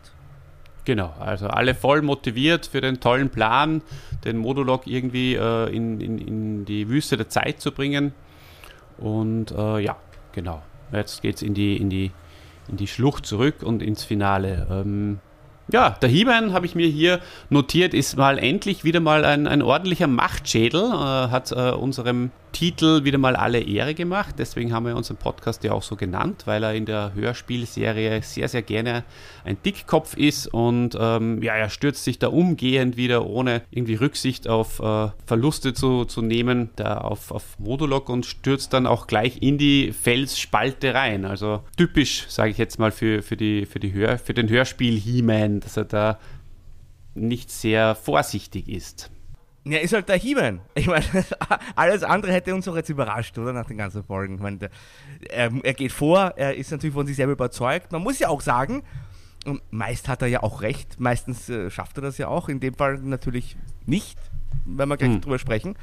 Genau, 0.86 1.14
also 1.20 1.48
alle 1.48 1.76
voll 1.76 2.02
motiviert 2.02 2.66
für 2.66 2.82
den 2.82 3.00
tollen 3.00 3.30
Plan, 3.30 3.82
den 4.26 4.38
Modulok 4.38 4.88
irgendwie 4.88 5.36
äh, 5.36 5.74
in, 5.74 6.02
in, 6.02 6.18
in 6.18 6.66
die 6.66 6.90
Wüste 6.90 7.16
der 7.16 7.30
Zeit 7.30 7.62
zu 7.62 7.72
bringen. 7.72 8.14
Und 8.98 9.52
äh, 9.52 9.80
ja, 9.80 9.98
Genau. 10.34 10.62
Jetzt 10.92 11.22
geht 11.22 11.38
es 11.38 11.42
in 11.42 11.54
die, 11.54 11.78
in, 11.78 11.90
die, 11.90 12.12
in 12.68 12.78
die 12.78 12.88
Schlucht 12.88 13.26
zurück 13.26 13.64
und 13.64 13.82
ins 13.82 14.04
Finale. 14.04 14.68
Ähm, 14.70 15.20
ja, 15.72 15.92
der 15.92 16.10
He-Man 16.10 16.52
habe 16.54 16.66
ich 16.66 16.76
mir 16.76 16.88
hier 16.88 17.20
notiert, 17.50 17.94
ist 17.94 18.18
mal 18.18 18.38
endlich 18.38 18.84
wieder 18.84 19.00
mal 19.00 19.24
ein, 19.24 19.48
ein 19.48 19.62
ordentlicher 19.62 20.08
Machtschädel, 20.08 20.82
äh, 20.82 21.30
hat 21.30 21.52
äh, 21.52 21.72
unserem 21.72 22.32
Titel 22.54 23.04
wieder 23.04 23.18
mal 23.18 23.36
alle 23.36 23.60
Ehre 23.60 23.94
gemacht. 23.94 24.36
Deswegen 24.38 24.72
haben 24.72 24.86
wir 24.86 24.96
unseren 24.96 25.18
Podcast 25.18 25.66
ja 25.66 25.74
auch 25.74 25.84
so 25.84 25.98
genannt, 25.98 26.44
weil 26.46 26.64
er 26.64 26.74
in 26.74 26.86
der 26.86 27.14
Hörspielserie 27.14 28.22
sehr, 28.22 28.48
sehr 28.48 28.62
gerne 28.62 29.04
ein 29.44 29.58
Dickkopf 29.66 30.16
ist 30.16 30.48
und 30.48 30.96
ähm, 30.98 31.44
ja, 31.44 31.56
er 31.56 31.70
stürzt 31.70 32.06
sich 32.06 32.20
da 32.20 32.30
umgehend 32.30 32.96
wieder, 32.96 33.26
ohne 33.26 33.64
irgendwie 33.72 33.96
Rücksicht 33.96 34.48
auf 34.48 34.80
äh, 34.80 35.10
Verluste 35.26 35.74
zu, 35.74 36.06
zu 36.06 36.22
nehmen, 36.22 36.70
da 36.78 37.00
auf, 37.00 37.32
auf 37.32 37.60
Modulok 37.60 38.08
und 38.08 38.26
stürzt 38.26 38.72
dann 38.72 38.88
auch 38.88 39.08
gleich 39.08 39.42
in 39.42 39.58
die 39.58 39.92
Felsspalte 39.92 40.94
rein. 40.94 41.26
Also 41.26 41.64
typisch, 41.76 42.28
sage 42.30 42.52
ich 42.52 42.58
jetzt 42.58 42.80
mal, 42.80 42.92
für, 42.92 43.22
für, 43.22 43.36
die, 43.36 43.66
für, 43.66 43.80
die 43.80 43.94
Hör, 43.94 44.18
für 44.18 44.34
den 44.34 44.48
Hörspiel 44.48 44.98
He-Man, 44.98 45.60
dass 45.60 45.76
er 45.76 45.86
da 45.86 46.20
nicht 47.16 47.52
sehr 47.52 47.96
vorsichtig 47.96 48.70
ist. 48.70 49.12
Ja, 49.66 49.80
ist 49.80 49.94
halt 49.94 50.10
der 50.10 50.18
He-Man. 50.18 50.60
Ich 50.76 50.88
meine, 50.88 51.06
alles 51.76 52.04
andere 52.04 52.34
hätte 52.34 52.54
uns 52.54 52.68
auch 52.68 52.76
jetzt 52.76 52.90
überrascht, 52.90 53.38
oder? 53.38 53.54
Nach 53.54 53.66
den 53.66 53.78
ganzen 53.78 54.04
Folgen. 54.04 54.36
Ich 54.36 54.42
meine, 54.42 54.58
der, 54.58 54.70
er, 55.30 55.52
er, 55.64 55.74
geht 55.74 55.94
vor, 55.94 56.34
er 56.36 56.56
ist 56.56 56.72
natürlich 56.72 56.94
von 56.94 57.08
sich 57.08 57.16
selber 57.16 57.32
überzeugt. 57.34 57.92
Man 57.92 58.04
muss 58.04 58.20
ja 58.20 58.28
auch 58.28 58.42
sagen, 58.42 58.84
meist 59.72 60.10
hat 60.10 60.22
er 60.22 60.28
ja 60.28 60.44
auch 60.44 60.62
recht. 60.62 61.00
Meistens 61.00 61.50
äh, 61.50 61.70
schafft 61.70 61.98
er 61.98 62.02
das 62.02 62.18
ja 62.18 62.28
auch. 62.28 62.50
In 62.50 62.60
dem 62.60 62.74
Fall 62.74 62.98
natürlich 62.98 63.56
nicht, 63.86 64.18
wenn 64.66 64.90
wir 64.90 64.98
gleich 64.98 65.12
hm. 65.12 65.22
drüber 65.22 65.40
sprechen. 65.40 65.76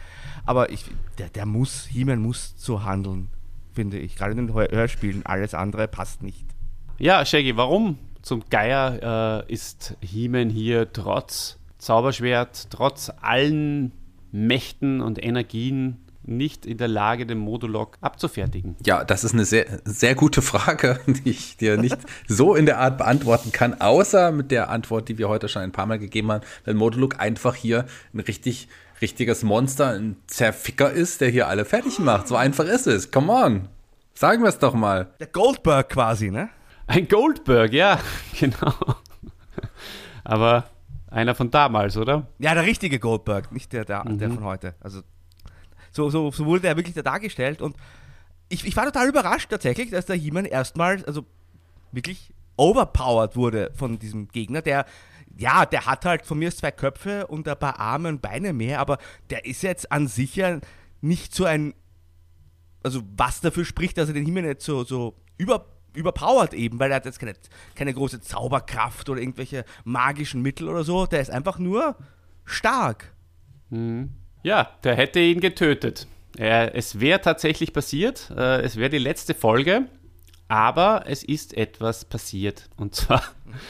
Aber 0.44 0.70
ich, 0.70 0.84
der, 1.18 1.30
der 1.30 1.46
muss, 1.46 1.86
He-Man 1.86 2.20
muss 2.20 2.54
so 2.56 2.84
handeln, 2.84 3.28
finde 3.72 3.98
ich. 3.98 4.16
Gerade 4.16 4.32
in 4.32 4.46
den 4.46 4.54
Hörspielen. 4.54 5.24
Alles 5.24 5.54
andere 5.54 5.88
passt 5.88 6.22
nicht. 6.22 6.44
Ja, 6.98 7.24
Shaggy, 7.24 7.56
warum 7.56 7.98
zum 8.20 8.42
Geier 8.50 9.46
äh, 9.48 9.52
ist 9.52 9.96
He-Man 10.02 10.50
hier 10.50 10.92
trotz 10.92 11.59
Zauberschwert 11.80 12.68
trotz 12.70 13.10
allen 13.20 13.92
Mächten 14.32 15.00
und 15.00 15.22
Energien 15.22 15.96
nicht 16.22 16.66
in 16.66 16.76
der 16.76 16.88
Lage, 16.88 17.26
den 17.26 17.38
Modulok 17.38 17.96
abzufertigen? 18.02 18.76
Ja, 18.84 19.04
das 19.04 19.24
ist 19.24 19.32
eine 19.32 19.44
sehr, 19.46 19.66
sehr 19.84 20.14
gute 20.14 20.42
Frage, 20.42 21.00
die 21.06 21.30
ich 21.30 21.56
dir 21.56 21.76
nicht 21.78 21.96
so 22.28 22.54
in 22.54 22.66
der 22.66 22.78
Art 22.78 22.98
beantworten 22.98 23.50
kann, 23.52 23.80
außer 23.80 24.30
mit 24.30 24.50
der 24.50 24.68
Antwort, 24.68 25.08
die 25.08 25.18
wir 25.18 25.28
heute 25.28 25.48
schon 25.48 25.62
ein 25.62 25.72
paar 25.72 25.86
Mal 25.86 25.98
gegeben 25.98 26.30
haben, 26.30 26.44
weil 26.64 26.74
Modulok 26.74 27.18
einfach 27.18 27.54
hier 27.54 27.86
ein 28.14 28.20
richtig, 28.20 28.68
richtiges 29.00 29.42
Monster, 29.42 29.94
ein 29.94 30.16
Zerficker 30.26 30.90
ist, 30.90 31.20
der 31.22 31.30
hier 31.30 31.48
alle 31.48 31.64
fertig 31.64 31.98
macht. 31.98 32.28
So 32.28 32.36
einfach 32.36 32.66
ist 32.66 32.86
es. 32.86 33.10
Come 33.10 33.32
on. 33.32 33.68
Sagen 34.14 34.42
wir 34.42 34.50
es 34.50 34.58
doch 34.58 34.74
mal. 34.74 35.14
Der 35.18 35.28
Goldberg 35.28 35.88
quasi, 35.88 36.30
ne? 36.30 36.50
Ein 36.86 37.08
Goldberg, 37.08 37.72
ja, 37.72 37.98
genau. 38.38 38.74
Aber 40.24 40.64
einer 41.10 41.34
von 41.34 41.50
damals, 41.50 41.96
oder? 41.96 42.26
Ja, 42.38 42.54
der 42.54 42.64
richtige 42.64 42.98
Goldberg, 42.98 43.52
nicht 43.52 43.72
der, 43.72 43.84
der, 43.84 44.04
mhm. 44.04 44.18
der 44.18 44.30
von 44.30 44.44
heute. 44.44 44.74
Also 44.80 45.02
so, 45.92 46.08
so, 46.10 46.30
so 46.30 46.46
wurde 46.46 46.68
er 46.68 46.76
wirklich 46.76 46.94
da 46.94 47.02
dargestellt 47.02 47.60
und 47.60 47.76
ich, 48.48 48.64
ich 48.64 48.76
war 48.76 48.84
total 48.84 49.08
überrascht 49.08 49.50
tatsächlich, 49.50 49.90
dass 49.90 50.06
der 50.06 50.16
He-Man 50.16 50.44
erstmal, 50.44 51.04
also 51.04 51.24
wirklich 51.92 52.32
overpowered 52.56 53.36
wurde 53.36 53.70
von 53.74 53.98
diesem 53.98 54.28
Gegner, 54.28 54.62
der 54.62 54.86
ja, 55.36 55.64
der 55.64 55.86
hat 55.86 56.04
halt 56.04 56.26
von 56.26 56.38
mir 56.38 56.50
zwei 56.50 56.70
Köpfe 56.70 57.26
und 57.26 57.48
ein 57.48 57.58
paar 57.58 57.78
Arme 57.78 58.08
und 58.08 58.20
Beine 58.20 58.52
mehr, 58.52 58.80
aber 58.80 58.98
der 59.30 59.44
ist 59.46 59.62
jetzt 59.62 59.90
an 59.90 60.06
sich 60.08 60.36
ja 60.36 60.58
nicht 61.00 61.34
so 61.34 61.44
ein, 61.44 61.72
also 62.82 63.02
was 63.16 63.40
dafür 63.40 63.64
spricht, 63.64 63.96
dass 63.96 64.08
er 64.08 64.14
den 64.14 64.26
Himmel 64.26 64.42
nicht 64.42 64.60
so, 64.60 64.84
so 64.84 65.14
über 65.38 65.66
überpowered 65.94 66.54
eben, 66.54 66.78
weil 66.78 66.90
er 66.90 66.96
hat 66.96 67.04
jetzt 67.04 67.18
keine, 67.18 67.34
keine 67.74 67.94
große 67.94 68.20
Zauberkraft 68.20 69.08
oder 69.08 69.20
irgendwelche 69.20 69.64
magischen 69.84 70.42
Mittel 70.42 70.68
oder 70.68 70.84
so. 70.84 71.06
Der 71.06 71.20
ist 71.20 71.30
einfach 71.30 71.58
nur 71.58 71.96
stark. 72.44 73.12
Mhm. 73.70 74.10
Ja, 74.42 74.70
der 74.84 74.96
hätte 74.96 75.20
ihn 75.20 75.40
getötet. 75.40 76.06
Er, 76.36 76.74
es 76.74 77.00
wäre 77.00 77.20
tatsächlich 77.20 77.72
passiert. 77.72 78.30
Äh, 78.36 78.62
es 78.62 78.76
wäre 78.76 78.90
die 78.90 78.98
letzte 78.98 79.34
Folge. 79.34 79.88
Aber 80.48 81.04
es 81.06 81.22
ist 81.22 81.56
etwas 81.56 82.04
passiert. 82.04 82.68
Und 82.76 82.94
zwar 82.94 83.22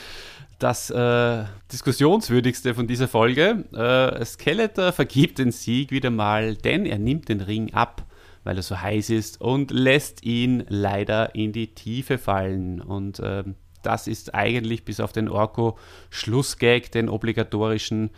das 0.58 0.90
äh, 0.90 1.44
diskussionswürdigste 1.72 2.74
von 2.74 2.86
dieser 2.86 3.08
Folge. 3.08 3.64
Äh, 3.72 4.24
Skeletor 4.24 4.92
vergibt 4.92 5.38
den 5.38 5.52
Sieg 5.52 5.90
wieder 5.90 6.10
mal, 6.10 6.54
denn 6.54 6.86
er 6.86 6.98
nimmt 6.98 7.28
den 7.28 7.40
Ring 7.40 7.74
ab 7.74 8.06
weil 8.44 8.56
er 8.56 8.62
so 8.62 8.80
heiß 8.80 9.10
ist 9.10 9.40
und 9.40 9.70
lässt 9.70 10.24
ihn 10.24 10.64
leider 10.68 11.34
in 11.34 11.52
die 11.52 11.74
Tiefe 11.74 12.18
fallen. 12.18 12.80
Und 12.80 13.18
äh, 13.20 13.44
das 13.82 14.06
ist 14.06 14.34
eigentlich 14.34 14.84
bis 14.84 15.00
auf 15.00 15.12
den 15.12 15.28
Orko 15.28 15.78
Schlussgag, 16.10 16.90
den 16.92 17.08
obligatorischen, 17.08 18.10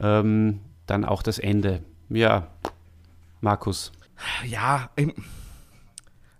ähm, 0.00 0.60
dann 0.86 1.04
auch 1.04 1.22
das 1.22 1.38
Ende. 1.38 1.82
Ja, 2.08 2.48
Markus. 3.40 3.92
Ja, 4.44 4.90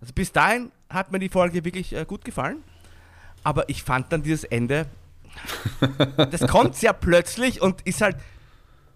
also 0.00 0.12
bis 0.14 0.32
dahin 0.32 0.70
hat 0.88 1.12
mir 1.12 1.18
die 1.18 1.28
Folge 1.28 1.64
wirklich 1.64 1.94
äh, 1.94 2.04
gut 2.04 2.24
gefallen. 2.24 2.62
Aber 3.44 3.68
ich 3.68 3.82
fand 3.82 4.12
dann 4.12 4.22
dieses 4.22 4.44
Ende, 4.44 4.86
das 6.16 6.46
kommt 6.46 6.76
sehr 6.76 6.92
plötzlich 6.92 7.60
und 7.60 7.82
ist 7.82 8.00
halt, 8.00 8.16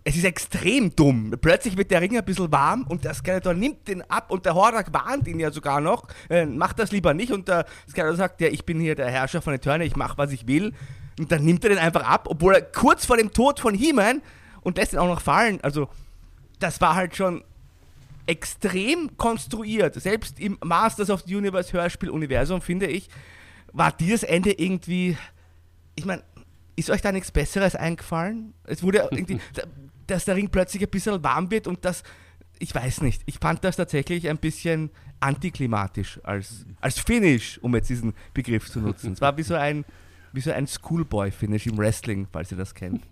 es 0.08 0.16
ist 0.16 0.24
extrem 0.24 0.94
dumm. 0.94 1.34
Plötzlich 1.40 1.76
wird 1.76 1.90
der 1.90 2.00
Ring 2.00 2.16
ein 2.16 2.24
bisschen 2.24 2.52
warm 2.52 2.84
und 2.84 3.04
der 3.04 3.12
Skeletor 3.12 3.54
nimmt 3.54 3.88
den 3.88 4.08
ab 4.08 4.30
und 4.30 4.46
der 4.46 4.54
Horak 4.54 4.94
warnt 4.94 5.26
ihn 5.26 5.40
ja 5.40 5.50
sogar 5.50 5.80
noch, 5.80 6.06
äh, 6.30 6.46
macht 6.46 6.78
das 6.78 6.92
lieber 6.92 7.12
nicht 7.12 7.32
und 7.32 7.48
der 7.48 7.66
Skeletor 7.90 8.14
sagt, 8.14 8.40
ja, 8.40 8.46
ich 8.46 8.64
bin 8.64 8.78
hier 8.78 8.94
der 8.94 9.10
Herrscher 9.10 9.42
von 9.42 9.52
Eternia, 9.52 9.84
ich 9.84 9.96
mache, 9.96 10.16
was 10.16 10.30
ich 10.30 10.46
will. 10.46 10.72
Und 11.18 11.32
dann 11.32 11.44
nimmt 11.44 11.64
er 11.64 11.70
den 11.70 11.80
einfach 11.80 12.04
ab, 12.04 12.28
obwohl 12.30 12.54
er 12.54 12.62
kurz 12.62 13.04
vor 13.04 13.16
dem 13.16 13.32
Tod 13.32 13.58
von 13.58 13.74
He-Man 13.74 14.22
und 14.60 14.78
lässt 14.78 14.92
ihn 14.92 15.00
auch 15.00 15.08
noch 15.08 15.20
fallen. 15.20 15.58
Also, 15.62 15.88
das 16.60 16.80
war 16.80 16.94
halt 16.94 17.16
schon 17.16 17.42
extrem 18.26 19.16
konstruiert. 19.16 20.00
Selbst 20.00 20.38
im 20.38 20.56
Masters 20.64 21.10
of 21.10 21.24
the 21.26 21.34
Universe 21.34 21.72
Hörspiel-Universum, 21.72 22.60
finde 22.60 22.86
ich, 22.86 23.08
war 23.72 23.90
dieses 23.90 24.22
Ende 24.22 24.52
irgendwie. 24.52 25.16
Ich 25.96 26.04
meine, 26.04 26.22
ist 26.76 26.90
euch 26.90 27.02
da 27.02 27.10
nichts 27.10 27.32
Besseres 27.32 27.74
eingefallen? 27.74 28.54
Es 28.62 28.84
wurde 28.84 28.98
irgendwie, 29.10 29.40
dass 30.06 30.24
der 30.24 30.36
Ring 30.36 30.48
plötzlich 30.50 30.82
ein 30.82 30.90
bisschen 30.90 31.22
warm 31.22 31.50
wird 31.50 31.66
und 31.66 31.84
das. 31.84 32.02
Ich 32.58 32.74
weiß 32.74 33.02
nicht. 33.02 33.22
Ich 33.26 33.38
fand 33.38 33.62
das 33.64 33.76
tatsächlich 33.76 34.28
ein 34.28 34.38
bisschen 34.38 34.90
antiklimatisch 35.20 36.20
als, 36.22 36.64
als 36.80 36.98
Finish, 36.98 37.58
um 37.58 37.74
jetzt 37.74 37.90
diesen 37.90 38.14
Begriff 38.32 38.70
zu 38.70 38.80
nutzen. 38.80 39.12
Es 39.12 39.20
war 39.20 39.36
wie 39.36 39.42
so 39.42 39.54
ein 39.54 39.84
wie 40.36 40.40
so 40.40 40.52
ein 40.52 40.66
Schoolboy-Finish 40.66 41.66
im 41.66 41.78
Wrestling, 41.78 42.28
falls 42.30 42.52
ihr 42.52 42.58
das 42.58 42.74
kennt. 42.74 43.02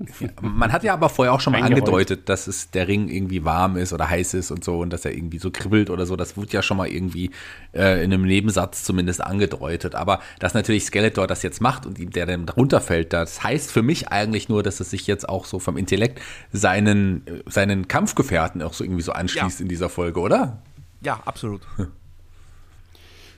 Man 0.43 0.71
hat 0.71 0.85
ja 0.85 0.93
aber 0.93 1.09
vorher 1.09 1.33
auch 1.33 1.41
schon 1.41 1.55
mal 1.55 1.63
angedeutet, 1.63 2.29
dass 2.29 2.47
es 2.47 2.71
der 2.71 2.87
Ring 2.87 3.09
irgendwie 3.09 3.45
warm 3.45 3.77
ist 3.77 3.93
oder 3.93 4.09
heiß 4.09 4.35
ist 4.35 4.51
und 4.51 4.63
so 4.63 4.81
und 4.81 4.93
dass 4.93 5.05
er 5.05 5.13
irgendwie 5.13 5.39
so 5.39 5.51
kribbelt 5.51 5.91
oder 5.91 6.07
so. 6.07 6.17
Das 6.17 6.37
wurde 6.37 6.53
ja 6.53 6.63
schon 6.63 6.77
mal 6.77 6.87
irgendwie 6.87 7.31
äh, 7.73 8.05
in 8.05 8.13
einem 8.13 8.25
Nebensatz 8.25 8.85
zumindest 8.85 9.23
angedeutet. 9.25 9.95
Aber 9.95 10.21
dass 10.39 10.55
natürlich 10.55 10.85
Skeletor 10.85 11.27
das 11.27 11.43
jetzt 11.43 11.61
macht 11.61 11.87
und 11.87 11.99
ihm 11.99 12.11
der 12.11 12.27
dann 12.27 12.49
runterfällt, 12.49 13.13
das 13.13 13.43
heißt 13.43 13.73
für 13.73 13.83
mich 13.83 14.09
eigentlich 14.09 14.49
nur, 14.49 14.63
dass 14.63 14.81
es 14.81 14.91
sich 14.91 15.07
jetzt 15.07 15.29
auch 15.29 15.47
so 15.47 15.59
vom 15.59 15.79
Intellekt 15.79 16.21
seinen, 16.53 17.25
seinen 17.47 17.89
Kampfgefährten 17.89 18.61
auch 18.63 18.75
so 18.75 18.85
irgendwie 18.85 19.03
so 19.03 19.13
anschließt 19.13 19.61
ja. 19.61 19.63
in 19.63 19.69
dieser 19.69 19.89
Folge, 19.89 20.21
oder? 20.21 20.63
Ja, 21.01 21.21
absolut. 21.25 21.63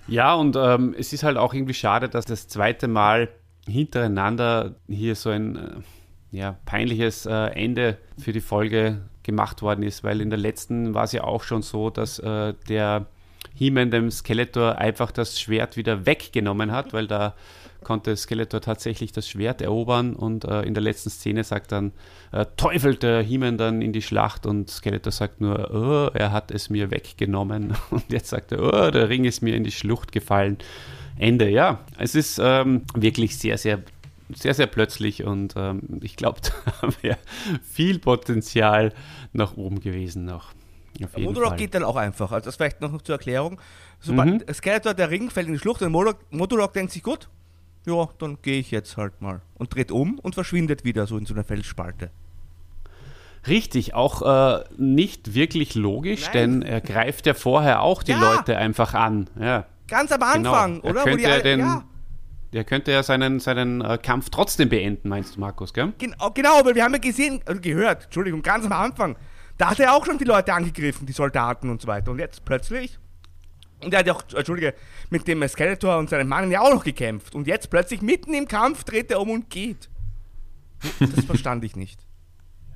Ja, 0.09 0.35
und 0.35 0.57
ähm, 0.57 0.95
es 0.97 1.13
ist 1.13 1.25
halt 1.25 1.37
auch 1.37 1.53
irgendwie 1.53 1.75
schade, 1.75 2.09
dass 2.09 2.25
das 2.27 2.47
zweite 2.47 2.87
Mal 2.87 3.29
hintereinander 3.67 4.75
hier 4.89 5.15
so 5.15 5.31
ein 5.31 5.57
äh, 5.57 5.61
ja, 6.37 6.57
peinliches 6.65 7.27
äh, 7.27 7.33
Ende 7.33 7.99
für 8.19 8.33
die 8.33 8.41
Folge 8.41 9.03
gemacht 9.23 9.63
worden 9.63 9.83
ist, 9.83 10.05
weil 10.05 10.21
in 10.21 10.31
der 10.31 10.39
letzten 10.39 10.95
war 10.95 11.05
es 11.05 11.13
ja 11.13 11.25
auch 11.25 11.43
schon 11.43 11.63
so, 11.63 11.91
dass 11.91 12.19
äh, 12.19 12.55
der 12.69 13.07
He-Man 13.55 13.91
dem 13.91 14.11
Skeletor 14.11 14.77
einfach 14.79 15.11
das 15.11 15.41
Schwert 15.41 15.77
wieder 15.77 16.07
weggenommen 16.07 16.73
hat, 16.73 16.93
weil 16.93 17.07
da 17.07 17.35
konnte 17.83 18.17
Skeletor 18.17 18.61
tatsächlich 18.61 19.13
das 19.13 19.29
Schwert 19.29 19.63
erobern 19.63 20.15
und 20.15 20.45
äh, 20.45 20.63
in 20.63 20.75
der 20.75 20.83
letzten 20.83 21.11
Szene 21.11 21.45
sagt 21.45 21.73
dann, 21.73 21.93
äh, 22.33 22.45
teufelt 22.57 23.03
der 23.03 23.23
He-Man 23.23 23.59
dann 23.59 23.81
in 23.81 23.93
die 23.93 24.03
Schlacht 24.03 24.45
und 24.45 24.71
Skeletor 24.71 25.13
sagt 25.13 25.41
nur, 25.41 25.71
oh, 25.73 26.11
er 26.13 26.33
hat 26.33 26.51
es 26.51 26.69
mir 26.69 26.91
weggenommen 26.91 27.75
und 27.91 28.05
jetzt 28.09 28.31
sagt 28.31 28.53
er, 28.53 28.63
oh, 28.63 28.91
der 28.91 29.09
Ring 29.09 29.25
ist 29.25 29.41
mir 29.41 29.55
in 29.55 29.65
die 29.65 29.71
Schlucht 29.71 30.13
gefallen. 30.13 30.59
Ende, 31.19 31.49
ja. 31.49 31.81
Es 31.99 32.15
ist 32.15 32.41
ähm, 32.43 32.83
wirklich 32.95 33.39
sehr, 33.39 33.59
sehr, 33.59 33.83
sehr, 34.35 34.55
sehr 34.55 34.67
plötzlich 34.67 35.25
und 35.25 35.55
ähm, 35.57 36.01
ich 36.03 36.17
glaube, 36.17 36.41
da 36.81 36.89
wäre 37.03 37.19
viel 37.63 37.99
Potenzial 37.99 38.93
nach 39.33 39.57
oben 39.57 39.81
gewesen 39.81 40.25
noch. 40.25 40.53
Modulok 41.17 41.59
geht 41.59 41.75
dann 41.75 41.85
auch 41.85 41.97
einfach. 41.97 42.33
Also 42.33 42.47
das 42.47 42.57
vielleicht 42.57 42.81
noch 42.81 43.03
zur 43.03 43.17
Erklärung. 43.17 43.61
Sobald 44.01 44.47
mhm. 44.47 44.55
Skeletor, 44.55 44.95
der 44.95 45.11
Ring 45.11 45.31
fällt 45.31 45.47
in 45.47 45.55
die 45.55 45.59
Schlucht 45.59 45.83
und 45.83 45.93
Modulok 45.93 46.73
denkt 46.73 46.93
sich, 46.93 47.03
gut, 47.03 47.29
ja, 47.87 48.09
dann 48.19 48.39
gehe 48.43 48.59
ich 48.59 48.71
jetzt 48.71 48.97
halt 48.97 49.21
mal. 49.21 49.43
Und 49.55 49.75
dreht 49.75 49.91
um 49.91 50.19
und 50.19 50.35
verschwindet 50.35 50.85
wieder 50.85 51.07
so 51.07 51.17
in 51.19 51.27
so 51.27 51.35
einer 51.35 51.45
Felsspalte. 51.45 52.11
Richtig, 53.47 53.95
auch 53.95 54.23
äh, 54.23 54.65
nicht 54.77 55.35
wirklich 55.35 55.75
logisch, 55.77 56.25
Nein. 56.25 56.33
denn 56.33 56.63
er 56.63 56.81
greift 56.81 57.27
ja 57.27 57.35
vorher 57.35 57.83
auch 57.83 58.03
die 58.03 58.13
ja. 58.13 58.19
Leute 58.19 58.57
einfach 58.57 58.95
an. 58.95 59.31
Ja. 59.39 59.67
Ganz 59.89 60.13
am 60.13 60.21
genau. 60.21 60.53
Anfang, 60.53 60.81
genau. 60.81 60.91
oder? 60.91 61.05
Könnte 61.05 61.25
er 61.25 61.43
den, 61.43 61.61
ja. 61.61 61.85
Der 62.53 62.65
könnte 62.65 62.93
ja 62.93 63.03
seinen, 63.03 63.41
seinen 63.41 63.81
äh, 63.81 63.99
Kampf 64.01 64.31
trotzdem 64.31 64.69
beenden, 64.69 65.09
meinst 65.09 65.37
du, 65.37 65.41
Markus, 65.41 65.75
gell? 65.75 65.93
Genau, 65.99 66.31
genau, 66.31 66.65
weil 66.65 66.75
wir 66.75 66.85
haben 66.85 66.95
ja 66.95 66.99
gesehen, 66.99 67.41
also 67.45 67.61
gehört, 67.61 68.05
Entschuldigung, 68.05 68.41
ganz 68.43 68.65
am 68.65 68.73
Anfang, 68.73 69.17
da 69.59 69.71
hat 69.71 69.81
er 69.81 69.95
auch 69.95 70.07
schon 70.07 70.19
die 70.19 70.25
Leute 70.25 70.53
angegriffen, 70.55 71.07
die 71.07 71.13
Soldaten 71.13 71.71
und 71.71 71.83
so 71.83 71.89
weiter. 71.89 72.11
Und 72.11 72.19
jetzt 72.19 72.45
plötzlich, 72.45 72.99
und 73.83 73.93
er 73.93 74.01
hat 74.01 74.07
ja 74.07 74.15
auch, 74.15 74.23
Entschuldige, 74.35 74.75
mit 75.11 75.27
dem 75.29 75.47
Skeletor 75.47 75.99
und 75.99 76.09
seinem 76.09 76.29
Mann 76.29 76.51
ja 76.51 76.61
auch 76.61 76.73
noch 76.73 76.85
gekämpft. 76.85 77.35
Und 77.35 77.47
jetzt 77.47 77.69
plötzlich 77.69 78.01
mitten 78.01 78.33
im 78.33 78.49
Kampf 78.49 78.85
dreht 78.85 79.11
er 79.11 79.21
um 79.21 79.31
und 79.31 79.51
geht. 79.51 79.89
Das 81.01 81.25
verstand 81.25 81.65
ich 81.65 81.77
nicht. 81.77 82.01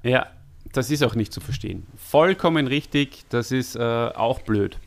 Ja, 0.03 0.29
das 0.73 0.91
ist 0.91 1.03
auch 1.03 1.15
nicht 1.15 1.31
zu 1.31 1.43
verstehen. 1.43 1.87
Vollkommen 1.95 2.67
richtig, 2.67 3.27
das 3.29 3.53
ist 3.53 3.77
äh, 3.77 3.81
auch 3.81 4.41
blöd. 4.41 4.79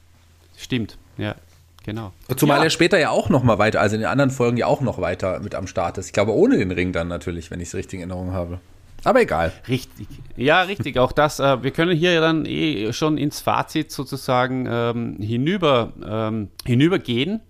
Stimmt, 0.57 0.97
ja. 1.17 1.35
Genau. 1.83 2.13
Zumal 2.37 2.59
ja. 2.59 2.65
er 2.65 2.69
später 2.69 2.97
ja 2.97 3.09
auch 3.09 3.29
noch 3.29 3.43
mal 3.43 3.59
weiter, 3.59 3.81
also 3.81 3.95
in 3.95 4.01
den 4.01 4.09
anderen 4.09 4.31
Folgen 4.31 4.57
ja 4.57 4.67
auch 4.67 4.81
noch 4.81 5.01
weiter 5.01 5.39
mit 5.41 5.53
am 5.53 5.67
Start 5.67 5.97
ist. 5.97 6.07
Ich 6.07 6.13
glaube, 6.13 6.33
ohne 6.33 6.57
den 6.57 6.71
Ring 6.71 6.93
dann 6.93 7.09
natürlich, 7.09 7.51
wenn 7.51 7.59
ich 7.59 7.67
es 7.69 7.75
richtig 7.75 7.99
in 7.99 8.09
Erinnerung 8.09 8.33
habe. 8.33 8.59
Aber 9.03 9.21
egal. 9.21 9.51
Richtig. 9.67 10.07
Ja, 10.37 10.61
richtig. 10.61 10.97
Auch 10.97 11.11
das. 11.11 11.39
Äh, 11.39 11.61
wir 11.61 11.71
können 11.71 11.95
hier 11.95 12.21
dann 12.21 12.45
eh 12.45 12.93
schon 12.93 13.17
ins 13.17 13.41
Fazit 13.41 13.91
sozusagen 13.91 14.65
ähm, 14.69 15.17
hinüber, 15.19 15.91
ähm, 16.05 16.49
hinübergehen. 16.65 17.41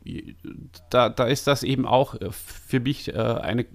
Da, 0.90 1.10
da 1.10 1.26
ist 1.26 1.46
das 1.46 1.64
eben 1.64 1.86
auch 1.86 2.16
für 2.32 2.80
mich 2.80 3.14
äh, 3.14 3.20
eine, 3.20 3.66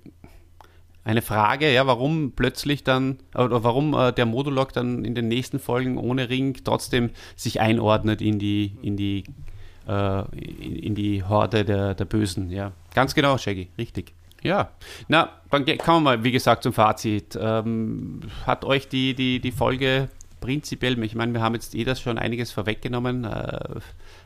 eine 1.05 1.23
Frage, 1.23 1.73
ja, 1.73 1.87
warum 1.87 2.33
plötzlich 2.33 2.83
dann, 2.83 3.19
oder 3.35 3.63
warum 3.63 3.95
äh, 3.95 4.13
der 4.13 4.27
Modulok 4.27 4.73
dann 4.73 5.05
in 5.05 5.15
den 5.15 5.29
nächsten 5.29 5.61
Folgen 5.61 5.99
ohne 5.99 6.29
Ring 6.29 6.57
trotzdem 6.65 7.11
sich 7.37 7.61
einordnet 7.61 8.21
in 8.21 8.41
die, 8.41 8.77
in 8.83 8.97
die 8.97 9.23
äh, 9.89 10.21
in, 10.37 10.77
in, 10.77 10.95
die 10.95 11.25
Horde 11.25 11.65
der, 11.65 11.95
der 11.95 12.05
Bösen. 12.05 12.51
Ja, 12.51 12.73
ganz 12.95 13.15
genau, 13.15 13.39
Shaggy, 13.39 13.69
richtig. 13.79 14.15
Ja, 14.43 14.71
na, 15.09 15.31
dann 15.51 15.65
kommen 15.79 16.05
wir 16.05 16.17
mal, 16.17 16.25
wie 16.25 16.31
gesagt, 16.31 16.63
zum 16.63 16.73
Fazit. 16.73 17.37
Ähm, 17.41 18.21
hat 18.47 18.65
euch 18.65 18.89
die, 18.89 19.15
die, 19.15 19.41
die 19.41 19.51
Folge 19.51 20.09
prinzipiell, 20.41 21.03
ich 21.03 21.15
meine, 21.15 21.33
wir 21.33 21.41
haben 21.41 21.55
jetzt 21.55 21.75
eh 21.75 21.85
das 21.85 22.01
schon 22.01 22.19
einiges 22.19 22.53
vorweggenommen. 22.53 23.25
Äh, 23.25 23.81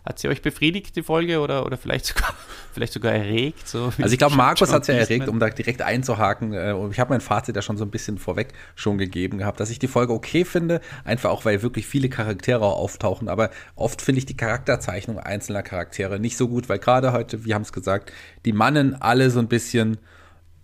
hat 0.05 0.19
sie 0.19 0.29
euch 0.29 0.43
befriedigt, 0.43 0.97
die 0.97 1.03
Folge, 1.03 1.41
oder, 1.41 1.65
oder 1.65 1.77
vielleicht, 1.77 2.07
sogar, 2.07 2.35
vielleicht 2.73 2.93
sogar 2.93 3.13
erregt? 3.13 3.69
So 3.69 3.93
also 3.99 4.13
ich 4.13 4.19
glaube, 4.19 4.37
Markus 4.37 4.73
hat 4.73 4.83
es 4.83 4.89
ja 4.89 4.95
erregt, 4.95 5.29
um 5.29 5.39
da 5.39 5.49
direkt 5.49 5.83
einzuhaken. 5.83 6.53
Äh, 6.53 6.75
ich 6.89 6.99
habe 6.99 7.11
mein 7.11 7.21
Fazit 7.21 7.55
ja 7.55 7.63
schon 7.63 7.77
so 7.77 7.85
ein 7.85 7.91
bisschen 7.91 8.19
vorweg 8.19 8.49
schon 8.75 8.99
gegeben 8.99 9.39
gehabt, 9.39 9.61
dass 9.61 9.71
ich 9.71 9.79
die 9.79 9.89
Folge 9.89 10.13
okay 10.13 10.45
finde, 10.45 10.81
einfach 11.05 11.31
auch, 11.31 11.45
weil 11.45 11.63
wirklich 11.63 11.87
viele 11.87 12.09
Charaktere 12.09 12.65
auftauchen. 12.65 13.29
Aber 13.29 13.51
oft 13.77 14.03
finde 14.03 14.19
ich 14.19 14.27
die 14.27 14.37
Charakterzeichnung 14.37 15.19
einzelner 15.19 15.63
Charaktere 15.63 16.19
nicht 16.19 16.37
so 16.37 16.49
gut, 16.49 16.69
weil 16.69 16.79
gerade 16.79 17.13
heute, 17.13 17.45
wir 17.45 17.55
haben 17.55 17.63
es 17.63 17.73
gesagt, 17.73 18.13
die 18.45 18.53
Mannen 18.53 19.01
alle 19.01 19.31
so 19.31 19.39
ein 19.39 19.49
bisschen 19.49 19.99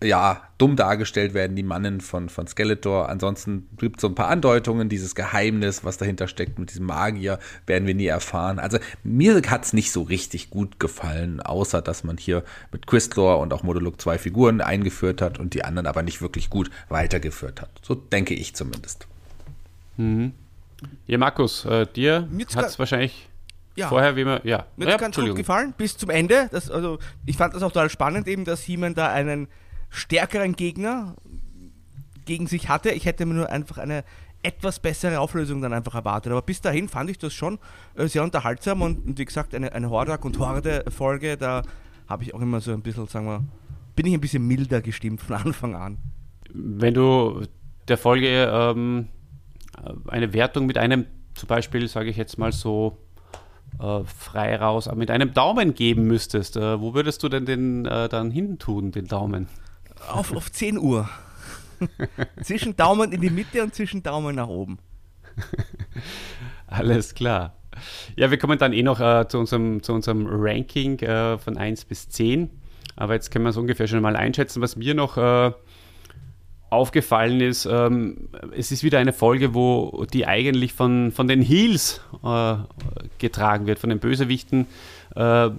ja, 0.03 0.43
dumm 0.59 0.77
dargestellt 0.77 1.35
werden, 1.35 1.57
die 1.57 1.63
Mannen 1.63 2.01
von, 2.01 2.29
von 2.29 2.47
Skeletor. 2.47 3.09
Ansonsten 3.09 3.69
gibt 3.79 3.97
es 3.97 4.03
so 4.03 4.09
ein 4.09 4.15
paar 4.15 4.29
Andeutungen, 4.29 4.89
dieses 4.89 5.15
Geheimnis, 5.15 5.85
was 5.85 5.99
dahinter 5.99 6.29
steckt 6.29 6.59
mit 6.59 6.71
diesem 6.71 6.87
Magier, 6.87 7.39
werden 7.67 7.87
wir 7.87 7.95
nie 7.95 8.07
erfahren. 8.07 8.59
Also 8.59 8.79
mir 9.03 9.43
hat 9.49 9.65
es 9.65 9.73
nicht 9.73 9.91
so 9.91 10.03
richtig 10.03 10.51
gut 10.51 10.79
gefallen, 10.79 11.41
außer 11.41 11.83
dass 11.83 12.05
man 12.05 12.17
hier 12.17 12.45
mit 12.71 12.87
Quistlor 12.87 13.39
und 13.39 13.53
auch 13.53 13.63
Modulok 13.65 14.01
zwei 14.01 14.19
Figuren 14.19 14.61
eingeführt 14.61 15.21
hat 15.21 15.39
und 15.39 15.55
die 15.55 15.65
anderen 15.65 15.87
aber 15.87 16.03
nicht 16.03 16.23
wirklich 16.23 16.49
gut 16.49 16.71
weitergeführt 16.89 17.61
hat. 17.61 17.71
So 17.83 17.95
denke 17.95 18.35
ich 18.35 18.55
zumindest. 18.55 19.09
Mhm. 19.97 20.33
Ja, 21.09 21.19
Markus, 21.19 21.65
äh, 21.65 21.87
dir 21.87 22.29
hat 22.55 22.67
es 22.67 22.79
wahrscheinlich 22.79 23.29
ja. 23.75 23.89
vorher, 23.89 24.15
wie 24.15 24.25
man, 24.25 24.41
ja. 24.45 24.67
Mir 24.77 24.87
hat 24.87 24.93
ja, 24.93 24.99
ganz 24.99 25.17
gut 25.17 25.35
gefallen, 25.35 25.75
bis 25.77 25.97
zum 25.97 26.11
Ende. 26.11 26.49
Das, 26.53 26.71
also, 26.71 26.99
ich 27.27 27.37
fand 27.37 27.55
das 27.55 27.63
auch 27.63 27.73
total 27.73 27.91
spannend, 27.91 28.29
eben, 28.29 28.45
dass 28.45 28.63
He-Man 28.63 28.95
da 28.95 29.11
einen 29.11 29.49
stärkeren 29.91 30.55
Gegner 30.55 31.17
gegen 32.25 32.47
sich 32.47 32.69
hatte. 32.69 32.91
Ich 32.91 33.07
hätte 33.07 33.27
mir 33.27 33.35
nur 33.35 33.51
einfach 33.51 33.79
eine 33.79 34.05
etwas 34.43 34.79
bessere 34.79 35.21
Auflösung 35.21 35.61
dann 35.61 35.73
einfach 35.73 35.95
erwartet. 35.95 36.33
Aber 36.33 36.43
bis 36.43 36.61
dahin 36.61 36.89
fand 36.89 37.11
ich 37.11 37.19
das 37.19 37.33
schon 37.33 37.59
äh, 37.97 38.07
sehr 38.07 38.23
unterhaltsam 38.23 38.83
und, 38.83 39.05
und, 39.05 39.19
wie 39.19 39.25
gesagt, 39.25 39.55
eine, 39.55 39.73
eine 39.73 39.91
Hordak 39.91 40.25
und 40.25 40.39
Horde-Folge, 40.39 41.37
da 41.37 41.63
habe 42.07 42.23
ich 42.23 42.35
auch 42.35 42.41
immer 42.41 42.61
so 42.61 42.73
ein 42.73 42.83
bisschen, 42.83 43.07
sagen 43.09 43.27
wir, 43.27 43.45
bin 43.97 44.07
ich 44.07 44.15
ein 44.15 44.21
bisschen 44.21 44.47
milder 44.47 44.81
gestimmt 44.81 45.21
von 45.21 45.37
Anfang 45.45 45.75
an. 45.75 45.99
Wenn 46.53 46.95
du 46.95 47.43
der 47.89 47.99
Folge 47.99 48.49
ähm, 48.51 49.09
eine 50.07 50.33
Wertung 50.33 50.67
mit 50.67 50.79
einem, 50.79 51.07
zum 51.35 51.49
Beispiel, 51.49 51.89
sage 51.89 52.11
ich 52.11 52.17
jetzt 52.17 52.39
mal 52.39 52.53
so, 52.53 52.99
äh, 53.81 54.05
frei 54.05 54.57
raus, 54.57 54.89
mit 54.95 55.11
einem 55.11 55.35
Daumen 55.35 55.75
geben 55.75 56.07
müsstest, 56.07 56.57
äh, 56.57 56.81
wo 56.81 56.95
würdest 56.95 57.23
du 57.23 57.29
denn 57.29 57.45
den 57.45 57.87
äh, 57.87 58.09
dann 58.09 58.31
hin 58.31 58.59
tun, 58.59 58.93
den 58.93 59.07
Daumen? 59.07 59.49
Auf, 60.07 60.35
auf 60.35 60.53
10 60.53 60.79
Uhr. 60.79 61.09
zwischen 62.43 62.77
Daumen 62.77 63.13
in 63.13 63.21
die 63.21 63.31
Mitte 63.31 63.63
und 63.63 63.75
zwischen 63.75 64.03
Daumen 64.03 64.37
nach 64.37 64.49
oben. 64.49 64.79
Alles 66.67 67.15
klar. 67.15 67.55
Ja, 68.17 68.31
wir 68.31 68.39
kommen 68.39 68.59
dann 68.59 68.73
eh 68.73 68.83
noch 68.83 69.01
äh, 69.01 69.29
zu, 69.29 69.39
unserem, 69.39 69.83
zu 69.83 69.93
unserem 69.93 70.27
Ranking 70.29 70.99
äh, 70.99 71.39
von 71.39 71.57
1 71.57 71.85
bis 71.85 72.09
10. 72.09 72.51
Aber 72.97 73.15
jetzt 73.15 73.31
können 73.31 73.45
wir 73.45 73.51
es 73.51 73.57
ungefähr 73.57 73.87
schon 73.87 74.03
mal 74.03 74.17
einschätzen. 74.17 74.61
Was 74.61 74.75
mir 74.75 74.95
noch 74.95 75.17
äh, 75.17 75.53
aufgefallen 76.71 77.41
ist, 77.41 77.67
ähm, 77.67 78.29
es 78.57 78.73
ist 78.73 78.83
wieder 78.83 78.99
eine 78.99 79.13
Folge, 79.13 79.55
wo 79.55 80.05
die 80.13 80.27
eigentlich 80.27 80.73
von, 80.73 81.13
von 81.13 81.29
den 81.29 81.41
Heels 81.41 82.01
äh, 82.25 82.57
getragen 83.19 83.67
wird, 83.67 83.79
von 83.79 83.91
den 83.91 84.01
Bösewichten. 84.01 84.67
Äh, 85.15 85.51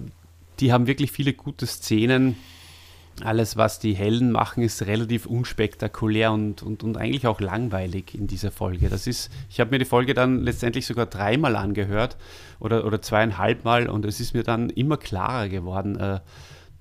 die 0.60 0.72
haben 0.72 0.86
wirklich 0.86 1.10
viele 1.10 1.32
gute 1.32 1.66
Szenen 1.66 2.36
alles, 3.22 3.56
was 3.56 3.78
die 3.78 3.94
Helden 3.94 4.32
machen, 4.32 4.62
ist 4.62 4.86
relativ 4.86 5.26
unspektakulär 5.26 6.32
und, 6.32 6.62
und, 6.62 6.82
und 6.82 6.96
eigentlich 6.96 7.26
auch 7.26 7.40
langweilig 7.40 8.14
in 8.14 8.26
dieser 8.26 8.50
Folge. 8.50 8.88
Das 8.88 9.06
ist, 9.06 9.30
ich 9.48 9.60
habe 9.60 9.70
mir 9.70 9.78
die 9.78 9.84
Folge 9.84 10.14
dann 10.14 10.42
letztendlich 10.42 10.86
sogar 10.86 11.06
dreimal 11.06 11.56
angehört 11.56 12.16
oder, 12.58 12.84
oder 12.84 13.02
zweieinhalb 13.02 13.64
Mal 13.64 13.88
und 13.88 14.04
es 14.04 14.20
ist 14.20 14.34
mir 14.34 14.42
dann 14.42 14.70
immer 14.70 14.96
klarer 14.96 15.48
geworden, 15.48 15.98
äh, 15.98 16.20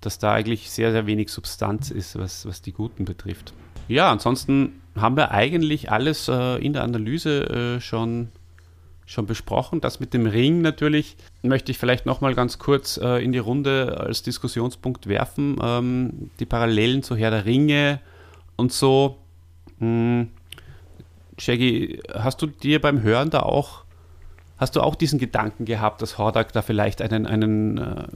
dass 0.02 0.20
da 0.20 0.34
eigentlich 0.34 0.70
sehr, 0.72 0.92
sehr 0.92 1.08
wenig 1.08 1.30
Substanz 1.30 1.92
ist, 1.92 2.18
was, 2.18 2.46
was 2.46 2.62
die 2.62 2.72
Guten 2.72 3.06
betrifft. 3.06 3.54
Ja, 3.88 4.12
ansonsten 4.12 4.82
haben 4.96 5.18
wir 5.18 5.32
eigentlich 5.32 5.92
alles 5.92 6.28
äh, 6.28 6.64
in 6.64 6.74
der 6.74 6.84
Analyse 6.84 7.78
äh, 7.78 7.82
schon 7.82 8.30
schon 9.10 9.26
besprochen. 9.26 9.82
Das 9.82 10.00
mit 10.00 10.14
dem 10.14 10.28
Ring 10.28 10.62
natürlich 10.62 11.18
möchte 11.42 11.72
ich 11.72 11.80
vielleicht 11.80 12.06
nochmal 12.06 12.36
ganz 12.36 12.60
kurz 12.60 12.98
äh, 12.98 13.24
in 13.24 13.32
die 13.32 13.40
Runde 13.40 13.98
als 14.00 14.22
Diskussionspunkt 14.22 15.08
werfen. 15.08 15.58
Ähm, 15.62 16.30
die 16.40 16.46
Parallelen 16.46 17.02
zu 17.02 17.16
Herr 17.16 17.32
der 17.32 17.46
Ringe 17.46 18.00
und 18.56 18.72
so. 18.72 19.18
Hm, 19.80 20.30
Shaggy, 21.40 22.00
hast 22.14 22.42
du 22.44 22.48
dir 22.48 22.80
beim 22.80 23.02
Hören 23.02 23.32
da 23.32 23.40
auch, 23.40 23.84
hast 24.58 24.76
du 24.76 24.82
auch 24.82 24.94
diesen 24.94 25.18
Gedanken 25.18 25.66
gehabt, 25.66 26.04
dass 26.04 26.20
Hordak 26.20 26.54
da 26.54 26.62
vielleicht 26.62 27.02
einen, 27.02 27.26
einen 27.26 27.78
äh, 27.80 28.08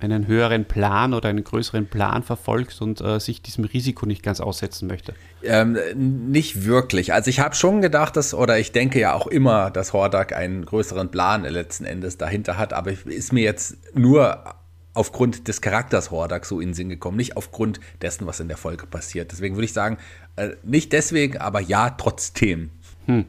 einen 0.00 0.26
höheren 0.26 0.64
Plan 0.64 1.14
oder 1.14 1.28
einen 1.28 1.44
größeren 1.44 1.86
Plan 1.86 2.22
verfolgt 2.22 2.80
und 2.80 3.00
äh, 3.00 3.20
sich 3.20 3.42
diesem 3.42 3.64
Risiko 3.64 4.06
nicht 4.06 4.22
ganz 4.22 4.40
aussetzen 4.40 4.88
möchte? 4.88 5.14
Ähm, 5.42 5.78
nicht 5.94 6.64
wirklich. 6.64 7.12
Also 7.12 7.30
ich 7.30 7.40
habe 7.40 7.54
schon 7.54 7.80
gedacht, 7.80 8.16
dass, 8.16 8.34
oder 8.34 8.58
ich 8.58 8.72
denke 8.72 9.00
ja 9.00 9.14
auch 9.14 9.26
immer, 9.26 9.70
dass 9.70 9.92
Hordak 9.92 10.32
einen 10.34 10.64
größeren 10.64 11.10
Plan 11.10 11.44
letzten 11.44 11.84
Endes 11.84 12.18
dahinter 12.18 12.56
hat, 12.56 12.72
aber 12.72 12.92
ist 13.04 13.32
mir 13.32 13.42
jetzt 13.42 13.76
nur 13.94 14.44
aufgrund 14.94 15.48
des 15.48 15.60
Charakters 15.60 16.10
Hordak 16.10 16.44
so 16.44 16.60
in 16.60 16.70
den 16.70 16.74
Sinn 16.74 16.88
gekommen, 16.88 17.16
nicht 17.16 17.36
aufgrund 17.36 17.80
dessen, 18.02 18.26
was 18.26 18.40
in 18.40 18.48
der 18.48 18.56
Folge 18.56 18.86
passiert. 18.86 19.32
Deswegen 19.32 19.54
würde 19.54 19.64
ich 19.64 19.72
sagen, 19.72 19.98
äh, 20.36 20.50
nicht 20.62 20.92
deswegen, 20.92 21.38
aber 21.38 21.60
ja, 21.60 21.90
trotzdem. 21.90 22.70
Hm. 23.06 23.26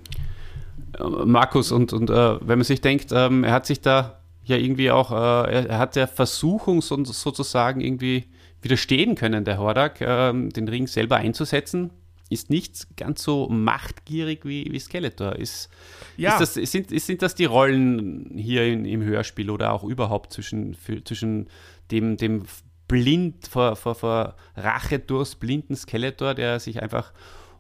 Äh, 1.00 1.04
Markus, 1.26 1.72
und, 1.72 1.94
und 1.94 2.10
äh, 2.10 2.14
wenn 2.42 2.58
man 2.58 2.64
sich 2.64 2.82
denkt, 2.82 3.12
ähm, 3.12 3.44
er 3.44 3.54
hat 3.54 3.66
sich 3.66 3.82
da 3.82 4.21
ja 4.52 4.58
irgendwie 4.58 4.92
auch, 4.92 5.12
äh, 5.12 5.66
er 5.68 5.78
hat 5.78 5.96
der 5.96 6.08
Versuchung 6.08 6.82
so, 6.82 7.04
sozusagen 7.04 7.82
irgendwie 7.82 8.26
widerstehen 8.62 9.16
können, 9.16 9.44
der 9.44 9.58
Hordak, 9.58 10.02
äh, 10.02 10.34
den 10.34 10.68
Ring 10.68 10.88
selber 10.88 11.18
einzusetzen. 11.18 11.92
Ist 12.30 12.50
nicht 12.50 12.96
ganz 12.96 13.24
so 13.24 13.50
machtgierig 13.50 14.46
wie, 14.46 14.72
wie 14.72 14.80
Skeletor. 14.80 15.36
Ist, 15.36 15.70
ja. 16.16 16.38
ist 16.38 16.56
das, 16.56 16.72
sind, 16.72 16.98
sind 17.02 17.22
das 17.22 17.36
die 17.36 17.46
Rollen 17.46 18.32
hier 18.38 18.66
in, 18.66 18.86
im 18.86 19.04
Hörspiel 19.04 19.50
oder 19.50 19.74
auch 19.74 19.84
überhaupt 19.84 20.32
zwischen, 20.32 20.74
für, 20.74 21.04
zwischen 21.04 21.50
dem, 21.92 22.16
dem 22.16 22.44
blind 22.88 23.48
vor, 23.48 23.76
vor, 23.76 23.96
vor 23.96 24.36
Rache 24.56 25.00
durchs 25.00 25.36
blinden 25.36 25.76
Skeletor, 25.76 26.34
der 26.34 26.60
sich 26.60 26.82
einfach 26.82 27.12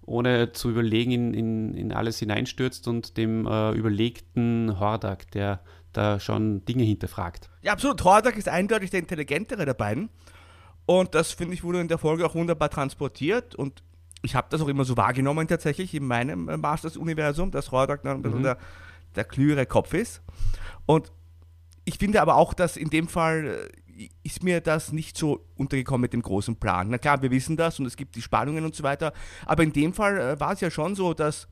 ohne 0.05 0.51
zu 0.51 0.69
überlegen 0.69 1.11
in, 1.11 1.33
in, 1.33 1.73
in 1.73 1.91
alles 1.93 2.19
hineinstürzt 2.19 2.87
und 2.87 3.17
dem 3.17 3.47
äh, 3.47 3.71
überlegten 3.71 4.79
Hordak, 4.79 5.29
der 5.31 5.61
da 5.93 6.19
schon 6.19 6.63
Dinge 6.65 6.83
hinterfragt. 6.83 7.49
Ja, 7.61 7.73
absolut. 7.73 8.03
Hordak 8.03 8.37
ist 8.37 8.47
eindeutig 8.47 8.89
der 8.89 8.99
intelligentere 8.99 9.65
der 9.65 9.73
beiden. 9.73 10.09
Und 10.85 11.15
das, 11.15 11.31
finde 11.31 11.53
ich, 11.53 11.63
wurde 11.63 11.79
in 11.79 11.87
der 11.87 11.97
Folge 11.97 12.25
auch 12.25 12.35
wunderbar 12.35 12.69
transportiert. 12.69 13.55
Und 13.55 13.83
ich 14.21 14.35
habe 14.35 14.47
das 14.49 14.61
auch 14.61 14.67
immer 14.67 14.85
so 14.85 14.97
wahrgenommen, 14.97 15.47
tatsächlich 15.47 15.93
in 15.93 16.05
meinem 16.05 16.49
äh, 16.49 16.57
Masters-Universum, 16.57 17.51
dass 17.51 17.71
Hordak 17.71 18.03
dann 18.03 18.21
mhm. 18.21 18.43
der, 18.43 18.57
der 19.15 19.23
klügere 19.23 19.65
Kopf 19.65 19.93
ist. 19.93 20.21
Und 20.85 21.11
ich 21.85 21.97
finde 21.97 22.21
aber 22.21 22.35
auch, 22.35 22.53
dass 22.53 22.77
in 22.77 22.89
dem 22.89 23.07
Fall 23.07 23.69
äh, 23.97 24.09
ist 24.23 24.43
mir 24.43 24.61
das 24.61 24.91
nicht 24.91 25.17
so 25.17 25.45
untergekommen 25.55 26.01
mit 26.01 26.13
dem 26.13 26.21
großen 26.21 26.55
Plan. 26.55 26.89
Na 26.89 26.97
klar, 26.97 27.21
wir 27.21 27.31
wissen 27.31 27.57
das 27.57 27.79
und 27.79 27.85
es 27.85 27.97
gibt 27.97 28.15
die 28.15 28.21
Spannungen 28.21 28.65
und 28.65 28.75
so 28.75 28.83
weiter. 28.83 29.13
Aber 29.45 29.63
in 29.63 29.73
dem 29.73 29.93
Fall 29.93 30.17
äh, 30.17 30.39
war 30.39 30.53
es 30.53 30.61
ja 30.61 30.71
schon 30.71 30.95
so, 30.95 31.13
dass 31.13 31.47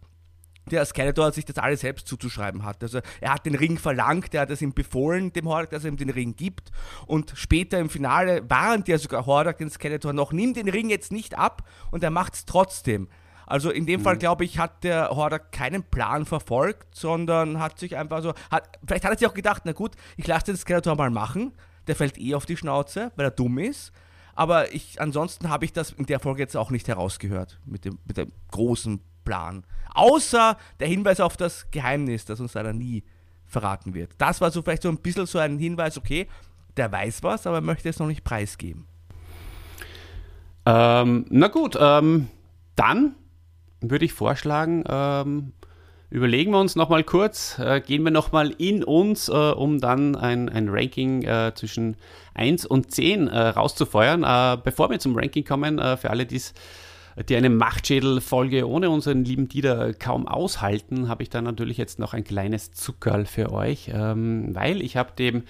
der 0.72 0.86
Skeletor 0.86 1.32
sich 1.32 1.46
das 1.46 1.58
alles 1.58 1.82
selbst 1.82 2.08
zuzuschreiben 2.08 2.64
hat. 2.64 2.84
Also 2.84 3.00
er 3.22 3.34
hat 3.34 3.46
den 3.46 3.56
Ring 3.56 3.78
verlangt, 3.78 4.34
er 4.34 4.42
hat 4.42 4.52
es 4.52 4.62
ihm 4.62 4.74
befohlen, 4.74 5.34
dem 5.34 5.48
Hordak, 5.48 5.72
dass 5.72 5.84
er 5.84 5.90
ihm 5.90 5.98
den 5.98 6.10
Ring 6.10 6.36
gibt. 6.36 6.72
Und 7.08 7.34
später 7.36 7.80
im 7.80 7.90
Finale 7.90 8.48
warnt 8.50 8.88
ja 8.88 8.98
sogar 8.98 9.26
Hordak 9.26 9.58
den 9.58 9.70
Skeletor 9.70 10.14
noch, 10.14 10.32
nimm 10.32 10.54
den 10.54 10.70
Ring 10.70 10.90
jetzt 10.90 11.12
nicht 11.12 11.38
ab 11.38 11.68
und 11.92 12.04
er 12.04 12.12
macht 12.12 12.36
es 12.36 12.46
trotzdem. 12.46 13.08
Also 13.50 13.72
in 13.72 13.88
dem 13.88 14.02
mhm. 14.02 14.04
Fall, 14.04 14.18
glaube 14.18 14.46
ich, 14.46 14.60
hat 14.60 14.84
der 14.84 15.10
Hordak 15.10 15.52
keinen 15.52 15.84
Plan 15.84 16.26
verfolgt, 16.26 16.94
sondern 16.96 17.60
hat 17.60 17.80
sich 17.80 17.98
einfach 17.98 18.22
so, 18.22 18.34
hat, 18.52 18.78
vielleicht 18.86 19.06
hat 19.06 19.12
er 19.12 19.18
sich 19.18 19.28
auch 19.28 19.34
gedacht, 19.34 19.64
na 19.66 19.72
gut, 19.72 19.96
ich 20.18 20.28
lasse 20.28 20.46
den 20.46 20.58
Skeletor 20.58 20.96
mal 20.96 21.10
machen, 21.10 21.54
der 21.88 21.96
fällt 21.96 22.20
eh 22.20 22.36
auf 22.36 22.46
die 22.46 22.58
Schnauze, 22.58 23.12
weil 23.16 23.26
er 23.26 23.32
dumm 23.32 23.58
ist. 23.58 23.92
Aber 24.36 24.74
ich, 24.74 25.02
ansonsten 25.02 25.50
habe 25.50 25.66
ich 25.66 25.74
das 25.74 25.92
in 25.92 26.06
der 26.06 26.20
Folge 26.20 26.44
jetzt 26.44 26.56
auch 26.56 26.70
nicht 26.70 26.88
herausgehört 26.88 27.60
mit 27.66 27.86
dem, 27.86 27.98
mit 28.06 28.18
dem 28.18 28.32
großen 28.52 29.02
Plan. 29.30 29.64
Außer 29.94 30.58
der 30.80 30.88
Hinweis 30.88 31.20
auf 31.20 31.38
das 31.38 31.70
Geheimnis, 31.70 32.26
das 32.26 32.40
uns 32.40 32.56
leider 32.56 32.74
nie 32.74 33.04
verraten 33.46 33.94
wird. 33.94 34.10
Das 34.18 34.42
war 34.42 34.50
so 34.50 34.64
vielleicht 34.64 34.82
so 34.82 34.90
ein 34.90 34.98
bisschen 34.98 35.28
so 35.28 35.38
ein 35.38 35.60
Hinweis, 35.60 36.00
okay, 36.00 36.28
der 36.78 36.92
weiß 36.92 37.22
was, 37.22 37.46
aber 37.46 37.62
möchte 37.62 37.90
es 37.90 38.00
noch 38.00 38.08
nicht 38.08 38.24
preisgeben. 38.24 38.88
Ähm, 40.66 41.26
na 41.30 41.48
gut, 41.48 41.78
ähm, 41.80 42.28
dann 42.76 43.14
würde 43.82 44.06
ich 44.06 44.14
vorschlagen, 44.14 44.84
ähm, 44.90 45.54
überlegen 46.10 46.52
wir 46.52 46.60
uns 46.60 46.76
nochmal 46.76 47.04
kurz, 47.04 47.60
äh, 47.60 47.82
gehen 47.82 48.02
wir 48.02 48.12
nochmal 48.12 48.50
in 48.58 48.84
uns, 48.84 49.30
äh, 49.30 49.34
um 49.34 49.80
dann 49.80 50.16
ein, 50.16 50.50
ein 50.50 50.70
Ranking 50.70 51.22
äh, 51.22 51.52
zwischen 51.54 51.98
1 52.34 52.66
und 52.66 52.90
10 52.90 53.28
äh, 53.28 53.40
rauszufeuern. 53.50 54.24
Äh, 54.24 54.58
bevor 54.64 54.90
wir 54.90 54.98
zum 54.98 55.16
Ranking 55.16 55.46
kommen, 55.46 55.78
äh, 55.78 55.98
für 55.98 56.10
alle, 56.10 56.26
die 56.26 56.38
es 56.38 56.56
die 57.28 57.36
eine 57.36 57.50
Machtschädel-Folge 57.50 58.68
ohne 58.68 58.90
unseren 58.90 59.26
lieben 59.26 59.48
Dieter 59.48 59.94
kaum 59.94 60.28
aushalten, 60.28 61.10
habe 61.10 61.24
ich 61.24 61.30
dann 61.30 61.44
natürlich 61.44 61.78
jetzt 61.78 62.00
noch 62.00 62.14
ein 62.14 62.24
kleines 62.24 62.72
Zuckerl 62.72 63.26
für 63.26 63.52
euch, 63.52 63.92
ähm, 63.94 64.54
weil 64.56 64.82
ich 64.82 64.96
habe 64.96 65.12
dem 65.18 65.44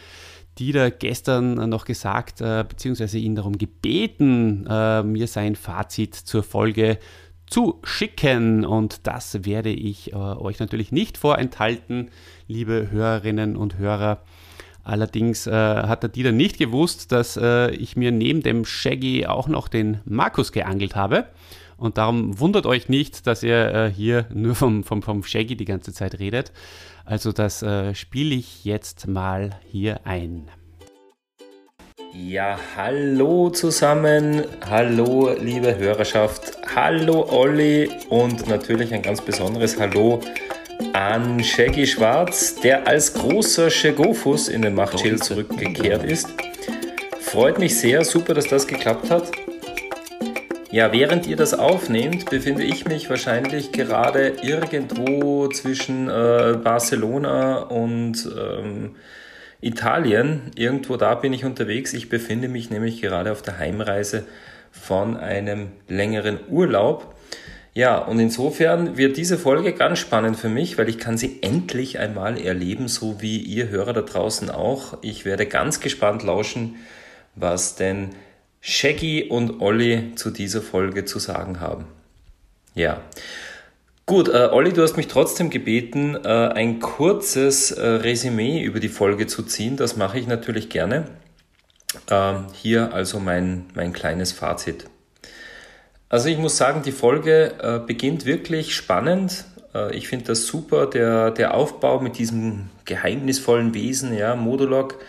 Dieter 0.58 0.92
gestern 0.92 1.70
noch 1.70 1.86
gesagt, 1.86 2.42
äh, 2.42 2.66
beziehungsweise 2.68 3.18
ihn 3.18 3.36
darum 3.36 3.58
gebeten, 3.58 4.66
äh, 4.70 5.04
mir 5.04 5.28
sein 5.28 5.56
Fazit 5.56 6.16
zur 6.16 6.44
Folge 6.44 6.98
zu 7.46 7.80
schicken. 7.84 8.66
Und 8.66 9.08
das 9.08 9.46
werde 9.46 9.70
ich 9.70 10.14
äh, 10.14 10.16
euch 10.16 10.60
natürlich 10.60 10.92
nicht 10.92 11.18
vorenthalten, 11.18 12.10
liebe 12.48 12.90
Hörerinnen 12.92 13.56
und 13.56 13.78
Hörer. 13.78 14.22
Allerdings 14.84 15.46
äh, 15.46 15.52
hat 15.52 16.04
der 16.04 16.10
Dieter 16.10 16.32
nicht 16.32 16.58
gewusst, 16.58 17.12
dass 17.12 17.38
äh, 17.38 17.72
ich 17.72 17.96
mir 17.96 18.12
neben 18.12 18.42
dem 18.42 18.66
Shaggy 18.66 19.28
auch 19.28 19.48
noch 19.48 19.68
den 19.68 20.00
Markus 20.06 20.52
geangelt 20.52 20.96
habe. 20.96 21.28
Und 21.80 21.98
darum 21.98 22.40
wundert 22.40 22.66
euch 22.66 22.90
nicht, 22.90 23.26
dass 23.26 23.42
ihr 23.42 23.74
äh, 23.74 23.90
hier 23.90 24.26
nur 24.34 24.54
vom, 24.54 24.84
vom, 24.84 25.02
vom 25.02 25.24
Shaggy 25.24 25.56
die 25.56 25.66
ganze 25.66 25.94
Zeit 25.94 26.20
redet. 26.20 26.52
Also 27.06 27.32
das 27.32 27.64
äh, 27.64 27.96
spiele 27.96 28.36
ich 28.36 28.66
jetzt 28.66 29.08
mal 29.08 29.52
hier 29.66 30.02
ein. 30.06 30.50
Ja, 32.14 32.60
hallo 32.76 33.50
zusammen, 33.52 34.44
hallo 34.68 35.32
liebe 35.40 35.78
Hörerschaft, 35.78 36.58
hallo 36.76 37.28
Olli 37.30 37.90
und 38.10 38.48
natürlich 38.48 38.94
ein 38.94 39.04
ganz 39.04 39.22
besonderes 39.22 39.80
Hallo 39.80 40.20
an 40.94 41.44
Shaggy 41.44 41.86
Schwarz, 41.86 42.56
der 42.56 42.88
als 42.88 43.14
großer 43.14 43.70
Shagofus 43.70 44.48
in 44.48 44.64
den 44.64 44.74
Machtschild 44.74 45.24
zurückgekehrt 45.24 46.04
ist. 46.04 46.30
Freut 47.22 47.60
mich 47.60 47.78
sehr, 47.78 48.04
super, 48.04 48.34
dass 48.34 48.48
das 48.48 48.66
geklappt 48.66 49.12
hat. 49.12 49.32
Ja, 50.72 50.92
während 50.92 51.26
ihr 51.26 51.36
das 51.36 51.56
aufnehmt, 51.56 52.30
befinde 52.30 52.64
ich 52.64 52.86
mich 52.86 53.10
wahrscheinlich 53.10 53.72
gerade 53.72 54.34
irgendwo 54.44 55.48
zwischen 55.48 56.08
äh, 56.08 56.60
Barcelona 56.64 57.58
und 57.64 58.30
ähm, 58.38 58.96
Italien. 59.62 60.52
Irgendwo 60.56 60.96
da 60.96 61.16
bin 61.16 61.34
ich 61.34 61.44
unterwegs. 61.44 61.94
Ich 61.94 62.08
befinde 62.08 62.50
mich 62.50 62.70
nämlich 62.70 63.02
gerade 63.02 63.32
auf 63.32 63.42
der 63.42 63.58
Heimreise 63.58 64.28
von 64.72 65.18
einem 65.18 65.70
längeren 65.88 66.38
Urlaub. 66.50 67.16
Ja, 67.74 67.98
und 67.98 68.20
insofern 68.20 68.96
wird 68.96 69.18
diese 69.18 69.40
Folge 69.40 69.74
ganz 69.74 69.98
spannend 69.98 70.38
für 70.38 70.50
mich, 70.50 70.78
weil 70.78 70.88
ich 70.88 71.00
kann 71.00 71.18
sie 71.18 71.40
endlich 71.42 71.98
einmal 71.98 72.40
erleben, 72.40 72.90
so 72.90 73.24
wie 73.24 73.40
ihr 73.40 73.70
Hörer 73.70 73.94
da 73.94 74.02
draußen 74.02 74.52
auch. 74.52 75.00
Ich 75.02 75.26
werde 75.26 75.48
ganz 75.48 75.80
gespannt 75.80 76.22
lauschen, 76.22 76.76
was 77.34 77.76
denn 77.76 78.10
Shaggy 78.62 79.26
und 79.30 79.62
Olli 79.62 80.16
zu 80.16 80.32
dieser 80.32 80.62
Folge 80.62 81.06
zu 81.06 81.20
sagen 81.20 81.60
haben. 81.60 81.86
Ja. 82.76 83.02
Gut, 84.06 84.28
äh, 84.28 84.50
Olli, 84.52 84.74
du 84.74 84.82
hast 84.82 84.98
mich 84.98 85.08
trotzdem 85.08 85.50
gebeten, 85.50 86.16
äh, 86.16 86.28
ein 86.28 86.80
kurzes 86.80 87.72
äh, 87.72 87.86
Resümee 87.86 88.62
über 88.64 88.80
die 88.80 88.90
Folge 88.90 89.28
zu 89.28 89.44
ziehen. 89.44 89.78
Das 89.78 89.98
mache 89.98 90.18
ich 90.20 90.28
natürlich 90.28 90.70
gerne. 90.70 91.06
Ähm, 92.10 92.48
hier 92.54 92.94
also 92.94 93.20
mein, 93.20 93.66
mein 93.76 93.94
kleines 93.94 94.32
Fazit. 94.32 94.86
Also 96.10 96.28
ich 96.30 96.40
muss 96.40 96.58
sagen, 96.58 96.82
die 96.82 96.92
Folge 96.92 97.54
äh, 97.62 97.80
beginnt 97.86 98.26
wirklich 98.26 98.76
spannend. 98.76 99.46
Äh, 99.76 99.96
ich 99.96 100.08
finde 100.08 100.26
das 100.26 100.48
super, 100.48 100.88
der, 100.88 101.30
der 101.32 101.54
Aufbau 101.54 102.00
mit 102.00 102.18
diesem 102.18 102.70
geheimnisvollen 102.86 103.76
Wesen, 103.76 104.18
ja, 104.18 104.36
Modulok 104.36 105.00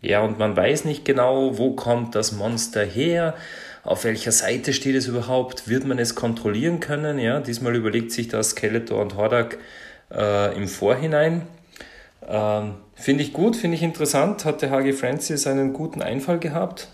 Ja, 0.00 0.20
und 0.20 0.38
man 0.38 0.56
weiß 0.56 0.84
nicht 0.84 1.04
genau, 1.04 1.58
wo 1.58 1.72
kommt 1.72 2.14
das 2.14 2.32
Monster 2.32 2.84
her, 2.84 3.34
auf 3.82 4.04
welcher 4.04 4.32
Seite 4.32 4.72
steht 4.72 4.96
es 4.96 5.06
überhaupt, 5.06 5.68
wird 5.68 5.86
man 5.86 5.98
es 5.98 6.14
kontrollieren 6.14 6.80
können? 6.80 7.18
Ja, 7.18 7.40
diesmal 7.40 7.76
überlegt 7.76 8.10
sich 8.10 8.28
das 8.28 8.50
Skeletor 8.50 9.00
und 9.00 9.16
Hordak 9.16 9.58
äh, 10.12 10.54
im 10.56 10.66
Vorhinein. 10.66 11.42
Ähm, 12.26 12.74
finde 12.96 13.22
ich 13.22 13.32
gut, 13.32 13.54
finde 13.54 13.76
ich 13.76 13.82
interessant, 13.84 14.44
hat 14.44 14.60
der 14.62 14.70
HG 14.70 14.92
Francis 14.92 15.46
einen 15.46 15.72
guten 15.72 16.02
Einfall 16.02 16.40
gehabt. 16.40 16.88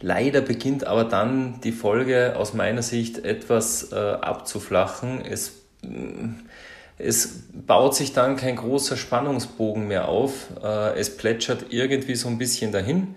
Leider 0.00 0.42
beginnt 0.42 0.86
aber 0.86 1.04
dann 1.04 1.60
die 1.62 1.72
Folge 1.72 2.34
aus 2.36 2.54
meiner 2.54 2.82
Sicht 2.82 3.24
etwas 3.24 3.92
äh, 3.92 3.96
abzuflachen. 3.96 5.24
Es, 5.24 5.54
mm, 5.82 6.34
es 6.98 7.44
baut 7.52 7.94
sich 7.94 8.12
dann 8.12 8.36
kein 8.36 8.56
großer 8.56 8.96
Spannungsbogen 8.96 9.88
mehr 9.88 10.08
auf. 10.08 10.48
Äh, 10.62 10.98
es 10.98 11.16
plätschert 11.16 11.66
irgendwie 11.70 12.14
so 12.14 12.28
ein 12.28 12.38
bisschen 12.38 12.72
dahin. 12.72 13.14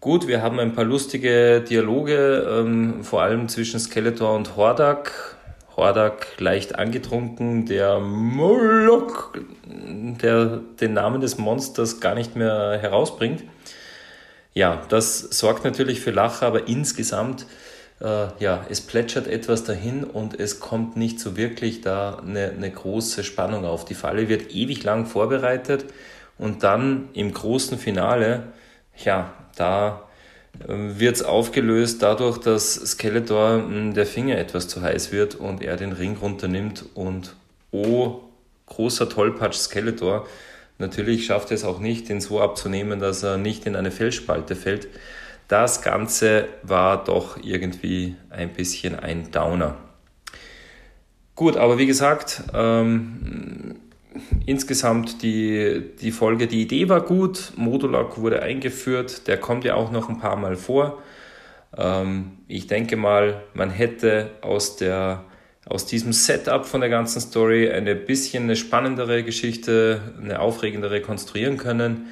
Gut, 0.00 0.28
wir 0.28 0.42
haben 0.42 0.60
ein 0.60 0.74
paar 0.74 0.84
lustige 0.84 1.60
Dialoge, 1.62 2.46
ähm, 2.48 3.02
vor 3.02 3.22
allem 3.22 3.48
zwischen 3.48 3.80
Skeletor 3.80 4.34
und 4.34 4.56
Hordak. 4.56 5.36
Hordak 5.76 6.26
leicht 6.38 6.78
angetrunken, 6.78 7.66
der 7.66 7.98
Moloch, 7.98 9.30
der 9.66 10.60
den 10.80 10.94
Namen 10.94 11.20
des 11.20 11.36
Monsters 11.36 12.00
gar 12.00 12.14
nicht 12.14 12.34
mehr 12.34 12.78
herausbringt 12.80 13.42
ja, 14.56 14.80
das 14.88 15.18
sorgt 15.18 15.64
natürlich 15.64 16.00
für 16.00 16.12
Lacher, 16.12 16.46
aber 16.46 16.66
insgesamt, 16.66 17.44
äh, 18.00 18.28
ja, 18.38 18.66
es 18.68 18.80
plätschert 18.80 19.26
etwas 19.26 19.64
dahin 19.64 20.04
und 20.04 20.38
es 20.38 20.60
kommt 20.60 20.96
nicht 20.96 21.20
so 21.20 21.36
wirklich 21.36 21.80
da 21.80 22.18
eine, 22.18 22.50
eine 22.50 22.70
große 22.70 23.24
Spannung 23.24 23.64
auf. 23.64 23.84
Die 23.84 23.94
Falle 23.94 24.28
wird 24.28 24.54
ewig 24.54 24.84
lang 24.84 25.06
vorbereitet 25.06 25.86
und 26.38 26.62
dann 26.62 27.08
im 27.14 27.32
großen 27.32 27.78
Finale, 27.78 28.44
ja, 29.04 29.32
da 29.56 30.02
äh, 30.60 30.64
wird 30.68 31.16
es 31.16 31.22
aufgelöst 31.22 32.02
dadurch, 32.02 32.38
dass 32.38 32.74
Skeletor 32.74 33.62
hm, 33.62 33.94
der 33.94 34.06
Finger 34.06 34.38
etwas 34.38 34.68
zu 34.68 34.82
heiß 34.82 35.12
wird 35.12 35.34
und 35.34 35.62
er 35.62 35.76
den 35.76 35.92
Ring 35.92 36.16
runternimmt 36.16 36.84
und 36.94 37.34
oh, 37.70 38.20
großer 38.66 39.08
Tollpatsch 39.08 39.56
Skeletor 39.56 40.26
Natürlich 40.78 41.24
schafft 41.24 41.50
er 41.50 41.54
es 41.54 41.64
auch 41.64 41.80
nicht, 41.80 42.08
den 42.08 42.20
so 42.20 42.40
abzunehmen, 42.40 43.00
dass 43.00 43.22
er 43.22 43.38
nicht 43.38 43.66
in 43.66 43.76
eine 43.76 43.90
Felsspalte 43.90 44.54
fällt. 44.54 44.88
Das 45.48 45.82
Ganze 45.82 46.48
war 46.62 47.04
doch 47.04 47.38
irgendwie 47.42 48.16
ein 48.30 48.52
bisschen 48.52 48.98
ein 48.98 49.30
Downer. 49.30 49.76
Gut, 51.34 51.56
aber 51.56 51.78
wie 51.78 51.86
gesagt, 51.86 52.42
ähm, 52.54 53.76
insgesamt 54.46 55.22
die, 55.22 55.82
die 56.00 56.10
Folge, 56.10 56.46
die 56.46 56.62
Idee 56.62 56.88
war 56.88 57.02
gut, 57.02 57.52
Modulak 57.56 58.18
wurde 58.18 58.42
eingeführt, 58.42 59.28
der 59.28 59.38
kommt 59.38 59.64
ja 59.64 59.74
auch 59.74 59.90
noch 59.90 60.08
ein 60.08 60.18
paar 60.18 60.36
Mal 60.36 60.56
vor. 60.56 61.02
Ähm, 61.76 62.38
ich 62.48 62.66
denke 62.66 62.96
mal, 62.96 63.42
man 63.54 63.70
hätte 63.70 64.30
aus 64.40 64.76
der 64.76 65.24
aus 65.68 65.84
diesem 65.84 66.12
Setup 66.12 66.64
von 66.64 66.80
der 66.80 66.90
ganzen 66.90 67.20
Story 67.20 67.68
eine 67.70 67.96
bisschen 67.96 68.44
eine 68.44 68.54
spannendere 68.54 69.24
Geschichte, 69.24 70.00
eine 70.22 70.38
aufregendere 70.38 71.00
konstruieren 71.00 71.56
können. 71.56 72.06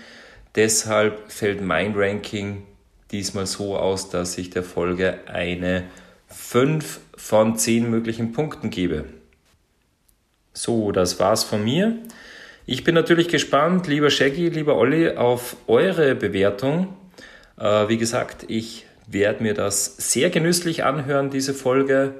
Deshalb 0.56 1.30
fällt 1.30 1.62
mein 1.62 1.94
Ranking 1.94 2.64
diesmal 3.14 3.46
so 3.46 3.76
aus, 3.76 4.10
dass 4.10 4.36
ich 4.38 4.50
der 4.50 4.64
Folge 4.64 5.20
eine 5.26 5.84
5 6.26 6.98
von 7.16 7.56
10 7.56 7.88
möglichen 7.88 8.32
Punkten 8.32 8.70
gebe. 8.70 9.04
So, 10.52 10.90
das 10.90 11.20
war's 11.20 11.44
von 11.44 11.62
mir. 11.62 11.96
Ich 12.66 12.82
bin 12.82 12.94
natürlich 12.94 13.28
gespannt, 13.28 13.86
lieber 13.86 14.10
Shaggy, 14.10 14.48
lieber 14.48 14.76
Olli, 14.76 15.10
auf 15.10 15.56
eure 15.68 16.16
Bewertung. 16.16 16.96
Äh, 17.56 17.88
wie 17.88 17.98
gesagt, 17.98 18.46
ich 18.48 18.86
werde 19.06 19.44
mir 19.44 19.54
das 19.54 19.96
sehr 19.96 20.30
genüsslich 20.30 20.82
anhören, 20.82 21.30
diese 21.30 21.54
Folge. 21.54 22.14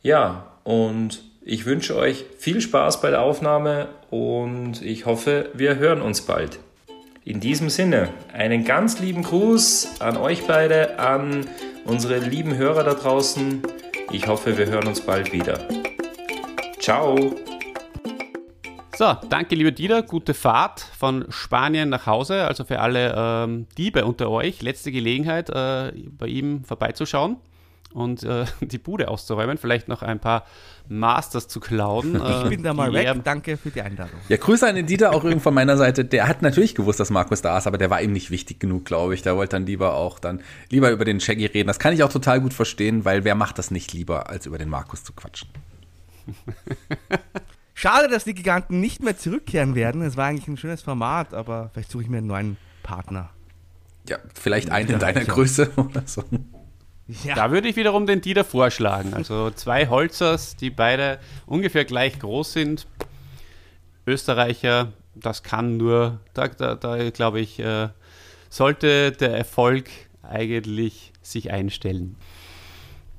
Ja, 0.00 0.52
und 0.64 1.22
ich 1.42 1.66
wünsche 1.66 1.94
euch 1.94 2.24
viel 2.38 2.62
Spaß 2.62 3.02
bei 3.02 3.10
der 3.10 3.20
Aufnahme 3.20 3.88
und 4.10 4.80
ich 4.80 5.04
hoffe, 5.04 5.50
wir 5.52 5.76
hören 5.76 6.00
uns 6.00 6.22
bald. 6.22 6.58
In 7.28 7.40
diesem 7.40 7.68
Sinne, 7.68 8.08
einen 8.32 8.64
ganz 8.64 9.00
lieben 9.00 9.22
Gruß 9.22 10.00
an 10.00 10.16
euch 10.16 10.46
beide, 10.46 10.98
an 10.98 11.44
unsere 11.84 12.20
lieben 12.20 12.56
Hörer 12.56 12.84
da 12.84 12.94
draußen. 12.94 13.60
Ich 14.10 14.26
hoffe, 14.26 14.56
wir 14.56 14.64
hören 14.64 14.86
uns 14.86 15.02
bald 15.02 15.30
wieder. 15.30 15.68
Ciao. 16.80 17.34
So, 18.96 19.14
danke 19.28 19.56
lieber 19.56 19.72
Dieter, 19.72 20.02
gute 20.02 20.32
Fahrt 20.32 20.80
von 20.80 21.26
Spanien 21.28 21.90
nach 21.90 22.06
Hause. 22.06 22.46
Also 22.46 22.64
für 22.64 22.80
alle 22.80 23.14
ähm, 23.14 23.66
Diebe 23.76 24.06
unter 24.06 24.30
euch, 24.30 24.62
letzte 24.62 24.90
Gelegenheit, 24.90 25.50
äh, 25.50 25.92
bei 26.16 26.28
ihm 26.28 26.64
vorbeizuschauen 26.64 27.36
und 27.92 28.22
äh, 28.22 28.44
die 28.60 28.78
Bude 28.78 29.08
auszuräumen, 29.08 29.58
vielleicht 29.58 29.88
noch 29.88 30.02
ein 30.02 30.18
paar 30.18 30.44
Masters 30.88 31.48
zu 31.48 31.60
klauen. 31.60 32.20
Äh, 32.28 32.42
ich 32.42 32.48
bin 32.48 32.62
da 32.62 32.74
mal 32.74 32.92
weg. 32.92 33.08
Danke 33.22 33.56
für 33.56 33.70
die 33.70 33.80
Einladung. 33.80 34.18
Ja, 34.28 34.36
Grüße 34.36 34.66
an 34.66 34.74
den 34.74 34.86
Dieter 34.86 35.12
auch 35.12 35.24
irgendwie 35.24 35.42
von 35.42 35.54
meiner 35.54 35.76
Seite. 35.76 36.04
Der 36.04 36.26
hat 36.26 36.42
natürlich 36.42 36.74
gewusst, 36.74 36.98
dass 36.98 37.10
Markus 37.10 37.42
da 37.42 37.56
ist, 37.56 37.66
aber 37.66 37.78
der 37.78 37.90
war 37.90 38.02
ihm 38.02 38.12
nicht 38.12 38.30
wichtig 38.30 38.58
genug, 38.58 38.84
glaube 38.84 39.14
ich. 39.14 39.22
Der 39.22 39.36
wollte 39.36 39.52
dann 39.52 39.66
lieber 39.66 39.94
auch 39.94 40.18
dann 40.18 40.40
lieber 40.68 40.90
über 40.90 41.04
den 41.04 41.20
Shaggy 41.20 41.46
reden. 41.46 41.68
Das 41.68 41.78
kann 41.78 41.94
ich 41.94 42.02
auch 42.02 42.12
total 42.12 42.40
gut 42.40 42.52
verstehen, 42.54 43.04
weil 43.04 43.24
wer 43.24 43.34
macht 43.34 43.58
das 43.58 43.70
nicht 43.70 43.92
lieber, 43.92 44.28
als 44.28 44.46
über 44.46 44.58
den 44.58 44.68
Markus 44.68 45.04
zu 45.04 45.12
quatschen? 45.12 45.48
Schade, 47.74 48.08
dass 48.08 48.24
die 48.24 48.34
Giganten 48.34 48.80
nicht 48.80 49.02
mehr 49.02 49.16
zurückkehren 49.16 49.76
werden. 49.76 50.02
Es 50.02 50.16
war 50.16 50.26
eigentlich 50.26 50.48
ein 50.48 50.56
schönes 50.56 50.82
Format, 50.82 51.32
aber 51.32 51.70
vielleicht 51.72 51.92
suche 51.92 52.02
ich 52.02 52.08
mir 52.08 52.18
einen 52.18 52.26
neuen 52.26 52.56
Partner. 52.82 53.30
Ja, 54.08 54.18
vielleicht 54.34 54.70
einen 54.70 54.90
in 54.90 54.98
deiner 54.98 55.24
Größe 55.24 55.70
oder 55.76 56.02
so. 56.04 56.24
Ja. 57.24 57.34
Da 57.34 57.50
würde 57.50 57.68
ich 57.68 57.76
wiederum 57.76 58.06
den 58.06 58.20
Dieter 58.20 58.44
vorschlagen. 58.44 59.14
Also 59.14 59.50
zwei 59.50 59.88
Holzers, 59.88 60.56
die 60.56 60.70
beide 60.70 61.18
ungefähr 61.46 61.84
gleich 61.86 62.18
groß 62.18 62.52
sind. 62.52 62.86
Österreicher, 64.06 64.92
das 65.14 65.42
kann 65.42 65.78
nur, 65.78 66.20
da, 66.34 66.48
da, 66.48 66.74
da 66.74 67.10
glaube 67.10 67.40
ich, 67.40 67.60
äh, 67.60 67.88
sollte 68.50 69.12
der 69.12 69.36
Erfolg 69.36 69.88
eigentlich 70.22 71.12
sich 71.22 71.50
einstellen. 71.50 72.16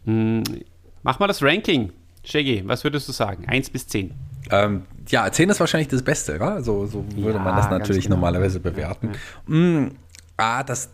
Hm, 0.06 0.44
mach 1.02 1.20
mal 1.20 1.28
das 1.28 1.42
Ranking. 1.42 1.92
Shaggy, 2.24 2.64
was 2.66 2.84
würdest 2.84 3.08
du 3.08 3.12
sagen? 3.12 3.46
1 3.48 3.70
bis 3.72 3.88
10. 3.88 4.14
Ähm, 4.52 4.86
ja, 5.08 5.32
10 5.32 5.50
ist 5.50 5.60
wahrscheinlich 5.60 5.88
das 5.88 6.04
Beste, 6.04 6.36
oder? 6.36 6.62
So, 6.62 6.86
so 6.86 7.06
würde 7.16 7.38
ja, 7.38 7.44
man 7.44 7.56
das 7.56 7.70
natürlich 7.70 8.04
genau. 8.04 8.16
normalerweise 8.18 8.60
bewerten. 8.60 9.12
Ja. 9.48 9.56
Mm, 9.56 9.92
ah, 10.38 10.64
das 10.64 10.90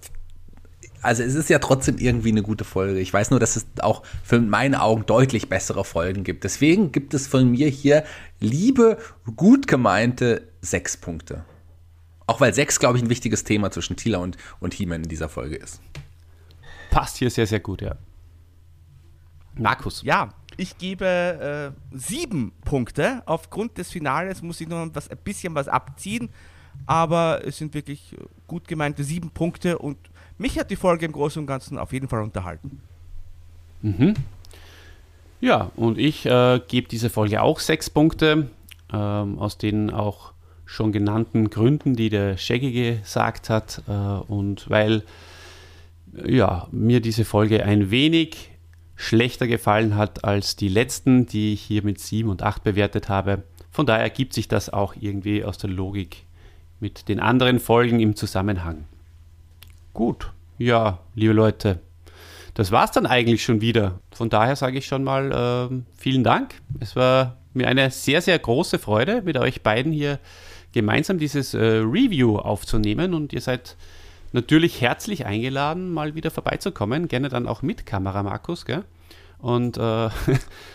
also 1.06 1.23
es 1.23 1.36
ist 1.36 1.49
ja 1.49 1.60
trotzdem 1.60 1.98
irgendwie 1.98 2.30
eine 2.30 2.41
gute 2.41 2.64
Folge. 2.64 2.99
Ich 2.99 3.14
weiß 3.14 3.30
nur, 3.30 3.40
dass 3.40 3.56
es 3.56 3.65
auch 3.80 4.03
für 4.23 4.40
meine 4.40 4.82
Augen 4.82 5.06
deutlich 5.06 5.48
bessere 5.48 5.86
Folgen 5.86 6.23
gibt. 6.23 6.44
Deswegen 6.44 6.91
gibt 6.91 7.14
es 7.14 7.27
von 7.27 7.49
mir 7.49 7.69
hier 7.69 8.03
liebe, 8.40 8.98
gut 9.36 9.68
gemeinte 9.68 10.49
sechs 10.61 10.98
Punkte. 10.98 11.45
Auch 12.27 12.41
weil 12.41 12.53
sechs, 12.53 12.80
glaube 12.80 12.98
ich, 12.98 13.03
ein 13.03 13.10
wichtiges 13.10 13.44
Thema 13.44 13.69
zwischen 13.72 13.95
Tila 13.95 14.18
und, 14.18 14.38
und 14.60 14.73
He-Man 14.73 15.03
in 15.03 15.10
dieser 15.10 15.30
Folge 15.30 15.56
ist. 15.56 15.80
Passt 16.90 17.18
hier 17.18 17.30
sehr, 17.30 17.45
sehr 17.45 17.60
gut, 17.60 17.82
ja. 17.82 17.95
Markus. 19.57 20.02
Ja, 20.02 20.34
ich 20.57 20.77
gebe 20.77 21.06
äh, 21.06 21.98
sieben 21.98 22.52
Punkte. 22.65 23.22
Aufgrund 23.26 23.77
des 23.77 23.91
Finales 23.91 24.41
muss 24.41 24.60
ich 24.60 24.68
noch 24.68 24.88
was, 24.94 25.10
ein 25.10 25.18
bisschen 25.23 25.53
was 25.53 25.68
abziehen. 25.68 26.30
Aber 26.88 27.41
es 27.45 27.57
sind 27.57 27.73
wirklich 27.73 28.15
gut 28.48 28.68
gemeinte 28.68 29.03
sieben 29.03 29.30
Punkte 29.30 29.77
und 29.77 29.98
mich 30.38 30.60
hat 30.60 30.72
die 30.72 30.76
Folge 30.76 31.06
im 31.06 31.12
Großen 31.12 31.40
und 31.40 31.48
Ganzen 31.48 31.78
auf 31.78 31.94
jeden 31.94 32.07
Fall 32.07 32.22
unterhalten. 32.22 32.82
Mhm. 33.82 34.16
Ja, 35.41 35.72
und 35.76 35.98
ich 35.98 36.26
äh, 36.26 36.60
gebe 36.68 36.88
dieser 36.88 37.10
Folge 37.10 37.41
auch 37.41 37.60
sechs 37.60 37.90
Punkte, 37.90 38.49
ähm, 38.91 39.40
aus 39.40 39.57
den 39.57 39.91
auch 39.91 40.34
schon 40.66 40.91
genannten 40.91 41.49
Gründen, 41.49 41.95
die 41.95 42.10
der 42.10 42.38
Shaggy 42.38 42.72
gesagt 42.72 43.49
hat. 43.49 43.82
Äh, 43.88 43.91
und 43.91 44.70
weil 44.70 45.03
ja, 46.26 46.68
mir 46.72 47.02
diese 47.02 47.26
Folge 47.26 47.64
ein 47.64 47.91
wenig 47.91 48.52
schlechter 48.95 49.48
gefallen 49.48 49.98
hat 49.98 50.24
als 50.24 50.56
die 50.56 50.70
letzten, 50.70 51.26
die 51.26 51.53
ich 51.53 51.62
hier 51.62 51.84
mit 51.84 51.99
7 51.99 52.30
und 52.30 52.44
8 52.44 52.64
bewertet 52.64 53.10
habe. 53.10 53.44
Von 53.72 53.86
daher 53.86 54.03
ergibt 54.03 54.34
sich 54.34 54.48
das 54.48 54.70
auch 54.70 54.95
irgendwie 54.99 55.44
aus 55.44 55.57
der 55.57 55.70
Logik 55.70 56.24
mit 56.80 57.10
den 57.10 57.20
anderen 57.20 57.60
Folgen 57.60 57.99
im 57.99 58.16
Zusammenhang. 58.16 58.86
Gut, 59.96 60.34
ja, 60.58 61.00
liebe 61.14 61.32
Leute, 61.32 61.80
das 62.54 62.74
war 62.74 62.84
es 62.84 62.92
dann 62.92 63.06
eigentlich 63.06 63.42
schon 63.42 63.62
wieder. 63.62 64.02
Von 64.12 64.30
daher 64.30 64.58
sage 64.58 64.78
ich 64.78 64.88
schon 64.88 65.06
mal 65.06 65.32
äh, 65.72 65.84
vielen 65.96 66.22
Dank. 66.22 66.56
Es 66.82 66.98
war 66.98 67.38
mir 67.54 67.70
eine 67.70 67.90
sehr, 67.92 68.22
sehr 68.22 68.38
große 68.38 68.78
Freude, 68.78 69.22
mit 69.22 69.38
euch 69.38 69.64
beiden 69.64 69.94
hier 69.94 70.20
gemeinsam 70.74 71.18
dieses 71.18 71.54
äh, 71.54 71.60
Review 71.60 72.38
aufzunehmen 72.38 73.14
und 73.14 73.32
ihr 73.32 73.40
seid 73.40 73.78
natürlich 74.34 74.82
herzlich 74.82 75.26
eingeladen, 75.26 75.94
mal 75.94 76.14
wieder 76.14 76.30
vorbeizukommen. 76.30 77.08
Gerne 77.08 77.30
dann 77.30 77.48
auch 77.48 77.62
mit 77.62 77.86
Kamera, 77.86 78.22
Markus. 78.22 78.66
Gell? 78.66 78.84
Und 79.38 79.78
äh, 79.78 80.10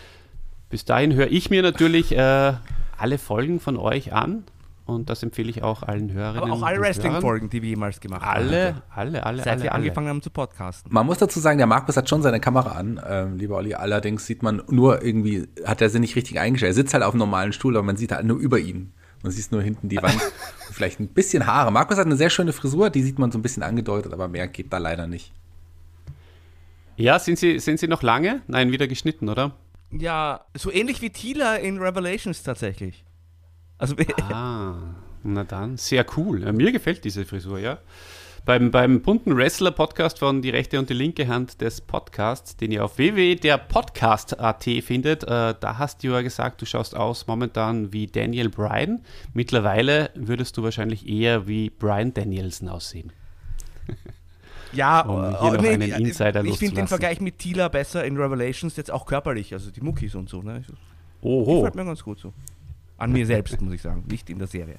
bis 0.71 0.83
dahin 0.85 1.13
höre 1.13 1.31
ich 1.31 1.51
mir 1.51 1.61
natürlich 1.61 2.17
äh, 2.17 2.53
alle 2.97 3.19
Folgen 3.19 3.59
von 3.59 3.77
euch 3.77 4.13
an 4.13 4.45
Und 4.85 5.09
das 5.09 5.23
empfehle 5.23 5.49
ich 5.49 5.63
auch 5.63 5.83
allen 5.83 6.11
Hörerinnen. 6.11 6.43
Aber 6.43 6.53
auch 6.53 6.63
alle. 6.63 6.79
Wrestling-Folgen, 6.81 7.49
die 7.49 7.61
wir 7.61 7.69
jemals 7.69 7.99
gemacht 7.99 8.23
haben. 8.23 8.47
Alle, 8.47 8.81
alle, 8.89 9.25
alle, 9.25 9.37
Seit 9.43 9.47
alle, 9.53 9.63
wir 9.63 9.71
alle. 9.73 9.83
angefangen 9.83 10.07
haben 10.07 10.21
zu 10.21 10.29
podcasten. 10.31 10.91
Man 10.91 11.05
muss 11.05 11.19
dazu 11.19 11.39
sagen, 11.39 11.59
der 11.59 11.67
Markus 11.67 11.95
hat 11.97 12.09
schon 12.09 12.21
seine 12.21 12.39
Kamera 12.39 12.71
an, 12.71 12.99
ähm, 13.07 13.37
lieber 13.37 13.57
Olli. 13.57 13.73
Allerdings 13.75 14.25
sieht 14.25 14.43
man 14.43 14.61
nur 14.69 15.03
irgendwie, 15.03 15.47
hat 15.65 15.81
er 15.81 15.89
sie 15.89 15.99
nicht 15.99 16.15
richtig 16.15 16.39
eingestellt. 16.39 16.71
Er 16.71 16.75
sitzt 16.75 16.93
halt 16.93 17.03
auf 17.03 17.13
einem 17.13 17.19
normalen 17.19 17.53
Stuhl, 17.53 17.75
aber 17.77 17.85
man 17.85 17.95
sieht 17.95 18.11
halt 18.11 18.25
nur 18.25 18.37
über 18.37 18.59
ihn. 18.59 18.91
Man 19.23 19.31
sieht 19.31 19.51
nur 19.51 19.61
hinten 19.61 19.87
die 19.87 19.97
Wand. 20.01 20.19
Vielleicht 20.71 20.99
ein 20.99 21.07
bisschen 21.07 21.45
Haare. 21.45 21.71
Markus 21.71 21.97
hat 21.97 22.07
eine 22.07 22.15
sehr 22.17 22.29
schöne 22.31 22.51
Frisur, 22.51 22.89
die 22.89 23.03
sieht 23.03 23.19
man 23.19 23.31
so 23.31 23.37
ein 23.37 23.43
bisschen 23.43 23.63
angedeutet, 23.63 24.13
aber 24.13 24.27
mehr 24.27 24.47
geht 24.47 24.73
da 24.73 24.79
leider 24.79 25.05
nicht. 25.07 25.31
Ja, 26.97 27.17
sind 27.19 27.37
Sie, 27.39 27.59
sind 27.59 27.79
Sie 27.79 27.87
noch 27.87 28.01
lange? 28.03 28.41
Nein, 28.47 28.71
wieder 28.71 28.87
geschnitten, 28.87 29.29
oder? 29.29 29.53
Ja, 29.91 30.41
so 30.55 30.71
ähnlich 30.71 31.01
wie 31.01 31.09
Tila 31.09 31.55
in 31.55 31.77
Revelations 31.77 32.43
tatsächlich. 32.43 33.05
Also, 33.81 33.95
Ah, 34.31 34.75
na 35.23 35.43
dann, 35.43 35.75
sehr 35.77 36.05
cool. 36.17 36.43
Ja, 36.43 36.51
mir 36.51 36.71
gefällt 36.71 37.03
diese 37.03 37.25
Frisur, 37.25 37.59
ja. 37.59 37.79
Beim, 38.45 38.71
beim 38.71 39.01
bunten 39.01 39.35
Wrestler-Podcast 39.37 40.17
von 40.19 40.41
Die 40.41 40.49
rechte 40.49 40.79
und 40.79 40.89
die 40.89 40.93
linke 40.95 41.27
Hand 41.27 41.61
des 41.61 41.81
Podcasts, 41.81 42.55
den 42.57 42.71
ihr 42.71 42.83
auf 42.85 42.97
www.derpodcast.at 42.97 44.63
findet, 44.83 45.23
äh, 45.23 45.27
da 45.59 45.77
hast 45.77 46.03
du 46.03 46.07
ja 46.07 46.21
gesagt, 46.21 46.61
du 46.61 46.65
schaust 46.65 46.95
aus 46.95 47.27
momentan 47.27 47.93
wie 47.93 48.07
Daniel 48.07 48.49
Bryan. 48.49 49.01
Mittlerweile 49.33 50.09
würdest 50.15 50.57
du 50.57 50.63
wahrscheinlich 50.63 51.07
eher 51.07 51.47
wie 51.47 51.69
Brian 51.69 52.13
Danielson 52.13 52.69
aussehen. 52.69 53.11
ja, 54.73 55.01
Um 55.01 55.21
hier 55.21 55.39
oh, 55.41 55.53
noch 55.53 55.63
einen 55.63 55.81
die- 55.81 55.89
Insider 55.91 56.43
ich 56.43 56.57
finde 56.57 56.75
den. 56.75 56.87
Vergleich 56.87 57.19
mit 57.21 57.37
Tila 57.39 57.67
besser 57.67 58.05
in 58.05 58.17
Revelations, 58.17 58.75
jetzt 58.75 58.89
auch 58.91 59.05
körperlich, 59.05 59.53
also 59.53 59.69
die 59.69 59.81
Muckis 59.81 60.15
und 60.15 60.29
so. 60.29 60.41
Ne? 60.41 60.63
Das 60.67 60.75
Oho. 61.21 61.57
gefällt 61.57 61.75
mir 61.75 61.85
ganz 61.85 62.03
gut 62.03 62.19
so. 62.19 62.33
An 63.01 63.11
mir 63.11 63.25
selbst, 63.25 63.59
muss 63.61 63.73
ich 63.73 63.81
sagen, 63.81 64.03
nicht 64.07 64.29
in 64.29 64.37
der 64.37 64.47
Serie. 64.47 64.77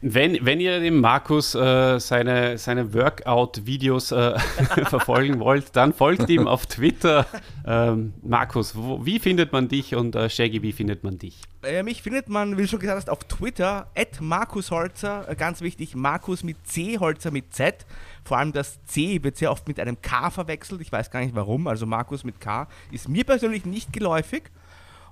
Wenn, 0.00 0.44
wenn 0.44 0.58
ihr 0.60 0.78
dem 0.80 1.00
Markus 1.00 1.54
äh, 1.54 1.98
seine, 2.00 2.58
seine 2.58 2.94
Workout-Videos 2.94 4.10
äh, 4.10 4.38
verfolgen 4.86 5.38
wollt, 5.38 5.74
dann 5.76 5.92
folgt 5.92 6.28
ihm 6.28 6.48
auf 6.48 6.66
Twitter. 6.66 7.26
Ähm, 7.64 8.12
Markus, 8.22 8.74
wo, 8.76 9.04
wie 9.04 9.20
findet 9.20 9.52
man 9.52 9.68
dich 9.68 9.94
und 9.94 10.16
äh, 10.16 10.28
Shaggy, 10.28 10.62
wie 10.62 10.72
findet 10.72 11.04
man 11.04 11.18
dich? 11.18 11.42
Äh, 11.62 11.84
mich 11.84 12.02
findet 12.02 12.28
man, 12.28 12.56
wie 12.56 12.62
du 12.62 12.68
schon 12.68 12.80
gesagt 12.80 12.98
hast, 12.98 13.10
auf 13.10 13.24
Twitter, 13.24 13.88
at 13.96 14.20
Markus 14.20 14.72
Holzer, 14.72 15.28
äh, 15.28 15.36
ganz 15.36 15.60
wichtig, 15.60 15.94
Markus 15.94 16.42
mit 16.42 16.56
C, 16.64 16.98
Holzer 16.98 17.30
mit 17.30 17.52
Z. 17.52 17.86
Vor 18.24 18.38
allem 18.38 18.52
das 18.52 18.84
C 18.84 19.22
wird 19.22 19.36
sehr 19.36 19.52
oft 19.52 19.66
mit 19.66 19.78
einem 19.78 20.00
K 20.00 20.30
verwechselt, 20.30 20.80
ich 20.80 20.90
weiß 20.90 21.10
gar 21.10 21.20
nicht 21.20 21.34
warum, 21.34 21.68
also 21.68 21.86
Markus 21.86 22.24
mit 22.24 22.40
K 22.40 22.68
ist 22.90 23.08
mir 23.08 23.24
persönlich 23.24 23.64
nicht 23.64 23.92
geläufig. 23.92 24.44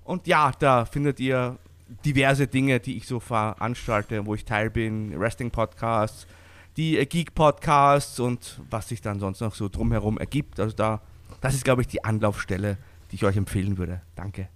Und 0.05 0.29
ja, 0.29 0.53
da 0.61 0.85
findet 0.85 1.19
ihr 1.19 1.59
diverse 2.05 2.47
Dinge, 2.47 2.81
die 2.81 2.97
ich 2.97 3.07
so 3.07 3.21
veranstalte, 3.21 4.27
wo 4.27 4.35
ich 4.35 4.45
Teil 4.45 4.71
bin, 4.71 5.19
Wrestling-Podcasts, 5.19 6.27
die 6.77 6.99
äh, 6.99 7.07
Geek-Podcasts 7.07 8.21
und 8.21 8.61
was 8.71 8.89
sich 8.89 9.01
dann 9.01 9.21
sonst 9.21 9.41
noch 9.41 9.55
so 9.55 9.69
drumherum 9.69 10.19
ergibt. 10.19 10.61
Also 10.61 10.75
da, 10.75 11.01
das 11.41 11.55
ist, 11.55 11.65
glaube 11.65 11.83
ich, 11.83 11.89
die 11.89 12.05
Anlaufstelle, 12.05 12.79
die 13.11 13.17
ich 13.17 13.25
euch 13.25 13.37
empfehlen 13.37 13.79
würde. 13.79 14.03
Danke. 14.15 14.49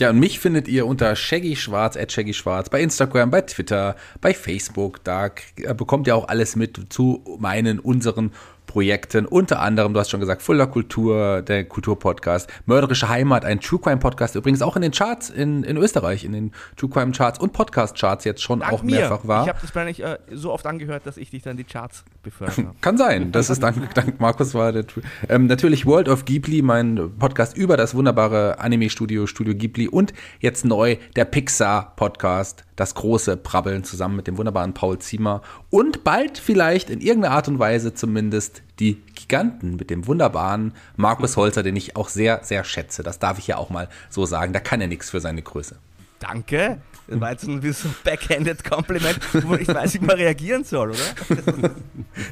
Ja, 0.00 0.10
und 0.10 0.18
mich 0.18 0.40
findet 0.40 0.66
ihr 0.66 0.86
unter 0.86 1.14
Shaggy 1.14 1.54
Schwarz, 1.54 1.96
at 1.96 2.10
Shaggy 2.10 2.34
Schwarz, 2.34 2.68
bei 2.68 2.80
Instagram, 2.80 3.30
bei 3.30 3.42
Twitter, 3.42 3.96
bei 4.20 4.34
Facebook. 4.34 5.04
Da 5.04 5.30
äh, 5.56 5.74
bekommt 5.74 6.06
ihr 6.06 6.16
auch 6.16 6.28
alles 6.28 6.56
mit 6.56 6.92
zu 6.92 7.22
meinen, 7.38 7.78
unseren 7.78 8.32
Projekten. 8.68 9.26
Unter 9.26 9.58
anderem, 9.60 9.92
du 9.94 9.98
hast 9.98 10.10
schon 10.10 10.20
gesagt, 10.20 10.42
Fuller 10.42 10.68
Kultur, 10.68 11.42
der 11.42 11.64
Kulturpodcast, 11.64 12.48
Mörderische 12.66 13.08
Heimat, 13.08 13.44
ein 13.44 13.58
True 13.60 13.80
Crime 13.80 13.96
Podcast, 13.96 14.36
übrigens 14.36 14.62
auch 14.62 14.76
in 14.76 14.82
den 14.82 14.92
Charts 14.92 15.30
in, 15.30 15.64
in 15.64 15.76
Österreich, 15.76 16.24
in 16.24 16.32
den 16.32 16.52
True 16.76 16.88
Crime 16.88 17.10
Charts 17.10 17.40
und 17.40 17.52
Podcast 17.52 17.96
Charts 17.98 18.24
jetzt 18.24 18.42
schon 18.42 18.60
Dank 18.60 18.72
auch 18.72 18.82
mir. 18.84 18.96
mehrfach 19.00 19.26
war. 19.26 19.42
Ich 19.42 19.48
habe 19.48 19.58
das 19.60 19.72
gar 19.72 19.84
nicht 19.84 20.00
äh, 20.00 20.18
so 20.32 20.52
oft 20.52 20.66
angehört, 20.66 21.04
dass 21.06 21.16
ich 21.16 21.30
dich 21.30 21.42
dann 21.42 21.56
die 21.56 21.64
Charts 21.64 22.04
befördert 22.22 22.58
habe. 22.58 22.74
Kann 22.80 22.96
sein. 22.96 23.32
Das 23.32 23.50
ist 23.50 23.60
dank, 23.62 23.76
dank 23.94 24.20
Markus 24.20 24.54
war 24.54 24.70
der. 24.70 24.84
Tr- 24.84 25.02
Ähm, 25.28 25.46
natürlich 25.46 25.86
World 25.86 26.08
of 26.08 26.24
Ghibli, 26.26 26.62
mein 26.62 27.10
Podcast 27.18 27.56
über 27.56 27.76
das 27.76 27.94
wunderbare 27.94 28.60
Anime-Studio 28.60 29.26
Studio 29.26 29.54
Ghibli 29.54 29.88
und 29.88 30.12
jetzt 30.40 30.64
neu 30.64 30.96
der 31.16 31.24
Pixar-Podcast, 31.24 32.64
das 32.78 32.94
große 32.94 33.36
Brabbeln 33.36 33.82
zusammen 33.82 34.14
mit 34.14 34.28
dem 34.28 34.38
wunderbaren 34.38 34.72
Paul 34.72 34.98
Ziemer 35.00 35.42
und 35.68 36.04
bald 36.04 36.38
vielleicht 36.38 36.90
in 36.90 37.00
irgendeiner 37.00 37.34
Art 37.34 37.48
und 37.48 37.58
Weise 37.58 37.92
zumindest 37.92 38.62
die 38.78 39.02
Giganten 39.16 39.74
mit 39.76 39.90
dem 39.90 40.06
wunderbaren 40.06 40.72
Markus 40.96 41.36
Holzer, 41.36 41.64
den 41.64 41.74
ich 41.74 41.96
auch 41.96 42.08
sehr, 42.08 42.40
sehr 42.44 42.62
schätze. 42.62 43.02
Das 43.02 43.18
darf 43.18 43.38
ich 43.38 43.48
ja 43.48 43.56
auch 43.56 43.70
mal 43.70 43.88
so 44.10 44.26
sagen. 44.26 44.52
Da 44.52 44.60
kann 44.60 44.80
er 44.80 44.86
nichts 44.86 45.10
für 45.10 45.20
seine 45.20 45.42
Größe. 45.42 45.76
Danke. 46.20 46.78
Das 47.08 47.20
war 47.20 47.32
jetzt 47.32 47.48
ein 47.48 47.60
bisschen 47.60 47.94
backhanded 48.04 48.62
Kompliment, 48.64 49.18
wo 49.32 49.54
ich 49.54 49.66
weiß, 49.66 49.94
wie 49.94 50.04
man 50.04 50.16
reagieren 50.16 50.62
soll, 50.62 50.90
oder? 50.90 51.70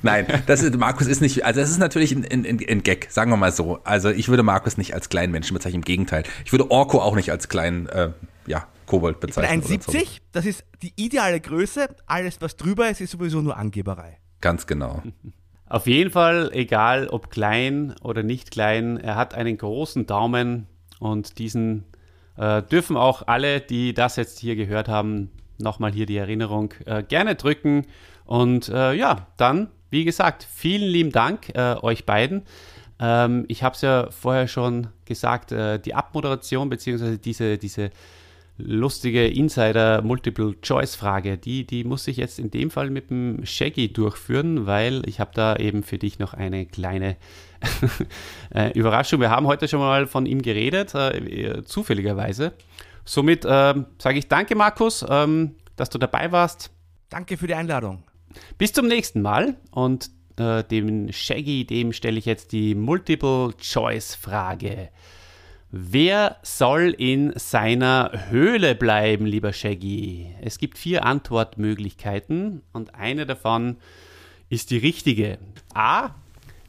Nein, 0.03 0.27
das 0.47 0.63
ist, 0.63 0.77
Markus 0.77 1.07
ist 1.07 1.23
nicht, 1.23 1.45
also 1.45 1.61
das 1.61 1.71
ist 1.71 1.79
natürlich 1.79 2.13
ein, 2.13 2.25
ein, 2.31 2.45
ein 2.45 2.61
ein 2.69 2.83
Gag, 2.83 3.09
sagen 3.11 3.31
wir 3.31 3.37
mal 3.37 3.53
so. 3.53 3.81
Also 3.85 4.11
ich 4.11 4.29
würde 4.29 4.43
Markus 4.43 4.77
nicht 4.77 4.93
als 4.93 5.09
kleinen 5.09 5.33
Menschen 5.33 5.55
bezeichnen, 5.55 5.81
im 5.81 5.85
Gegenteil. 5.85 6.25
Ich 6.45 6.53
würde 6.53 6.71
Orko 6.71 7.01
auch 7.01 7.17
nicht 7.17 7.31
als 7.31 7.49
kleinen, 7.49 7.87
äh, 7.89 8.11
ja, 8.47 8.67
Kobold 8.87 9.17
Ich 9.17 9.21
bin 9.21 9.29
bezeichnen. 9.29 9.61
oder 9.63 9.83
so. 9.83 9.91
1,70, 9.93 10.21
das 10.33 10.47
ist 10.47 10.65
die 10.83 10.93
ideale 10.97 11.41
Größe. 11.41 11.89
Alles, 12.07 12.41
was 12.41 12.57
drüber 12.57 12.89
ist, 12.89 13.01
ist 13.01 13.11
sowieso 13.11 13.41
nur 13.41 13.57
Angeberei. 13.57 14.19
Ganz 14.41 14.67
genau. 14.67 15.03
Auf 15.69 15.87
jeden 15.89 16.11
Fall, 16.11 16.51
egal 16.53 17.09
ob 17.09 17.31
klein 17.31 17.95
oder 18.03 18.23
nicht 18.23 18.53
klein, 18.53 18.99
er 18.99 19.17
hat 19.17 19.35
einen 19.35 19.59
großen 19.59 20.07
Daumen 20.07 20.69
und 21.01 21.39
diesen 21.39 21.85
äh, 22.37 22.63
dürfen 22.63 22.97
auch 22.97 23.27
alle, 23.27 23.61
die 23.61 23.93
das 23.93 24.15
jetzt 24.17 24.39
hier 24.39 24.55
gehört 24.55 24.89
haben, 24.89 25.31
nochmal 25.59 25.93
hier 25.93 26.07
die 26.07 26.17
Erinnerung 26.17 26.73
äh, 26.85 27.03
gerne 27.03 27.35
drücken. 27.35 27.87
Und 28.25 28.69
äh, 28.69 28.93
ja, 28.93 29.27
dann, 29.37 29.69
wie 29.91 30.05
gesagt, 30.05 30.47
vielen 30.49 30.89
lieben 30.89 31.11
Dank 31.11 31.49
äh, 31.55 31.75
euch 31.83 32.07
beiden. 32.07 32.43
Ähm, 33.01 33.45
ich 33.49 33.63
habe 33.63 33.75
es 33.75 33.81
ja 33.83 34.09
vorher 34.11 34.47
schon 34.49 34.89
gesagt, 35.05 35.51
äh, 35.51 35.79
die 35.79 35.95
Abmoderation 35.95 36.69
beziehungsweise 36.69 37.19
diese, 37.19 37.59
diese 37.59 37.91
lustige 38.59 39.27
Insider-Multiple-Choice-Frage, 39.27 41.39
die, 41.39 41.67
die 41.67 41.85
muss 41.85 42.07
ich 42.09 42.17
jetzt 42.17 42.39
in 42.39 42.51
dem 42.51 42.71
Fall 42.71 42.89
mit 42.91 43.11
dem 43.11 43.45
Shaggy 43.45 43.93
durchführen, 43.93 44.67
weil 44.67 45.03
ich 45.07 45.21
habe 45.21 45.33
da 45.35 45.57
eben 45.57 45.83
für 45.83 45.99
dich 45.99 46.19
noch 46.19 46.33
eine 46.35 46.67
kleine 46.67 47.17
äh, 48.55 48.73
Überraschung. 48.73 49.21
Wir 49.21 49.31
haben 49.31 49.47
heute 49.47 49.69
schon 49.69 49.81
mal 49.81 50.07
von 50.07 50.27
ihm 50.27 50.43
geredet, 50.43 50.95
äh, 50.95 51.63
zufälligerweise. 51.65 52.53
Somit 53.05 53.45
ähm, 53.47 53.87
sage 53.99 54.19
ich 54.19 54.29
danke, 54.29 54.57
Markus, 54.57 55.05
ähm, 55.09 55.55
dass 55.77 55.91
du 55.91 55.99
dabei 55.99 56.33
warst. 56.33 56.71
Danke 57.09 57.37
für 57.37 57.47
die 57.47 57.55
Einladung. 57.55 58.03
Bis 58.59 58.73
zum 58.73 58.89
nächsten 58.89 59.23
Mal 59.23 59.55
und 59.71 60.11
äh, 60.39 60.65
dem 60.65 61.13
Shaggy, 61.13 61.65
dem 61.65 61.93
stelle 61.93 62.19
ich 62.19 62.25
jetzt 62.25 62.51
die 62.53 62.75
Multiple-Choice-Frage. 62.75 64.89
Wer 65.71 66.37
soll 66.43 66.95
in 66.97 67.33
seiner 67.37 68.29
Höhle 68.31 68.77
bleiben, 68.77 69.27
lieber 69.27 69.53
Shaggy? 69.53 70.33
Es 70.41 70.59
gibt 70.59 70.79
vier 70.79 71.05
Antwortmöglichkeiten 71.05 72.63
und 72.73 72.95
eine 72.95 73.27
davon 73.27 73.77
ist 74.49 74.71
die 74.71 74.79
richtige. 74.79 75.39
A. 75.75 76.11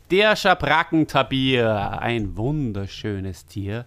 Der 0.09 0.35
Schabrackentapir, 0.35 2.01
ein 2.01 2.37
wunderschönes 2.37 3.45
Tier. 3.45 3.85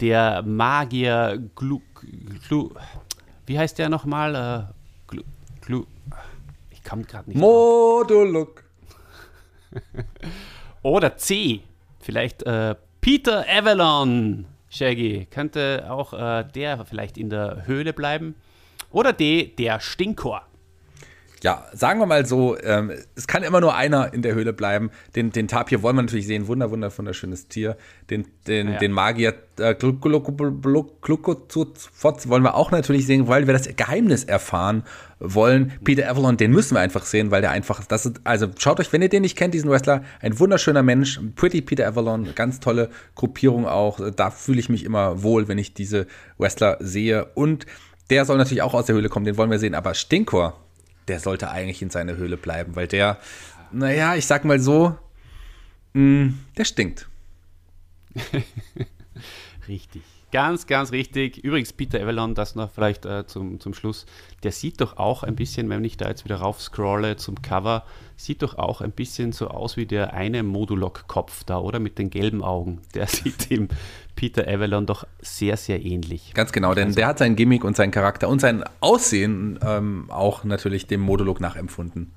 Der 0.00 0.42
Magier 0.42 1.42
Glu, 1.54 1.80
Glu, 2.46 2.70
wie 3.46 3.58
heißt 3.58 3.78
der 3.78 3.88
nochmal? 3.88 4.34
Äh, 4.34 4.72
Glu, 5.06 5.22
Glu, 5.62 5.86
ich 6.70 6.84
komme 6.84 7.04
gerade 7.04 7.30
nicht. 7.30 7.38
Moduluk. 7.38 8.64
Oder 10.82 11.16
C, 11.16 11.62
vielleicht 12.00 12.42
äh, 12.42 12.74
Peter 13.06 13.46
Avalon, 13.48 14.46
Shaggy. 14.68 15.28
Könnte 15.30 15.86
auch 15.88 16.12
äh, 16.12 16.42
der 16.42 16.84
vielleicht 16.84 17.16
in 17.18 17.30
der 17.30 17.64
Höhle 17.64 17.92
bleiben. 17.92 18.34
Oder 18.90 19.12
D, 19.12 19.46
der 19.46 19.78
Stinkor. 19.78 20.42
Ja, 21.42 21.66
sagen 21.72 22.00
wir 22.00 22.06
mal 22.06 22.24
so, 22.26 22.58
ähm, 22.58 22.92
es 23.14 23.26
kann 23.26 23.42
immer 23.42 23.60
nur 23.60 23.74
einer 23.74 24.12
in 24.14 24.22
der 24.22 24.34
Höhle 24.34 24.52
bleiben. 24.52 24.90
Den, 25.14 25.32
den 25.32 25.48
Tapir 25.48 25.82
wollen 25.82 25.96
wir 25.96 26.02
natürlich 26.02 26.26
sehen. 26.26 26.48
Wunder, 26.48 26.70
wunder, 26.70 26.90
wunderschönes 26.96 27.48
Tier. 27.48 27.76
Den, 28.10 28.26
den, 28.46 28.72
Ja. 28.72 28.78
den 28.78 28.92
Magier 28.92 29.34
äh, 29.58 29.74
Glukotz 29.74 31.56
wollen 32.28 32.42
wir 32.42 32.54
auch 32.54 32.70
natürlich 32.70 33.06
sehen, 33.06 33.28
weil 33.28 33.46
wir 33.46 33.52
das 33.52 33.68
Geheimnis 33.76 34.24
erfahren 34.24 34.84
wollen. 35.18 35.72
Peter 35.84 36.08
Avalon, 36.10 36.36
den 36.36 36.52
müssen 36.52 36.74
wir 36.74 36.80
einfach 36.80 37.04
sehen, 37.04 37.30
weil 37.30 37.40
der 37.40 37.50
einfach, 37.50 37.84
das 37.84 38.06
ist, 38.06 38.20
also 38.24 38.48
schaut 38.58 38.80
euch, 38.80 38.92
wenn 38.92 39.02
ihr 39.02 39.08
den 39.08 39.22
nicht 39.22 39.36
kennt, 39.36 39.54
diesen 39.54 39.70
Wrestler, 39.70 40.02
ein 40.20 40.38
wunderschöner 40.38 40.82
Mensch, 40.82 41.20
Pretty 41.36 41.60
Peter 41.62 41.86
Avalon, 41.86 42.34
ganz 42.34 42.60
tolle 42.60 42.90
Gruppierung 43.14 43.66
auch. 43.66 44.00
Da 44.14 44.30
fühle 44.30 44.60
ich 44.60 44.68
mich 44.68 44.84
immer 44.84 45.22
wohl, 45.22 45.48
wenn 45.48 45.58
ich 45.58 45.74
diese 45.74 46.06
Wrestler 46.38 46.76
sehe. 46.80 47.26
Und 47.34 47.66
der 48.10 48.24
soll 48.24 48.38
natürlich 48.38 48.62
auch 48.62 48.74
aus 48.74 48.86
der 48.86 48.94
Höhle 48.94 49.08
kommen, 49.08 49.26
den 49.26 49.36
wollen 49.36 49.50
wir 49.50 49.58
sehen. 49.58 49.74
Aber 49.74 49.94
Stinkor, 49.94 50.60
der 51.08 51.20
sollte 51.20 51.50
eigentlich 51.50 51.82
in 51.82 51.90
seiner 51.90 52.16
Höhle 52.16 52.36
bleiben, 52.36 52.76
weil 52.76 52.86
der, 52.86 53.18
naja, 53.72 54.14
ich 54.16 54.26
sag 54.26 54.44
mal 54.44 54.60
so, 54.60 54.96
mh, 55.94 56.32
der 56.56 56.64
stinkt. 56.64 57.08
Richtig. 59.68 60.02
Ganz, 60.32 60.66
ganz 60.66 60.90
richtig. 60.90 61.38
Übrigens, 61.44 61.72
Peter 61.72 62.00
Avalon, 62.00 62.34
das 62.34 62.56
noch 62.56 62.70
vielleicht 62.70 63.06
äh, 63.06 63.26
zum, 63.26 63.60
zum 63.60 63.74
Schluss, 63.74 64.06
der 64.42 64.50
sieht 64.50 64.80
doch 64.80 64.96
auch 64.96 65.22
ein 65.22 65.36
bisschen, 65.36 65.68
wenn 65.70 65.84
ich 65.84 65.96
da 65.96 66.08
jetzt 66.08 66.24
wieder 66.24 66.36
rauf 66.36 66.60
scrolle 66.60 67.16
zum 67.16 67.40
Cover, 67.42 67.84
sieht 68.16 68.42
doch 68.42 68.58
auch 68.58 68.80
ein 68.80 68.90
bisschen 68.90 69.32
so 69.32 69.48
aus 69.48 69.76
wie 69.76 69.86
der 69.86 70.14
eine 70.14 70.42
Modulok-Kopf 70.42 71.44
da, 71.44 71.58
oder? 71.58 71.78
Mit 71.78 71.98
den 71.98 72.10
gelben 72.10 72.42
Augen. 72.42 72.82
Der 72.94 73.06
sieht 73.06 73.50
dem 73.50 73.68
Peter 74.16 74.48
Avalon 74.48 74.86
doch 74.86 75.06
sehr, 75.20 75.56
sehr 75.56 75.84
ähnlich. 75.84 76.32
Ganz 76.34 76.50
genau, 76.50 76.74
denn 76.74 76.88
also, 76.88 76.96
der 76.96 77.06
hat 77.06 77.18
sein 77.18 77.36
Gimmick 77.36 77.62
und 77.62 77.76
seinen 77.76 77.92
Charakter 77.92 78.28
und 78.28 78.40
sein 78.40 78.64
Aussehen 78.80 79.58
ähm, 79.62 80.06
auch 80.08 80.42
natürlich 80.42 80.86
dem 80.86 81.00
Modulok 81.00 81.40
nachempfunden. 81.40 82.12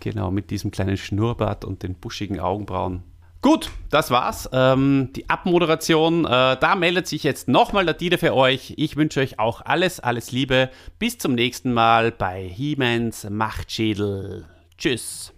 Genau, 0.00 0.30
mit 0.30 0.50
diesem 0.50 0.70
kleinen 0.70 0.96
Schnurrbart 0.96 1.64
und 1.64 1.82
den 1.82 1.94
buschigen 1.94 2.38
Augenbrauen. 2.40 3.02
Gut, 3.40 3.70
das 3.90 4.10
war's. 4.10 4.48
Ähm, 4.52 5.10
die 5.14 5.30
Abmoderation, 5.30 6.24
äh, 6.24 6.28
da 6.28 6.74
meldet 6.74 7.06
sich 7.06 7.22
jetzt 7.22 7.46
nochmal 7.46 7.84
der 7.84 7.94
Dieter 7.94 8.18
für 8.18 8.34
euch. 8.34 8.74
Ich 8.76 8.96
wünsche 8.96 9.20
euch 9.20 9.38
auch 9.38 9.60
alles, 9.64 10.00
alles 10.00 10.32
Liebe. 10.32 10.70
Bis 10.98 11.18
zum 11.18 11.34
nächsten 11.34 11.72
Mal 11.72 12.10
bei 12.10 12.42
He-Mans 12.42 13.30
Machtschädel. 13.30 14.44
Tschüss. 14.76 15.32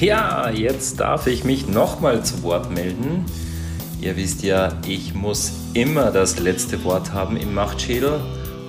Ja, 0.00 0.50
jetzt 0.50 0.98
darf 1.00 1.26
ich 1.26 1.44
mich 1.44 1.68
nochmal 1.68 2.24
zu 2.24 2.42
Wort 2.42 2.70
melden. 2.70 3.24
Ihr 4.00 4.16
wisst 4.16 4.42
ja, 4.42 4.72
ich 4.86 5.14
muss 5.14 5.52
immer 5.72 6.10
das 6.10 6.38
letzte 6.38 6.82
Wort 6.84 7.12
haben 7.12 7.36
im 7.36 7.54
Machtschädel 7.54 8.20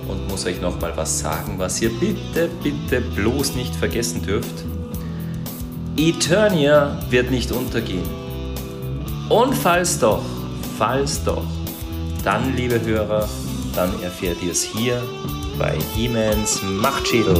und 0.08 0.28
muss 0.28 0.46
euch 0.46 0.60
nochmal 0.60 0.96
was 0.96 1.18
sagen, 1.18 1.54
was 1.58 1.82
ihr 1.82 1.90
bitte, 1.90 2.48
bitte 2.62 3.00
bloß 3.00 3.56
nicht 3.56 3.74
vergessen 3.74 4.22
dürft. 4.22 4.64
Eternia 5.96 7.00
wird 7.10 7.30
nicht 7.30 7.50
untergehen. 7.50 8.08
Und 9.28 9.54
falls 9.54 9.98
doch, 9.98 10.22
falls 10.78 11.24
doch, 11.24 11.44
dann, 12.24 12.54
liebe 12.56 12.80
Hörer, 12.80 13.28
dann 13.74 13.90
erfährt 14.02 14.42
ihr 14.42 14.52
es 14.52 14.62
hier 14.62 15.02
bei 15.58 15.76
He-Mans 15.94 16.62
Machtschädel. 16.62 17.36